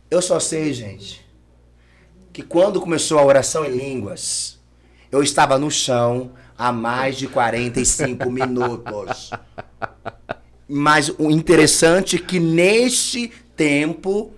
Eu 0.09 0.21
só 0.21 0.39
sei, 0.39 0.71
gente, 0.71 1.25
que 2.31 2.41
quando 2.41 2.79
começou 2.79 3.19
a 3.19 3.25
oração 3.25 3.65
em 3.65 3.75
línguas, 3.75 4.57
eu 5.11 5.21
estava 5.21 5.59
no 5.59 5.69
chão, 5.69 6.31
há 6.63 6.71
mais 6.71 7.17
de 7.17 7.27
45 7.27 8.31
minutos. 8.31 9.31
Mas 10.65 11.09
o 11.19 11.29
interessante 11.29 12.15
é 12.15 12.19
que 12.19 12.39
neste 12.39 13.29
tempo 13.55 14.31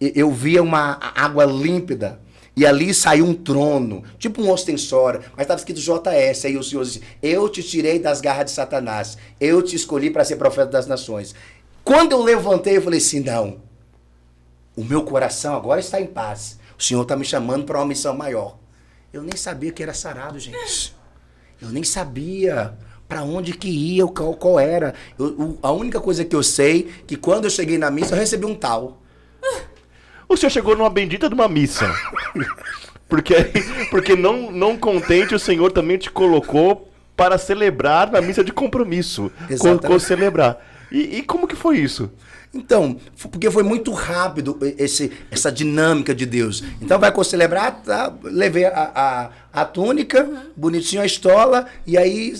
eu 0.00 0.30
via 0.30 0.62
uma 0.62 0.98
água 1.14 1.44
límpida 1.44 2.20
e 2.56 2.64
ali 2.64 2.94
saiu 2.94 3.26
um 3.26 3.34
trono, 3.34 4.04
tipo 4.16 4.40
um 4.40 4.48
ostensório, 4.48 5.24
mas 5.36 5.42
estava 5.42 5.58
escrito 5.58 5.80
JS. 5.80 6.44
Aí 6.44 6.56
o 6.56 6.62
Senhor 6.62 6.84
disse: 6.84 7.02
Eu 7.20 7.48
te 7.48 7.64
tirei 7.64 7.98
das 7.98 8.20
garras 8.20 8.46
de 8.46 8.50
Satanás, 8.52 9.18
eu 9.40 9.60
te 9.60 9.74
escolhi 9.74 10.10
para 10.10 10.24
ser 10.24 10.36
profeta 10.36 10.70
das 10.70 10.86
nações. 10.86 11.34
Quando 11.82 12.12
eu 12.12 12.22
levantei, 12.22 12.76
eu 12.76 12.82
falei 12.82 13.00
assim: 13.00 13.18
Não, 13.18 13.60
o 14.76 14.84
meu 14.84 15.02
coração 15.02 15.56
agora 15.56 15.80
está 15.80 16.00
em 16.00 16.06
paz. 16.06 16.60
O 16.78 16.82
Senhor 16.82 17.02
está 17.02 17.16
me 17.16 17.24
chamando 17.24 17.64
para 17.64 17.78
uma 17.78 17.86
missão 17.86 18.16
maior. 18.16 18.56
Eu 19.12 19.22
nem 19.22 19.36
sabia 19.36 19.72
que 19.72 19.82
era 19.82 19.94
sarado, 19.94 20.38
gente. 20.38 20.93
Eu 21.64 21.72
nem 21.72 21.82
sabia 21.82 22.74
para 23.08 23.22
onde 23.22 23.52
que 23.52 23.68
ia, 23.68 24.06
qual, 24.06 24.34
qual 24.34 24.58
era. 24.58 24.94
Eu, 25.18 25.58
a 25.62 25.72
única 25.72 26.00
coisa 26.00 26.24
que 26.24 26.34
eu 26.34 26.42
sei 26.42 26.88
é 26.88 27.02
que 27.06 27.16
quando 27.16 27.44
eu 27.44 27.50
cheguei 27.50 27.78
na 27.78 27.90
missa 27.90 28.14
eu 28.14 28.18
recebi 28.18 28.44
um 28.46 28.54
tal. 28.54 29.02
O 30.26 30.38
senhor 30.38 30.50
chegou 30.50 30.74
numa 30.74 30.88
bendita 30.88 31.28
de 31.28 31.34
uma 31.34 31.46
missa. 31.46 31.86
Porque, 33.06 33.34
porque 33.90 34.16
não, 34.16 34.50
não 34.50 34.76
contente, 34.76 35.34
o 35.34 35.38
Senhor 35.38 35.70
também 35.70 35.98
te 35.98 36.10
colocou 36.10 36.90
para 37.14 37.38
celebrar 37.38 38.10
na 38.10 38.20
missa 38.20 38.42
de 38.42 38.50
compromisso. 38.50 39.30
Colocou 39.58 40.00
celebrar. 40.00 40.58
E, 40.90 41.18
e 41.18 41.22
como 41.22 41.46
que 41.46 41.54
foi 41.54 41.78
isso? 41.78 42.10
Então, 42.54 42.96
porque 43.30 43.50
foi 43.50 43.64
muito 43.64 43.90
rápido 43.90 44.56
esse, 44.78 45.10
essa 45.30 45.50
dinâmica 45.50 46.14
de 46.14 46.24
Deus. 46.24 46.62
Então 46.80 46.98
vai 47.00 47.12
celebrar, 47.24 47.82
tá? 47.82 48.14
levei 48.22 48.64
a, 48.64 49.30
a, 49.52 49.60
a 49.62 49.64
túnica, 49.64 50.22
uhum. 50.24 50.50
bonitinho 50.56 51.02
a 51.02 51.06
estola, 51.06 51.66
e 51.84 51.98
aí 51.98 52.34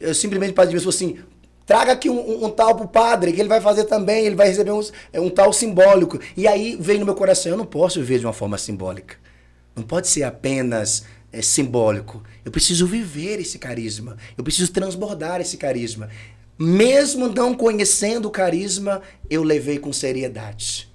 eu 0.00 0.12
simplesmente 0.14 0.50
o 0.50 0.54
padre 0.54 0.76
falou 0.78 0.90
assim: 0.90 1.18
traga 1.64 1.92
aqui 1.92 2.10
um, 2.10 2.18
um, 2.18 2.46
um, 2.46 2.50
tal 2.50 2.74
pro 2.74 2.88
padre, 2.88 3.32
que 3.32 3.40
ele 3.40 3.48
vai 3.48 3.60
fazer 3.60 3.84
também, 3.84 4.26
ele 4.26 4.34
vai 4.34 4.48
receber 4.48 4.72
um, 4.72 4.82
um 5.14 5.30
tal 5.30 5.52
simbólico. 5.52 6.18
E 6.36 6.48
aí 6.48 6.76
veio 6.80 6.98
no 6.98 7.06
meu 7.06 7.14
coração: 7.14 7.52
eu 7.52 7.58
não 7.58 7.66
posso 7.66 8.00
viver 8.00 8.18
de 8.18 8.26
uma 8.26 8.32
forma 8.32 8.58
simbólica. 8.58 9.16
Não 9.76 9.84
pode 9.84 10.08
ser 10.08 10.24
apenas 10.24 11.04
é, 11.32 11.40
simbólico. 11.40 12.22
Eu 12.44 12.50
preciso 12.50 12.86
viver 12.86 13.38
esse 13.38 13.56
carisma. 13.56 14.16
Eu 14.36 14.42
preciso 14.42 14.72
transbordar 14.72 15.40
esse 15.40 15.56
carisma 15.56 16.08
mesmo 16.62 17.26
não 17.30 17.54
conhecendo 17.54 18.28
o 18.28 18.30
carisma, 18.30 19.00
eu 19.30 19.42
levei 19.42 19.78
com 19.78 19.94
seriedade. 19.94 20.90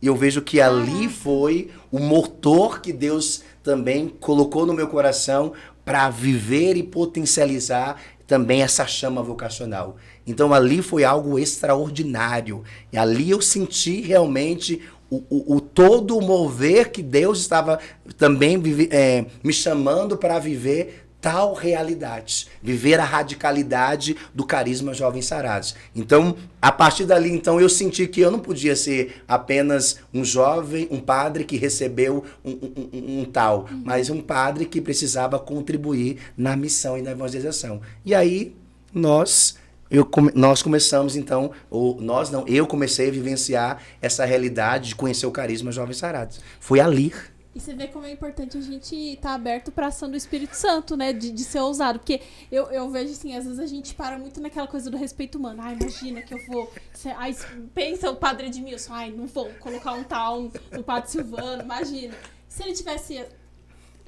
E 0.00 0.06
eu 0.06 0.14
vejo 0.14 0.42
que 0.42 0.60
ali 0.60 1.08
foi 1.08 1.70
o 1.90 1.98
motor 1.98 2.80
que 2.80 2.92
Deus 2.92 3.42
também 3.64 4.08
colocou 4.08 4.64
no 4.64 4.72
meu 4.72 4.86
coração 4.86 5.54
para 5.84 6.08
viver 6.08 6.76
e 6.76 6.84
potencializar 6.84 8.00
também 8.28 8.62
essa 8.62 8.86
chama 8.86 9.24
vocacional. 9.24 9.96
Então 10.24 10.54
ali 10.54 10.80
foi 10.82 11.02
algo 11.02 11.36
extraordinário. 11.36 12.62
E 12.92 12.96
ali 12.96 13.28
eu 13.28 13.42
senti 13.42 14.00
realmente 14.02 14.80
o, 15.10 15.16
o, 15.28 15.56
o 15.56 15.60
todo 15.60 16.16
o 16.16 16.22
mover 16.22 16.92
que 16.92 17.02
Deus 17.02 17.40
estava 17.40 17.80
também 18.16 18.62
é, 18.92 19.26
me 19.42 19.52
chamando 19.52 20.16
para 20.16 20.38
viver 20.38 21.09
tal 21.20 21.54
realidade, 21.54 22.48
viver 22.62 22.98
a 22.98 23.04
radicalidade 23.04 24.16
do 24.34 24.44
carisma 24.44 24.94
Jovens 24.94 25.26
Sarados. 25.26 25.74
Então, 25.94 26.36
a 26.60 26.72
partir 26.72 27.04
dali, 27.04 27.30
então, 27.30 27.60
eu 27.60 27.68
senti 27.68 28.06
que 28.06 28.20
eu 28.20 28.30
não 28.30 28.38
podia 28.38 28.74
ser 28.74 29.22
apenas 29.28 29.98
um 30.12 30.24
jovem, 30.24 30.88
um 30.90 31.00
padre 31.00 31.44
que 31.44 31.56
recebeu 31.56 32.24
um, 32.44 32.50
um, 32.50 32.90
um, 32.92 33.20
um 33.20 33.24
tal, 33.24 33.66
uhum. 33.70 33.82
mas 33.84 34.08
um 34.10 34.20
padre 34.20 34.64
que 34.64 34.80
precisava 34.80 35.38
contribuir 35.38 36.18
na 36.36 36.56
missão 36.56 36.96
e 36.96 37.02
na 37.02 37.10
evangelização. 37.12 37.80
E 38.04 38.14
aí, 38.14 38.54
nós 38.92 39.58
eu, 39.90 40.08
nós 40.34 40.62
começamos 40.62 41.16
então, 41.16 41.50
ou 41.68 42.00
nós 42.00 42.30
não, 42.30 42.46
eu 42.46 42.64
comecei 42.64 43.08
a 43.08 43.10
vivenciar 43.10 43.82
essa 44.00 44.24
realidade 44.24 44.90
de 44.90 44.94
conhecer 44.94 45.26
o 45.26 45.32
carisma 45.32 45.72
Jovens 45.72 45.96
Sarados. 45.96 46.40
Foi 46.60 46.78
ali 46.78 47.12
e 47.52 47.58
você 47.58 47.74
vê 47.74 47.88
como 47.88 48.06
é 48.06 48.12
importante 48.12 48.56
a 48.56 48.60
gente 48.60 48.94
estar 48.94 49.30
tá 49.30 49.34
aberto 49.34 49.72
para 49.72 49.86
a 49.86 49.88
ação 49.88 50.08
do 50.08 50.16
Espírito 50.16 50.54
Santo, 50.54 50.96
né? 50.96 51.12
De, 51.12 51.32
de 51.32 51.42
ser 51.42 51.58
ousado. 51.58 51.98
Porque 51.98 52.20
eu, 52.50 52.70
eu 52.70 52.88
vejo 52.90 53.12
assim, 53.12 53.36
às 53.36 53.44
vezes 53.44 53.58
a 53.58 53.66
gente 53.66 53.92
para 53.94 54.16
muito 54.18 54.40
naquela 54.40 54.68
coisa 54.68 54.88
do 54.88 54.96
respeito 54.96 55.36
humano. 55.36 55.60
Ai, 55.60 55.76
imagina 55.80 56.22
que 56.22 56.32
eu 56.32 56.38
vou. 56.46 56.72
Ai, 57.16 57.34
pensa 57.74 58.08
o 58.08 58.16
padre 58.16 58.46
Edmilson. 58.46 58.94
Ai, 58.94 59.10
não 59.10 59.26
vou 59.26 59.50
colocar 59.58 59.92
um 59.94 60.04
tal 60.04 60.50
no 60.70 60.84
padre 60.84 61.10
Silvano, 61.10 61.62
imagina. 61.62 62.14
Se 62.48 62.62
ele 62.62 62.72
tivesse 62.72 63.26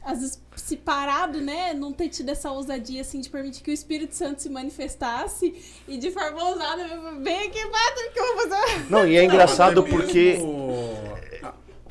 às 0.05 0.19
vezes 0.19 0.43
se 0.57 0.77
parado, 0.77 1.41
né, 1.41 1.73
não 1.73 1.93
ter 1.93 2.09
tido 2.09 2.29
essa 2.29 2.51
ousadia 2.51 3.03
assim 3.03 3.21
de 3.21 3.31
permitir 3.31 3.63
que 3.63 3.71
o 3.71 3.75
Espírito 3.75 4.15
Santo 4.15 4.43
se 4.43 4.49
manifestasse 4.49 5.55
e 5.87 5.97
de 5.97 6.11
forma 6.11 6.43
ousada, 6.43 6.85
vem 7.21 7.47
aqui, 7.47 7.61
padre, 7.61 8.11
que 8.13 8.19
eu 8.19 8.37
vou 8.37 8.49
fazer. 8.49 8.91
Não, 8.91 9.07
e 9.07 9.17
é 9.17 9.25
engraçado 9.25 9.85
porque 9.85 10.39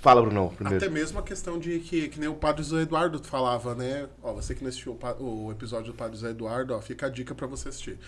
Fala, 0.02 0.20
Bruno, 0.20 0.52
primeiro. 0.56 0.84
Até 0.84 0.91
mesmo 0.91 1.20
a 1.20 1.22
questão 1.22 1.60
de 1.60 1.78
que, 1.80 2.10
que 2.10 2.20
nem 2.20 2.28
o 2.28 2.34
Padre 2.34 2.64
José 2.64 2.82
Eduardo 2.82 3.24
falava, 3.24 3.76
né? 3.76 4.10
Ó, 4.24 4.34
você 4.34 4.56
que 4.56 4.64
não 4.64 4.70
assistiu 4.70 4.97
o, 5.20 5.45
o 5.45 5.52
episódio 5.52 5.91
do 5.91 5.95
Padre 5.95 6.16
José 6.16 6.32
Eduardo, 6.32 6.74
ó, 6.74 6.82
fica 6.82 7.06
a 7.06 7.10
dica 7.10 7.36
para 7.36 7.45
você 7.45 7.70
assistir. 7.70 7.99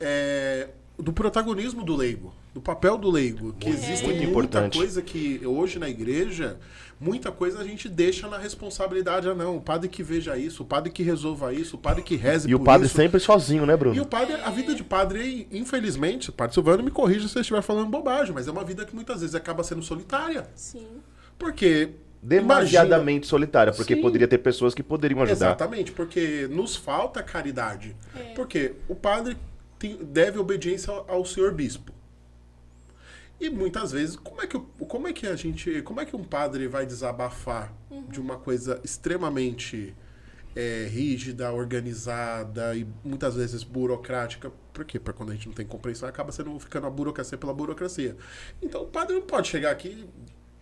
É, 0.00 0.68
do 0.98 1.12
protagonismo 1.12 1.84
do 1.84 1.94
leigo, 1.94 2.32
do 2.54 2.62
papel 2.62 2.96
do 2.96 3.10
leigo, 3.10 3.52
que 3.60 3.68
é. 3.68 3.72
existe 3.72 4.06
muita 4.06 4.24
importante. 4.24 4.78
coisa 4.78 5.02
que 5.02 5.44
hoje 5.44 5.78
na 5.78 5.86
igreja, 5.86 6.56
muita 6.98 7.30
coisa 7.30 7.60
a 7.60 7.64
gente 7.64 7.90
deixa 7.90 8.26
na 8.26 8.38
responsabilidade, 8.38 9.28
ah 9.28 9.34
não, 9.34 9.58
o 9.58 9.60
padre 9.60 9.90
que 9.90 10.02
veja 10.02 10.38
isso, 10.38 10.62
o 10.62 10.66
padre 10.66 10.90
que 10.90 11.02
resolva 11.02 11.52
isso, 11.52 11.76
o 11.76 11.78
padre 11.78 12.02
que 12.02 12.16
reze 12.16 12.48
E 12.48 12.54
o 12.54 12.60
padre 12.60 12.86
isso. 12.86 12.96
sempre 12.96 13.20
sozinho, 13.20 13.66
né, 13.66 13.76
Bruno? 13.76 13.94
E 13.94 14.00
o 14.00 14.06
padre, 14.06 14.34
a 14.34 14.50
vida 14.50 14.74
de 14.74 14.82
padre, 14.82 15.46
infelizmente, 15.52 16.30
o 16.30 16.32
padre 16.32 16.54
Silvano 16.54 16.82
me 16.82 16.90
corrija 16.90 17.28
se 17.28 17.36
eu 17.36 17.42
estiver 17.42 17.60
falando 17.60 17.90
bobagem, 17.90 18.32
mas 18.32 18.48
é 18.48 18.50
uma 18.50 18.64
vida 18.64 18.86
que 18.86 18.94
muitas 18.94 19.20
vezes 19.20 19.34
acaba 19.34 19.62
sendo 19.62 19.82
solitária. 19.82 20.48
Sim. 20.54 20.86
Porque 21.38 21.90
demasiadamente 22.22 23.26
imagina... 23.26 23.28
solitária, 23.28 23.72
porque 23.72 23.94
Sim. 23.94 24.00
poderia 24.00 24.26
ter 24.26 24.38
pessoas 24.38 24.74
que 24.74 24.82
poderiam 24.82 25.22
ajudar. 25.22 25.48
Exatamente, 25.48 25.92
porque 25.92 26.48
nos 26.50 26.74
falta 26.74 27.22
caridade. 27.22 27.94
É. 28.16 28.32
Porque 28.34 28.74
o 28.88 28.94
padre 28.94 29.36
tem, 29.78 29.96
deve 29.96 30.38
obediência 30.38 30.92
ao, 30.92 31.10
ao 31.10 31.24
senhor 31.24 31.52
bispo. 31.52 31.92
E 33.40 33.50
muitas 33.50 33.92
vezes, 33.92 34.16
como 34.16 34.40
é 34.40 34.46
que, 34.46 34.58
como 34.58 35.08
é 35.08 35.12
que 35.12 35.26
a 35.26 35.36
gente. 35.36 35.82
Como 35.82 36.00
é 36.00 36.04
que 36.06 36.16
um 36.16 36.24
padre 36.24 36.66
vai 36.66 36.86
desabafar 36.86 37.74
uhum. 37.90 38.06
de 38.06 38.20
uma 38.20 38.38
coisa 38.38 38.80
extremamente 38.82 39.94
é, 40.56 40.88
rígida, 40.90 41.52
organizada 41.52 42.74
e 42.74 42.86
muitas 43.04 43.34
vezes 43.34 43.62
burocrática? 43.62 44.50
Por 44.72 44.84
quê? 44.84 44.98
Porque 44.98 45.16
quando 45.16 45.30
a 45.30 45.34
gente 45.34 45.48
não 45.48 45.54
tem 45.54 45.66
compreensão, 45.66 46.08
acaba 46.08 46.32
sendo 46.32 46.58
ficando 46.58 46.86
a 46.86 46.90
burocracia 46.90 47.36
pela 47.36 47.52
burocracia. 47.52 48.16
Então 48.62 48.82
o 48.82 48.86
padre 48.86 49.14
não 49.14 49.22
pode 49.22 49.48
chegar 49.48 49.72
aqui 49.72 50.08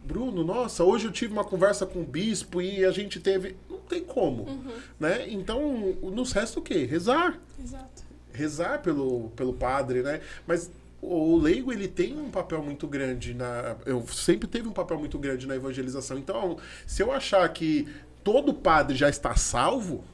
Bruno, 0.05 0.43
nossa, 0.43 0.83
hoje 0.83 1.07
eu 1.07 1.13
tive 1.13 1.33
uma 1.33 1.45
conversa 1.45 1.87
com 1.87 2.01
o 2.01 2.05
bispo 2.05 2.61
e 2.61 2.85
a 2.85 2.91
gente 2.91 3.21
teve. 3.21 3.57
Não 3.71 3.79
tem 3.79 4.03
como. 4.03 4.45
Uhum. 4.45 4.73
Né? 4.99 5.31
Então, 5.31 5.97
nos 6.03 6.33
resta 6.33 6.59
o 6.59 6.63
quê? 6.63 6.85
Rezar. 6.85 7.39
Exato. 7.63 8.03
Rezar 8.33 8.83
pelo, 8.83 9.31
pelo 9.31 9.53
padre, 9.53 10.03
né? 10.03 10.21
Mas 10.47 10.71
o 11.01 11.37
leigo 11.37 11.73
ele 11.73 11.89
tem 11.89 12.19
um 12.19 12.31
papel 12.31 12.63
muito 12.63 12.87
grande 12.87 13.35
na. 13.35 13.77
Eu 13.85 14.07
sempre 14.09 14.49
teve 14.49 14.69
um 14.69 14.73
papel 14.73 14.99
muito 14.99 15.19
grande 15.19 15.47
na 15.47 15.55
evangelização. 15.55 16.19
Então, 16.19 16.57
se 16.87 17.03
eu 17.03 17.13
achar 17.13 17.49
que 17.53 17.89
todo 18.25 18.55
padre 18.55 18.97
já 18.97 19.09
está 19.09 19.37
salvo, 19.37 20.05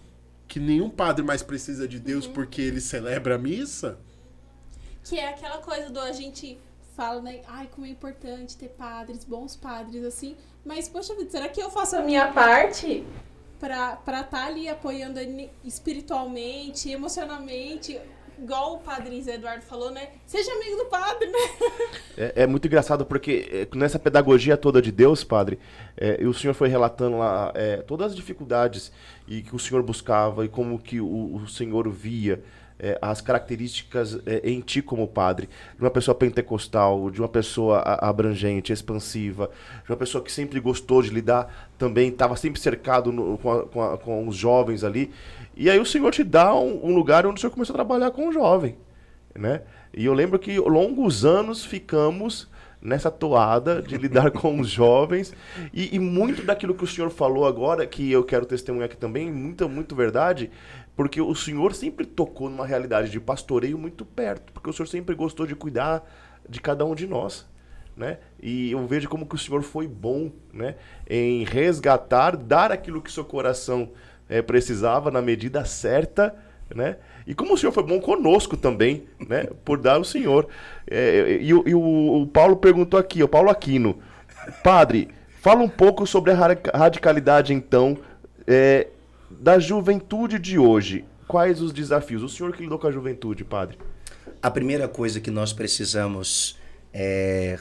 que 0.47 0.59
nenhum 0.59 0.89
padre 0.89 1.25
mais 1.25 1.43
precisa 1.43 1.87
de 1.87 1.99
Deus 1.99 2.27
porque 2.27 2.63
ele 2.63 2.81
celebra 2.81 3.35
a 3.37 3.39
missa. 3.39 3.99
Que 5.05 5.19
é 5.19 5.29
aquela 5.29 5.59
coisa 5.59 5.91
do 5.91 6.01
a 6.01 6.13
gente 6.13 6.59
fala, 6.99 7.23
né? 7.23 7.43
Ai, 7.47 7.69
como 7.73 7.87
é 7.87 7.91
importante 7.91 8.57
ter 8.57 8.71
padres, 8.71 9.23
bons 9.23 9.55
padres, 9.55 10.03
assim. 10.03 10.37
Mas, 10.65 10.89
poxa 10.89 11.15
vida, 11.15 11.31
será 11.31 11.49
que 11.49 11.63
eu 11.63 11.71
faço 11.71 11.95
a 11.95 12.03
minha 12.03 12.33
parte 12.33 13.05
pra 13.61 13.93
estar 14.05 14.25
tá 14.25 14.47
ali 14.47 14.69
apoiando 14.69 15.21
ele 15.21 15.49
espiritualmente, 15.65 16.91
emocionalmente? 16.91 18.01
Igual 18.37 18.75
o 18.75 18.79
padre 18.79 19.23
Zé 19.23 19.37
Eduardo 19.37 19.63
falou, 19.63 19.93
né? 19.93 20.09
Seja 20.27 20.53
amigo 20.53 20.77
do 20.77 20.87
padre, 20.87 21.29
né? 21.29 21.39
É, 22.17 22.43
é 22.43 22.47
muito 22.49 22.67
engraçado 22.67 23.07
porque 23.07 23.49
é, 23.73 23.77
nessa 23.77 23.97
pedagogia 23.97 24.57
toda 24.57 24.83
de 24.83 24.91
Deus, 24.91 25.23
padre, 25.23 25.57
é, 25.97 26.21
e 26.21 26.27
o 26.27 26.35
senhor 26.35 26.55
foi 26.55 26.69
relatando 26.69 27.19
lá 27.19 27.53
é, 27.55 27.77
todas 27.77 28.11
as 28.11 28.17
dificuldades 28.17 28.91
e 29.29 29.41
que 29.41 29.55
o 29.55 29.59
senhor 29.59 29.85
buscava 29.85 30.45
e 30.45 30.49
como 30.49 30.81
que 30.81 31.01
o, 31.01 31.37
o 31.37 31.47
senhor 31.47 31.89
via 31.89 32.43
é, 32.79 32.99
as 33.03 33.21
características 33.21 34.19
é, 34.25 34.41
em 34.49 34.61
ti 34.61 34.81
como 34.81 35.07
padre, 35.09 35.49
de 35.77 35.83
uma 35.83 35.91
pessoa 35.91 36.15
pentecostal, 36.15 37.11
de 37.11 37.21
uma 37.21 37.29
pessoa 37.29 37.81
abrangente, 37.81 38.73
expansiva, 38.73 39.51
de 39.85 39.91
uma 39.91 39.97
pessoa 39.97 40.23
que 40.23 40.31
sempre 40.31 40.61
gostou 40.61 41.03
de 41.03 41.11
lidar 41.11 41.71
também, 41.77 42.09
estava 42.09 42.37
sempre 42.37 42.61
cercado 42.61 43.11
no, 43.11 43.39
com, 43.39 43.53
a, 43.53 43.67
com, 43.67 43.83
a, 43.83 43.99
com, 43.99 44.29
os 44.29 44.37
jovens 44.37 44.85
ali. 44.85 45.11
E 45.57 45.69
aí 45.69 45.79
o 45.79 45.87
Senhor 45.87 46.11
te 46.13 46.23
dá 46.23 46.55
um, 46.55 46.87
um, 46.87 46.95
lugar 46.95 47.27
onde 47.27 47.39
o 47.39 47.41
Senhor 47.41 47.53
começou 47.53 47.75
a 47.75 47.79
trabalhar 47.79 48.11
com 48.11 48.29
o 48.29 48.33
jovem, 48.33 48.77
né? 49.35 49.63
E 49.93 50.05
eu 50.05 50.15
lembro 50.15 50.39
que 50.39 50.59
longos 50.59 51.25
anos 51.25 51.65
ficamos 51.65 52.49
nessa 52.81 53.11
toada 53.11 53.83
de 53.83 53.97
lidar 53.97 54.31
com 54.33 54.61
os 54.61 54.69
jovens 54.69 55.35
e, 55.73 55.95
e, 55.95 55.99
muito 55.99 56.43
daquilo 56.43 56.75
que 56.75 56.85
o 56.85 56.87
senhor 56.87 57.11
falou 57.11 57.47
agora 57.47 57.85
que 57.87 58.11
eu 58.11 58.23
quero 58.23 58.47
testemunhar 58.47 58.87
aqui 58.87 58.97
também 58.97 59.31
muito 59.33 59.69
muito 59.69 59.97
verdade 59.97 60.51
porque 60.99 61.21
o 61.21 61.33
senhor 61.33 61.77
sempre 61.77 62.05
tocou 62.05 62.51
numa 62.51 62.67
realidade 62.67 63.09
de 63.09 63.21
pastoreio 63.21 63.79
muito 63.79 64.05
perto, 64.05 64.53
porque 64.53 64.69
o 64.69 64.73
senhor 64.73 64.89
sempre 64.89 65.15
gostou 65.15 65.47
de 65.47 65.55
cuidar 65.55 66.05
de 66.49 66.61
cada 66.61 66.85
um 66.85 66.93
de 66.93 67.07
nós. 67.07 67.47
Né? 67.97 68.19
E 68.43 68.73
eu 68.73 68.85
vejo 68.85 69.09
como 69.09 69.25
que 69.25 69.37
o 69.37 69.39
Senhor 69.39 69.63
foi 69.63 69.87
bom, 69.87 70.33
né? 70.53 70.75
Em 71.09 71.45
resgatar, 71.45 72.37
dar 72.37 72.73
aquilo 72.73 73.01
que 73.01 73.13
seu 73.13 73.25
coração 73.25 73.91
é, 74.29 74.43
precisava 74.43 75.09
na 75.09 75.23
medida 75.23 75.65
certa, 75.65 76.35
né? 76.75 76.97
E 77.27 77.35
como 77.35 77.55
o 77.55 77.59
Senhor 77.59 77.71
foi 77.71 77.85
bom 77.85 78.01
conosco 78.01 78.57
também, 78.57 79.07
né? 79.21 79.49
Por 79.65 79.79
dar 79.79 80.01
o 80.01 80.05
Senhor. 80.05 80.49
É, 80.89 81.39
e, 81.41 81.49
e 81.49 81.75
o, 81.75 82.23
o, 82.23 82.27
Paulo 82.27 82.57
perguntou 82.57 82.99
aqui, 82.99 83.23
o 83.23 83.29
Paulo 83.29 83.51
Aquino, 83.51 84.01
Padre, 84.65 85.09
fala 85.41 85.61
um 85.61 85.69
pouco 85.69 86.07
sobre 86.07 86.33
a 86.33 86.37
radicalidade 86.77 87.53
então 87.53 87.97
é, 88.49 88.89
da 89.41 89.59
juventude 89.59 90.39
de 90.39 90.59
hoje, 90.59 91.05
quais 91.27 91.61
os 91.61 91.73
desafios? 91.73 92.23
O 92.23 92.29
senhor 92.29 92.53
que 92.53 92.63
lidou 92.63 92.79
com 92.79 92.89
a 92.89 92.93
juventude, 92.93 93.45
padre? 93.45 93.79
A 94.43 94.51
primeira 94.51 94.89
coisa 94.89 95.21
que 95.21 95.31
nós 95.31 95.53
precisamos 95.53 96.59
é, 96.93 97.59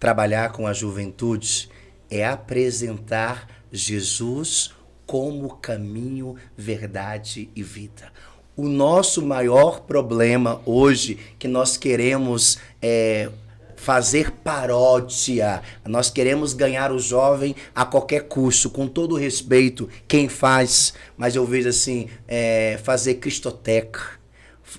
trabalhar 0.00 0.52
com 0.52 0.66
a 0.66 0.72
juventude 0.72 1.68
é 2.10 2.26
apresentar 2.26 3.46
Jesus 3.70 4.72
como 5.06 5.56
caminho, 5.56 6.36
verdade 6.56 7.50
e 7.54 7.62
vida. 7.62 8.10
O 8.56 8.66
nosso 8.66 9.24
maior 9.24 9.82
problema 9.82 10.60
hoje 10.64 11.18
que 11.38 11.46
nós 11.46 11.76
queremos 11.76 12.58
é, 12.80 13.30
fazer 13.78 14.32
paródia. 14.32 15.62
Nós 15.86 16.10
queremos 16.10 16.52
ganhar 16.52 16.90
o 16.90 16.98
jovem 16.98 17.54
a 17.74 17.84
qualquer 17.84 18.24
custo, 18.24 18.68
com 18.68 18.88
todo 18.88 19.14
respeito, 19.14 19.88
quem 20.06 20.28
faz, 20.28 20.92
mas 21.16 21.36
eu 21.36 21.46
vejo 21.46 21.68
assim, 21.68 22.08
é, 22.26 22.78
fazer 22.82 23.14
cristoteca 23.14 24.17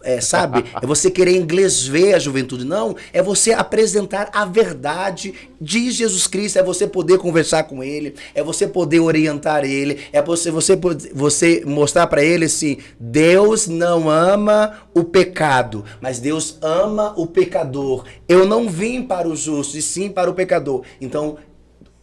é, 0.04 0.22
sabe? 0.22 0.64
É 0.82 0.86
você 0.86 1.10
querer 1.12 1.36
inglês 1.36 1.86
ver 1.86 2.14
a 2.14 2.20
juventude. 2.20 2.66
Não, 2.66 2.96
é 3.14 3.22
você 3.22 3.54
apresentar 3.54 4.30
a 4.34 4.46
verdade 4.46 5.34
de 5.60 5.92
Jesus 5.92 6.28
Cristo, 6.28 6.60
é 6.60 6.64
você 6.64 6.88
poder 6.88 7.18
conversar 7.18 7.64
com 7.64 7.84
ele, 7.84 8.16
é 8.34 8.44
você 8.44 8.68
poder 8.68 9.00
orientar 9.00 9.64
ele, 9.64 10.00
é 10.12 10.22
você 10.22 10.52
você, 10.52 10.80
você 11.14 11.64
mostrar 11.66 12.08
para 12.08 12.24
ele 12.24 12.46
assim: 12.46 12.78
Deus 13.00 13.68
não 13.68 14.10
ama 14.10 14.80
o 14.94 15.04
pecado, 15.04 15.84
mas 16.02 16.20
Deus 16.20 16.58
ama 16.62 17.14
o 17.18 17.28
pecador. 17.28 18.06
Eu 18.28 18.46
não 18.46 18.70
vim 18.70 19.04
para 19.04 19.28
o 19.28 19.36
justo, 19.36 19.78
e 19.78 19.82
sim 19.82 20.10
para 20.10 20.30
o 20.30 20.34
pecador. 20.34 20.84
Então, 21.02 21.38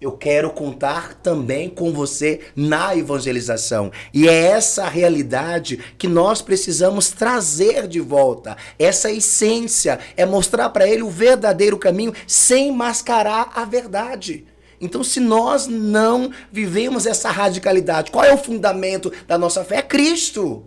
eu 0.01 0.13
quero 0.13 0.51
contar 0.51 1.15
também 1.15 1.71
com 1.71 1.93
você 1.93 2.41
na 2.55 2.95
evangelização. 2.95 3.91
E 4.13 4.29
é 4.29 4.35
essa 4.35 4.87
realidade 4.89 5.79
que 5.97 6.07
nós 6.07 6.43
precisamos 6.43 7.11
trazer 7.11 7.89
de 7.89 8.01
volta. 8.01 8.57
Essa 8.79 9.11
essência 9.11 9.99
é 10.17 10.27
mostrar 10.27 10.69
para 10.69 10.87
ele 10.87 11.03
o 11.03 11.09
verdadeiro 11.09 11.79
caminho 11.79 12.13
sem 12.27 12.71
mascarar 12.71 13.53
a 13.55 13.65
verdade. 13.65 14.45
Então, 14.79 15.03
se 15.03 15.19
nós 15.19 15.67
não 15.67 16.31
vivemos 16.53 17.07
essa 17.07 17.31
radicalidade, 17.31 18.11
qual 18.11 18.25
é 18.25 18.35
o 18.35 18.39
fundamento 18.39 19.11
da 19.27 19.39
nossa 19.39 19.65
fé? 19.65 19.77
É 19.77 19.83
Cristo. 19.83 20.63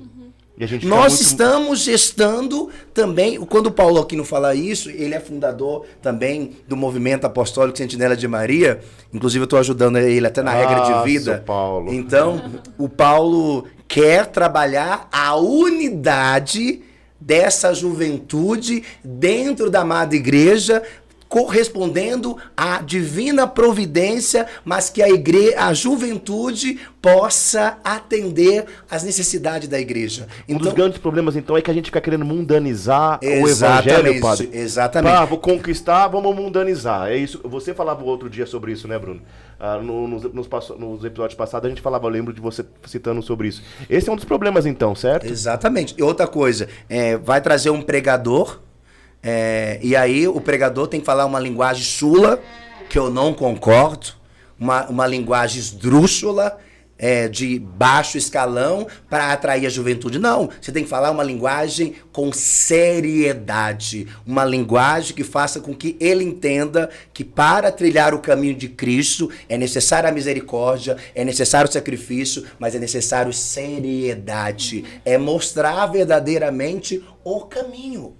Nós 0.84 1.14
muito... 1.14 1.22
estamos 1.22 1.80
gestando 1.80 2.70
também, 2.94 3.40
quando 3.46 3.68
o 3.68 3.72
Paulo 3.72 3.98
Aquino 4.00 4.26
fala 4.26 4.54
isso, 4.54 4.90
ele 4.90 5.16
é 5.16 5.20
fundador 5.20 5.86
também 6.02 6.52
do 6.68 6.76
movimento 6.76 7.24
apostólico 7.24 7.78
Sentinela 7.78 8.16
de 8.16 8.28
Maria, 8.28 8.82
inclusive 9.14 9.44
eu 9.44 9.46
estou 9.46 9.58
ajudando 9.58 9.98
ele 9.98 10.28
até 10.28 10.42
na 10.42 10.52
ah, 10.52 10.56
regra 10.56 10.82
de 10.82 11.04
vida. 11.06 11.44
Paulo. 11.46 11.94
Então, 11.94 12.42
o 12.78 12.90
Paulo 12.90 13.66
quer 13.88 14.26
trabalhar 14.26 15.08
a 15.12 15.34
unidade 15.38 16.82
dessa 17.20 17.74
juventude 17.74 18.84
dentro 19.04 19.70
da 19.70 19.82
amada 19.82 20.16
igreja 20.16 20.84
correspondendo 21.30 22.36
à 22.58 22.82
divina 22.82 23.48
providência, 23.48 24.48
mas 24.66 24.90
que 24.90 25.04
a 25.04 25.10
igreja, 25.10 25.60
a 25.60 25.74
juventude 25.76 26.80
possa 27.00 27.78
atender 27.84 28.66
às 28.90 29.04
necessidades 29.04 29.70
da 29.70 29.80
igreja. 29.80 30.28
Um 30.50 30.56
então, 30.56 30.66
dos 30.66 30.74
grandes 30.74 30.98
problemas 30.98 31.36
então 31.36 31.56
é 31.56 31.62
que 31.62 31.70
a 31.70 31.74
gente 31.74 31.86
fica 31.86 32.02
querendo 32.02 32.26
mundanizar 32.26 33.20
o 33.22 33.48
evangelho, 33.48 34.20
padre. 34.20 34.50
Exatamente. 34.52 35.16
Ah, 35.16 35.24
vou 35.24 35.38
conquistar, 35.38 36.08
vamos 36.08 36.36
mundanizar. 36.36 37.10
É 37.10 37.16
isso. 37.16 37.40
Você 37.44 37.76
falava 37.76 38.04
outro 38.04 38.28
dia 38.28 38.48
sobre 38.48 38.72
isso, 38.72 38.88
né, 38.88 38.98
Bruno? 38.98 39.22
Ah, 39.60 39.78
no, 39.78 40.08
nos, 40.08 40.24
nos, 40.34 40.50
nos, 40.80 41.04
episódios 41.06 41.38
passados 41.38 41.68
a 41.68 41.70
gente 41.70 41.82
falava, 41.82 42.08
eu 42.08 42.10
lembro 42.10 42.34
de 42.34 42.42
você 42.42 42.66
citando 42.86 43.22
sobre 43.22 43.50
isso. 43.50 43.62
Esse 43.88 44.10
é 44.10 44.12
um 44.12 44.16
dos 44.16 44.26
problemas 44.26 44.66
então, 44.66 44.96
certo? 44.96 45.28
Exatamente. 45.28 45.94
E 45.96 46.02
outra 46.02 46.26
coisa, 46.26 46.68
é, 46.90 47.18
vai 47.18 47.40
trazer 47.40 47.70
um 47.70 47.82
pregador 47.82 48.60
é, 49.22 49.80
e 49.82 49.96
aí 49.96 50.28
o 50.28 50.40
pregador 50.40 50.88
tem 50.88 51.00
que 51.00 51.06
falar 51.06 51.26
uma 51.26 51.40
linguagem 51.40 51.84
chula, 51.84 52.42
que 52.90 52.98
eu 52.98 53.10
não 53.10 53.34
concordo, 53.34 54.08
uma, 54.60 54.88
uma 54.88 55.08
linguagem 55.08 55.60
esdrúxula, 55.60 56.58
é, 57.00 57.30
de 57.30 57.58
baixo 57.58 58.18
escalão 58.18 58.86
para 59.10 59.32
atrair 59.32 59.66
a 59.66 59.70
juventude. 59.70 60.20
Não, 60.20 60.50
você 60.62 60.70
tem 60.70 60.84
que 60.84 60.90
falar 60.90 61.10
uma 61.10 61.24
linguagem 61.24 61.96
com 62.12 62.32
seriedade, 62.34 64.06
uma 64.28 64.44
linguagem 64.44 65.16
que 65.16 65.24
faça 65.24 65.62
com 65.62 65.74
que 65.74 65.96
ele 66.00 66.26
entenda 66.26 66.90
que 67.14 67.24
para 67.24 67.72
trilhar 67.72 68.14
o 68.14 68.20
caminho 68.20 68.56
de 68.56 68.68
Cristo 68.68 69.32
é 69.48 69.58
necessária 69.58 70.10
a 70.10 70.12
misericórdia, 70.12 70.98
é 71.16 71.24
necessário 71.24 71.70
o 71.70 71.74
sacrifício, 71.74 72.46
mas 72.60 72.76
é 72.76 72.80
necessário 72.80 73.32
seriedade, 73.32 74.84
é 75.06 75.18
mostrar 75.18 75.86
verdadeiramente 75.86 77.02
o 77.24 77.42
caminho. 77.42 78.19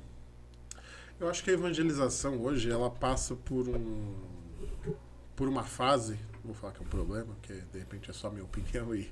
Eu 1.20 1.30
acho 1.30 1.44
que 1.44 1.50
a 1.50 1.54
evangelização 1.54 2.42
hoje 2.42 2.72
ela 2.72 2.90
passa 2.90 3.36
por 3.36 3.68
um 3.68 4.16
por 5.36 5.48
uma 5.48 5.64
fase, 5.64 6.20
vou 6.44 6.54
falar 6.54 6.74
que 6.74 6.80
é 6.80 6.86
um 6.86 6.90
problema, 6.90 7.34
que 7.42 7.54
de 7.54 7.80
repente 7.80 8.10
é 8.10 8.14
só 8.14 8.30
minha 8.30 8.44
opinião 8.44 8.94
e 8.94 9.10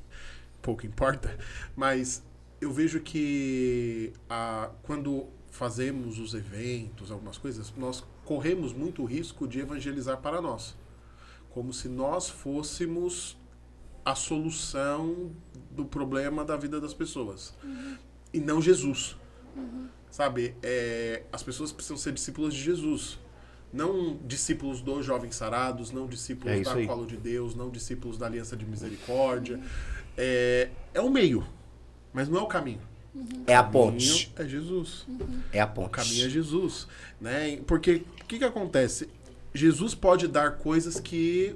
pouco 0.61 0.85
importa, 0.85 1.37
mas 1.73 2.21
eu 2.59 2.71
vejo 2.71 2.99
que 2.99 4.11
a, 4.29 4.69
quando 4.83 5.27
fazemos 5.49 6.19
os 6.19 6.33
eventos, 6.33 7.11
algumas 7.11 7.37
coisas, 7.37 7.73
nós 7.77 8.03
corremos 8.25 8.73
muito 8.73 9.05
risco 9.05 9.47
de 9.47 9.59
evangelizar 9.59 10.17
para 10.17 10.41
nós, 10.41 10.75
como 11.49 11.71
se 11.71 11.87
nós 11.87 12.29
fôssemos 12.29 13.37
a 14.03 14.13
solução 14.13 15.31
do 15.71 15.85
problema 15.85 16.43
da 16.43 16.57
vida 16.57 16.79
das 16.79 16.93
pessoas 16.93 17.53
uhum. 17.63 17.97
e 18.33 18.39
não 18.39 18.61
Jesus. 18.61 19.15
Uhum. 19.55 19.87
Sabe, 20.09 20.55
é, 20.63 21.23
as 21.31 21.43
pessoas 21.43 21.71
precisam 21.71 21.97
ser 21.97 22.13
discípulos 22.13 22.53
de 22.53 22.61
Jesus. 22.61 23.19
Não 23.71 24.17
discípulos 24.25 24.81
dos 24.81 25.05
jovens 25.05 25.35
sarados, 25.35 25.91
não 25.91 26.07
discípulos 26.07 26.53
é 26.53 26.61
da 26.61 26.73
aí. 26.73 26.87
colo 26.87 27.05
de 27.05 27.17
Deus, 27.17 27.53
não 27.53 27.69
discípulos 27.69 28.17
da 28.17 28.25
aliança 28.25 28.55
de 28.55 28.65
misericórdia. 28.65 29.59
É, 30.17 30.69
é 30.93 31.01
o 31.01 31.09
meio, 31.09 31.45
mas 32.13 32.29
não 32.29 32.39
é 32.39 32.41
o 32.41 32.47
caminho. 32.47 32.81
Uhum. 33.13 33.43
É 33.45 33.55
a 33.55 33.63
ponte. 33.63 34.31
É 34.35 34.47
Jesus. 34.47 35.05
Uhum. 35.07 35.41
É 35.51 35.59
a 35.59 35.67
ponte. 35.67 35.87
O 35.87 35.89
caminho 35.89 36.25
é 36.25 36.29
Jesus. 36.29 36.87
Né? 37.19 37.57
Porque 37.67 38.03
o 38.21 38.25
que, 38.25 38.37
que 38.37 38.45
acontece? 38.45 39.09
Jesus 39.53 39.95
pode 39.95 40.27
dar 40.27 40.57
coisas 40.57 40.99
que 40.99 41.55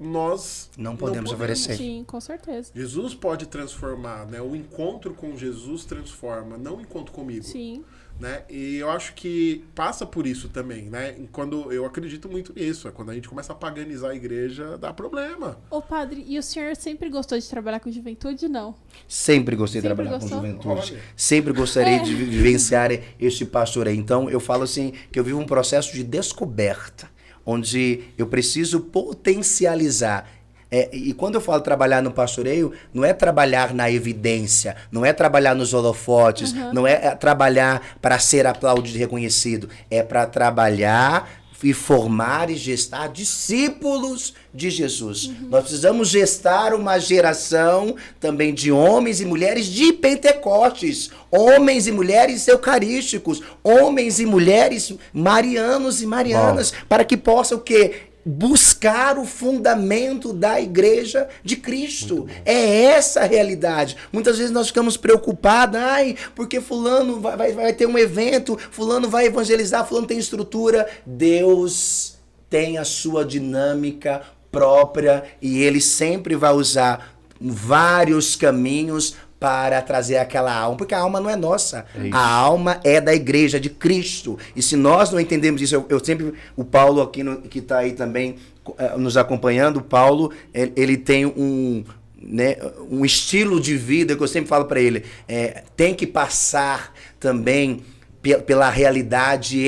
nós 0.00 0.70
Não 0.78 0.96
podemos 0.96 1.30
oferecer. 1.30 1.76
Sim, 1.76 2.02
com 2.06 2.20
certeza. 2.20 2.72
Jesus 2.74 3.14
pode 3.14 3.46
transformar, 3.46 4.26
né? 4.26 4.40
O 4.40 4.56
encontro 4.56 5.12
com 5.12 5.36
Jesus 5.36 5.84
transforma, 5.84 6.56
não 6.56 6.76
o 6.76 6.80
encontro 6.80 7.12
comigo. 7.12 7.44
Sim. 7.44 7.84
Né? 8.18 8.42
E 8.50 8.76
eu 8.76 8.90
acho 8.90 9.14
que 9.14 9.64
passa 9.74 10.04
por 10.04 10.26
isso 10.26 10.50
também, 10.50 10.90
né? 10.90 11.16
Quando 11.32 11.72
eu 11.72 11.86
acredito 11.86 12.28
muito 12.28 12.52
nisso, 12.54 12.86
é 12.86 12.90
quando 12.90 13.10
a 13.10 13.14
gente 13.14 13.26
começa 13.26 13.52
a 13.54 13.56
paganizar 13.56 14.10
a 14.10 14.14
igreja, 14.14 14.76
dá 14.76 14.92
problema. 14.92 15.58
Ô, 15.70 15.80
padre, 15.80 16.22
e 16.28 16.38
o 16.38 16.42
senhor 16.42 16.76
sempre 16.76 17.08
gostou 17.08 17.38
de 17.38 17.48
trabalhar 17.48 17.80
com 17.80 17.90
juventude? 17.90 18.46
Não. 18.46 18.74
Sempre 19.08 19.56
gostei 19.56 19.80
de 19.80 19.88
Sempre 19.88 20.04
trabalhar 20.04 20.18
gostou? 20.20 20.38
com 20.38 20.46
juventude. 20.46 20.92
Olha. 20.94 21.02
Sempre 21.16 21.52
gostaria 21.54 21.96
É. 21.96 22.02
de 22.02 22.14
vi- 22.14 22.24
vivenciar 22.28 22.90
este 23.18 23.46
pastoreio. 23.46 23.98
Então, 23.98 24.28
eu 24.28 24.38
falo 24.40 24.64
assim, 24.64 24.92
que 25.10 25.18
eu 25.18 25.24
vivo 25.24 25.38
um 25.40 25.46
processo 25.46 25.90
de 25.94 26.04
descoberta, 26.04 27.08
onde 27.44 28.02
eu 28.16 28.26
preciso 28.26 28.80
potencializar. 28.80 30.28
É, 30.72 30.88
e 30.92 31.12
quando 31.12 31.34
eu 31.34 31.40
falo 31.40 31.60
trabalhar 31.62 32.00
no 32.00 32.12
pastoreio, 32.12 32.72
não 32.94 33.04
é 33.04 33.12
trabalhar 33.12 33.74
na 33.74 33.90
evidência, 33.90 34.76
não 34.92 35.04
é 35.04 35.12
trabalhar 35.12 35.52
nos 35.52 35.74
holofotes, 35.74 36.52
não 36.52 36.86
é 36.86 36.92
é 36.92 37.14
trabalhar 37.16 37.98
para 38.00 38.18
ser 38.20 38.46
aplaudido 38.46 38.96
e 38.96 39.00
reconhecido, 39.00 39.68
é 39.90 40.02
para 40.02 40.26
trabalhar 40.26 41.39
e 41.62 41.72
formar 41.72 42.50
e 42.50 42.56
gestar 42.56 43.08
discípulos 43.08 44.34
de 44.52 44.70
Jesus. 44.70 45.30
Nós 45.48 45.62
precisamos 45.62 46.08
gestar 46.08 46.74
uma 46.74 46.98
geração 46.98 47.94
também 48.18 48.52
de 48.52 48.72
homens 48.72 49.20
e 49.20 49.24
mulheres 49.24 49.66
de 49.66 49.92
Pentecostes, 49.92 51.10
homens 51.30 51.86
e 51.86 51.92
mulheres 51.92 52.46
eucarísticos, 52.48 53.42
homens 53.62 54.18
e 54.20 54.26
mulheres 54.26 54.92
marianos 55.12 56.02
e 56.02 56.06
marianas, 56.06 56.72
para 56.88 57.04
que 57.04 57.16
possam 57.16 57.58
o 57.58 57.60
quê? 57.60 58.09
Buscar 58.24 59.18
o 59.18 59.24
fundamento 59.24 60.32
da 60.32 60.60
igreja 60.60 61.28
de 61.42 61.56
Cristo. 61.56 62.26
É 62.44 62.82
essa 62.82 63.20
a 63.20 63.24
realidade. 63.24 63.96
Muitas 64.12 64.38
vezes 64.38 64.52
nós 64.52 64.68
ficamos 64.68 64.96
preocupados, 64.96 65.80
ai, 65.80 66.16
porque 66.34 66.60
fulano 66.60 67.20
vai, 67.20 67.36
vai, 67.36 67.52
vai 67.52 67.72
ter 67.72 67.86
um 67.86 67.98
evento, 67.98 68.58
fulano 68.70 69.08
vai 69.08 69.26
evangelizar, 69.26 69.86
fulano 69.86 70.06
tem 70.06 70.18
estrutura. 70.18 70.88
Deus 71.04 72.18
tem 72.48 72.78
a 72.78 72.84
sua 72.84 73.24
dinâmica 73.24 74.22
própria 74.50 75.24
e 75.40 75.62
ele 75.62 75.80
sempre 75.80 76.34
vai 76.34 76.52
usar 76.52 77.14
vários 77.40 78.36
caminhos 78.36 79.16
para 79.40 79.80
trazer 79.80 80.18
aquela 80.18 80.54
alma, 80.54 80.76
porque 80.76 80.94
a 80.94 80.98
alma 81.00 81.18
não 81.18 81.30
é 81.30 81.34
nossa. 81.34 81.86
a 82.12 82.28
alma 82.30 82.78
é 82.84 83.00
da 83.00 83.14
igreja 83.14 83.58
de 83.58 83.70
Cristo. 83.70 84.38
E 84.54 84.60
se 84.62 84.76
nós 84.76 85.10
não 85.10 85.18
entendemos 85.18 85.62
isso, 85.62 85.74
eu, 85.74 85.86
eu 85.88 86.04
sempre 86.04 86.34
o 86.54 86.62
Paulo 86.62 87.00
aqui 87.00 87.22
no- 87.22 87.40
que 87.40 87.58
está 87.58 87.78
aí 87.78 87.92
também 87.92 88.36
eh, 88.78 88.96
nos 88.98 89.16
acompanhando, 89.16 89.78
o 89.78 89.82
Paulo, 89.82 90.30
ele, 90.52 90.72
ele 90.76 90.96
tem 90.98 91.24
um 91.24 91.82
né, 92.22 92.56
um 92.90 93.02
estilo 93.02 93.58
de 93.58 93.74
vida 93.78 94.14
que 94.14 94.22
eu 94.22 94.28
sempre 94.28 94.50
falo 94.50 94.66
para 94.66 94.78
ele, 94.78 95.04
é, 95.26 95.62
tem 95.74 95.94
que 95.94 96.06
passar 96.06 96.92
também 97.18 97.82
pe- 98.20 98.36
pela 98.42 98.68
realidade 98.68 99.58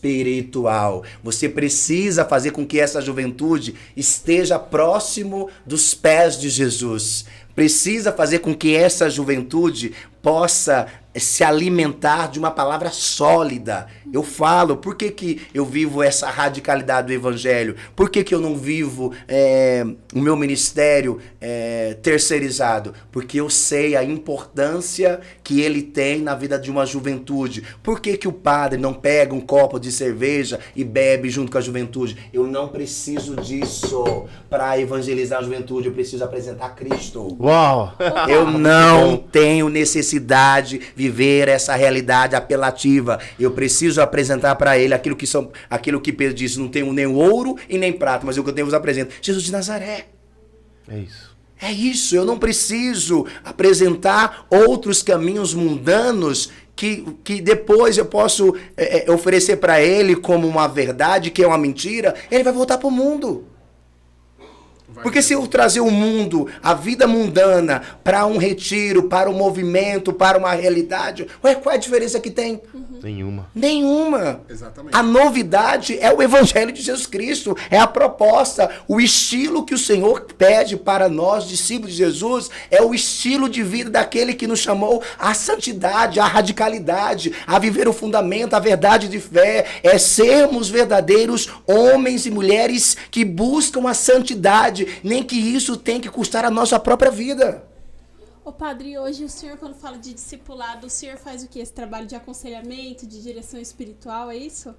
espiritual. 0.00 1.04
Você 1.22 1.48
precisa 1.48 2.24
fazer 2.24 2.50
com 2.50 2.66
que 2.66 2.80
essa 2.80 3.00
juventude 3.00 3.74
esteja 3.96 4.58
próximo 4.58 5.48
dos 5.64 5.94
pés 5.94 6.38
de 6.40 6.48
Jesus. 6.50 7.24
Precisa 7.56 8.12
fazer 8.12 8.40
com 8.40 8.54
que 8.54 8.76
essa 8.76 9.08
juventude 9.08 9.94
possa 10.20 10.86
se 11.18 11.42
alimentar 11.44 12.28
de 12.28 12.38
uma 12.38 12.50
palavra 12.50 12.90
sólida. 12.90 13.86
Eu 14.12 14.22
falo, 14.22 14.76
por 14.76 14.94
que, 14.94 15.10
que 15.10 15.42
eu 15.52 15.64
vivo 15.64 16.02
essa 16.02 16.30
radicalidade 16.30 17.08
do 17.08 17.12
evangelho? 17.12 17.76
Por 17.94 18.08
que, 18.08 18.22
que 18.22 18.34
eu 18.34 18.40
não 18.40 18.56
vivo 18.56 19.12
é, 19.26 19.84
o 20.14 20.20
meu 20.20 20.36
ministério 20.36 21.18
é, 21.40 21.96
terceirizado? 22.02 22.94
Porque 23.10 23.40
eu 23.40 23.50
sei 23.50 23.96
a 23.96 24.04
importância 24.04 25.20
que 25.42 25.60
ele 25.60 25.82
tem 25.82 26.20
na 26.20 26.34
vida 26.34 26.58
de 26.58 26.70
uma 26.70 26.86
juventude. 26.86 27.64
Por 27.82 28.00
que, 28.00 28.16
que 28.16 28.28
o 28.28 28.32
padre 28.32 28.78
não 28.78 28.94
pega 28.94 29.34
um 29.34 29.40
copo 29.40 29.78
de 29.78 29.90
cerveja 29.90 30.60
e 30.74 30.84
bebe 30.84 31.28
junto 31.28 31.50
com 31.50 31.58
a 31.58 31.60
juventude? 31.60 32.16
Eu 32.32 32.46
não 32.46 32.68
preciso 32.68 33.36
disso 33.36 34.26
para 34.48 34.78
evangelizar 34.78 35.40
a 35.40 35.42
juventude. 35.42 35.88
Eu 35.88 35.94
preciso 35.94 36.24
apresentar 36.24 36.70
Cristo. 36.70 37.36
Uau! 37.40 37.94
Eu 38.28 38.50
não 38.50 39.16
tenho 39.16 39.68
necessidade 39.68 40.80
de 40.94 41.05
viver 41.06 41.48
essa 41.48 41.74
realidade 41.74 42.34
apelativa. 42.34 43.18
Eu 43.38 43.52
preciso 43.52 44.00
apresentar 44.00 44.56
para 44.56 44.78
ele 44.78 44.94
aquilo 44.94 45.16
que 45.16 45.26
são, 45.26 45.50
aquilo 45.70 46.00
que 46.00 46.12
Pedro 46.12 46.34
disse, 46.34 46.58
não 46.58 46.68
tenho 46.68 46.92
nem 46.92 47.06
ouro 47.06 47.56
e 47.68 47.78
nem 47.78 47.92
prata, 47.92 48.26
mas 48.26 48.36
o 48.36 48.42
que 48.42 48.50
eu 48.50 48.54
tenho 48.54 48.66
vos 48.66 48.74
apresento. 48.74 49.14
Jesus 49.22 49.44
de 49.44 49.52
Nazaré. 49.52 50.06
É 50.88 50.98
isso. 50.98 51.36
É 51.58 51.72
isso, 51.72 52.14
eu 52.14 52.26
não 52.26 52.38
preciso 52.38 53.26
apresentar 53.42 54.46
outros 54.50 55.02
caminhos 55.02 55.54
mundanos 55.54 56.50
que, 56.74 57.16
que 57.24 57.40
depois 57.40 57.96
eu 57.96 58.04
posso 58.04 58.54
é, 58.76 59.08
é, 59.08 59.10
oferecer 59.10 59.56
para 59.56 59.80
ele 59.80 60.14
como 60.14 60.46
uma 60.46 60.66
verdade, 60.66 61.30
que 61.30 61.42
é 61.42 61.46
uma 61.46 61.56
mentira, 61.56 62.14
ele 62.30 62.44
vai 62.44 62.52
voltar 62.52 62.76
para 62.76 62.88
o 62.88 62.90
mundo. 62.90 63.46
Porque 65.02 65.22
se 65.22 65.32
eu 65.32 65.46
trazer 65.46 65.80
o 65.80 65.90
mundo, 65.90 66.48
a 66.62 66.74
vida 66.74 67.06
mundana, 67.06 67.82
para 68.02 68.26
um 68.26 68.36
retiro, 68.36 69.04
para 69.04 69.30
um 69.30 69.34
movimento, 69.34 70.12
para 70.12 70.38
uma 70.38 70.52
realidade, 70.52 71.26
ué, 71.42 71.54
qual 71.54 71.72
é 71.72 71.76
a 71.76 71.80
diferença 71.80 72.20
que 72.20 72.30
tem? 72.30 72.60
Nenhuma. 73.02 73.46
Nenhuma. 73.54 74.40
Exatamente. 74.48 74.96
A 74.96 75.02
novidade 75.02 75.98
é 76.00 76.12
o 76.12 76.22
Evangelho 76.22 76.72
de 76.72 76.82
Jesus 76.82 77.06
Cristo, 77.06 77.56
é 77.70 77.78
a 77.78 77.86
proposta, 77.86 78.70
o 78.88 79.00
estilo 79.00 79.64
que 79.64 79.74
o 79.74 79.78
Senhor 79.78 80.26
pede 80.36 80.76
para 80.76 81.08
nós, 81.08 81.46
discípulos 81.46 81.92
de 81.92 81.98
Jesus, 81.98 82.50
é 82.70 82.82
o 82.82 82.94
estilo 82.94 83.48
de 83.48 83.62
vida 83.62 83.90
daquele 83.90 84.34
que 84.34 84.46
nos 84.46 84.60
chamou 84.60 85.02
à 85.18 85.34
santidade, 85.34 86.20
à 86.20 86.26
radicalidade, 86.26 87.32
a 87.46 87.58
viver 87.58 87.88
o 87.88 87.92
fundamento, 87.92 88.54
a 88.54 88.58
verdade 88.58 89.08
de 89.08 89.20
fé, 89.20 89.66
é 89.82 89.98
sermos 89.98 90.68
verdadeiros 90.68 91.48
homens 91.66 92.26
e 92.26 92.30
mulheres 92.30 92.96
que 93.10 93.24
buscam 93.24 93.88
a 93.88 93.94
santidade, 93.94 94.85
nem 95.02 95.22
que 95.22 95.36
isso 95.36 95.76
tenha 95.76 96.00
que 96.00 96.08
custar 96.08 96.44
a 96.44 96.50
nossa 96.50 96.78
própria 96.78 97.10
vida. 97.10 97.64
Ô 98.44 98.52
padre, 98.52 98.96
hoje 98.96 99.24
o 99.24 99.28
senhor, 99.28 99.56
quando 99.56 99.74
fala 99.74 99.98
de 99.98 100.14
discipulado, 100.14 100.86
o 100.86 100.90
senhor 100.90 101.16
faz 101.16 101.42
o 101.42 101.48
que? 101.48 101.58
Esse 101.58 101.72
trabalho 101.72 102.06
de 102.06 102.14
aconselhamento, 102.14 103.04
de 103.06 103.20
direção 103.20 103.60
espiritual, 103.60 104.30
é 104.30 104.36
isso? 104.36 104.72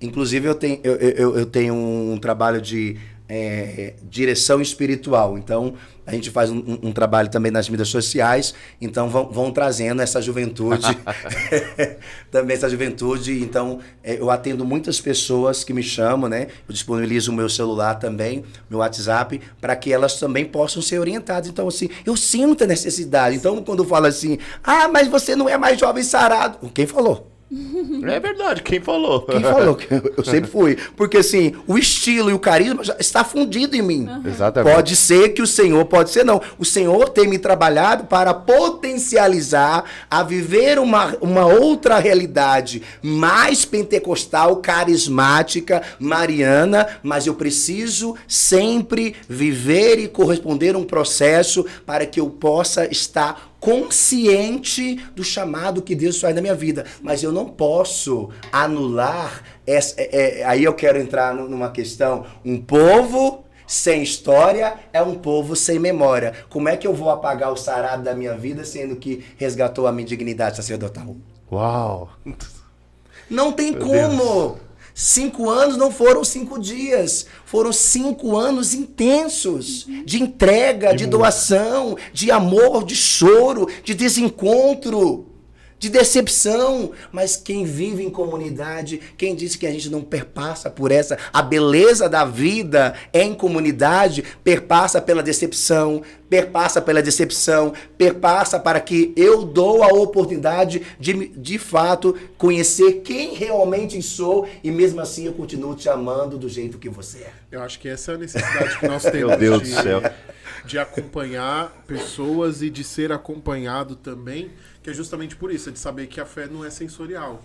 Inclusive, 0.00 0.48
eu 0.48 0.54
tenho, 0.56 0.80
eu, 0.82 0.96
eu, 0.96 1.38
eu 1.38 1.46
tenho 1.46 1.74
um 1.74 2.18
trabalho 2.18 2.60
de 2.60 2.98
é, 3.34 3.94
direção 4.02 4.60
espiritual. 4.60 5.38
Então, 5.38 5.72
a 6.04 6.12
gente 6.12 6.30
faz 6.30 6.50
um, 6.50 6.58
um- 6.58 6.88
um 6.88 6.92
trabalho 6.92 7.30
também 7.30 7.50
nas 7.50 7.66
mídias 7.68 7.88
sociais. 7.88 8.52
Então, 8.80 9.08
vão, 9.08 9.30
vão 9.30 9.50
trazendo 9.50 10.02
essa 10.02 10.20
juventude. 10.20 10.86
também 12.30 12.56
essa 12.56 12.68
juventude. 12.68 13.40
Então, 13.42 13.78
é, 14.02 14.18
eu 14.20 14.30
atendo 14.30 14.64
muitas 14.66 15.00
pessoas 15.00 15.64
que 15.64 15.72
me 15.72 15.82
chamam, 15.82 16.28
né? 16.28 16.48
Eu 16.68 16.72
disponibilizo 16.74 17.32
o 17.32 17.34
meu 17.34 17.48
celular 17.48 17.94
também, 17.94 18.44
meu 18.68 18.80
WhatsApp, 18.80 19.40
para 19.60 19.74
que 19.76 19.90
elas 19.92 20.18
também 20.20 20.44
possam 20.44 20.82
ser 20.82 20.98
orientadas. 20.98 21.48
Então, 21.48 21.66
assim, 21.68 21.88
eu 22.04 22.16
sinto 22.16 22.64
a 22.64 22.66
necessidade. 22.66 23.36
Então, 23.36 23.62
quando 23.62 23.82
eu 23.82 23.88
falo 23.88 24.06
assim, 24.06 24.38
ah, 24.62 24.88
mas 24.88 25.08
você 25.08 25.34
não 25.34 25.48
é 25.48 25.56
mais 25.56 25.80
jovem 25.80 26.02
sarado. 26.02 26.68
Quem 26.74 26.86
falou? 26.86 27.31
É 28.04 28.18
verdade, 28.18 28.62
quem 28.62 28.80
falou? 28.80 29.22
Quem 29.22 29.42
falou 29.42 29.74
que 29.74 29.86
eu 30.16 30.24
sempre 30.24 30.50
fui? 30.50 30.76
Porque 30.96 31.18
assim, 31.18 31.54
o 31.66 31.76
estilo 31.76 32.30
e 32.30 32.32
o 32.32 32.38
carisma 32.38 32.82
já 32.82 32.96
está 32.98 33.22
fundido 33.24 33.76
em 33.76 33.82
mim. 33.82 34.08
Exatamente. 34.24 34.74
Pode 34.74 34.96
ser 34.96 35.30
que 35.30 35.42
o 35.42 35.46
Senhor, 35.46 35.84
pode 35.84 36.10
ser 36.10 36.24
não. 36.24 36.40
O 36.58 36.64
Senhor 36.64 37.10
tem 37.10 37.28
me 37.28 37.38
trabalhado 37.38 38.04
para 38.04 38.32
potencializar 38.32 39.84
a 40.10 40.22
viver 40.22 40.78
uma, 40.78 41.14
uma 41.20 41.44
outra 41.44 41.98
realidade 41.98 42.82
mais 43.02 43.64
pentecostal, 43.66 44.56
carismática, 44.56 45.82
mariana, 45.98 46.86
mas 47.02 47.26
eu 47.26 47.34
preciso 47.34 48.16
sempre 48.26 49.14
viver 49.28 49.98
e 49.98 50.08
corresponder 50.08 50.74
a 50.74 50.78
um 50.78 50.84
processo 50.84 51.66
para 51.84 52.06
que 52.06 52.18
eu 52.18 52.30
possa 52.30 52.86
estar 52.90 53.51
consciente 53.62 54.96
do 55.14 55.22
chamado 55.22 55.80
que 55.82 55.94
Deus 55.94 56.20
faz 56.20 56.34
na 56.34 56.42
minha 56.42 56.54
vida. 56.54 56.84
Mas 57.00 57.22
eu 57.22 57.30
não 57.30 57.46
posso 57.48 58.28
anular. 58.50 59.44
Essa, 59.64 59.94
é- 60.00 60.40
é- 60.40 60.44
aí 60.44 60.64
eu 60.64 60.74
quero 60.74 60.98
entrar 60.98 61.32
nu- 61.32 61.48
numa 61.48 61.70
questão. 61.70 62.26
Um 62.44 62.60
povo 62.60 63.44
sem 63.64 64.02
história 64.02 64.74
é 64.92 65.00
um 65.00 65.14
povo 65.14 65.54
sem 65.54 65.78
memória. 65.78 66.32
Como 66.50 66.68
é 66.68 66.76
que 66.76 66.86
eu 66.86 66.92
vou 66.92 67.08
apagar 67.08 67.52
o 67.52 67.56
sarado 67.56 68.02
da 68.02 68.14
minha 68.16 68.36
vida 68.36 68.64
sendo 68.64 68.96
que 68.96 69.24
resgatou 69.38 69.86
a 69.86 69.92
minha 69.92 70.06
dignidade 70.08 70.56
sacerdotal? 70.56 71.14
Uau! 71.50 72.10
Não 73.30 73.52
tem 73.52 73.70
Meu 73.72 73.80
como. 73.86 74.56
Cinco 74.94 75.48
anos 75.48 75.76
não 75.76 75.90
foram 75.90 76.22
cinco 76.22 76.58
dias. 76.58 77.26
Foram 77.44 77.72
cinco 77.72 78.36
anos 78.36 78.74
intensos 78.74 79.86
de 80.04 80.22
entrega, 80.22 80.94
de 80.94 81.06
doação, 81.06 81.96
de 82.12 82.30
amor, 82.30 82.84
de 82.84 82.94
choro, 82.94 83.68
de 83.82 83.94
desencontro, 83.94 85.31
de 85.82 85.90
decepção. 85.90 86.92
Mas 87.10 87.36
quem 87.36 87.64
vive 87.64 88.04
em 88.04 88.10
comunidade, 88.10 89.00
quem 89.18 89.34
disse 89.34 89.58
que 89.58 89.66
a 89.66 89.70
gente 89.72 89.90
não 89.90 90.00
perpassa 90.00 90.70
por 90.70 90.92
essa, 90.92 91.18
a 91.32 91.42
beleza 91.42 92.08
da 92.08 92.24
vida 92.24 92.94
em 93.12 93.34
comunidade 93.34 94.22
perpassa 94.44 95.02
pela 95.02 95.24
decepção, 95.24 96.02
perpassa 96.30 96.80
pela 96.80 97.02
decepção, 97.02 97.74
perpassa 97.98 98.60
para 98.60 98.80
que 98.80 99.12
eu 99.16 99.44
dou 99.44 99.82
a 99.82 99.88
oportunidade 99.88 100.82
de, 101.00 101.28
de 101.30 101.58
fato, 101.58 102.16
conhecer 102.38 103.00
quem 103.04 103.34
realmente 103.34 104.00
sou 104.00 104.48
e 104.62 104.70
mesmo 104.70 105.00
assim 105.00 105.26
eu 105.26 105.32
continuo 105.32 105.74
te 105.74 105.88
amando 105.88 106.38
do 106.38 106.48
jeito 106.48 106.78
que 106.78 106.88
você 106.88 107.18
é. 107.18 107.32
Eu 107.50 107.60
acho 107.60 107.80
que 107.80 107.88
essa 107.88 108.12
é 108.12 108.14
a 108.14 108.18
necessidade 108.18 108.78
que 108.78 108.86
nós 108.86 109.02
temos 109.10 109.30
Meu 109.30 109.36
Deus 109.36 109.62
de, 109.62 109.74
do 109.74 109.82
céu. 109.82 110.00
De 110.64 110.78
acompanhar 110.78 111.70
pessoas 111.86 112.62
e 112.62 112.70
de 112.70 112.84
ser 112.84 113.12
acompanhado 113.12 113.96
também, 113.96 114.50
que 114.82 114.90
é 114.90 114.94
justamente 114.94 115.36
por 115.36 115.52
isso, 115.52 115.68
é 115.68 115.72
de 115.72 115.78
saber 115.78 116.06
que 116.06 116.20
a 116.20 116.26
fé 116.26 116.46
não 116.46 116.64
é 116.64 116.70
sensorial. 116.70 117.44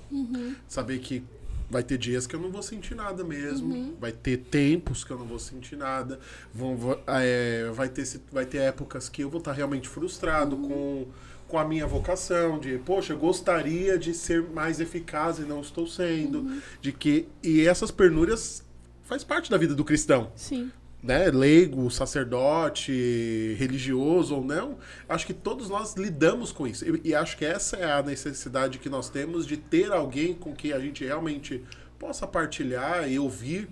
Saber 0.68 1.00
que 1.00 1.24
vai 1.70 1.84
ter 1.84 1.98
dias 1.98 2.26
que 2.26 2.36
eu 2.36 2.40
não 2.40 2.50
vou 2.50 2.64
sentir 2.64 2.96
nada 2.96 3.24
mesmo, 3.24 3.96
vai 4.00 4.12
ter 4.12 4.38
tempos 4.38 5.04
que 5.04 5.12
eu 5.12 5.18
não 5.18 5.26
vou 5.26 5.40
sentir 5.40 5.76
nada, 5.76 6.20
vão, 6.54 6.78
é, 7.08 7.70
vai, 7.74 7.90
ter, 7.90 8.08
vai 8.32 8.46
ter 8.46 8.60
épocas 8.60 9.10
que 9.10 9.22
eu 9.22 9.30
vou 9.30 9.40
estar 9.40 9.52
realmente 9.52 9.88
frustrado 9.88 10.56
com, 10.56 11.08
com 11.48 11.58
a 11.58 11.66
minha 11.66 11.86
vocação, 11.86 12.58
de, 12.58 12.78
poxa, 12.78 13.14
eu 13.14 13.18
gostaria 13.18 13.98
de 13.98 14.14
ser 14.14 14.44
mais 14.44 14.80
eficaz 14.80 15.40
e 15.40 15.42
não 15.42 15.60
estou 15.60 15.86
sendo, 15.86 16.62
de 16.82 16.94
que, 16.94 17.28
e 17.44 17.68
essas 17.68 17.92
penúrias 17.92 18.64
faz 19.04 19.24
parte 19.24 19.52
da 19.52 19.58
vida 19.58 19.76
do 19.76 19.84
cristão. 19.84 20.32
Sim. 20.36 20.72
Né, 21.08 21.32
leigo, 21.32 21.90
sacerdote, 21.90 23.56
religioso 23.58 24.36
ou 24.36 24.44
não, 24.44 24.78
acho 25.08 25.26
que 25.26 25.34
todos 25.34 25.70
nós 25.70 25.96
lidamos 25.96 26.52
com 26.52 26.68
isso. 26.68 26.86
E, 26.86 27.02
e 27.10 27.16
acho 27.16 27.38
que 27.38 27.46
essa 27.46 27.78
é 27.78 27.92
a 27.92 28.04
necessidade 28.04 28.78
que 28.78 28.90
nós 28.90 29.10
temos 29.10 29.48
de 29.48 29.56
ter 29.58 29.92
alguém 29.92 30.34
com 30.34 30.54
quem 30.54 30.74
a 30.74 30.80
gente 30.80 31.06
realmente 31.06 31.64
possa 31.98 32.28
partilhar 32.28 33.10
e 33.10 33.18
ouvir, 33.18 33.70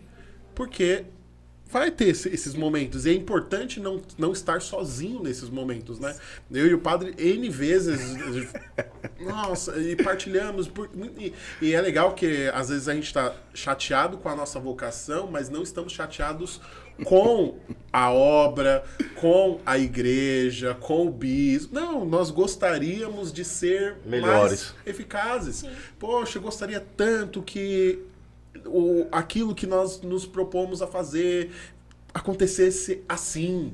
porque 0.55 1.03
vai 1.69 1.91
ter 1.91 2.09
esse- 2.09 2.29
esses 2.29 2.53
momentos. 2.55 3.05
E 3.05 3.09
é 3.09 3.13
importante 3.13 3.79
não, 3.79 4.01
não 4.17 4.31
estar 4.31 4.61
sozinho 4.61 5.21
nesses 5.21 5.49
momentos, 5.49 5.99
né? 5.99 6.15
Eu 6.51 6.67
e 6.67 6.73
o 6.73 6.79
padre, 6.79 7.13
N 7.17 7.49
vezes, 7.49 7.99
nossa, 9.19 9.77
e 9.77 9.95
partilhamos. 9.95 10.67
por- 10.67 10.89
e, 11.19 11.33
e 11.61 11.73
é 11.73 11.81
legal 11.81 12.13
que 12.13 12.47
às 12.53 12.69
vezes 12.69 12.87
a 12.87 12.93
gente 12.93 13.07
está 13.07 13.35
chateado 13.53 14.17
com 14.17 14.29
a 14.29 14.35
nossa 14.35 14.59
vocação, 14.59 15.27
mas 15.29 15.49
não 15.49 15.63
estamos 15.63 15.91
chateados 15.91 16.61
com 17.03 17.55
a 17.91 18.11
obra, 18.11 18.83
com 19.15 19.59
a 19.65 19.77
igreja, 19.77 20.73
com 20.75 21.07
o 21.07 21.11
bispo. 21.11 21.73
Não, 21.75 22.05
nós 22.05 22.29
gostaríamos 22.31 23.31
de 23.33 23.43
ser 23.43 23.97
Melhores. 24.05 24.71
mais 24.73 24.75
eficazes. 24.85 25.65
Poxa, 25.99 26.37
eu 26.37 26.41
gostaria 26.41 26.79
tanto 26.95 27.41
que 27.41 27.99
o, 28.65 29.07
aquilo 29.11 29.53
que 29.55 29.67
nós 29.67 30.01
nos 30.01 30.25
propomos 30.25 30.81
a 30.81 30.87
fazer 30.87 31.51
acontecesse 32.13 33.03
assim. 33.07 33.73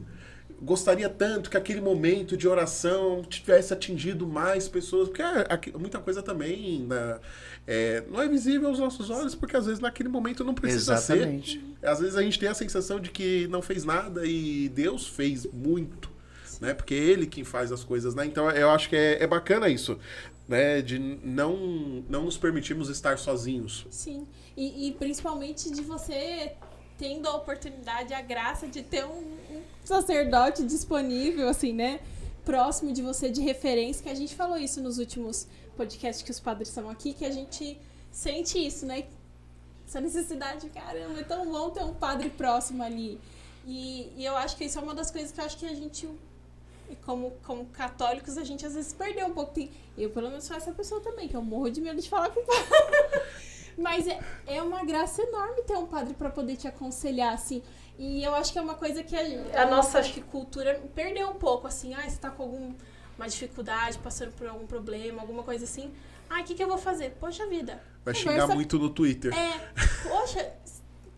Gostaria 0.63 1.09
tanto 1.09 1.49
que 1.49 1.57
aquele 1.57 1.81
momento 1.81 2.37
de 2.37 2.47
oração 2.47 3.23
tivesse 3.27 3.73
atingido 3.73 4.27
mais 4.27 4.67
pessoas, 4.69 5.07
porque 5.09 5.21
é, 5.23 5.47
aqui- 5.49 5.75
muita 5.75 5.97
coisa 5.97 6.21
também 6.21 6.81
né, 6.81 7.19
é, 7.67 8.03
não 8.09 8.21
é 8.21 8.27
visível 8.27 8.69
aos 8.69 8.79
nossos 8.79 9.09
olhos, 9.09 9.35
porque 9.35 9.55
às 9.55 9.65
vezes 9.65 9.79
naquele 9.79 10.09
momento 10.09 10.43
não 10.43 10.53
precisa 10.53 10.93
Exatamente. 10.93 11.59
ser. 11.79 11.87
Às 11.87 11.99
vezes 11.99 12.15
a 12.15 12.21
gente 12.21 12.39
tem 12.39 12.49
a 12.49 12.53
sensação 12.53 12.99
de 12.99 13.11
que 13.11 13.47
não 13.47 13.61
fez 13.61 13.83
nada 13.83 14.25
e 14.25 14.69
Deus 14.69 15.07
fez 15.07 15.45
muito, 15.45 16.09
né? 16.59 16.73
Porque 16.73 16.93
é 16.93 16.97
Ele 16.97 17.27
quem 17.27 17.43
faz 17.43 17.71
as 17.71 17.83
coisas, 17.83 18.15
né? 18.15 18.25
Então 18.25 18.49
eu 18.49 18.69
acho 18.69 18.89
que 18.89 18.95
é, 18.95 19.23
é 19.23 19.27
bacana 19.27 19.69
isso, 19.69 19.99
né? 20.47 20.81
De 20.81 20.97
não, 20.97 22.03
não 22.09 22.25
nos 22.25 22.37
permitirmos 22.37 22.89
estar 22.89 23.17
sozinhos. 23.17 23.85
Sim. 23.89 24.27
E, 24.57 24.87
e 24.87 24.91
principalmente 24.93 25.71
de 25.71 25.81
você 25.81 26.53
tendo 26.97 27.27
a 27.27 27.35
oportunidade, 27.35 28.13
a 28.13 28.21
graça 28.21 28.67
de 28.67 28.83
ter 28.83 29.05
um, 29.05 29.37
um 29.49 29.61
sacerdote 29.83 30.63
disponível, 30.63 31.47
assim, 31.47 31.73
né? 31.73 31.99
Próximo 32.43 32.91
de 32.91 33.01
você, 33.01 33.29
de 33.29 33.41
referência, 33.41 34.03
que 34.03 34.09
a 34.09 34.15
gente 34.15 34.35
falou 34.35 34.57
isso 34.57 34.81
nos 34.81 34.97
últimos 34.97 35.47
podcasts 35.81 36.21
que 36.23 36.31
os 36.31 36.39
padres 36.39 36.69
estão 36.69 36.89
aqui, 36.89 37.13
que 37.13 37.25
a 37.25 37.31
gente 37.31 37.79
sente 38.11 38.63
isso, 38.63 38.85
né? 38.85 39.05
Essa 39.87 39.99
necessidade, 39.99 40.69
caramba, 40.69 41.19
é 41.19 41.23
tão 41.23 41.51
bom 41.51 41.69
ter 41.71 41.83
um 41.83 41.93
padre 41.93 42.29
próximo 42.29 42.83
ali. 42.83 43.19
E, 43.65 44.11
e 44.15 44.23
eu 44.23 44.37
acho 44.37 44.55
que 44.55 44.65
isso 44.65 44.77
é 44.77 44.81
uma 44.81 44.93
das 44.93 45.09
coisas 45.09 45.31
que 45.31 45.41
eu 45.41 45.45
acho 45.45 45.57
que 45.57 45.65
a 45.65 45.73
gente 45.73 46.07
e 46.89 46.95
como, 46.97 47.31
como 47.45 47.65
católicos, 47.67 48.37
a 48.37 48.43
gente 48.43 48.65
às 48.65 48.75
vezes 48.75 48.93
perdeu 48.93 49.27
um 49.27 49.33
pouco. 49.33 49.53
Eu, 49.97 50.09
pelo 50.09 50.29
menos, 50.29 50.43
sou 50.43 50.55
essa 50.55 50.71
pessoa 50.71 51.01
também, 51.01 51.27
que 51.27 51.35
eu 51.35 51.41
morro 51.41 51.69
de 51.69 51.81
medo 51.81 52.01
de 52.01 52.09
falar 52.09 52.29
com 52.29 52.41
o 52.41 52.45
padre. 52.45 52.65
Mas 53.77 54.05
é, 54.07 54.19
é 54.45 54.61
uma 54.61 54.83
graça 54.83 55.21
enorme 55.21 55.63
ter 55.63 55.77
um 55.77 55.87
padre 55.87 56.13
para 56.13 56.29
poder 56.29 56.57
te 56.57 56.67
aconselhar, 56.67 57.33
assim. 57.33 57.63
E 57.97 58.23
eu 58.23 58.35
acho 58.35 58.51
que 58.51 58.59
é 58.59 58.61
uma 58.61 58.75
coisa 58.75 59.03
que 59.03 59.15
a, 59.15 59.61
a 59.61 59.65
nossa 59.65 59.99
acho 59.99 60.13
que 60.13 60.21
cultura 60.21 60.81
perdeu 60.93 61.29
um 61.29 61.35
pouco, 61.35 61.65
assim. 61.65 61.93
Ah, 61.93 62.07
você 62.07 62.17
tá 62.17 62.29
com 62.29 62.75
alguma 63.21 63.27
dificuldade, 63.27 63.99
passando 63.99 64.31
por 64.31 64.47
algum 64.47 64.65
problema, 64.65 65.21
alguma 65.21 65.43
coisa 65.43 65.63
assim. 65.63 65.91
Ah, 66.29 66.41
o 66.41 66.43
que, 66.43 66.55
que 66.55 66.63
eu 66.63 66.67
vou 66.67 66.77
fazer? 66.77 67.11
Poxa 67.19 67.45
vida. 67.45 67.81
Vai 68.03 68.13
conversa 68.13 68.41
xingar 68.41 68.55
muito 68.55 68.79
no 68.79 68.89
Twitter. 68.89 69.31
é, 69.33 69.71
poxa, 70.07 70.53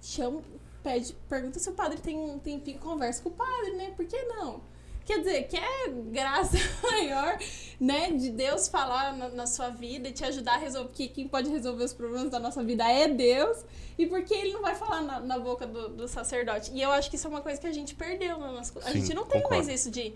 chama, 0.01 0.41
pede, 0.83 1.13
pergunta 1.29 1.59
se 1.59 1.69
o 1.69 1.73
padre 1.73 1.99
tem 1.99 2.17
um 2.17 2.39
tempinho, 2.39 2.79
conversa 2.79 3.21
com 3.21 3.29
o 3.29 3.31
padre, 3.31 3.71
né? 3.73 3.93
Por 3.95 4.05
que 4.05 4.21
não? 4.23 4.61
Quer 5.05 5.19
dizer, 5.19 5.43
quer 5.43 5.89
graça 6.11 6.57
maior, 6.81 7.37
né, 7.77 8.11
de 8.11 8.29
Deus 8.29 8.69
falar 8.69 9.13
na, 9.15 9.27
na 9.29 9.45
sua 9.45 9.69
vida 9.69 10.07
e 10.07 10.13
te 10.13 10.23
ajudar 10.23 10.53
a 10.53 10.57
resolver, 10.57 10.87
porque 10.87 11.09
quem 11.09 11.27
pode 11.27 11.49
resolver 11.49 11.83
os 11.83 11.93
problemas 11.93 12.29
da 12.29 12.39
nossa 12.39 12.63
vida 12.63 12.89
é 12.89 13.09
Deus, 13.09 13.65
e 13.97 14.07
porque 14.07 14.33
ele 14.33 14.53
não 14.53 14.61
vai 14.61 14.75
falar 14.75 15.01
na, 15.01 15.19
na 15.19 15.37
boca 15.37 15.67
do, 15.67 15.89
do 15.89 16.07
sacerdote. 16.07 16.71
E 16.73 16.81
eu 16.81 16.89
acho 16.89 17.09
que 17.09 17.17
isso 17.17 17.27
é 17.27 17.29
uma 17.29 17.41
coisa 17.41 17.59
que 17.59 17.67
a 17.67 17.71
gente 17.73 17.93
perdeu 17.95 18.37
na 18.37 18.53
nossa 18.53 18.79
A 18.79 18.83
Sim, 18.83 19.01
gente 19.01 19.13
não 19.13 19.25
tem 19.25 19.41
concordo. 19.41 19.65
mais 19.65 19.81
isso 19.81 19.91
de, 19.91 20.13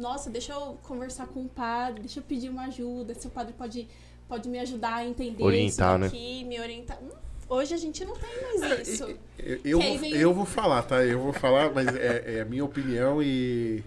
nossa, 0.00 0.30
deixa 0.30 0.52
eu 0.52 0.78
conversar 0.82 1.26
com 1.28 1.42
o 1.44 1.48
padre, 1.48 2.00
deixa 2.00 2.18
eu 2.20 2.24
pedir 2.24 2.48
uma 2.48 2.64
ajuda, 2.66 3.14
se 3.14 3.26
o 3.26 3.30
padre 3.30 3.52
pode, 3.52 3.86
pode 4.28 4.48
me 4.48 4.58
ajudar 4.58 4.94
a 4.94 5.06
entender 5.06 5.42
Orientar, 5.42 5.98
né? 5.98 6.06
isso 6.06 6.14
daqui, 6.14 6.44
me 6.44 6.58
orientar. 6.60 6.98
Hum, 7.02 7.10
Hoje 7.48 7.74
a 7.74 7.76
gente 7.76 8.04
não 8.04 8.14
tem 8.14 8.30
mais 8.60 8.88
isso. 8.88 9.04
Eu, 9.36 9.58
eu, 9.64 9.80
vou, 9.80 9.98
vem- 9.98 10.12
eu 10.14 10.32
vou 10.32 10.44
falar, 10.46 10.82
tá? 10.82 11.04
Eu 11.04 11.18
vou 11.18 11.32
falar, 11.32 11.72
mas 11.74 11.88
é, 11.88 12.36
é 12.36 12.40
a 12.42 12.44
minha 12.44 12.64
opinião 12.64 13.20
e. 13.20 13.82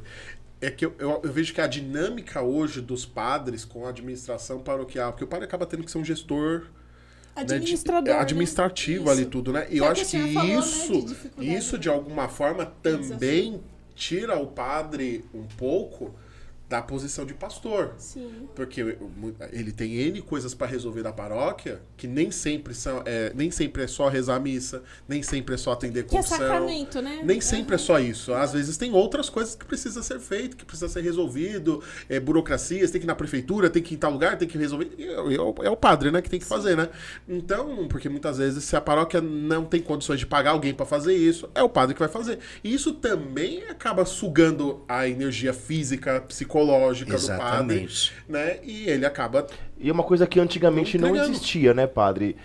É 0.59 0.69
que 0.69 0.85
eu, 0.85 0.93
eu, 0.99 1.21
eu 1.23 1.31
vejo 1.31 1.53
que 1.53 1.61
a 1.61 1.67
dinâmica 1.67 2.41
hoje 2.41 2.81
dos 2.81 3.05
padres 3.05 3.63
com 3.63 3.85
a 3.85 3.89
administração 3.89 4.59
paroquial, 4.61 5.11
porque 5.13 5.23
o 5.23 5.27
padre 5.27 5.45
acaba 5.45 5.65
tendo 5.65 5.83
que 5.83 5.91
ser 5.91 5.97
um 5.97 6.03
gestor 6.03 6.65
né, 7.35 7.43
de- 7.45 7.53
Administrador. 7.55 8.09
é, 8.09 8.13
né? 8.15 8.19
administrativo 8.21 9.03
Isso. 9.03 9.11
ali 9.11 9.25
tudo, 9.25 9.53
né? 9.53 9.65
E 9.69 9.77
eu 9.77 9.85
é 9.85 9.87
acho 9.89 10.05
que 10.05 10.11
que 10.27 10.33
falou, 10.33 10.49
né, 10.49 10.59
isso, 10.59 10.91
de 10.93 11.05
dificuldade. 11.05 11.57
isso 11.57 11.77
de 11.77 11.87
alguma 11.89 12.27
forma 12.27 12.65
também 12.83 13.61
tira 13.95 14.37
o 14.37 14.47
padre 14.47 15.25
um 15.33 15.43
pouco 15.43 16.13
da 16.69 16.81
posição 16.81 17.23
de 17.25 17.33
pastor. 17.35 17.93
Sim. 17.97 18.47
Porque 18.55 18.97
ele 19.51 19.71
tem 19.71 19.93
N 19.95 20.21
coisas 20.21 20.55
para 20.55 20.65
resolver 20.65 21.03
da 21.03 21.11
paróquia, 21.13 21.81
que 21.95 22.07
nem 22.07 22.31
sempre 22.31 22.73
são, 22.73 23.03
é, 23.05 23.31
nem 23.35 23.51
sempre 23.51 23.83
é 23.83 23.87
só 23.87 24.07
rezar 24.07 24.37
a 24.37 24.39
missa, 24.39 24.81
nem 25.07 25.21
sempre 25.21 25.53
é 25.53 25.57
só 25.57 25.73
atender 25.73 26.03
Que 26.03 26.15
é 26.15 26.17
confissão. 26.17 26.37
sacramento, 26.39 26.99
né? 27.01 27.21
Nem 27.23 27.39
sempre 27.39 27.75
é 27.75 27.77
só 27.77 27.99
isso. 27.99 28.33
Às 28.33 28.53
vezes 28.53 28.75
tem 28.75 28.91
outras 28.91 29.29
coisas 29.29 29.53
que 29.55 29.65
precisa 29.65 30.01
ser 30.01 30.19
feito, 30.19 30.57
que 30.57 30.65
precisa 30.65 30.87
ser 30.89 31.01
resolvido, 31.01 31.83
é, 32.09 32.19
burocracias, 32.19 32.89
tem 32.89 32.99
que 32.99 33.05
ir 33.05 33.07
na 33.07 33.13
prefeitura, 33.15 33.69
tem 33.69 33.83
que 33.83 33.93
ir 33.93 33.97
em 33.97 33.99
tal 33.99 34.11
lugar, 34.11 34.37
tem 34.37 34.47
que 34.47 34.57
resolver. 34.57 34.89
É, 34.97 35.03
é 35.35 35.41
o- 35.41 35.55
é 35.63 35.69
o 35.69 35.77
padre, 35.77 36.09
né, 36.09 36.21
que 36.23 36.29
tem 36.29 36.39
que 36.39 36.45
fazer, 36.45 36.75
né? 36.75 36.89
Então, 37.27 37.87
porque 37.87 38.09
muitas 38.09 38.37
vezes 38.39 38.63
se 38.63 38.75
a 38.75 38.81
paróquia 38.81 39.21
não 39.21 39.63
tem 39.65 39.81
condições 39.81 40.19
de 40.19 40.25
pagar 40.25 40.51
alguém 40.51 40.73
para 40.73 40.85
fazer 40.87 41.13
isso, 41.15 41.47
é 41.53 41.61
o 41.61 41.69
padre 41.69 41.93
que 41.93 41.99
vai 41.99 42.09
fazer. 42.09 42.39
E 42.63 42.73
isso 42.73 42.93
também 42.93 43.63
acaba 43.69 44.05
sugando 44.05 44.83
a 44.87 45.07
energia 45.07 45.53
física, 45.53 46.19
psicológica 46.21 46.62
do 46.65 47.11
padre, 47.11 47.15
Exatamente. 47.15 48.13
né? 48.27 48.57
E 48.63 48.89
ele 48.89 49.05
acaba 49.05 49.45
E 49.77 49.89
é 49.89 49.93
uma 49.93 50.03
coisa 50.03 50.25
que 50.27 50.39
antigamente 50.39 50.97
não 50.97 51.15
existia, 51.15 51.73
né, 51.73 51.85
padre? 51.87 52.35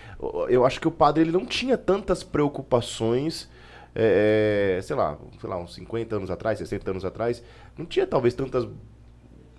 Eu 0.48 0.64
acho 0.66 0.80
que 0.80 0.88
o 0.88 0.90
padre 0.90 1.22
ele 1.24 1.32
não 1.32 1.44
tinha 1.46 1.76
tantas 1.78 2.22
preocupações, 2.22 3.48
é, 3.94 4.76
é, 4.78 4.82
sei 4.82 4.96
lá, 4.96 5.18
sei 5.40 5.48
lá, 5.48 5.58
uns 5.58 5.74
50 5.74 6.16
anos 6.16 6.30
atrás, 6.30 6.58
60 6.58 6.90
anos 6.90 7.04
atrás, 7.04 7.42
não 7.76 7.84
tinha 7.86 8.06
talvez 8.06 8.34
tantas 8.34 8.66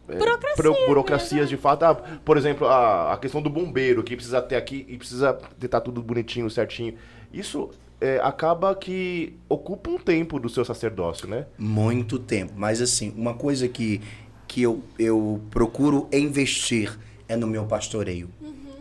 é, 0.08 0.16
Burocracia, 0.18 0.56
pro- 0.56 0.88
burocracias 0.88 1.50
de 1.50 1.58
fato. 1.58 1.84
Ah, 1.84 1.96
por 1.96 2.38
exemplo, 2.38 2.68
a, 2.68 3.14
a 3.14 3.18
questão 3.18 3.42
do 3.42 3.50
bombeiro, 3.50 4.04
que 4.04 4.16
precisa 4.16 4.42
ter 4.42 4.56
aqui 4.56 4.86
e 4.88 4.98
precisa 4.98 5.34
ter 5.60 5.68
tá 5.68 5.80
tudo 5.80 6.02
bonitinho, 6.02 6.50
certinho. 6.50 6.96
Isso 7.32 7.70
é, 8.02 8.20
acaba 8.24 8.74
que 8.76 9.38
ocupa 9.48 9.90
um 9.92 9.98
tempo 10.00 10.40
do 10.40 10.50
seu 10.50 10.66
sacerdócio, 10.66 11.28
né? 11.28 11.46
Muito 11.60 12.18
tempo. 12.18 12.54
Mas 12.56 12.82
assim, 12.82 13.14
uma 13.16 13.36
coisa 13.36 13.68
que, 13.68 14.02
que 14.50 14.64
eu, 14.64 14.84
eu 14.98 15.40
procuro 15.52 16.10
investir 16.12 17.00
é 17.28 17.38
no 17.38 17.46
meu 17.46 17.66
pastoreio. 17.66 18.28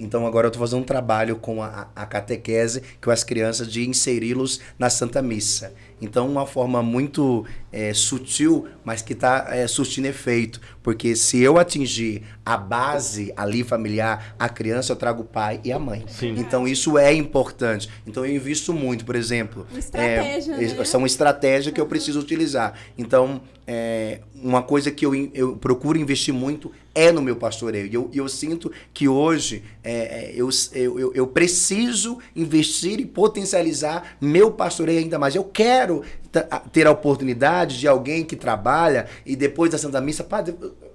Então 0.00 0.26
agora 0.26 0.46
eu 0.46 0.48
estou 0.48 0.60
fazendo 0.60 0.80
um 0.80 0.84
trabalho 0.84 1.36
com 1.36 1.62
a, 1.62 1.88
a 1.94 2.06
catequese, 2.06 2.82
com 3.02 3.10
as 3.10 3.22
crianças, 3.22 3.70
de 3.70 3.86
inseri-los 3.86 4.60
na 4.78 4.88
Santa 4.88 5.20
Missa. 5.20 5.74
Então, 6.00 6.28
uma 6.28 6.46
forma 6.46 6.82
muito 6.82 7.44
é, 7.72 7.92
sutil, 7.92 8.66
mas 8.84 9.02
que 9.02 9.12
está 9.12 9.46
é, 9.50 9.66
surtindo 9.66 10.06
efeito. 10.06 10.60
Porque 10.82 11.14
se 11.16 11.40
eu 11.42 11.58
atingir 11.58 12.22
a 12.46 12.56
base 12.56 13.32
ali 13.36 13.62
familiar, 13.64 14.34
a 14.38 14.48
criança, 14.48 14.92
eu 14.92 14.96
trago 14.96 15.22
o 15.22 15.24
pai 15.24 15.60
e 15.64 15.70
a 15.72 15.78
mãe. 15.78 16.04
Sim. 16.08 16.34
Então, 16.38 16.66
isso 16.66 16.96
é 16.96 17.12
importante. 17.12 17.88
Então, 18.06 18.24
eu 18.24 18.34
invisto 18.34 18.72
muito, 18.72 19.04
por 19.04 19.16
exemplo. 19.16 19.66
Uma 19.70 19.78
estratégia, 19.78 20.54
é, 20.54 20.74
né? 20.74 20.84
São 20.84 21.04
estratégias 21.04 21.74
que 21.74 21.80
eu 21.80 21.86
preciso 21.86 22.20
utilizar. 22.20 22.74
Então, 22.96 23.40
é, 23.66 24.20
uma 24.42 24.62
coisa 24.62 24.90
que 24.90 25.04
eu, 25.04 25.14
eu 25.34 25.56
procuro 25.56 25.98
investir 25.98 26.32
muito 26.32 26.72
é 26.94 27.12
no 27.12 27.20
meu 27.22 27.36
pastoreio. 27.36 27.86
E 27.86 27.94
eu, 27.94 28.10
eu 28.14 28.28
sinto 28.28 28.72
que 28.94 29.06
hoje 29.06 29.62
é, 29.84 29.92
é, 29.92 30.32
eu, 30.34 30.48
eu- 30.72 31.12
eu 31.14 31.26
preciso 31.26 32.18
investir 32.34 32.98
e 32.98 33.04
potencializar 33.06 34.16
meu 34.20 34.50
pastoreio 34.50 34.98
ainda 34.98 35.18
mais. 35.18 35.34
Eu 35.34 35.44
quero 35.44 35.87
ta- 36.32 36.62
ter 36.72 36.86
a 36.86 36.90
oportunidade 36.90 37.78
de 37.78 37.88
alguém 37.88 38.24
que 38.24 38.36
trabalha 38.36 39.06
e 39.26 39.34
depois 39.36 39.70
da 39.70 39.78
Santa 39.78 40.00
Missa, 40.00 40.22
padre, 40.24 40.54
eu- 40.60 40.88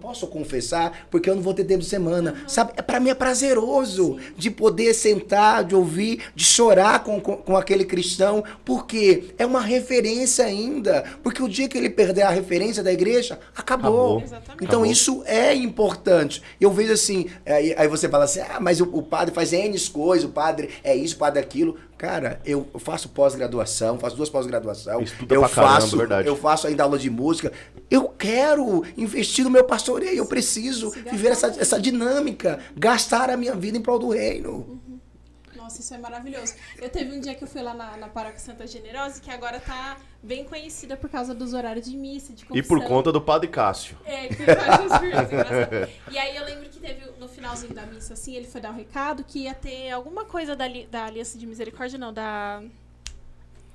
posso 0.00 0.26
confessar 0.28 1.06
porque 1.10 1.28
eu 1.28 1.34
não 1.34 1.42
vou 1.42 1.52
ter 1.52 1.62
tempo 1.64 1.80
de 1.82 1.88
semana. 1.88 2.34
Sabe? 2.48 2.72
É, 2.74 2.80
para 2.80 2.98
mim 2.98 3.10
é 3.10 3.14
prazeroso 3.14 4.16
de 4.34 4.50
poder 4.50 4.94
sentar, 4.94 5.62
de 5.62 5.74
ouvir, 5.74 6.22
de 6.34 6.42
chorar 6.42 7.04
com, 7.04 7.20
com, 7.20 7.36
com 7.36 7.54
aquele 7.54 7.84
cristão, 7.84 8.42
porque 8.64 9.34
é 9.36 9.44
uma 9.44 9.60
referência 9.60 10.42
ainda. 10.46 11.04
Porque 11.22 11.42
o 11.42 11.48
dia 11.48 11.68
que 11.68 11.76
ele 11.76 11.90
perder 11.90 12.22
a 12.22 12.30
referência 12.30 12.82
da 12.82 12.90
igreja, 12.90 13.38
acabou. 13.54 14.20
Acabou. 14.20 14.40
Então 14.54 14.66
Acabou. 14.80 14.86
isso 14.86 15.22
é 15.26 15.54
importante. 15.54 16.42
Eu 16.58 16.70
vejo 16.70 16.92
assim, 16.94 17.26
aí, 17.44 17.74
aí 17.76 17.86
você 17.86 18.08
fala 18.08 18.24
assim, 18.24 18.40
ah, 18.40 18.58
mas 18.60 18.80
o, 18.80 18.84
o 18.90 19.02
padre 19.02 19.34
faz 19.34 19.52
N 19.52 19.78
coisas, 19.92 20.24
o 20.24 20.32
padre 20.32 20.70
é 20.82 20.96
isso, 20.96 21.16
o 21.16 21.18
padre 21.18 21.40
é 21.40 21.42
aquilo. 21.42 21.76
Cara, 22.04 22.38
eu 22.44 22.68
faço 22.78 23.08
pós-graduação, 23.08 23.98
faço 23.98 24.14
duas 24.14 24.28
pós-graduação. 24.28 25.00
Estuda 25.00 25.34
Eu 25.34 25.40
pra 25.40 25.48
caramba, 25.48 25.80
faço, 25.80 25.96
verdade. 25.96 26.28
eu 26.28 26.36
faço 26.36 26.66
ainda 26.66 26.82
aula 26.82 26.98
de 26.98 27.08
música. 27.08 27.50
Eu 27.90 28.10
quero 28.10 28.84
investir 28.94 29.42
no 29.42 29.50
meu 29.50 29.64
pastoreio, 29.64 30.18
eu 30.18 30.26
preciso 30.26 30.90
viver 30.90 31.28
essa, 31.28 31.46
essa 31.46 31.80
dinâmica, 31.80 32.58
gastar 32.76 33.30
a 33.30 33.38
minha 33.38 33.54
vida 33.54 33.78
em 33.78 33.80
prol 33.80 33.98
do 33.98 34.10
reino. 34.10 34.82
Nossa, 35.64 35.80
isso 35.80 35.94
é 35.94 35.98
maravilhoso. 35.98 36.54
Eu 36.76 36.90
teve 36.90 37.16
um 37.16 37.20
dia 37.20 37.34
que 37.34 37.42
eu 37.42 37.48
fui 37.48 37.62
lá 37.62 37.72
na, 37.72 37.96
na 37.96 38.06
Paróquia 38.06 38.38
Santa 38.38 38.66
Generosa, 38.66 39.18
que 39.18 39.30
agora 39.30 39.58
tá 39.58 39.96
bem 40.22 40.44
conhecida 40.44 40.94
por 40.94 41.08
causa 41.08 41.34
dos 41.34 41.54
horários 41.54 41.86
de 41.86 41.96
missa, 41.96 42.34
de 42.34 42.42
E 42.42 42.46
confissão. 42.46 42.68
por 42.68 42.86
conta 42.86 43.10
do 43.10 43.18
Padre 43.18 43.48
Cássio. 43.48 43.96
É, 44.04 44.28
que 44.28 44.42
engraçado. 44.42 45.90
E 46.10 46.18
aí 46.18 46.36
eu 46.36 46.44
lembro 46.44 46.68
que 46.68 46.78
teve 46.78 47.10
no 47.18 47.26
finalzinho 47.26 47.72
da 47.72 47.86
missa, 47.86 48.12
assim, 48.12 48.34
ele 48.34 48.46
foi 48.46 48.60
dar 48.60 48.72
um 48.72 48.76
recado 48.76 49.24
que 49.24 49.44
ia 49.44 49.54
ter 49.54 49.90
alguma 49.90 50.26
coisa 50.26 50.54
da, 50.54 50.66
da 50.90 51.06
Aliança 51.06 51.38
de 51.38 51.46
Misericórdia, 51.46 51.98
não, 51.98 52.12
da, 52.12 52.62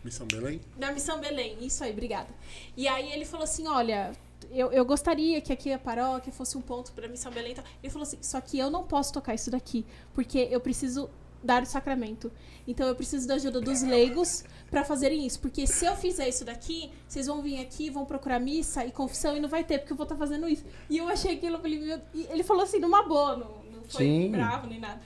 Missão 0.04 0.28
Belém? 0.28 0.62
da 0.78 0.92
Missão 0.92 1.20
Belém. 1.20 1.58
Isso 1.60 1.84
aí, 1.84 1.92
obrigada. 1.92 2.30
E 2.78 2.88
aí 2.88 3.12
ele 3.12 3.26
falou 3.26 3.46
assim: 3.46 3.68
olha. 3.68 4.12
Eu, 4.52 4.72
eu 4.72 4.84
gostaria 4.86 5.40
que 5.42 5.52
aqui 5.54 5.72
a 5.72 5.78
paróquia 5.78 6.32
fosse 6.32 6.58
um 6.58 6.62
ponto 6.62 6.92
para 6.94 7.08
Missão 7.08 7.32
Belém. 7.32 7.52
e 7.52 7.56
tal. 7.56 7.66
Ele 7.84 7.92
falou 7.92 8.04
assim: 8.04 8.18
só 8.22 8.40
que 8.42 8.58
eu 8.58 8.70
não 8.72 8.84
posso 8.84 9.14
tocar 9.14 9.36
isso 9.36 9.52
daqui, 9.52 9.86
porque 10.16 10.48
eu 10.50 10.60
preciso 10.60 11.08
dar 11.44 11.64
o 11.64 11.66
sacramento. 11.66 12.32
Então 12.68 12.88
eu 12.88 12.96
preciso 12.96 13.28
da 13.28 13.36
ajuda 13.36 13.60
dos 13.62 13.82
leigos 13.82 14.44
para 14.70 14.84
fazerem 14.84 15.26
isso. 15.26 15.40
Porque 15.40 15.66
se 15.66 15.86
eu 15.86 15.96
fizer 15.96 16.28
isso 16.28 16.46
daqui, 16.46 16.92
vocês 17.08 17.28
vão 17.28 17.42
vir 17.42 17.60
aqui, 17.62 17.90
vão 17.90 18.06
procurar 18.06 18.40
missa 18.40 18.86
e 18.86 18.92
confissão 18.92 19.36
e 19.36 19.40
não 19.40 19.50
vai 19.50 19.64
ter, 19.64 19.80
porque 19.80 19.94
eu 19.94 19.98
vou 19.98 20.04
estar 20.04 20.16
fazendo 20.16 20.48
isso. 20.48 20.64
E 20.90 20.98
eu 20.98 21.08
achei 21.08 21.36
aquilo, 21.36 21.56
eu 21.56 21.62
falei, 21.62 21.80
meu... 21.80 22.02
ele 22.14 22.44
falou 22.44 22.64
assim, 22.64 22.80
numa 22.80 23.04
boa, 23.04 23.38
não, 23.38 23.64
não 23.72 23.84
foi 23.88 24.06
Sim. 24.06 24.32
bravo 24.32 24.68
nem 24.68 24.80
nada. 24.80 25.02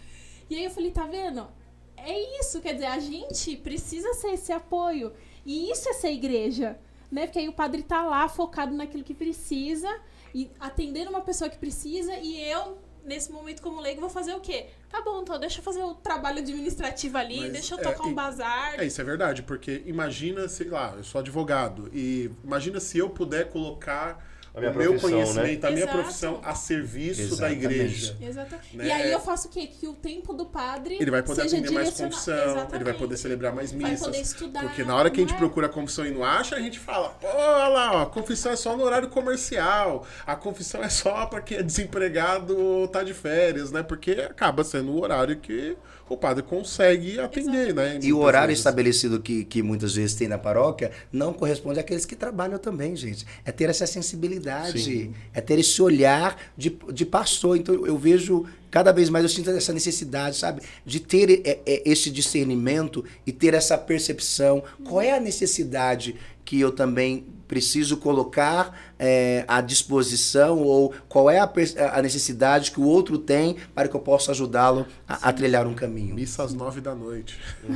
E 0.50 0.56
aí 0.56 0.66
eu 0.66 0.72
falei, 0.72 0.92
tá 0.92 1.06
vendo? 1.06 1.48
É 1.96 2.40
isso, 2.40 2.60
quer 2.60 2.74
dizer, 2.74 2.88
a 2.88 3.00
gente 3.00 3.56
precisa 3.58 4.14
ser 4.16 4.32
esse 4.32 4.52
apoio. 4.52 5.14
E 5.46 5.72
isso 5.72 5.88
é 5.88 5.94
ser 5.94 6.12
igreja, 6.12 6.78
né? 7.12 7.26
Porque 7.26 7.40
aí 7.40 7.48
o 7.48 7.54
padre 7.54 7.82
tá 7.84 8.04
lá 8.04 8.28
focado 8.28 8.74
naquilo 8.76 9.04
que 9.04 9.14
precisa 9.14 9.90
e 10.34 10.50
atendendo 10.60 11.10
uma 11.10 11.22
pessoa 11.22 11.50
que 11.50 11.58
precisa 11.58 12.18
e 12.18 12.42
eu 12.42 12.78
nesse 13.04 13.32
momento 13.32 13.62
como 13.62 13.82
leigo 13.82 14.02
vou 14.02 14.10
fazer 14.10 14.34
o 14.34 14.40
quê? 14.40 14.68
Tá 14.90 15.02
bom, 15.02 15.22
então 15.22 15.40
deixa 15.40 15.60
eu 15.60 15.64
fazer 15.64 15.84
o 15.84 15.94
trabalho 15.96 16.40
administrativo 16.40 17.18
ali, 17.18 17.40
Mas 17.42 17.52
deixa 17.52 17.76
eu 17.76 17.80
é, 17.80 17.82
tocar 17.84 18.04
um 18.04 18.12
e- 18.12 18.14
bazar. 18.14 18.80
É, 18.80 18.86
isso 18.86 19.02
é 19.02 19.04
verdade, 19.04 19.44
porque 19.44 19.82
imagina, 19.86 20.48
sei 20.48 20.70
lá, 20.70 20.94
eu 20.96 21.04
sou 21.04 21.20
advogado, 21.20 21.90
e 21.94 22.30
imagina 22.44 22.80
se 22.80 22.98
eu 22.98 23.10
puder 23.10 23.50
colocar 23.50 24.24
A 24.56 24.60
minha 24.60 24.72
o 24.72 24.76
meu 24.76 24.90
profissão, 24.92 25.10
né? 25.10 25.24
conhecimento, 25.26 25.66
a 25.66 25.72
minha 25.72 25.84
Exato. 25.84 25.98
profissão 25.98 26.42
a 26.44 26.54
serviço 26.54 27.22
Exatamente. 27.22 27.40
da 27.40 27.52
igreja. 27.74 28.18
Exato. 28.22 28.56
Né? 28.74 28.86
E 28.86 28.92
aí 28.92 29.12
eu 29.12 29.20
faço 29.20 29.48
o 29.48 29.52
quê? 29.52 29.66
Que 29.68 29.88
o 29.88 29.94
tempo 29.94 30.32
do 30.32 30.46
padre 30.46 30.98
Ele 31.00 31.10
vai 31.10 31.24
poder 31.24 31.42
atender 31.42 31.72
mais 31.72 31.90
confissão, 31.90 32.34
ele 32.36 32.46
vai 32.46 32.56
Exatamente. 32.56 32.98
poder 33.00 33.18
celebrar 33.18 33.54
mais 33.54 33.72
Vai 33.72 33.92
missas. 33.92 34.06
poder 34.06 34.22
estudar, 34.22 34.62
porque 34.62 34.84
na 34.84 34.96
hora 34.96 35.10
que 35.10 35.20
a 35.20 35.24
gente 35.24 35.34
é? 35.34 35.38
procura 35.38 35.66
a 35.66 35.70
confissão 35.70 36.06
e 36.06 36.12
não 36.12 36.24
acha, 36.24 36.56
a 36.56 36.60
gente 36.60 36.78
fala, 36.78 37.10
pô, 37.10 37.28
olha 37.28 37.68
lá, 37.68 37.92
ó, 37.94 38.02
a 38.04 38.06
confissão 38.06 38.52
é 38.52 38.56
só 38.56 38.78
no 38.78 38.84
horário 38.84 39.10
comercial, 39.10 40.06
a 40.26 40.36
confissão 40.36 40.84
é 40.84 40.90
só 40.90 41.26
para 41.26 41.42
quem 41.42 41.58
é 41.58 41.64
desempregado 41.64 42.56
ou 42.56 42.88
tá 42.88 43.02
de 43.02 43.14
férias, 43.14 43.72
né? 43.72 43.82
Porque 43.82 44.12
acaba 44.12 44.64
sendo 44.64 44.92
o 44.92 45.02
horário 45.02 45.36
que 45.38 45.76
o 46.10 46.18
padre 46.18 46.44
consegue 46.44 47.20
atender, 47.20 47.74
né? 47.74 48.00
E 48.02 48.12
o 48.12 48.20
horário 48.20 48.48
vezes. 48.48 48.60
estabelecido 48.60 49.20
que, 49.20 49.46
que 49.46 49.62
muitas 49.64 49.96
vezes 49.96 50.16
tem 50.16 50.28
na 50.28 50.38
paróquia 50.38 50.92
não 51.12 51.34
corresponde 51.34 51.80
àqueles 51.80 52.06
que 52.06 52.16
trabalham 52.16 52.60
também, 52.60 52.96
gente. 52.96 53.26
É 53.46 53.52
ter 53.52 53.70
essa 53.70 53.88
sensibilidade, 53.88 54.84
Sim. 54.84 55.14
é 55.34 55.42
ter 55.42 55.60
esse 55.60 55.82
olhar 55.82 56.38
de, 56.58 56.78
de 56.92 57.06
pastor. 57.06 57.58
Então 57.58 57.86
eu 57.86 57.98
vejo, 57.98 58.46
cada 58.70 58.92
vez 58.92 59.10
mais 59.10 59.24
eu 59.24 59.30
sinto 59.30 59.50
essa 59.50 59.74
necessidade, 59.74 60.38
sabe? 60.38 60.62
De 60.86 61.00
ter 61.00 61.42
é, 61.46 61.60
é, 61.66 61.90
esse 61.90 62.12
discernimento 62.12 63.04
e 63.26 63.32
ter 63.32 63.54
essa 63.54 63.78
percepção. 63.78 64.64
Qual 64.84 65.02
é 65.02 65.16
a 65.16 65.20
necessidade 65.20 66.16
que 66.46 66.60
eu 66.60 66.72
também 66.72 67.26
preciso 67.54 67.98
colocar 67.98 68.76
é, 68.98 69.46
à 69.48 69.62
disposição 69.62 70.58
ou 70.58 70.92
qual 71.08 71.30
é 71.30 71.38
a, 71.38 71.48
a 71.94 72.02
necessidade 72.02 72.72
que 72.72 72.80
o 72.80 72.84
outro 72.84 73.16
tem 73.16 73.58
para 73.76 73.88
que 73.88 73.96
eu 73.96 74.00
possa 74.00 74.32
ajudá-lo 74.32 74.88
a, 75.08 75.30
a 75.30 75.34
trilhar 75.34 75.68
um 75.68 75.76
caminho. 75.76 76.16
Missa 76.16 76.42
às 76.42 76.52
nove 76.52 76.82
da 76.82 76.96
noite. 76.96 77.40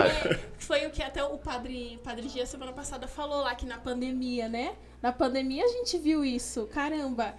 É, 0.00 0.38
foi 0.58 0.86
o 0.86 0.90
que 0.90 1.02
até 1.02 1.22
o 1.22 1.36
padre, 1.36 2.00
padre 2.02 2.28
Gia 2.28 2.46
semana 2.46 2.72
passada 2.72 3.06
falou 3.06 3.42
lá 3.42 3.54
que 3.54 3.66
na 3.66 3.78
pandemia, 3.78 4.48
né? 4.48 4.72
Na 5.02 5.12
pandemia 5.12 5.64
a 5.64 5.68
gente 5.68 5.98
viu 5.98 6.24
isso. 6.24 6.66
Caramba, 6.66 7.34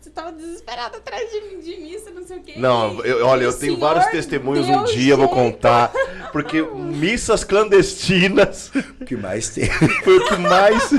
você 0.00 0.10
tava 0.10 0.32
desesperado 0.32 0.96
atrás 0.96 1.30
de, 1.30 1.62
de 1.62 1.80
missa, 1.80 2.10
não 2.10 2.26
sei 2.26 2.38
o 2.38 2.42
quê. 2.42 2.54
Não, 2.56 3.04
eu- 3.04 3.26
olha, 3.26 3.44
eu 3.44 3.58
tenho 3.58 3.76
vários 3.78 4.06
testemunhos 4.06 4.66
um 4.68 4.84
dia, 4.84 5.14
eu 5.14 5.18
vou 5.18 5.26
jeito. 5.26 5.52
contar. 5.52 5.92
Porque 6.32 6.62
missas 6.74 7.44
clandestinas 7.44 8.70
O 9.00 9.04
que 9.04 9.16
mais 9.16 9.50
tem? 9.50 9.66
foi 10.04 10.18
o 10.18 10.26
que 10.28 10.36
mais 10.36 10.90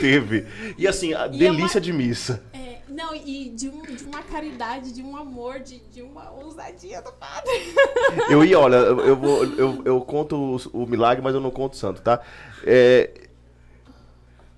teve. 0.00 0.46
E 0.78 0.86
assim, 0.86 1.12
a 1.14 1.26
E 1.26 1.34
é 1.34 1.38
delícia 1.38 1.78
uma- 1.78 1.80
de 1.80 1.92
missa. 1.92 2.42
É, 2.52 2.78
não, 2.88 3.14
e 3.14 3.50
de, 3.50 3.68
um- 3.68 3.82
de 3.82 4.04
uma 4.04 4.22
caridade, 4.22 4.92
de 4.92 5.02
um 5.02 5.16
amor, 5.16 5.60
de, 5.60 5.78
de 5.92 6.02
uma 6.02 6.30
ousadia 6.30 7.00
do 7.02 7.12
padre. 7.12 7.50
Eu 8.30 8.44
ia, 8.44 8.58
olha, 8.58 8.76
eu, 8.76 9.00
eu, 9.00 9.16
vou- 9.16 9.44
eu, 9.44 9.82
eu 9.84 10.00
conto 10.00 10.36
o, 10.72 10.82
o 10.82 10.86
milagre, 10.86 11.22
mas 11.22 11.34
eu 11.34 11.40
não 11.40 11.50
conto 11.50 11.72
o 11.74 11.76
santo, 11.76 12.00
tá? 12.00 12.20
É, 12.64 13.10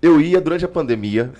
eu 0.03 0.21
ia 0.21 0.41
durante 0.41 0.65
a 0.65 0.69
pandemia, 0.69 1.33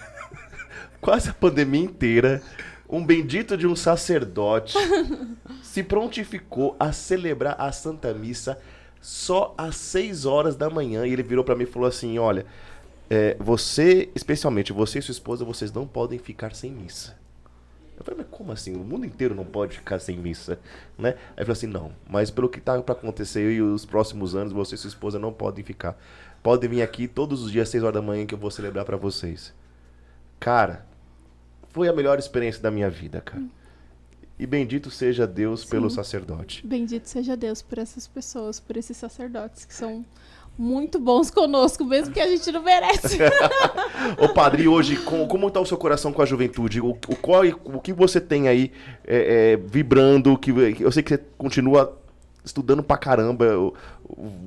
quase 1.07 1.31
a 1.31 1.33
pandemia 1.33 1.85
inteira, 1.85 2.43
um 2.91 3.07
bendito 3.07 3.57
de 3.57 3.65
um 3.65 3.77
sacerdote 3.77 4.77
se 5.63 5.85
prontificou 5.85 6.75
a 6.81 6.91
celebrar 6.91 7.55
a 7.61 7.71
Santa 7.71 8.13
Missa 8.13 8.59
só 9.01 9.55
às 9.57 9.77
6 9.77 10.27
horas 10.27 10.57
da 10.57 10.69
manhã. 10.69 11.07
E 11.07 11.13
ele 11.13 11.23
virou 11.23 11.45
pra 11.45 11.55
mim 11.55 11.63
e 11.63 11.67
falou 11.67 11.89
assim: 11.89 12.19
Olha, 12.19 12.45
é, 13.09 13.37
você, 13.39 14.11
especialmente 14.17 14.73
você 14.73 14.99
e 14.99 15.03
sua 15.03 15.13
esposa, 15.13 15.45
vocês 15.45 15.73
não 15.73 15.87
podem 15.87 16.19
ficar 16.19 16.57
sem 16.57 16.73
missa. 16.73 17.17
Eu 17.97 18.05
falei, 18.05 18.19
mas 18.19 18.27
como 18.29 18.51
assim? 18.51 18.75
O 18.75 18.81
mundo 18.81 19.07
inteiro 19.07 19.33
não 19.33 19.45
pode 19.45 19.77
ficar 19.77 20.01
sem 20.01 20.19
missa, 20.19 20.59
né? 20.99 21.11
Aí 21.11 21.17
ele 21.39 21.47
falou 21.47 21.53
assim, 21.53 21.69
não, 21.69 21.93
mas 22.11 22.33
pelo 22.33 22.49
que 22.49 22.61
tá 22.61 22.83
pra 22.83 22.97
acontecer 22.97 23.53
e 23.53 23.63
os 23.63 23.87
próximos 23.87 24.35
anos, 24.35 24.53
você 24.53 24.75
e 24.75 24.79
sua 24.79 24.89
esposa 24.89 25.21
não 25.21 25.33
podem 25.33 25.65
ficar. 25.65 25.97
Podem 26.43 26.69
vir 26.69 26.83
aqui 26.83 27.07
todos 27.07 27.45
os 27.45 27.53
dias, 27.53 27.69
6 27.69 27.85
horas 27.85 27.95
da 27.95 28.03
manhã, 28.03 28.27
que 28.27 28.35
eu 28.35 28.39
vou 28.39 28.51
celebrar 28.51 28.85
pra 28.85 28.97
vocês. 28.97 29.55
Cara, 30.39 30.85
foi 31.77 31.89
a 31.89 31.93
melhor 31.93 32.19
experiência 32.19 32.63
da 32.63 32.71
minha 32.71 32.89
vida, 32.89 33.21
cara. 33.21 33.43
E 34.39 34.47
bendito 34.47 34.91
seja 34.91 35.27
Deus 35.27 35.63
pelo 35.63 35.91
sacerdote. 35.91 36.67
Bendito 36.67 37.07
seja 37.07 37.37
Deus 37.37 37.61
por 37.61 37.77
essas 37.77 38.07
pessoas, 38.07 38.59
por 38.59 38.79
esses 38.79 38.97
sacerdotes 38.97 39.67
que 39.67 39.75
são 39.75 40.03
muito 40.59 40.99
bons 40.99 41.31
conosco, 41.31 41.85
mesmo 41.85 42.15
que 42.15 42.21
a 42.21 42.27
gente 42.27 42.51
não 42.51 42.63
merece. 42.63 43.19
Ô 44.19 44.31
padre, 44.31 44.63
e 44.63 44.69
hoje, 44.69 44.97
com- 44.97 45.29
como 45.29 45.49
está 45.49 45.61
o 45.61 45.67
seu 45.67 45.77
coração 45.77 46.15
com 46.15 46.23
a 46.23 46.27
juventude? 46.27 46.81
O, 46.81 46.93
o, 46.93 47.17
qual, 47.17 47.43
o 47.65 47.79
que 47.79 47.93
você 47.93 48.19
tem 48.23 48.49
aí 48.49 48.73
é, 49.07 49.53
é, 49.53 49.57
vibrando? 49.59 50.37
Que, 50.39 50.51
eu 50.81 50.91
sei 50.91 51.03
que 51.03 51.15
você 51.15 51.23
continua 51.37 51.99
estudando 52.43 52.83
pra 52.83 52.97
caramba. 52.97 53.59
o- 53.59 53.75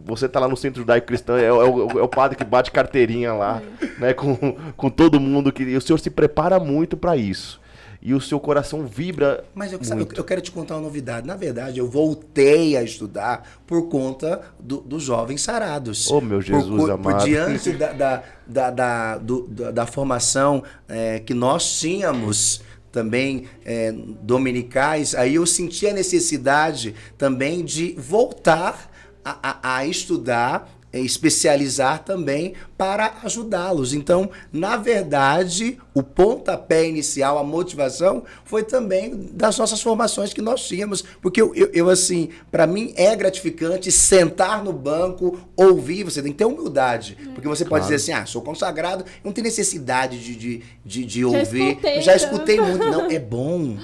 Você 0.05 0.27
tá 0.29 0.39
lá 0.39 0.47
no 0.47 0.55
Centro 0.57 0.81
Judaico 0.81 1.07
Cristão, 1.07 1.37
é, 1.37 1.51
o- 1.51 1.61
é 1.61 1.65
o, 1.95 1.99
é 1.99 2.03
o 2.03 2.07
padre 2.07 2.37
que 2.37 2.43
bate 2.43 2.71
carteirinha 2.71 3.33
lá, 3.33 3.61
né, 3.99 4.13
com, 4.13 4.35
com 4.77 4.89
todo 4.89 5.19
mundo. 5.19 5.51
Que, 5.51 5.63
e 5.63 5.75
o 5.75 5.81
senhor 5.81 5.99
se 5.99 6.09
prepara 6.09 6.59
muito 6.59 6.95
para 6.95 7.15
isso. 7.17 7.59
e 8.01 8.13
o 8.13 8.21
seu 8.21 8.39
coração 8.39 8.85
vibra 8.87 9.43
Mas 9.53 9.73
eu, 9.73 9.83
sabe, 9.83 10.03
eu, 10.03 10.07
eu 10.15 10.23
quero 10.23 10.39
te 10.39 10.51
contar 10.51 10.75
uma 10.75 10.83
novidade. 10.83 11.27
Na 11.27 11.35
verdade, 11.35 11.79
eu 11.79 11.89
voltei 11.89 12.77
a 12.77 12.81
estudar 12.81 13.45
por 13.67 13.89
conta 13.89 14.41
do- 14.57 14.79
dos 14.79 15.03
jovens 15.03 15.41
sarados. 15.41 16.09
Oh, 16.09 16.21
meu 16.21 16.41
Jesus 16.41 16.81
por, 16.83 16.89
amado. 16.91 17.17
Por 17.17 17.25
diante 17.25 17.73
da, 17.73 17.91
da, 17.91 18.23
da, 18.47 18.71
da, 18.71 19.17
do- 19.17 19.47
da- 19.49 19.71
da 19.71 19.85
formação 19.85 20.63
é, 20.87 21.19
que 21.19 21.33
nós 21.33 21.77
tínhamos 21.81 22.61
também 22.89 23.43
é, 23.65 23.91
dominicais, 24.21 25.13
aí 25.13 25.35
eu 25.35 25.45
senti 25.45 25.85
a 25.85 25.93
necessidade 25.93 26.95
também 27.17 27.63
de 27.65 27.93
voltar 27.97 28.89
a, 29.23 29.49
a- 29.51 29.75
a 29.77 29.85
estudar, 29.85 30.69
é, 30.91 30.99
especializar 30.99 32.03
também 32.03 32.53
para 32.75 33.13
ajudá-los. 33.23 33.93
Então, 33.93 34.27
na 34.51 34.75
verdade, 34.75 35.77
o 35.93 36.01
pontapé 36.01 36.87
inicial, 36.87 37.37
a 37.37 37.43
motivação, 37.43 38.23
foi 38.43 38.63
também 38.63 39.29
das 39.33 39.55
nossas 39.59 39.81
formações 39.83 40.33
que 40.33 40.41
nós 40.41 40.67
tínhamos. 40.67 41.03
Porque 41.21 41.39
eu, 41.39 41.53
eu, 41.53 41.69
eu, 41.73 41.89
assim, 41.89 42.29
para 42.49 42.65
mim 42.65 42.91
é 42.95 43.15
gratificante 43.15 43.91
sentar 43.91 44.63
no 44.63 44.73
banco, 44.73 45.39
ouvir, 45.55 46.03
você 46.05 46.23
tem 46.23 46.31
que 46.31 46.39
ter 46.39 46.45
humildade. 46.45 47.15
Porque 47.35 47.47
você 47.47 47.65
pode 47.65 47.83
dizer 47.83 47.95
assim, 47.95 48.11
ah, 48.13 48.25
sou 48.25 48.41
consagrado, 48.41 49.05
não 49.23 49.31
tenho 49.31 49.45
necessidade 49.45 50.17
de, 50.17 50.35
de, 50.35 50.63
de, 50.83 51.05
de 51.05 51.23
ouvir. 51.25 51.69
escutei 51.73 52.01
já 52.01 52.13
tanto. 52.13 52.23
escutei 52.23 52.61
muito. 52.61 52.85
Não, 52.89 53.11
é 53.11 53.19
bom. 53.19 53.77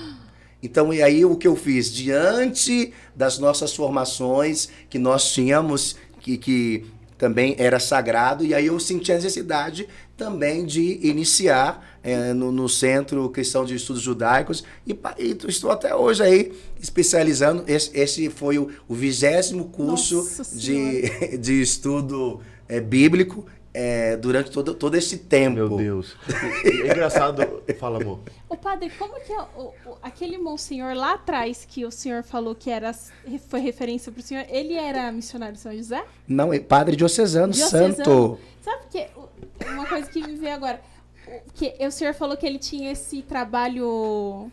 Então, 0.66 0.92
e 0.92 1.02
aí 1.02 1.24
o 1.24 1.36
que 1.36 1.48
eu 1.48 1.56
fiz? 1.56 1.92
Diante 1.92 2.92
das 3.16 3.38
nossas 3.38 3.76
formações 3.76 4.68
que 4.90 4.98
nós 4.98 5.32
tínhamos, 5.32 5.96
que, 6.20 6.38
que 6.40 6.86
também 7.20 7.56
era 7.60 7.80
sagrado, 7.80 8.44
e 8.44 8.54
aí 8.54 8.66
eu 8.66 8.80
senti 8.80 9.12
a 9.12 9.16
necessidade 9.16 9.88
também 10.18 10.66
de 10.66 11.08
iniciar 11.08 12.00
eh, 12.04 12.34
no, 12.34 12.52
no 12.52 12.68
Centro 12.68 13.30
Cristão 13.30 13.64
de 13.64 13.76
Estudos 13.76 14.02
Judaicos, 14.02 14.64
e, 14.88 14.98
e 15.20 15.38
estou 15.48 15.70
até 15.70 15.96
hoje 15.96 16.24
aí 16.24 16.54
especializando. 16.82 17.64
Esse, 17.68 17.92
esse 17.94 18.30
foi 18.32 18.58
o 18.58 18.70
vigésimo 18.90 19.66
curso 19.66 20.16
Nossa 20.16 20.58
de, 20.58 21.38
de 21.38 21.62
estudo 21.62 22.40
eh, 22.68 22.82
bíblico 22.82 23.46
eh, 23.78 24.16
durante 24.18 24.50
todo, 24.52 24.74
todo 24.74 24.96
esse 24.96 25.18
tempo. 25.18 25.56
Meu 25.56 25.70
Deus. 25.78 26.16
É 26.64 26.88
engraçado. 26.92 27.42
Fala, 27.78 28.02
amor. 28.02 28.20
Ô 28.50 28.56
padre, 28.56 28.90
como 28.98 29.20
que 29.20 29.34
é 29.34 29.42
o, 29.42 29.74
o- 29.86 29.98
aquele 30.02 30.38
monsenhor 30.38 30.96
lá 30.96 31.16
atrás 31.16 31.66
que 31.70 31.84
o 31.86 31.92
senhor 31.92 32.24
falou 32.24 32.56
que 32.56 32.70
era 32.70 32.94
foi 33.50 33.60
referência 33.60 34.12
pro 34.12 34.22
senhor, 34.22 34.46
ele 34.50 34.76
era 34.76 35.12
missionário 35.12 35.56
de 35.56 35.60
São 35.62 35.76
José? 35.76 36.04
Não, 36.28 36.54
é 36.54 36.60
padre 36.60 36.96
diocesano, 36.96 37.52
Diocesano. 37.52 37.96
santo. 37.96 38.40
Sabe 38.62 38.84
que 38.90 39.08
uma 39.70 39.86
coisa 39.86 40.10
que 40.10 40.26
me 40.26 40.36
veio 40.36 40.54
agora, 40.54 40.80
o- 41.28 41.52
que 41.54 41.76
o 41.86 41.92
senhor 41.92 42.14
falou 42.14 42.38
que 42.38 42.46
ele 42.46 42.60
tinha 42.60 42.92
esse 42.92 43.22
trabalho 43.22 44.50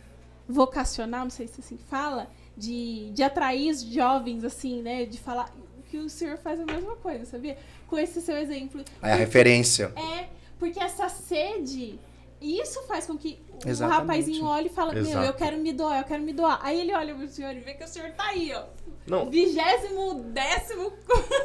vocacional, 0.49 1.23
não 1.25 1.31
sei 1.31 1.47
se 1.47 1.61
assim 1.61 1.79
fala, 1.89 2.29
de, 2.57 3.11
de 3.13 3.23
atrair 3.23 3.71
os 3.71 3.83
jovens 3.83 4.45
assim, 4.45 4.83
né, 4.83 5.05
de 5.07 5.19
falar 5.19 5.49
que 5.93 5.99
o 5.99 6.09
senhor 6.09 6.39
faz 6.39 6.59
a 6.59 6.65
mesma 6.65 6.97
coisa, 6.97 7.27
sabia? 7.27 7.59
Com 7.87 7.99
esse 7.99 8.23
seu 8.23 8.35
exemplo. 8.39 8.83
É 9.03 9.13
a 9.13 9.15
referência. 9.15 9.93
É, 9.95 10.25
porque 10.59 10.81
essa 10.81 11.07
sede, 11.11 12.01
isso 12.41 12.83
faz 12.85 13.07
com 13.07 13.15
que 13.19 13.39
o 13.63 13.69
Exatamente. 13.69 14.01
rapazinho 14.01 14.45
olhe 14.47 14.69
e 14.69 14.71
fala, 14.71 14.95
meu, 14.95 15.21
eu 15.23 15.35
quero 15.35 15.59
me 15.59 15.71
doar, 15.71 15.99
eu 16.01 16.05
quero 16.05 16.23
me 16.23 16.33
doar. 16.33 16.59
Aí 16.63 16.81
ele 16.81 16.95
olha 16.95 17.15
pro 17.15 17.29
senhor 17.29 17.55
e 17.55 17.61
vê 17.61 17.75
que 17.75 17.85
o 17.85 17.89
senhor 17.89 18.11
tá 18.13 18.25
aí, 18.29 18.51
ó. 18.55 18.63
Não. 19.07 19.29
Vigésimo, 19.29 20.15
décimo 20.33 20.93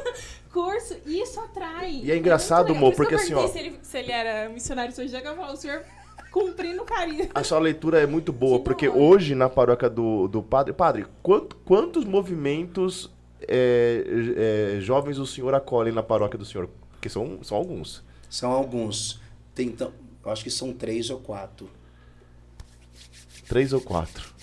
curso, 0.50 0.96
isso 1.04 1.38
atrai. 1.40 2.00
E 2.02 2.10
é 2.10 2.16
engraçado, 2.16 2.68
legal. 2.68 2.80
Mo, 2.80 2.90
Por 2.90 2.96
porque 2.96 3.14
eu 3.14 3.18
assim, 3.18 3.34
ó- 3.34 3.46
Se 3.48 3.58
ele, 3.58 3.78
se 3.82 3.98
ele 3.98 4.12
era 4.12 4.48
missionário 4.48 4.90
de 4.90 4.96
São 4.96 5.04
José, 5.04 5.20
que 5.20 5.28
eu 5.28 5.36
falo, 5.36 5.52
o 5.52 5.56
senhor 5.56 5.84
cumprindo 6.32 6.82
o 6.82 6.84
carinho. 6.86 7.28
A 7.34 7.42
sua 7.44 7.58
leitura 7.58 8.00
é 8.00 8.06
muito 8.06 8.32
boa, 8.32 8.58
Que 8.58 8.64
porque 8.64 8.88
hoje 8.88 9.34
na 9.34 9.48
paróquia 9.50 9.90
do, 9.90 10.26
do 10.26 10.42
padre. 10.42 10.72
Padre, 10.72 11.06
quanto- 11.22 11.56
quantos 11.64 12.04
movimentos 12.04 13.10
é, 13.42 14.76
é, 14.76 14.80
jovens 14.80 15.18
o 15.18 15.26
senhor 15.26 15.54
acolhe 15.54 15.92
na 15.92 16.02
paróquia 16.02 16.38
do 16.38 16.44
senhor? 16.44 16.68
Porque 16.92 17.08
são, 17.08 17.42
são 17.42 17.56
alguns. 17.56 18.02
São 18.28 18.50
alguns. 18.50 19.20
Tem, 19.54 19.68
então, 19.68 19.92
eu 20.24 20.30
acho 20.30 20.42
que 20.42 20.50
são 20.50 20.72
três 20.72 21.10
ou 21.10 21.20
quatro. 21.20 21.70
Três 23.46 23.72
ou 23.72 23.80
quatro. 23.80 24.34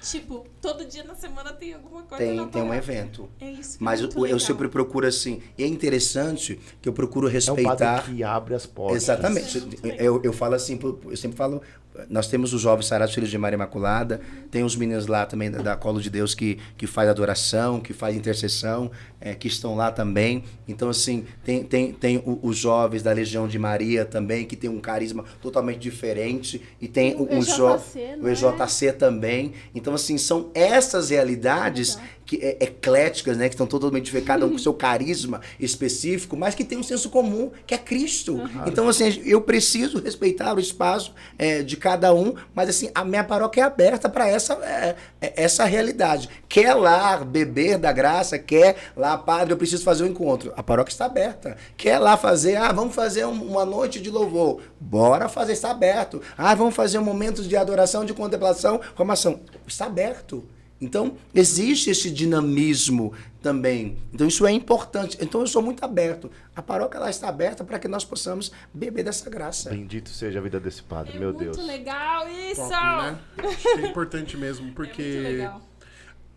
Tipo, 0.00 0.46
todo 0.60 0.84
dia 0.84 1.02
na 1.04 1.14
semana 1.14 1.52
tem 1.52 1.74
alguma 1.74 2.02
coisa 2.02 2.24
Tem, 2.24 2.46
tem 2.48 2.62
um 2.62 2.74
evento. 2.74 3.28
É 3.40 3.50
isso 3.50 3.78
que 3.78 3.82
é 3.82 3.84
Mas 3.84 4.00
muito 4.00 4.18
eu, 4.18 4.26
eu 4.26 4.40
sempre 4.40 4.68
procuro 4.68 5.06
assim. 5.06 5.40
E 5.56 5.64
é 5.64 5.66
interessante 5.66 6.58
que 6.80 6.88
eu 6.88 6.92
procuro 6.92 7.28
É 7.28 7.32
respeitar. 7.32 7.76
padre 7.76 8.14
que 8.14 8.22
abre 8.22 8.54
as 8.54 8.66
portas. 8.66 9.02
Exatamente. 9.02 9.58
É. 9.82 9.96
Eu, 10.06 10.20
eu 10.22 10.32
falo 10.32 10.54
assim, 10.54 10.78
eu 11.08 11.16
sempre 11.16 11.36
falo, 11.36 11.60
nós 12.08 12.28
temos 12.28 12.52
os 12.54 12.60
jovens 12.60 12.86
sarados 12.86 13.14
filhos 13.14 13.30
de 13.30 13.36
Maria 13.36 13.56
Imaculada, 13.56 14.20
tem 14.50 14.62
os 14.62 14.76
meninos 14.76 15.06
lá 15.06 15.26
também 15.26 15.50
da, 15.50 15.58
da 15.60 15.76
Colo 15.76 16.00
de 16.00 16.08
Deus 16.08 16.34
que, 16.34 16.58
que 16.76 16.86
faz 16.86 17.08
adoração, 17.08 17.80
que 17.80 17.92
faz 17.92 18.14
intercessão, 18.16 18.90
é, 19.20 19.34
que 19.34 19.48
estão 19.48 19.74
lá 19.74 19.90
também. 19.90 20.44
Então, 20.68 20.88
assim, 20.88 21.24
tem, 21.44 21.64
tem, 21.64 21.92
tem 21.92 22.18
o- 22.18 22.38
os 22.42 22.56
jovens 22.56 23.02
da 23.02 23.12
Legião 23.12 23.46
de 23.48 23.58
Maria 23.58 24.04
também, 24.04 24.46
que 24.46 24.56
tem 24.56 24.70
um 24.70 24.80
carisma 24.80 25.24
totalmente 25.42 25.78
diferente, 25.80 26.62
e 26.80 26.86
tem 26.88 27.14
O 27.16 27.22
o, 27.24 27.38
o, 27.38 27.44
jo- 27.44 27.74
EJC, 27.74 27.98
o 28.22 28.28
é? 28.28 28.32
EJC 28.32 28.92
também. 28.92 29.52
Então, 29.74 29.92
assim, 29.92 30.16
são 30.16 30.49
essas 30.54 31.10
realidades 31.10 31.96
Legal. 31.96 32.10
Que 32.30 32.36
é, 32.40 32.56
ecléticas, 32.60 33.36
né, 33.36 33.48
que 33.48 33.54
estão 33.56 33.66
totalmente 33.66 34.12
cada 34.20 34.46
um 34.46 34.50
com 34.50 34.58
seu 34.58 34.72
carisma 34.72 35.40
específico, 35.58 36.36
mas 36.36 36.54
que 36.54 36.62
tem 36.62 36.78
um 36.78 36.82
senso 36.84 37.10
comum, 37.10 37.50
que 37.66 37.74
é 37.74 37.78
Cristo. 37.78 38.40
Então, 38.68 38.88
assim, 38.88 39.20
eu 39.24 39.40
preciso 39.40 40.00
respeitar 40.00 40.54
o 40.54 40.60
espaço 40.60 41.12
é, 41.36 41.62
de 41.64 41.76
cada 41.76 42.14
um, 42.14 42.32
mas 42.54 42.68
assim, 42.68 42.88
a 42.94 43.04
minha 43.04 43.24
paróquia 43.24 43.62
é 43.62 43.64
aberta 43.64 44.08
para 44.08 44.28
essa, 44.28 44.54
é, 44.62 44.94
é, 45.20 45.42
essa 45.42 45.64
realidade. 45.64 46.28
Quer 46.48 46.72
lá 46.74 47.16
beber 47.24 47.78
da 47.78 47.90
graça, 47.90 48.38
quer 48.38 48.76
lá, 48.96 49.18
padre, 49.18 49.52
eu 49.52 49.56
preciso 49.56 49.82
fazer 49.82 50.04
um 50.04 50.06
encontro. 50.06 50.52
A 50.56 50.62
paróquia 50.62 50.92
está 50.92 51.06
aberta. 51.06 51.56
Quer 51.76 51.98
lá 51.98 52.16
fazer, 52.16 52.54
ah, 52.54 52.70
vamos 52.70 52.94
fazer 52.94 53.24
um- 53.26 53.42
uma 53.42 53.64
noite 53.64 54.00
de 54.00 54.08
louvor. 54.08 54.60
Bora 54.78 55.28
fazer, 55.28 55.54
está 55.54 55.72
aberto. 55.72 56.22
Ah, 56.38 56.54
vamos 56.54 56.76
fazer 56.76 56.96
um 57.00 57.04
momento 57.04 57.42
de 57.42 57.56
adoração, 57.56 58.04
de 58.04 58.14
contemplação, 58.14 58.80
formação. 58.94 59.40
Está 59.66 59.86
aberto. 59.86 60.44
Então, 60.80 61.16
existe 61.34 61.90
esse 61.90 62.10
dinamismo 62.10 63.12
também. 63.42 63.98
Então, 64.14 64.26
isso 64.26 64.46
é 64.46 64.50
importante. 64.52 65.18
Então, 65.20 65.42
eu 65.42 65.46
sou 65.46 65.60
muito 65.60 65.84
aberto. 65.84 66.30
A 66.56 66.62
paróquia 66.62 66.96
ela 66.96 67.10
está 67.10 67.28
aberta 67.28 67.62
para 67.64 67.78
que 67.78 67.86
nós 67.86 68.02
possamos 68.04 68.50
beber 68.72 69.02
dessa 69.04 69.28
graça. 69.28 69.68
Bendito 69.70 70.08
seja 70.08 70.38
a 70.38 70.42
vida 70.42 70.58
desse 70.58 70.82
padre, 70.82 71.16
É 71.16 71.18
meu 71.20 71.34
muito 71.34 71.44
Deus. 71.52 71.66
legal 71.66 72.26
isso! 72.28 72.62
Top, 72.62 72.72
né? 72.72 73.18
Acho 73.38 73.56
que 73.62 73.68
é 73.68 73.86
importante 73.88 74.36
mesmo, 74.38 74.62
É 74.62 74.64
muito 74.64 74.76
porque 74.76 75.02
legal. 75.02 75.60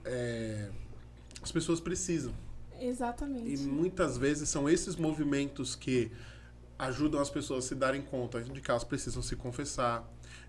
é, 0.03 0.67
as 1.41 1.51
pessoas 1.51 1.79
precisam. 1.79 2.33
E 2.79 2.85
Exatamente. 2.87 3.61
muitas 3.63 4.17
vezes 4.17 4.49
são 4.49 4.67
esses 4.69 4.97
movimentos 4.97 5.73
que 5.73 6.11
ajudam 6.77 7.21
as 7.21 7.29
pessoas 7.29 7.63
a 7.63 7.67
se 7.69 7.75
darem 7.75 8.01
conta 8.01 8.41
de 8.41 8.59
que 8.59 8.69
elas 8.69 8.83
precisam 8.83 9.21
se 9.21 9.37
confessar, 9.37 10.03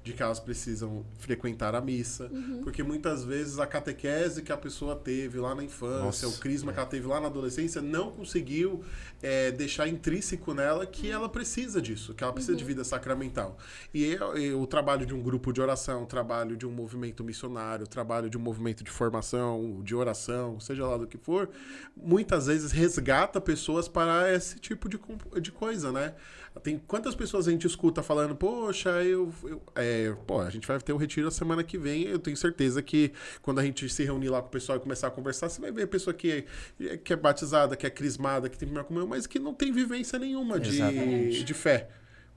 de 0.05 0.13
que 0.13 0.23
elas 0.23 0.39
precisam 0.39 1.03
frequentar 1.19 1.75
a 1.75 1.81
missa, 1.81 2.29
Uhum. 2.31 2.61
porque 2.63 2.83
muitas 2.83 3.25
vezes 3.25 3.59
a 3.59 3.67
catequese 3.67 4.43
que 4.43 4.53
a 4.53 4.57
pessoa 4.57 4.95
teve 4.95 5.39
lá 5.41 5.55
na 5.55 5.65
infância, 5.65 6.05
Nossa, 6.05 6.29
o 6.29 6.33
crisma 6.39 6.71
é. 6.71 6.75
que 6.75 6.79
ela 6.81 6.89
teve 6.89 7.07
lá 7.07 7.19
na 7.21 7.27
adolescência, 7.29 7.81
não 7.81 8.11
conseguiu 8.13 8.85
é, 9.23 9.51
deixar 9.51 9.89
intrínseco 9.89 10.53
nela 10.53 10.85
que 10.85 11.11
ela 11.11 11.31
precisa 11.31 11.81
disso, 11.81 12.13
que 12.13 12.23
ela 12.23 12.33
precisa 12.35 12.55
de 12.55 12.63
vida 12.63 12.85
sacramental. 12.85 13.57
E, 13.95 14.15
é- 14.15 14.49
é 14.51 14.55
o 14.55 14.67
trabalho 14.67 15.07
de 15.07 15.15
um 15.15 15.23
grupo 15.23 15.51
de 15.51 15.63
oração, 15.63 16.03
o 16.03 16.07
trabalho 16.07 16.55
de 16.55 16.67
um 16.67 16.71
movimento 16.71 17.25
missionário, 17.25 17.87
o 17.87 17.89
trabalho 17.89 18.29
de 18.29 18.37
um 18.37 18.41
movimento 18.41 18.85
de 18.85 18.91
formação, 18.91 19.81
de 19.83 19.95
oração, 19.95 20.61
seja 20.61 20.87
lá 20.87 20.99
do 20.99 21.07
que 21.07 21.17
for, 21.17 21.49
muitas 21.97 22.47
vezes 22.47 22.71
resgata 22.73 23.41
pessoas 23.41 23.89
para 23.89 24.31
esse 24.35 24.59
tipo 24.59 24.87
de, 24.89 25.01
de 25.41 25.51
coisa, 25.51 25.91
né? 25.91 26.15
Tem 26.63 26.79
quantas 26.87 27.15
pessoas 27.17 27.49
a 27.49 27.51
gente 27.51 27.67
escuta 27.67 28.01
falando, 28.03 28.37
poxa, 28.37 28.91
eu, 29.03 29.33
eu- 29.45 29.63
é, 29.75 29.94
pô, 30.27 30.41
a 30.41 30.51
gente 30.51 30.67
vai 30.67 30.79
ter 30.81 30.93
o 30.93 30.97
retiro 30.97 31.29
a 31.29 31.31
semana 31.31 31.63
que 31.65 31.77
vem. 31.79 32.03
Eu 32.05 32.19
tenho 32.19 32.37
certeza 32.37 32.83
que 32.83 33.13
quando 33.43 33.59
a 33.61 33.63
gente 33.65 33.89
se 33.89 34.03
reunir 34.05 34.29
lá 34.29 34.41
com 34.41 34.49
o 34.49 34.51
pessoal 34.51 34.79
e 34.79 34.81
começar 34.81 35.09
a 35.09 35.11
conversar, 35.11 35.49
você 35.49 35.61
vai 35.61 35.71
ver 35.73 35.83
a 35.83 35.89
pessoa 35.89 36.13
que 36.15 36.45
é, 36.81 36.97
que 36.97 37.13
é 37.13 37.17
batizada, 37.17 37.77
que 37.77 37.87
é 37.87 37.91
crismada, 37.91 38.49
que 38.49 38.57
tem 38.59 38.67
primeira 38.69 38.87
comunhão, 38.87 39.09
mas 39.09 39.27
que 39.27 39.39
não 39.39 39.53
tem 39.55 39.73
vivência 39.73 40.19
nenhuma 40.19 40.59
de, 40.61 40.71
Exatamente. 40.71 41.45
de 41.45 41.55
fé. 41.55 41.89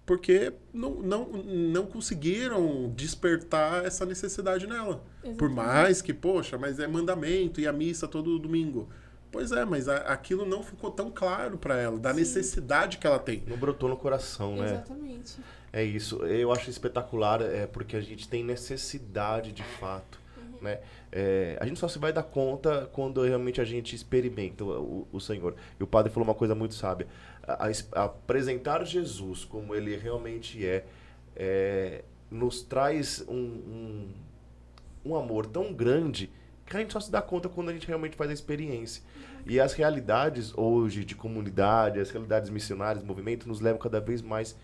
Porque 0.05 0.53
não, 0.73 0.95
não, 1.01 1.27
não 1.27 1.85
conseguiram 1.85 2.91
despertar 2.95 3.85
essa 3.85 4.05
necessidade 4.05 4.65
nela. 4.65 5.03
Por 5.21 5.27
Exatamente. 5.49 5.53
mais 5.53 6.01
que, 6.01 6.13
poxa, 6.13 6.57
mas 6.57 6.79
é 6.79 6.87
mandamento 6.87 7.59
e 7.59 7.67
a 7.67 7.73
missa 7.73 8.07
todo 8.07 8.39
domingo. 8.39 8.87
Pois 9.29 9.51
é, 9.51 9.65
mas 9.65 9.89
a- 9.89 9.97
aquilo 9.97 10.45
não 10.45 10.63
ficou 10.63 10.89
tão 10.89 11.11
claro 11.11 11.57
para 11.57 11.75
ela, 11.75 11.99
da 11.99 12.11
Sim. 12.13 12.21
necessidade 12.21 12.97
que 12.97 13.05
ela 13.05 13.19
tem. 13.19 13.43
Não 13.45 13.57
brotou 13.57 13.89
no 13.89 13.97
coração, 13.97 14.55
né? 14.55 14.65
Exatamente. 14.75 15.33
É 15.71 15.83
isso. 15.83 16.17
Eu 16.25 16.51
acho 16.51 16.69
espetacular, 16.69 17.41
é 17.41 17.67
porque 17.67 17.95
a 17.95 18.01
gente 18.01 18.27
tem 18.27 18.43
necessidade 18.43 19.51
de 19.51 19.63
fato. 19.63 20.19
Uhum. 20.37 20.57
Né? 20.61 20.79
É, 21.11 21.57
a 21.59 21.65
gente 21.65 21.79
só 21.79 21.87
se 21.87 21.99
vai 21.99 22.11
dar 22.13 22.23
conta 22.23 22.89
quando 22.93 23.21
realmente 23.23 23.59
a 23.61 23.65
gente 23.65 23.95
experimenta 23.95 24.63
o, 24.63 25.07
o 25.11 25.19
Senhor. 25.19 25.55
E 25.79 25.83
o 25.83 25.87
padre 25.87 26.11
falou 26.11 26.27
uma 26.27 26.33
coisa 26.35 26.55
muito 26.55 26.73
sábia. 26.73 27.07
A- 27.45 27.65
a 27.65 27.71
es- 27.71 27.87
apresentar 27.91 28.83
Jesus 28.85 29.45
como 29.45 29.75
ele 29.75 29.95
realmente 29.97 30.65
é, 30.65 30.85
é, 31.35 32.03
nos 32.31 32.61
traz 32.61 33.23
um, 33.27 33.33
um, 33.35 34.07
um 35.05 35.15
amor 35.15 35.45
tão 35.45 35.71
grande 35.73 36.29
que 36.65 36.75
a 36.75 36.79
gente 36.79 36.91
só 36.91 36.99
se 36.99 37.09
dá 37.11 37.21
conta 37.21 37.47
quando 37.47 37.69
a 37.69 37.73
gente 37.73 37.87
realmente 37.87 38.15
faz 38.17 38.29
a 38.29 38.33
experiência. 38.33 39.01
E 39.45 39.59
as 39.61 39.71
realidades 39.73 40.53
hoje 40.57 41.05
de 41.05 41.15
comunidade, 41.15 41.99
as 42.01 42.09
realidades 42.09 42.49
missionárias, 42.49 43.03
movimento, 43.03 43.47
nos 43.47 43.61
levam 43.61 43.79
cada 43.79 44.01
vez 44.01 44.21
mais 44.21 44.57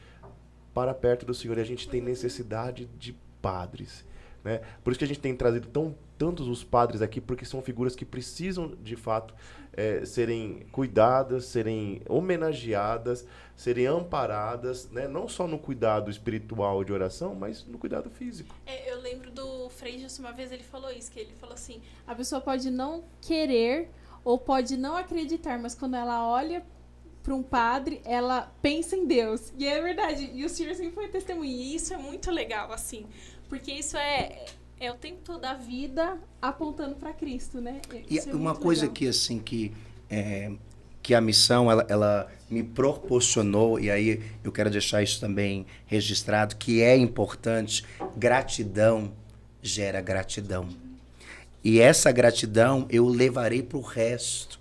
para 0.73 0.93
perto 0.93 1.25
do 1.25 1.33
Senhor. 1.33 1.57
E 1.57 1.61
a 1.61 1.65
gente 1.65 1.87
tem 1.87 2.01
necessidade 2.01 2.85
de 2.97 3.15
padres. 3.41 4.05
Né? 4.43 4.61
Por 4.83 4.91
isso 4.91 4.99
que 4.99 5.05
a 5.05 5.07
gente 5.07 5.19
tem 5.19 5.35
trazido 5.35 5.67
tão, 5.67 5.95
tantos 6.17 6.47
os 6.47 6.63
padres 6.63 7.01
aqui, 7.01 7.21
porque 7.21 7.45
são 7.45 7.61
figuras 7.61 7.95
que 7.95 8.03
precisam, 8.03 8.73
de 8.81 8.95
fato, 8.95 9.33
é, 9.71 10.05
serem 10.05 10.65
cuidadas, 10.71 11.45
serem 11.45 12.01
homenageadas, 12.07 13.25
serem 13.55 13.87
amparadas, 13.87 14.89
né? 14.89 15.07
não 15.07 15.27
só 15.27 15.47
no 15.47 15.57
cuidado 15.57 16.11
espiritual 16.11 16.83
de 16.83 16.91
oração, 16.91 17.33
mas 17.33 17.65
no 17.65 17.77
cuidado 17.77 18.09
físico. 18.09 18.53
É, 18.65 18.91
eu 18.91 19.01
lembro 19.01 19.31
do 19.31 19.69
Frei 19.69 20.05
uma 20.19 20.31
vez 20.31 20.51
ele 20.51 20.63
falou 20.63 20.91
isso, 20.91 21.11
que 21.11 21.19
ele 21.19 21.33
falou 21.39 21.55
assim, 21.55 21.81
a 22.05 22.13
pessoa 22.13 22.41
pode 22.41 22.69
não 22.69 23.03
querer 23.21 23.89
ou 24.23 24.37
pode 24.37 24.77
não 24.77 24.95
acreditar, 24.95 25.57
mas 25.57 25.73
quando 25.73 25.95
ela 25.95 26.27
olha 26.27 26.63
para 27.23 27.33
um 27.33 27.41
padre, 27.41 28.01
ela 28.03 28.53
pensa 28.61 28.95
em 28.95 29.07
Deus. 29.07 29.53
E 29.57 29.65
é 29.65 29.81
verdade. 29.81 30.29
E 30.33 30.43
o 30.43 30.49
senhor 30.49 30.75
sempre 30.75 30.93
foi 30.93 31.07
testemunha. 31.07 31.49
E 31.49 31.75
isso 31.75 31.93
é 31.93 31.97
muito 31.97 32.29
legal, 32.29 32.71
assim. 32.71 33.05
Porque 33.47 33.71
isso 33.71 33.95
é, 33.95 34.45
é 34.79 34.91
o 34.91 34.95
tempo 34.95 35.21
todo 35.23 35.39
da 35.39 35.53
vida 35.53 36.19
apontando 36.41 36.95
para 36.95 37.13
Cristo, 37.13 37.61
né? 37.61 37.81
Isso 38.09 38.27
e 38.27 38.31
é 38.31 38.35
uma 38.35 38.53
coisa 38.53 38.81
legal. 38.81 38.93
que, 38.93 39.07
assim, 39.07 39.39
que, 39.39 39.71
é, 40.09 40.51
que 41.01 41.15
a 41.15 41.21
missão, 41.21 41.71
ela, 41.71 41.85
ela 41.87 42.31
me 42.49 42.61
proporcionou, 42.61 43.79
e 43.79 43.89
aí 43.89 44.21
eu 44.43 44.51
quero 44.51 44.69
deixar 44.69 45.01
isso 45.01 45.19
também 45.21 45.65
registrado, 45.85 46.57
que 46.57 46.81
é 46.81 46.97
importante, 46.97 47.85
gratidão 48.17 49.11
gera 49.61 50.01
gratidão. 50.01 50.67
E 51.63 51.79
essa 51.79 52.11
gratidão 52.11 52.85
eu 52.89 53.07
levarei 53.07 53.63
para 53.63 53.77
o 53.77 53.81
resto 53.81 54.59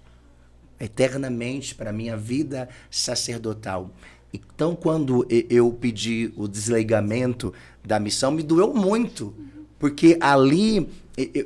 eternamente 0.82 1.74
para 1.76 1.90
a 1.90 1.92
minha 1.92 2.16
vida 2.16 2.68
sacerdotal. 2.90 3.90
Então, 4.34 4.74
quando 4.74 5.26
eu 5.48 5.70
pedi 5.70 6.32
o 6.36 6.48
desligamento 6.48 7.54
da 7.84 8.00
missão, 8.00 8.32
me 8.32 8.42
doeu 8.42 8.74
muito, 8.74 9.32
porque 9.78 10.16
ali 10.20 10.88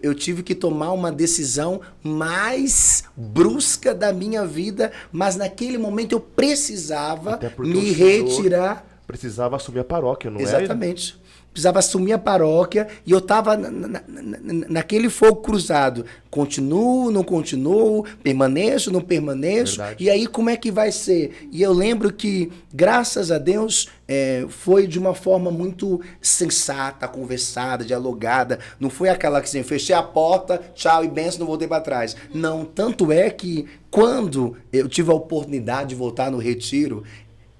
eu 0.02 0.14
tive 0.14 0.42
que 0.42 0.54
tomar 0.54 0.92
uma 0.92 1.12
decisão 1.12 1.80
mais 2.02 3.04
brusca 3.16 3.94
da 3.94 4.12
minha 4.12 4.46
vida, 4.46 4.90
mas 5.12 5.36
naquele 5.36 5.76
momento 5.76 6.12
eu 6.12 6.20
precisava 6.20 7.38
me 7.58 7.90
retirar. 7.90 8.86
Precisava 9.06 9.56
assumir 9.56 9.80
a 9.80 9.84
paróquia, 9.84 10.30
não 10.30 10.40
é? 10.40 10.42
Exatamente 10.42 11.25
precisava 11.56 11.78
assumir 11.78 12.12
a 12.12 12.18
paróquia 12.18 12.86
e 13.06 13.12
eu 13.12 13.18
estava 13.18 13.56
na, 13.56 13.70
na, 13.70 14.02
naquele 14.68 15.08
fogo 15.08 15.36
cruzado. 15.36 16.04
Continuo, 16.30 17.10
não 17.10 17.24
continuo, 17.24 18.04
permaneço, 18.22 18.92
não 18.92 19.00
permaneço. 19.00 19.78
Verdade. 19.78 20.04
E 20.04 20.10
aí 20.10 20.26
como 20.26 20.50
é 20.50 20.56
que 20.56 20.70
vai 20.70 20.92
ser? 20.92 21.48
E 21.50 21.62
eu 21.62 21.72
lembro 21.72 22.12
que, 22.12 22.52
graças 22.74 23.30
a 23.30 23.38
Deus, 23.38 23.88
é, 24.06 24.44
foi 24.50 24.86
de 24.86 24.98
uma 24.98 25.14
forma 25.14 25.50
muito 25.50 25.98
sensata, 26.20 27.08
conversada, 27.08 27.82
dialogada. 27.82 28.58
Não 28.78 28.90
foi 28.90 29.08
aquela 29.08 29.40
que 29.40 29.48
assim, 29.48 29.62
fechei 29.62 29.96
a 29.96 30.02
porta, 30.02 30.60
tchau 30.74 31.06
e 31.06 31.08
benção, 31.08 31.40
não 31.40 31.46
voltei 31.46 31.66
para 31.66 31.80
trás. 31.80 32.14
Não, 32.34 32.66
tanto 32.66 33.10
é 33.10 33.30
que 33.30 33.66
quando 33.90 34.58
eu 34.70 34.86
tive 34.90 35.10
a 35.10 35.14
oportunidade 35.14 35.88
de 35.88 35.94
voltar 35.94 36.30
no 36.30 36.36
retiro, 36.36 37.02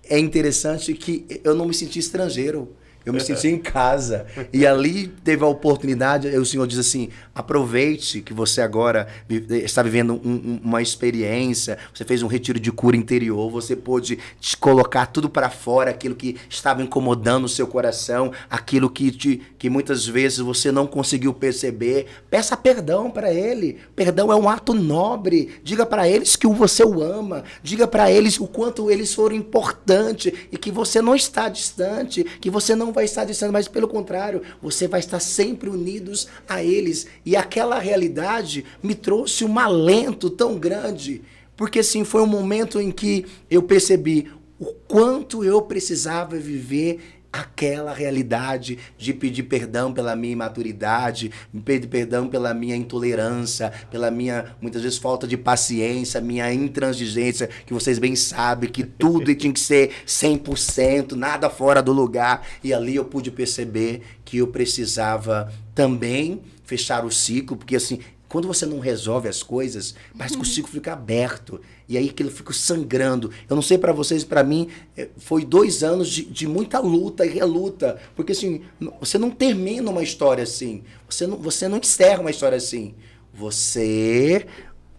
é 0.07 0.19
interessante 0.19 0.93
que 0.93 1.41
eu 1.43 1.55
não 1.55 1.65
me 1.65 1.73
senti 1.73 1.99
estrangeiro. 1.99 2.77
Eu 3.07 3.13
me 3.13 3.21
senti 3.21 3.47
em 3.47 3.57
casa. 3.57 4.27
E 4.53 4.67
ali 4.67 5.07
teve 5.07 5.45
a 5.45 5.47
oportunidade, 5.47 6.27
o 6.27 6.45
Senhor 6.45 6.67
diz 6.67 6.77
assim: 6.77 7.09
aproveite 7.33 8.21
que 8.21 8.35
você 8.35 8.61
agora 8.61 9.07
está 9.49 9.81
vivendo 9.81 10.15
um, 10.25 10.59
uma 10.65 10.83
experiência, 10.83 11.79
você 11.95 12.05
fez 12.05 12.25
um 12.25 12.27
retiro 12.27 12.59
de 12.59 12.73
cura 12.73 12.97
interior, 12.97 13.49
você 13.49 13.77
pôde 13.77 14.19
colocar 14.59 15.07
tudo 15.07 15.31
para 15.31 15.49
fora, 15.49 15.91
aquilo 15.91 16.17
que 16.17 16.37
estava 16.51 16.83
incomodando 16.83 17.45
o 17.45 17.49
seu 17.49 17.69
coração, 17.69 18.33
aquilo 18.51 18.91
que, 18.91 19.13
te, 19.13 19.41
que 19.57 19.71
muitas 19.71 20.05
vezes 20.05 20.39
você 20.39 20.73
não 20.73 20.85
conseguiu 20.85 21.33
perceber. 21.33 22.07
Peça 22.29 22.57
perdão 22.57 23.09
para 23.09 23.33
Ele. 23.33 23.79
Perdão 23.95 24.33
é 24.33 24.35
um 24.35 24.49
ato 24.49 24.75
nobre. 24.75 25.61
Diga 25.63 25.87
para 25.87 26.09
eles 26.09 26.35
que 26.35 26.49
você 26.49 26.83
o 26.83 27.01
ama. 27.01 27.45
Diga 27.63 27.87
para 27.87 28.11
eles 28.11 28.41
o 28.41 28.49
quanto 28.49 28.91
eles 28.91 29.15
foram 29.15 29.37
importantes 29.37 30.33
e 30.51 30.59
que 30.59 30.73
você 30.73 31.01
não 31.01 31.15
está 31.15 31.49
distante, 31.49 32.25
que 32.41 32.51
você 32.51 32.75
não 32.75 32.96
vai 32.97 33.05
estar 33.05 33.27
distante, 33.27 33.53
mas 33.53 33.69
pelo 33.69 33.87
contrário, 33.87 34.41
você 34.61 34.89
vai 34.89 35.01
estar 35.01 35.21
sempre 35.21 35.69
unidos 35.69 36.29
a 36.49 36.65
eles. 36.65 37.07
E 37.27 37.37
aquela 37.37 37.79
realidade 37.79 38.65
me 38.83 38.95
trouxe 38.95 39.45
um 39.45 39.59
alento 39.59 40.31
tão 40.31 40.59
grande, 40.59 41.21
porque 41.55 41.81
assim 41.81 42.05
foi 42.05 42.23
um 42.23 42.27
momento 42.27 42.81
em 42.81 42.91
que 42.91 43.27
eu 43.51 43.63
percebi 43.63 44.33
o 44.59 44.73
quanto 44.89 45.45
eu 45.45 45.61
precisava 45.61 46.39
viver 46.39 47.16
aquela 47.41 47.93
realidade 47.93 48.79
de 48.97 49.13
pedir 49.13 49.45
perdão 49.45 49.93
pela 49.93 50.17
minha 50.17 50.33
imaturidade, 50.33 51.31
pedir 51.65 51.87
perdão 51.87 52.29
pela 52.29 52.53
minha 52.55 52.77
intolerância, 52.77 53.73
pela 53.91 54.11
minha, 54.11 54.57
muitas 54.61 54.83
vezes, 54.83 54.99
falta 54.99 55.27
de 55.27 55.37
paciência, 55.37 56.21
minha 56.21 56.53
intransigência, 56.53 57.49
que 57.65 57.73
vocês 57.73 57.99
bem 57.99 58.17
sabem 58.17 58.71
que 58.71 58.85
tudo 58.85 59.33
tinha 59.37 59.53
que 59.53 59.61
ser 59.61 59.91
100%, 60.07 61.13
nada 61.13 61.49
fora 61.51 61.83
do 61.83 61.93
lugar. 61.93 62.47
E 62.63 62.73
ali 62.73 62.97
eu 62.97 63.05
pude 63.05 63.31
perceber 63.31 64.03
que 64.25 64.39
eu 64.39 64.49
precisava 64.49 65.53
também 65.75 66.43
fechar 66.65 67.05
o 67.05 67.13
ciclo, 67.13 67.57
porque 67.57 67.77
assim, 67.77 68.01
quando 68.29 68.49
você 68.49 68.67
não 68.67 68.81
resolve 68.81 69.29
as 69.29 69.43
coisas, 69.43 69.95
parece 70.17 70.37
que 70.37 70.43
o 70.43 70.47
ciclo 70.47 70.71
fica 70.71 70.93
aberto. 70.93 71.61
E 71.89 71.97
aí 71.97 72.09
aquilo 72.09 72.31
fica 72.31 72.53
sangrando. 72.53 73.31
Eu 73.49 73.55
não 73.55 73.63
sei 73.63 73.79
para 73.79 73.93
vocês, 73.93 74.25
para 74.25 74.43
mim, 74.43 74.69
é, 74.97 75.09
foi 75.17 75.45
dois 75.45 75.85
anos 75.85 76.09
de, 76.09 76.25
de 76.25 76.47
muita 76.47 76.81
luta 76.81 77.25
e 77.25 77.31
reluta. 77.31 78.01
Porque 78.17 78.33
assim, 78.33 78.63
você 78.99 79.17
não 79.17 79.31
termina 79.31 79.91
uma 79.91 80.03
história 80.03 80.43
assim. 80.43 80.83
Você 81.09 81.27
não, 81.27 81.37
você 81.37 81.69
não 81.69 81.79
encerra 81.79 82.21
uma 82.21 82.31
história 82.31 82.57
assim. 82.57 82.95
Você 83.33 84.47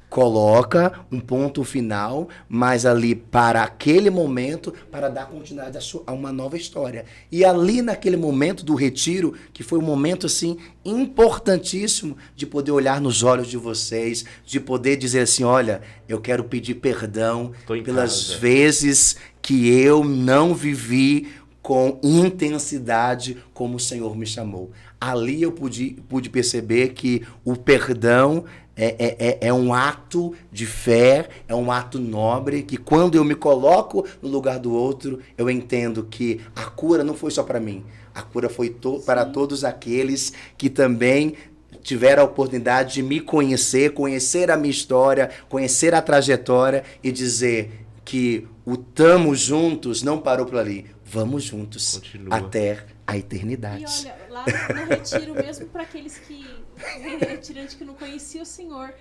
coloca 0.10 1.02
um 1.12 1.20
ponto 1.20 1.64
final, 1.64 2.30
mas 2.48 2.86
ali 2.86 3.14
para 3.14 3.64
aquele 3.64 4.10
momento, 4.10 4.74
para 4.92 5.10
dar 5.10 5.28
continuidade 5.28 5.78
a, 5.78 5.82
sua, 5.82 6.04
a, 6.08 6.14
uma 6.14 6.32
nova 6.32 6.56
história. 6.56 7.06
E 7.32 7.44
ali 7.44 7.82
naquele 7.82 8.16
momento 8.16 8.64
do 8.64 8.74
retiro, 8.74 9.34
que 9.54 9.64
foi 9.64 9.80
um 9.80 9.84
momento 9.84 10.26
assim 10.26 10.58
importantíssimo 10.86 12.18
de 12.36 12.46
poder 12.46 12.72
olhar 12.72 13.02
nos 13.02 13.22
olhos 13.22 13.48
de 13.48 13.58
vocês, 13.58 14.24
de 14.46 14.60
poder 14.60 14.96
dizer 14.96 15.22
assim, 15.22 15.44
olha, 15.44 15.82
eu 16.08 16.22
quero 16.22 16.46
pedir 16.46 16.76
perdão 16.76 17.52
pelas 17.84 18.28
casa. 18.28 18.40
vezes 18.40 19.18
que 19.42 19.70
eu 19.70 20.04
não 20.04 20.56
vivi 20.56 21.28
com 21.62 22.00
intensidade 22.02 23.38
como 23.54 23.76
o 23.76 23.80
Senhor 23.80 24.16
me 24.16 24.26
chamou. 24.26 24.72
Ali 25.02 25.42
eu 25.42 25.52
pude, 25.52 25.98
pude 26.08 26.30
perceber 26.30 26.94
que 26.94 27.24
o 27.44 27.58
perdão 27.58 28.46
é, 28.78 28.96
é, 29.00 29.16
é, 29.20 29.48
é 29.48 29.54
um 29.54 29.74
ato 29.74 30.34
de 30.52 30.66
fé, 30.66 31.28
é 31.48 31.56
um 31.56 31.72
ato 31.72 32.00
nobre, 32.00 32.62
que 32.62 32.78
quando 32.78 33.16
eu 33.16 33.24
me 33.24 33.36
coloco 33.36 34.06
no 34.22 34.30
lugar 34.30 34.60
do 34.60 34.72
outro, 34.74 35.20
eu 35.38 35.50
entendo 35.50 36.04
que 36.04 36.42
a 36.56 36.66
cura 36.66 37.04
não 37.04 37.16
foi 37.16 37.32
só 37.32 37.44
para 37.44 37.60
mim, 37.60 37.84
a 38.14 38.22
cura 38.22 38.50
foi 38.50 38.70
to 38.70 39.02
para 39.06 39.26
todos 39.26 39.64
aqueles 39.64 40.32
que 40.58 40.70
também 40.70 41.36
tiveram 41.82 42.24
a 42.24 42.26
oportunidade 42.26 42.96
de 42.96 43.04
me 43.04 43.20
conhecer, 43.20 43.94
conhecer 43.94 44.52
a 44.52 44.58
minha 44.58 44.72
história, 44.72 45.30
conhecer 45.48 45.94
a 45.94 46.02
trajetória 46.02 46.84
e 47.04 47.12
dizer 47.12 47.86
que 48.04 48.48
o 48.66 48.76
tamo 48.76 49.34
juntos 49.36 50.04
não 50.04 50.20
parou 50.20 50.46
por 50.46 50.58
ali. 50.58 50.86
Vamos 51.06 51.44
juntos 51.44 52.00
Continua. 52.00 52.36
até 52.36 52.86
a 53.06 53.18
eternidade. 53.18 53.84
E 53.84 54.08
olha, 54.08 54.16
lá 54.30 54.46
no 54.46 54.90
retiro, 54.90 55.34
mesmo 55.34 55.68
para 55.68 55.84
aqueles 55.84 56.18
que 56.18 56.46
retirante 57.20 57.76
que 57.76 57.84
não 57.84 57.94
conhecia 57.94 58.42
o 58.42 58.46
Senhor 58.46 58.94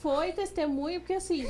foi 0.00 0.32
testemunho, 0.32 1.00
porque 1.00 1.14
assim, 1.14 1.46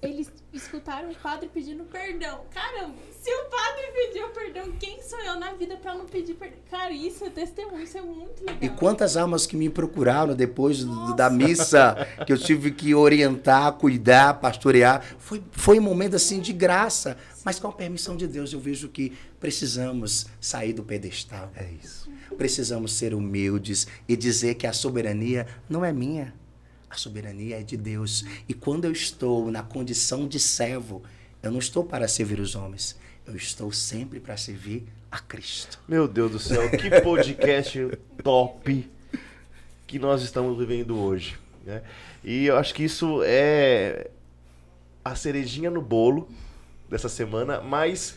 eles 0.00 0.30
escutaram 0.52 1.10
o 1.10 1.14
padre 1.14 1.48
pedindo 1.52 1.84
perdão. 1.84 2.42
Caramba, 2.52 2.94
se 3.20 3.30
o 3.30 3.44
padre 3.44 3.82
pediu 3.92 4.28
perdão, 4.28 4.72
quem 4.78 5.02
sou 5.02 5.18
eu 5.20 5.38
na 5.38 5.52
vida 5.52 5.76
para 5.76 5.94
não 5.94 6.06
pedir 6.06 6.34
perdão? 6.34 6.58
Cara, 6.70 6.92
isso 6.92 7.24
é 7.24 7.30
testemunho, 7.30 7.82
isso 7.82 7.98
é 7.98 8.02
muito 8.02 8.40
legal. 8.40 8.58
E 8.60 8.68
quantas 8.68 9.16
almas 9.16 9.46
que 9.46 9.56
me 9.56 9.68
procuraram 9.68 10.34
depois 10.34 10.84
Nossa. 10.84 11.14
da 11.14 11.28
missa, 11.28 12.06
que 12.26 12.32
eu 12.32 12.38
tive 12.38 12.70
que 12.70 12.94
orientar, 12.94 13.72
cuidar, 13.72 14.34
pastorear. 14.34 15.02
Foi, 15.18 15.42
foi 15.52 15.78
um 15.78 15.82
momento 15.82 16.16
assim 16.16 16.40
de 16.40 16.52
graça, 16.52 17.16
mas 17.44 17.58
com 17.58 17.68
a 17.68 17.72
permissão 17.72 18.16
de 18.16 18.26
Deus 18.26 18.52
eu 18.52 18.60
vejo 18.60 18.88
que 18.88 19.12
precisamos 19.40 20.26
sair 20.40 20.72
do 20.72 20.82
pedestal. 20.82 21.50
É 21.56 21.68
isso. 21.82 21.95
Precisamos 22.36 22.92
ser 22.92 23.14
humildes 23.14 23.86
e 24.08 24.16
dizer 24.16 24.54
que 24.54 24.66
a 24.66 24.72
soberania 24.72 25.46
não 25.68 25.84
é 25.84 25.92
minha 25.92 26.34
a 26.88 26.96
soberania 26.96 27.60
é 27.60 27.62
de 27.62 27.76
Deus. 27.76 28.24
E 28.48 28.54
quando 28.54 28.86
eu 28.86 28.92
estou 28.92 29.50
na 29.50 29.62
condição 29.62 30.26
de 30.26 30.40
servo, 30.40 31.02
Eu 31.42 31.52
não 31.52 31.58
estou 31.60 31.84
para 31.84 32.08
servir 32.08 32.40
os 32.40 32.56
homens, 32.56 32.98
eu 33.24 33.36
estou 33.36 33.70
sempre 33.70 34.18
para 34.18 34.36
servir 34.36 34.84
a 35.12 35.20
Cristo. 35.20 35.78
Meu 35.86 36.08
Deus 36.08 36.32
do 36.32 36.38
céu, 36.40 36.68
que 36.70 37.00
podcast 37.02 37.78
top 38.24 38.90
que 39.86 39.98
nós 39.98 40.22
estamos 40.22 40.58
vivendo 40.58 40.98
hoje. 40.98 41.38
Né? 41.64 41.82
E 42.24 42.46
eu 42.46 42.56
acho 42.56 42.74
que 42.74 42.82
isso 42.82 43.20
é 43.22 44.10
a 45.04 45.14
cerejinha 45.14 45.70
no 45.70 45.80
bolo 45.80 46.28
dessa 46.90 47.08
semana, 47.08 47.60
mas 47.60 48.16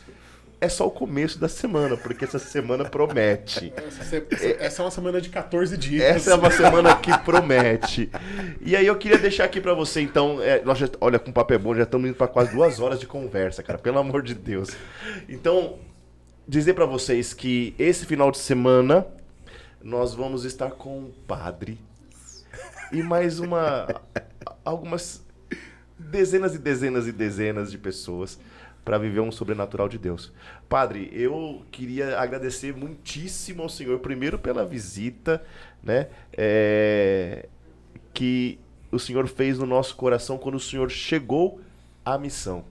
é 0.61 0.67
só 0.67 0.85
o 0.85 0.91
começo 0.91 1.39
da 1.39 1.47
semana, 1.47 1.95
porque 1.95 2.25
essa 2.25 2.39
semana 2.39 2.83
promete. 2.83 3.71
Essa, 3.75 4.25
essa 4.59 4.81
é 4.81 4.85
uma 4.85 4.91
semana 4.91 5.21
de 5.21 5.29
14 5.29 5.77
dias. 5.77 6.03
Essa 6.03 6.31
é 6.31 6.35
uma 6.35 6.51
semana 6.51 6.95
que 6.95 7.17
promete. 7.19 8.11
E 8.61 8.75
aí 8.75 8.85
eu 8.85 8.97
queria 8.97 9.17
deixar 9.17 9.45
aqui 9.45 9.61
pra 9.61 9.73
você, 9.73 10.01
então, 10.01 10.41
é, 10.41 10.61
nós 10.63 10.77
já, 10.77 10.89
olha, 10.99 11.17
com 11.17 11.31
papel 11.31 11.59
bom, 11.59 11.75
já 11.75 11.83
estamos 11.83 12.09
indo 12.09 12.15
pra 12.15 12.27
quase 12.27 12.51
duas 12.51 12.79
horas 12.79 12.99
de 12.99 13.07
conversa, 13.07 13.63
cara, 13.63 13.79
pelo 13.79 13.99
amor 13.99 14.21
de 14.21 14.33
Deus. 14.33 14.69
Então, 15.29 15.79
dizer 16.47 16.73
pra 16.73 16.85
vocês 16.85 17.33
que 17.33 17.73
esse 17.79 18.05
final 18.05 18.29
de 18.29 18.39
semana 18.39 19.07
nós 19.81 20.13
vamos 20.13 20.43
estar 20.43 20.71
com 20.71 21.05
o 21.05 21.13
padre 21.25 21.79
e 22.91 23.01
mais 23.01 23.39
uma 23.39 23.87
algumas 24.65 25.23
dezenas 25.97 26.55
e 26.55 26.57
dezenas 26.57 27.07
e 27.07 27.11
dezenas 27.13 27.71
de 27.71 27.77
pessoas 27.77 28.37
para 28.89 28.97
viver 28.97 29.19
um 29.19 29.31
sobrenatural 29.31 29.87
de 29.87 29.99
Deus. 29.99 30.33
Padre, 30.67 31.11
eu 31.13 31.63
queria 31.69 32.17
agradecer 32.19 32.75
muitíssimo 32.75 33.61
ao 33.61 33.69
Senhor, 33.69 33.99
primeiro 33.99 34.39
pela 34.39 34.65
visita, 34.65 35.43
né? 35.83 36.07
é, 36.35 37.47
que 38.11 38.59
o 38.91 38.97
Senhor 38.97 39.27
fez 39.27 39.59
no 39.59 39.67
nosso 39.67 39.95
coração 39.95 40.39
quando 40.39 40.55
o 40.55 40.59
Senhor 40.59 40.89
chegou 40.89 41.61
à 42.03 42.17
missão. 42.17 42.65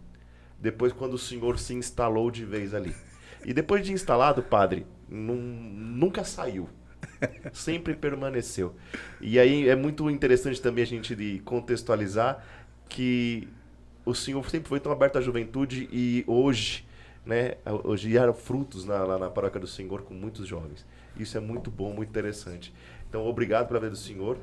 Depois, 0.59 0.93
quando 0.93 1.15
o 1.15 1.19
Senhor 1.19 1.57
se 1.57 1.73
instalou 1.73 2.33
de 2.33 2.45
vez 2.45 2.75
ali. 2.75 2.97
E 3.45 3.55
depois 3.55 3.87
de 3.87 3.93
instalado, 3.93 4.43
Padre, 4.43 4.85
nun- 5.09 5.37
nunca 5.37 6.25
saiu 6.25 6.69
sempre 7.53 7.95
permaneceu. 7.95 8.75
E 9.21 9.39
aí 9.39 9.69
é 9.69 9.77
muito 9.77 10.11
interessante 10.11 10.61
também 10.61 10.83
a 10.83 10.87
gente 10.89 11.41
contextualizar 11.45 12.45
que 12.89 13.47
o 14.09 14.15
Senhor 14.15 14.49
sempre 14.49 14.71
foi 14.71 14.81
tão 14.81 14.91
aberto 14.91 15.19
à 15.19 15.21
juventude 15.21 15.87
e 15.93 16.25
hoje, 16.27 16.87
né, 17.27 17.57
hoje 17.85 18.17
há 18.17 18.33
frutos 18.33 18.87
na, 18.87 19.05
lá 19.05 19.19
na 19.19 19.29
paróquia 19.29 19.61
do 19.61 19.67
Senhor 19.67 20.01
com 20.03 20.15
muitos 20.15 20.49
jovens. 20.49 20.87
Isso 21.15 21.37
é 21.37 21.41
muito 21.41 21.71
bom, 21.71 21.93
muito 21.93 22.09
interessante. 22.09 22.73
Então, 23.07 23.27
obrigado 23.27 23.69
pela 23.69 23.81
vida 23.81 23.91
do 23.93 23.99
Senhor. 23.99 24.39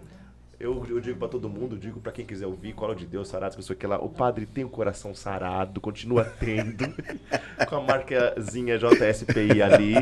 Eu, 0.57 0.85
eu 0.89 1.01
digo 1.01 1.19
para 1.19 1.27
todo 1.27 1.49
mundo, 1.49 1.77
digo 1.77 1.99
para 1.99 2.13
quem 2.13 2.25
quiser 2.25 2.47
ouvir, 2.47 2.71
cola 2.73 2.95
de 2.95 3.05
Deus, 3.05 3.27
sarado, 3.27 3.57
pessoa 3.57 3.75
que 3.75 3.85
lá, 3.85 3.97
o 3.99 4.07
padre 4.07 4.45
tem 4.45 4.63
o 4.63 4.69
coração 4.69 5.13
sarado, 5.13 5.81
continua 5.81 6.23
tendo, 6.23 6.93
com 7.67 7.75
a 7.75 7.81
marcazinha 7.81 8.77
JSPI 8.77 9.61
ali. 9.61 9.95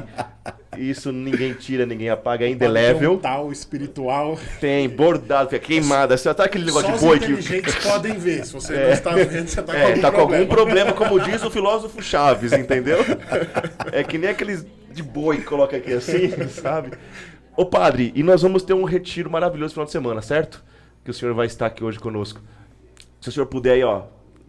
Isso 0.78 1.12
ninguém 1.12 1.54
tira, 1.54 1.88
ninguém 1.88 2.10
apaga, 2.10 2.46
é 2.46 2.50
indelével. 2.50 3.18
Tal 3.18 3.52
espiritual. 3.52 4.38
Tem 4.60 4.88
bordado, 4.88 5.50
fica 5.50 5.66
queimada. 5.66 6.16
Você 6.16 6.32
tá 6.32 6.44
aquele 6.46 6.66
negócio 6.66 6.88
Só 6.88 6.92
de 6.92 6.98
os 6.98 7.04
boi 7.04 7.20
que. 7.20 7.26
inteligentes 7.26 7.76
podem 7.76 8.18
ver. 8.20 8.46
Se 8.46 8.54
você 8.54 8.74
não 8.78 8.90
está 8.92 9.12
vendo, 9.16 9.48
você 9.48 9.62
tá 9.62 9.74
com 9.74 9.80
É, 9.80 9.86
algum 9.88 10.02
tá 10.02 10.12
com 10.12 10.18
problema. 10.18 10.38
algum 10.44 10.56
problema, 10.56 10.94
como 10.94 11.20
diz 11.20 11.44
o 11.44 11.50
filósofo 11.50 12.02
Chaves, 12.02 12.54
entendeu? 12.54 13.00
É 13.92 14.04
que 14.04 14.18
nem 14.20 14.30
aqueles 14.30 14.66
de 14.92 15.02
boi 15.02 15.38
que 15.38 15.44
coloca 15.44 15.76
aqui 15.78 15.94
assim, 15.94 16.30
sabe? 16.50 16.92
Ô 17.56 17.66
padre, 17.66 18.12
e 18.16 18.24
nós 18.24 18.42
vamos 18.42 18.64
ter 18.64 18.74
um 18.74 18.84
retiro 18.84 19.30
maravilhoso 19.30 19.72
no 19.72 19.74
final 19.74 19.86
de 19.86 19.92
semana, 19.92 20.22
certo? 20.24 20.64
Que 21.06 21.12
o 21.12 21.14
senhor 21.14 21.36
vai 21.36 21.46
estar 21.46 21.68
aqui 21.68 21.84
hoje 21.84 22.00
conosco. 22.00 22.42
Se 23.22 23.30
o 23.30 23.32
senhor 23.32 23.46
puder 23.46 23.74
aí, 23.74 23.84
ó, 23.84 24.04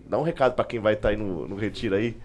dá 0.09 0.19
um 0.19 0.23
recado 0.23 0.55
pra 0.55 0.65
quem 0.65 0.81
vai 0.81 0.95
estar 0.95 1.11
aí 1.11 1.17
no, 1.17 1.47
no 1.47 1.55
retiro 1.55 1.95
aí. 1.95 2.17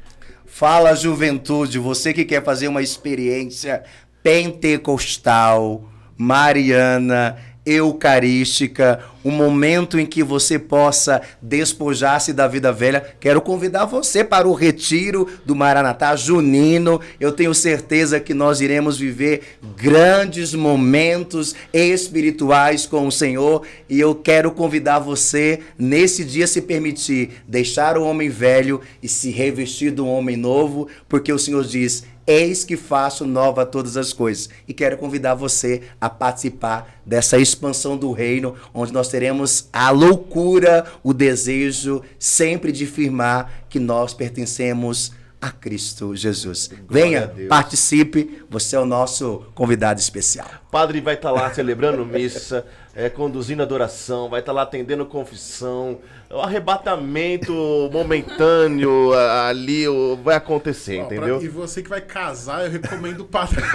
Fala, 0.45 0.95
juventude, 0.95 1.77
você 1.80 2.14
que 2.14 2.23
quer 2.23 2.43
fazer 2.43 2.69
uma 2.69 2.81
experiência 2.81 3.84
pentecostal, 4.23 5.84
mariana, 6.18 7.38
eucarística, 7.65 9.03
um 9.23 9.31
momento 9.31 9.99
em 9.99 10.06
que 10.06 10.23
você 10.23 10.57
possa 10.57 11.22
despojar-se 11.41 12.31
da 12.31 12.48
vida 12.48 12.72
velha. 12.72 13.15
Quero 13.19 13.41
convidar 13.41 13.86
você 13.86 14.23
para 14.23 14.48
o 14.48 14.53
retiro 14.53 15.27
do 15.45 15.56
Maranatá 15.56 16.15
Junino. 16.15 17.02
Eu 17.19 17.31
tenho 17.31 17.53
certeza 17.53 18.19
que 18.19 18.34
nós 18.34 18.61
iremos 18.61 18.98
viver 18.98 19.57
grandes 19.76 20.53
momentos 20.53 21.53
espirituais 21.73 22.86
com 22.86 23.07
o 23.07 23.11
Senhor 23.11 23.64
e 23.90 23.99
eu 23.99 24.15
quero 24.15 24.52
convidar 24.52 24.99
você 24.99 25.60
nesse 25.77 26.23
dia 26.23 26.48
se 26.48 26.61
permitir 26.61 27.41
deixar 27.48 27.98
o 27.98 28.03
homem 28.03 28.30
velho 28.30 28.81
e 29.03 29.07
se 29.07 29.31
revestir 29.31 29.91
do 29.91 30.07
homem 30.07 30.38
novo, 30.38 30.88
porque 31.07 31.31
o 31.31 31.40
Senhor 31.40 31.64
diz: 31.64 32.03
Eis 32.31 32.64
que 32.64 32.77
faço 32.77 33.26
nova 33.26 33.65
todas 33.65 33.97
as 33.97 34.14
coisas. 34.14 34.51
E 34.68 34.73
quero 34.73 34.99
convidar 34.99 35.34
você 35.34 35.81
a 35.99 36.07
participar 36.07 37.01
dessa 37.03 37.39
expansão 37.39 37.97
do 37.97 38.11
reino, 38.11 38.53
onde 38.72 38.93
nós 38.93 39.07
teremos 39.07 39.68
a 39.73 39.89
loucura, 39.89 40.85
o 41.01 41.11
desejo 41.11 42.03
sempre 42.19 42.72
de 42.72 42.85
firmar 42.85 43.64
que 43.68 43.80
nós 43.80 44.14
pertencemos 44.14 45.11
a 45.41 45.49
Cristo 45.51 46.15
Jesus. 46.15 46.69
a 46.73 46.93
Venha, 46.93 47.31
participe, 47.47 48.43
você 48.49 48.75
é 48.75 48.79
o 48.79 48.85
nosso 48.85 49.45
convidado 49.55 49.99
especial. 49.99 50.47
Padre 50.71 50.99
vai 51.01 51.13
estar 51.15 51.31
lá 51.31 51.51
celebrando 51.53 52.05
missa, 52.05 52.65
é, 52.95 53.09
conduzindo 53.09 53.63
adoração, 53.63 54.29
vai 54.29 54.41
estar 54.41 54.51
lá 54.51 54.63
atendendo 54.63 55.05
confissão. 55.05 55.99
O 56.29 56.39
arrebatamento 56.41 57.51
momentâneo 57.91 59.13
ali 59.13 59.87
o- 59.87 60.15
vai 60.23 60.35
acontecer, 60.35 60.99
Ó, 61.01 61.05
pra- 61.05 61.15
entendeu? 61.15 61.41
E 61.41 61.47
você 61.47 61.81
que 61.81 61.89
vai 61.89 62.01
casar, 62.01 62.65
eu 62.65 62.71
recomendo 62.71 63.21
o 63.21 63.25
padre. 63.25 63.61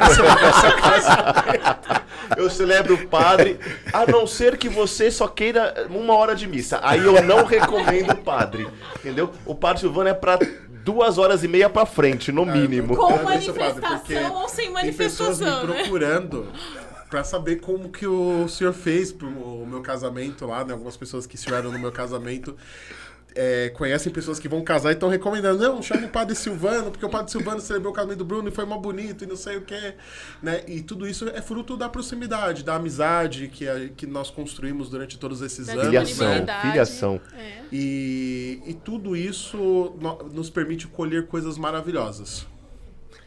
Eu 2.36 2.48
celebro 2.48 2.94
o 2.94 3.06
padre, 3.08 3.58
a 3.92 4.06
não 4.10 4.26
ser 4.26 4.56
que 4.56 4.68
você 4.68 5.10
só 5.10 5.28
queira 5.28 5.86
uma 5.90 6.14
hora 6.14 6.34
de 6.34 6.46
missa. 6.46 6.80
Aí 6.82 7.04
eu 7.04 7.22
não 7.22 7.44
recomendo 7.44 8.12
o 8.12 8.16
padre, 8.16 8.66
entendeu? 8.98 9.30
O 9.44 9.54
padre 9.54 9.80
Silvano 9.80 10.08
é 10.08 10.14
pra 10.14 10.38
duas 10.84 11.18
horas 11.18 11.42
e 11.42 11.48
meia 11.48 11.70
pra 11.70 11.86
frente, 11.86 12.30
no 12.30 12.44
mínimo. 12.44 12.96
Com 12.96 13.22
manifestação 13.22 14.34
ou 14.34 14.48
sem 14.48 14.72
Tem 14.72 14.92
pessoas 14.92 15.40
me 15.40 15.46
manifestação, 15.46 15.66
né? 15.66 15.82
procurando 15.82 16.46
pra 17.08 17.24
saber 17.24 17.56
como 17.56 17.90
que 17.90 18.06
o 18.06 18.48
senhor 18.48 18.72
fez 18.72 19.12
pro 19.12 19.28
o 19.28 19.66
meu 19.66 19.80
casamento 19.80 20.46
lá, 20.46 20.64
né? 20.64 20.72
Algumas 20.72 20.96
pessoas 20.96 21.26
que 21.26 21.36
estiveram 21.36 21.70
no 21.70 21.78
meu 21.78 21.92
casamento 21.92 22.56
é, 23.34 23.68
conhecem 23.70 24.12
pessoas 24.12 24.38
que 24.38 24.48
vão 24.48 24.62
casar 24.62 24.90
e 24.90 24.92
estão 24.94 25.08
recomendando, 25.08 25.62
não, 25.62 25.82
chama 25.82 26.06
o 26.06 26.08
padre 26.08 26.34
Silvano, 26.36 26.90
porque 26.90 27.04
o 27.04 27.08
padre 27.08 27.32
Silvano 27.32 27.60
celebrou 27.60 27.92
o 27.92 27.94
casamento 27.96 28.18
do 28.18 28.24
Bruno 28.24 28.48
e 28.48 28.52
foi 28.52 28.64
mó 28.64 28.78
bonito 28.78 29.24
e 29.24 29.26
não 29.26 29.36
sei 29.36 29.56
o 29.56 29.62
que, 29.62 29.94
né? 30.42 30.62
E 30.68 30.80
tudo 30.82 31.06
isso 31.06 31.28
é 31.28 31.42
fruto 31.42 31.76
da 31.76 31.88
proximidade, 31.88 32.62
da 32.62 32.76
amizade 32.76 33.48
que, 33.48 33.68
a- 33.68 33.88
que 33.96 34.06
nós 34.06 34.30
construímos 34.30 34.88
durante 34.88 35.18
todos 35.18 35.42
esses 35.42 35.66
Da 35.66 35.72
anos. 35.72 35.84
Filiação, 35.86 36.04
né? 36.28 36.34
disponibilidade. 36.34 36.68
filiação. 36.68 37.20
É. 37.36 37.58
E, 37.72 38.62
e 38.66 38.74
tudo 38.74 39.16
isso 39.16 39.94
no- 40.00 40.22
nos 40.32 40.48
permite 40.50 40.86
colher 40.86 41.26
coisas 41.26 41.58
maravilhosas. 41.58 42.46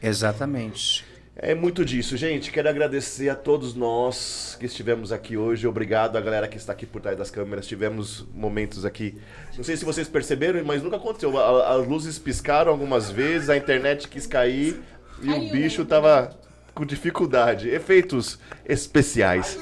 Exatamente. 0.02 1.06
É 1.40 1.54
muito 1.54 1.86
disso, 1.86 2.18
gente. 2.18 2.50
Quero 2.50 2.68
agradecer 2.68 3.30
a 3.30 3.36
todos 3.36 3.76
nós 3.76 4.58
que 4.60 4.66
estivemos 4.66 5.12
aqui 5.12 5.38
hoje. 5.38 5.68
Obrigado 5.68 6.18
a 6.18 6.22
galera 6.22 6.48
que 6.48 6.58
está 6.58 6.74
aqui 6.74 6.84
por 6.84 7.00
trás 7.00 7.16
das 7.16 7.30
câmeras. 7.30 7.68
Tivemos 7.68 8.26
momentos 8.34 8.84
aqui. 8.84 9.16
Não 9.56 9.64
sei 9.64 9.78
se 9.78 9.86
vocês 9.86 10.08
perceberam, 10.10 10.64
mas 10.66 10.82
nunca 10.82 10.96
aconteceu. 10.96 11.38
As 11.38 11.88
luzes 11.88 12.18
piscaram 12.18 12.72
algumas 12.72 13.12
vezes, 13.12 13.52
a 13.52 13.56
internet 13.56 14.08
quis 14.08 14.26
cair 14.26 14.82
e 15.22 15.30
o 15.30 15.52
bicho 15.52 15.86
tava 15.86 16.36
com 16.74 16.84
dificuldade. 16.84 17.70
Efeitos 17.70 18.40
especiais. 18.66 19.60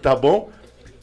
Tá 0.00 0.14
bom? 0.14 0.48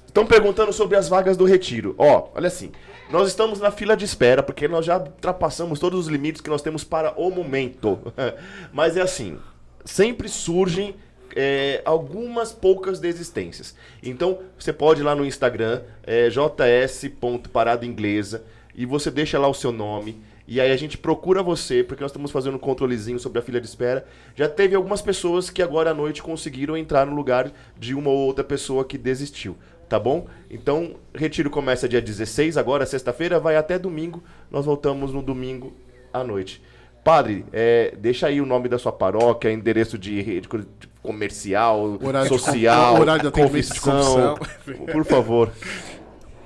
Estão 0.08 0.26
perguntando 0.26 0.72
sobre 0.72 0.96
as 0.96 1.10
vagas 1.10 1.36
do 1.36 1.44
retiro. 1.44 1.96
Ó, 1.98 2.30
olha 2.34 2.48
assim. 2.48 2.72
Nós 3.12 3.28
estamos 3.28 3.60
na 3.60 3.72
fila 3.72 3.98
de 3.98 4.06
espera, 4.06 4.42
porque 4.42 4.70
nós 4.70 4.86
já 4.86 4.98
ultrapassamos 4.98 5.80
todos 5.80 6.00
os 6.00 6.08
limites 6.08 6.40
que 6.40 6.50
nós 6.50 6.62
temos 6.62 6.86
para 6.86 7.14
o 7.20 7.30
momento. 7.30 8.00
Mas 8.72 8.96
é 8.96 9.02
assim, 9.02 9.38
sempre 9.86 10.28
surgem 10.30 10.96
é, 11.36 11.82
algumas 11.86 12.52
poucas 12.52 13.00
desistências. 13.00 13.76
Então, 14.02 14.40
você 14.58 14.72
pode 14.72 15.02
ir 15.02 15.04
lá 15.04 15.16
no 15.16 15.26
Instagram, 15.26 15.82
é, 16.04 16.30
js.parada 16.30 17.86
inglesa, 17.86 18.44
e 18.76 18.86
você 18.86 19.12
deixa 19.12 19.38
lá 19.40 19.48
o 19.48 19.54
seu 19.54 19.72
nome. 19.72 20.22
E 20.48 20.60
aí 20.60 20.72
a 20.72 20.78
gente 20.78 20.98
procura 20.98 21.42
você, 21.42 21.84
porque 21.84 22.04
nós 22.04 22.12
estamos 22.12 22.32
fazendo 22.32 22.56
um 22.56 22.60
controlezinho 22.60 23.18
sobre 23.18 23.40
a 23.40 23.42
fila 23.42 23.62
de 23.62 23.68
espera. 23.68 24.06
Já 24.36 24.50
teve 24.50 24.76
algumas 24.76 25.02
pessoas 25.02 25.50
que 25.50 25.62
agora 25.62 25.92
à 25.92 25.94
noite 25.94 26.22
conseguiram 26.22 26.76
entrar 26.76 27.06
no 27.06 27.16
lugar 27.16 27.52
de 27.80 27.96
uma 27.96 28.10
ou 28.10 28.18
outra 28.18 28.44
pessoa 28.44 28.84
que 28.84 28.98
desistiu. 28.98 29.56
Tá 29.88 30.00
bom? 30.00 30.28
Então, 30.50 30.96
retiro 31.14 31.50
começa 31.50 31.88
dia 31.88 32.02
16, 32.02 32.58
agora 32.58 32.86
sexta-feira, 32.86 33.40
vai 33.40 33.56
até 33.56 33.78
domingo. 33.78 34.24
Nós 34.50 34.66
voltamos 34.66 35.14
no 35.14 35.22
domingo 35.22 35.74
à 36.12 36.24
noite. 36.24 36.62
Padre, 37.04 37.46
é, 37.52 37.94
deixa 38.00 38.28
aí 38.28 38.40
o 38.40 38.46
nome 38.46 38.70
da 38.70 38.78
sua 38.80 38.92
paróquia, 38.92 39.52
endereço 39.52 39.98
de 39.98 40.22
rede 40.22 40.48
co- 40.48 40.60
comercial, 41.02 41.98
Horário 42.02 42.30
social, 42.30 43.00
horário 43.00 43.22
de 43.24 43.28
atendimento 43.28 43.74
de 43.74 43.82
confissão. 43.82 44.36
confissão. 44.38 44.86
Por 44.86 45.04
favor. 45.06 45.50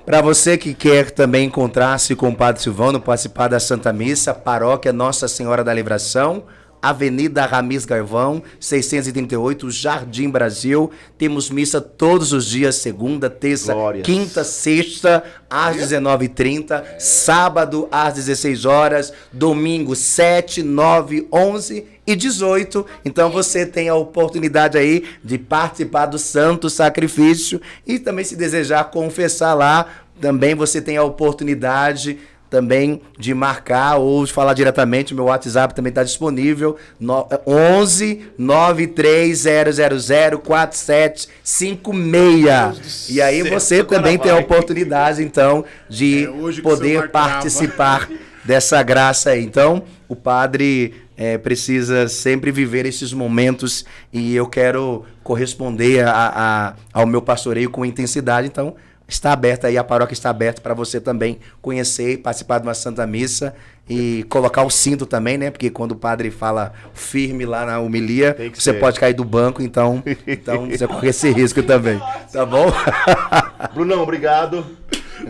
Para 0.04 0.20
você 0.20 0.56
que 0.58 0.74
quer 0.74 1.10
também 1.10 1.46
encontrar-se 1.46 2.16
com 2.16 2.30
o 2.30 2.34
Padre 2.34 2.62
Silvano, 2.62 3.00
participar 3.00 3.48
da 3.48 3.60
Santa 3.60 3.92
Missa, 3.92 4.34
Paróquia 4.34 4.92
Nossa 4.92 5.28
Senhora 5.28 5.62
da 5.62 5.72
Livração, 5.72 6.44
Avenida 6.80 7.44
Ramis 7.44 7.84
Garvão, 7.84 8.42
638, 8.60 9.70
Jardim 9.70 10.30
Brasil. 10.30 10.90
Temos 11.16 11.50
missa 11.50 11.80
todos 11.80 12.32
os 12.32 12.46
dias, 12.46 12.76
segunda, 12.76 13.28
terça, 13.28 13.74
Glórias. 13.74 14.04
quinta, 14.04 14.44
sexta, 14.44 15.24
às 15.50 15.76
19h30, 15.76 16.84
sábado 16.98 17.88
às 17.90 18.14
16 18.14 18.64
horas, 18.64 19.12
domingo 19.32 19.96
7, 19.96 20.62
9, 20.62 21.28
11 21.32 21.84
e 22.06 22.16
18. 22.16 22.86
Então 23.04 23.30
você 23.30 23.66
tem 23.66 23.88
a 23.88 23.94
oportunidade 23.94 24.78
aí 24.78 25.04
de 25.22 25.36
participar 25.36 26.06
do 26.06 26.18
Santo 26.18 26.70
Sacrifício 26.70 27.60
e 27.86 27.98
também 27.98 28.24
se 28.24 28.36
desejar 28.36 28.84
confessar 28.84 29.54
lá, 29.54 29.86
também 30.20 30.54
você 30.54 30.80
tem 30.80 30.96
a 30.96 31.04
oportunidade 31.04 32.18
também 32.50 33.00
de 33.18 33.34
marcar 33.34 33.96
ou 33.96 34.24
de 34.24 34.32
falar 34.32 34.54
diretamente. 34.54 35.14
Meu 35.14 35.24
WhatsApp 35.24 35.74
também 35.74 35.90
está 35.90 36.02
disponível. 36.02 36.76
No, 36.98 37.26
11 37.46 38.22
93000 38.38 40.38
4756. 40.44 43.10
E 43.10 43.20
aí 43.22 43.42
você 43.42 43.84
também 43.84 44.18
tem 44.18 44.30
a 44.30 44.36
oportunidade, 44.38 45.22
então, 45.22 45.64
de 45.88 46.24
É 46.24 46.28
poder 46.62 47.10
participar 47.10 48.08
dessa 48.44 48.82
graça 48.82 49.30
aí. 49.30 49.44
Então, 49.44 49.82
o 50.08 50.16
padre 50.16 50.94
eh, 51.16 51.36
precisa 51.36 52.06
sempre 52.08 52.50
viver 52.52 52.86
esses 52.86 53.12
momentos 53.12 53.84
e 54.12 54.34
eu 54.36 54.46
quero 54.46 55.04
corresponder 55.24 56.06
a- 56.06 56.32
a- 56.34 56.74
ao 56.92 57.04
meu 57.06 57.20
pastoreio 57.20 57.68
com 57.70 57.84
intensidade. 57.84 58.46
Então, 58.46 58.74
está 59.08 59.32
aberta 59.32 59.68
aí, 59.68 59.78
a 59.78 59.82
paróquia 59.82 60.12
está 60.12 60.28
aberta 60.28 60.60
para 60.60 60.74
você 60.74 61.00
também 61.00 61.38
conhecer, 61.62 62.18
participar 62.18 62.58
de 62.58 62.66
uma 62.66 62.74
Santa 62.74 63.06
Missa 63.06 63.54
e 63.88 64.22
colocar 64.28 64.62
o 64.62 64.70
cinto 64.70 65.06
também, 65.06 65.38
né? 65.38 65.50
Porque 65.50 65.70
quando 65.70 65.92
o 65.92 65.96
padre 65.96 66.30
fala 66.30 66.74
firme 66.92 67.46
lá 67.46 67.64
na 67.64 67.80
homilia, 67.80 68.36
você 68.54 68.72
ser. 68.72 68.78
pode 68.78 69.00
cair 69.00 69.14
do 69.14 69.24
banco, 69.24 69.62
então, 69.62 70.02
então 70.26 70.68
você 70.68 70.86
corre 70.86 71.08
esse 71.08 71.30
risco 71.30 71.62
também. 71.62 71.98
Tá 72.30 72.44
bom? 72.44 72.70
Brunão, 73.72 74.02
obrigado. 74.02 74.64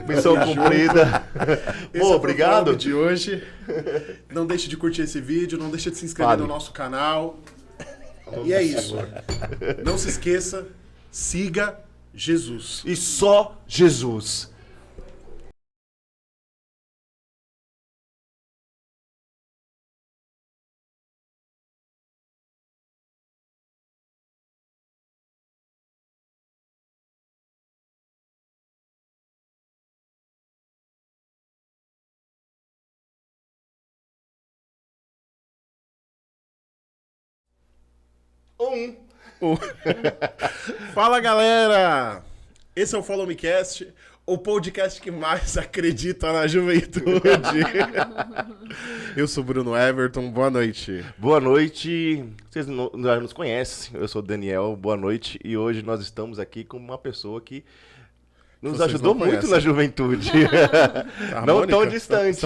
Missão 0.07 0.37
cumprida. 0.37 1.23
Pô, 1.97 2.13
é 2.13 2.17
obrigado. 2.17 2.77
de 2.77 2.93
hoje. 2.93 3.43
Não 4.29 4.45
deixe 4.45 4.69
de 4.69 4.77
curtir 4.77 5.03
esse 5.03 5.21
vídeo, 5.21 5.57
não 5.57 5.71
deixe 5.71 5.91
de 5.91 5.97
se 5.97 6.05
inscrever 6.05 6.31
Padre. 6.31 6.47
no 6.47 6.53
nosso 6.53 6.73
canal. 6.73 7.39
E 8.45 8.53
é 8.53 8.63
isso. 8.63 8.99
Não 9.85 9.97
se 9.97 10.09
esqueça, 10.09 10.67
siga 11.11 11.79
Jesus. 12.19 12.83
E 12.85 12.97
só 12.97 13.57
Jesus. 13.67 14.53
Um. 38.61 39.08
Fala 40.95 41.21
galera! 41.21 42.23
Esse 42.75 42.95
é 42.95 42.99
o 42.99 43.03
Follow 43.03 43.27
Me 43.27 43.37
Cast, 43.37 43.87
o 44.27 44.37
podcast 44.37 45.01
que 45.01 45.11
mais 45.11 45.57
acredita 45.59 46.33
na 46.33 46.47
juventude. 46.47 47.61
Eu 49.17 49.29
sou 49.29 49.45
Bruno 49.45 49.77
Everton, 49.77 50.31
boa 50.31 50.51
noite. 50.51 51.05
Boa 51.17 51.41
noite. 51.41 52.25
Vocês 52.51 52.67
já 52.67 53.21
nos 53.21 53.33
conhecem. 53.33 53.99
Eu 54.01 54.09
sou 54.09 54.23
o 54.23 54.25
Daniel. 54.25 54.77
Boa 54.77 54.97
noite. 54.97 55.39
E 55.45 55.57
hoje 55.57 55.83
nós 55.83 56.01
estamos 56.01 56.39
aqui 56.39 56.65
com 56.65 56.77
uma 56.77 56.99
pessoa 56.99 57.41
que 57.41 57.65
nos 58.61 58.79
Vocês 58.79 58.89
ajudou 58.89 59.15
não 59.15 59.25
muito 59.25 59.47
na 59.47 59.61
juventude. 59.61 60.33
Não 61.47 61.65
tão 61.65 61.87
distante. 61.87 62.41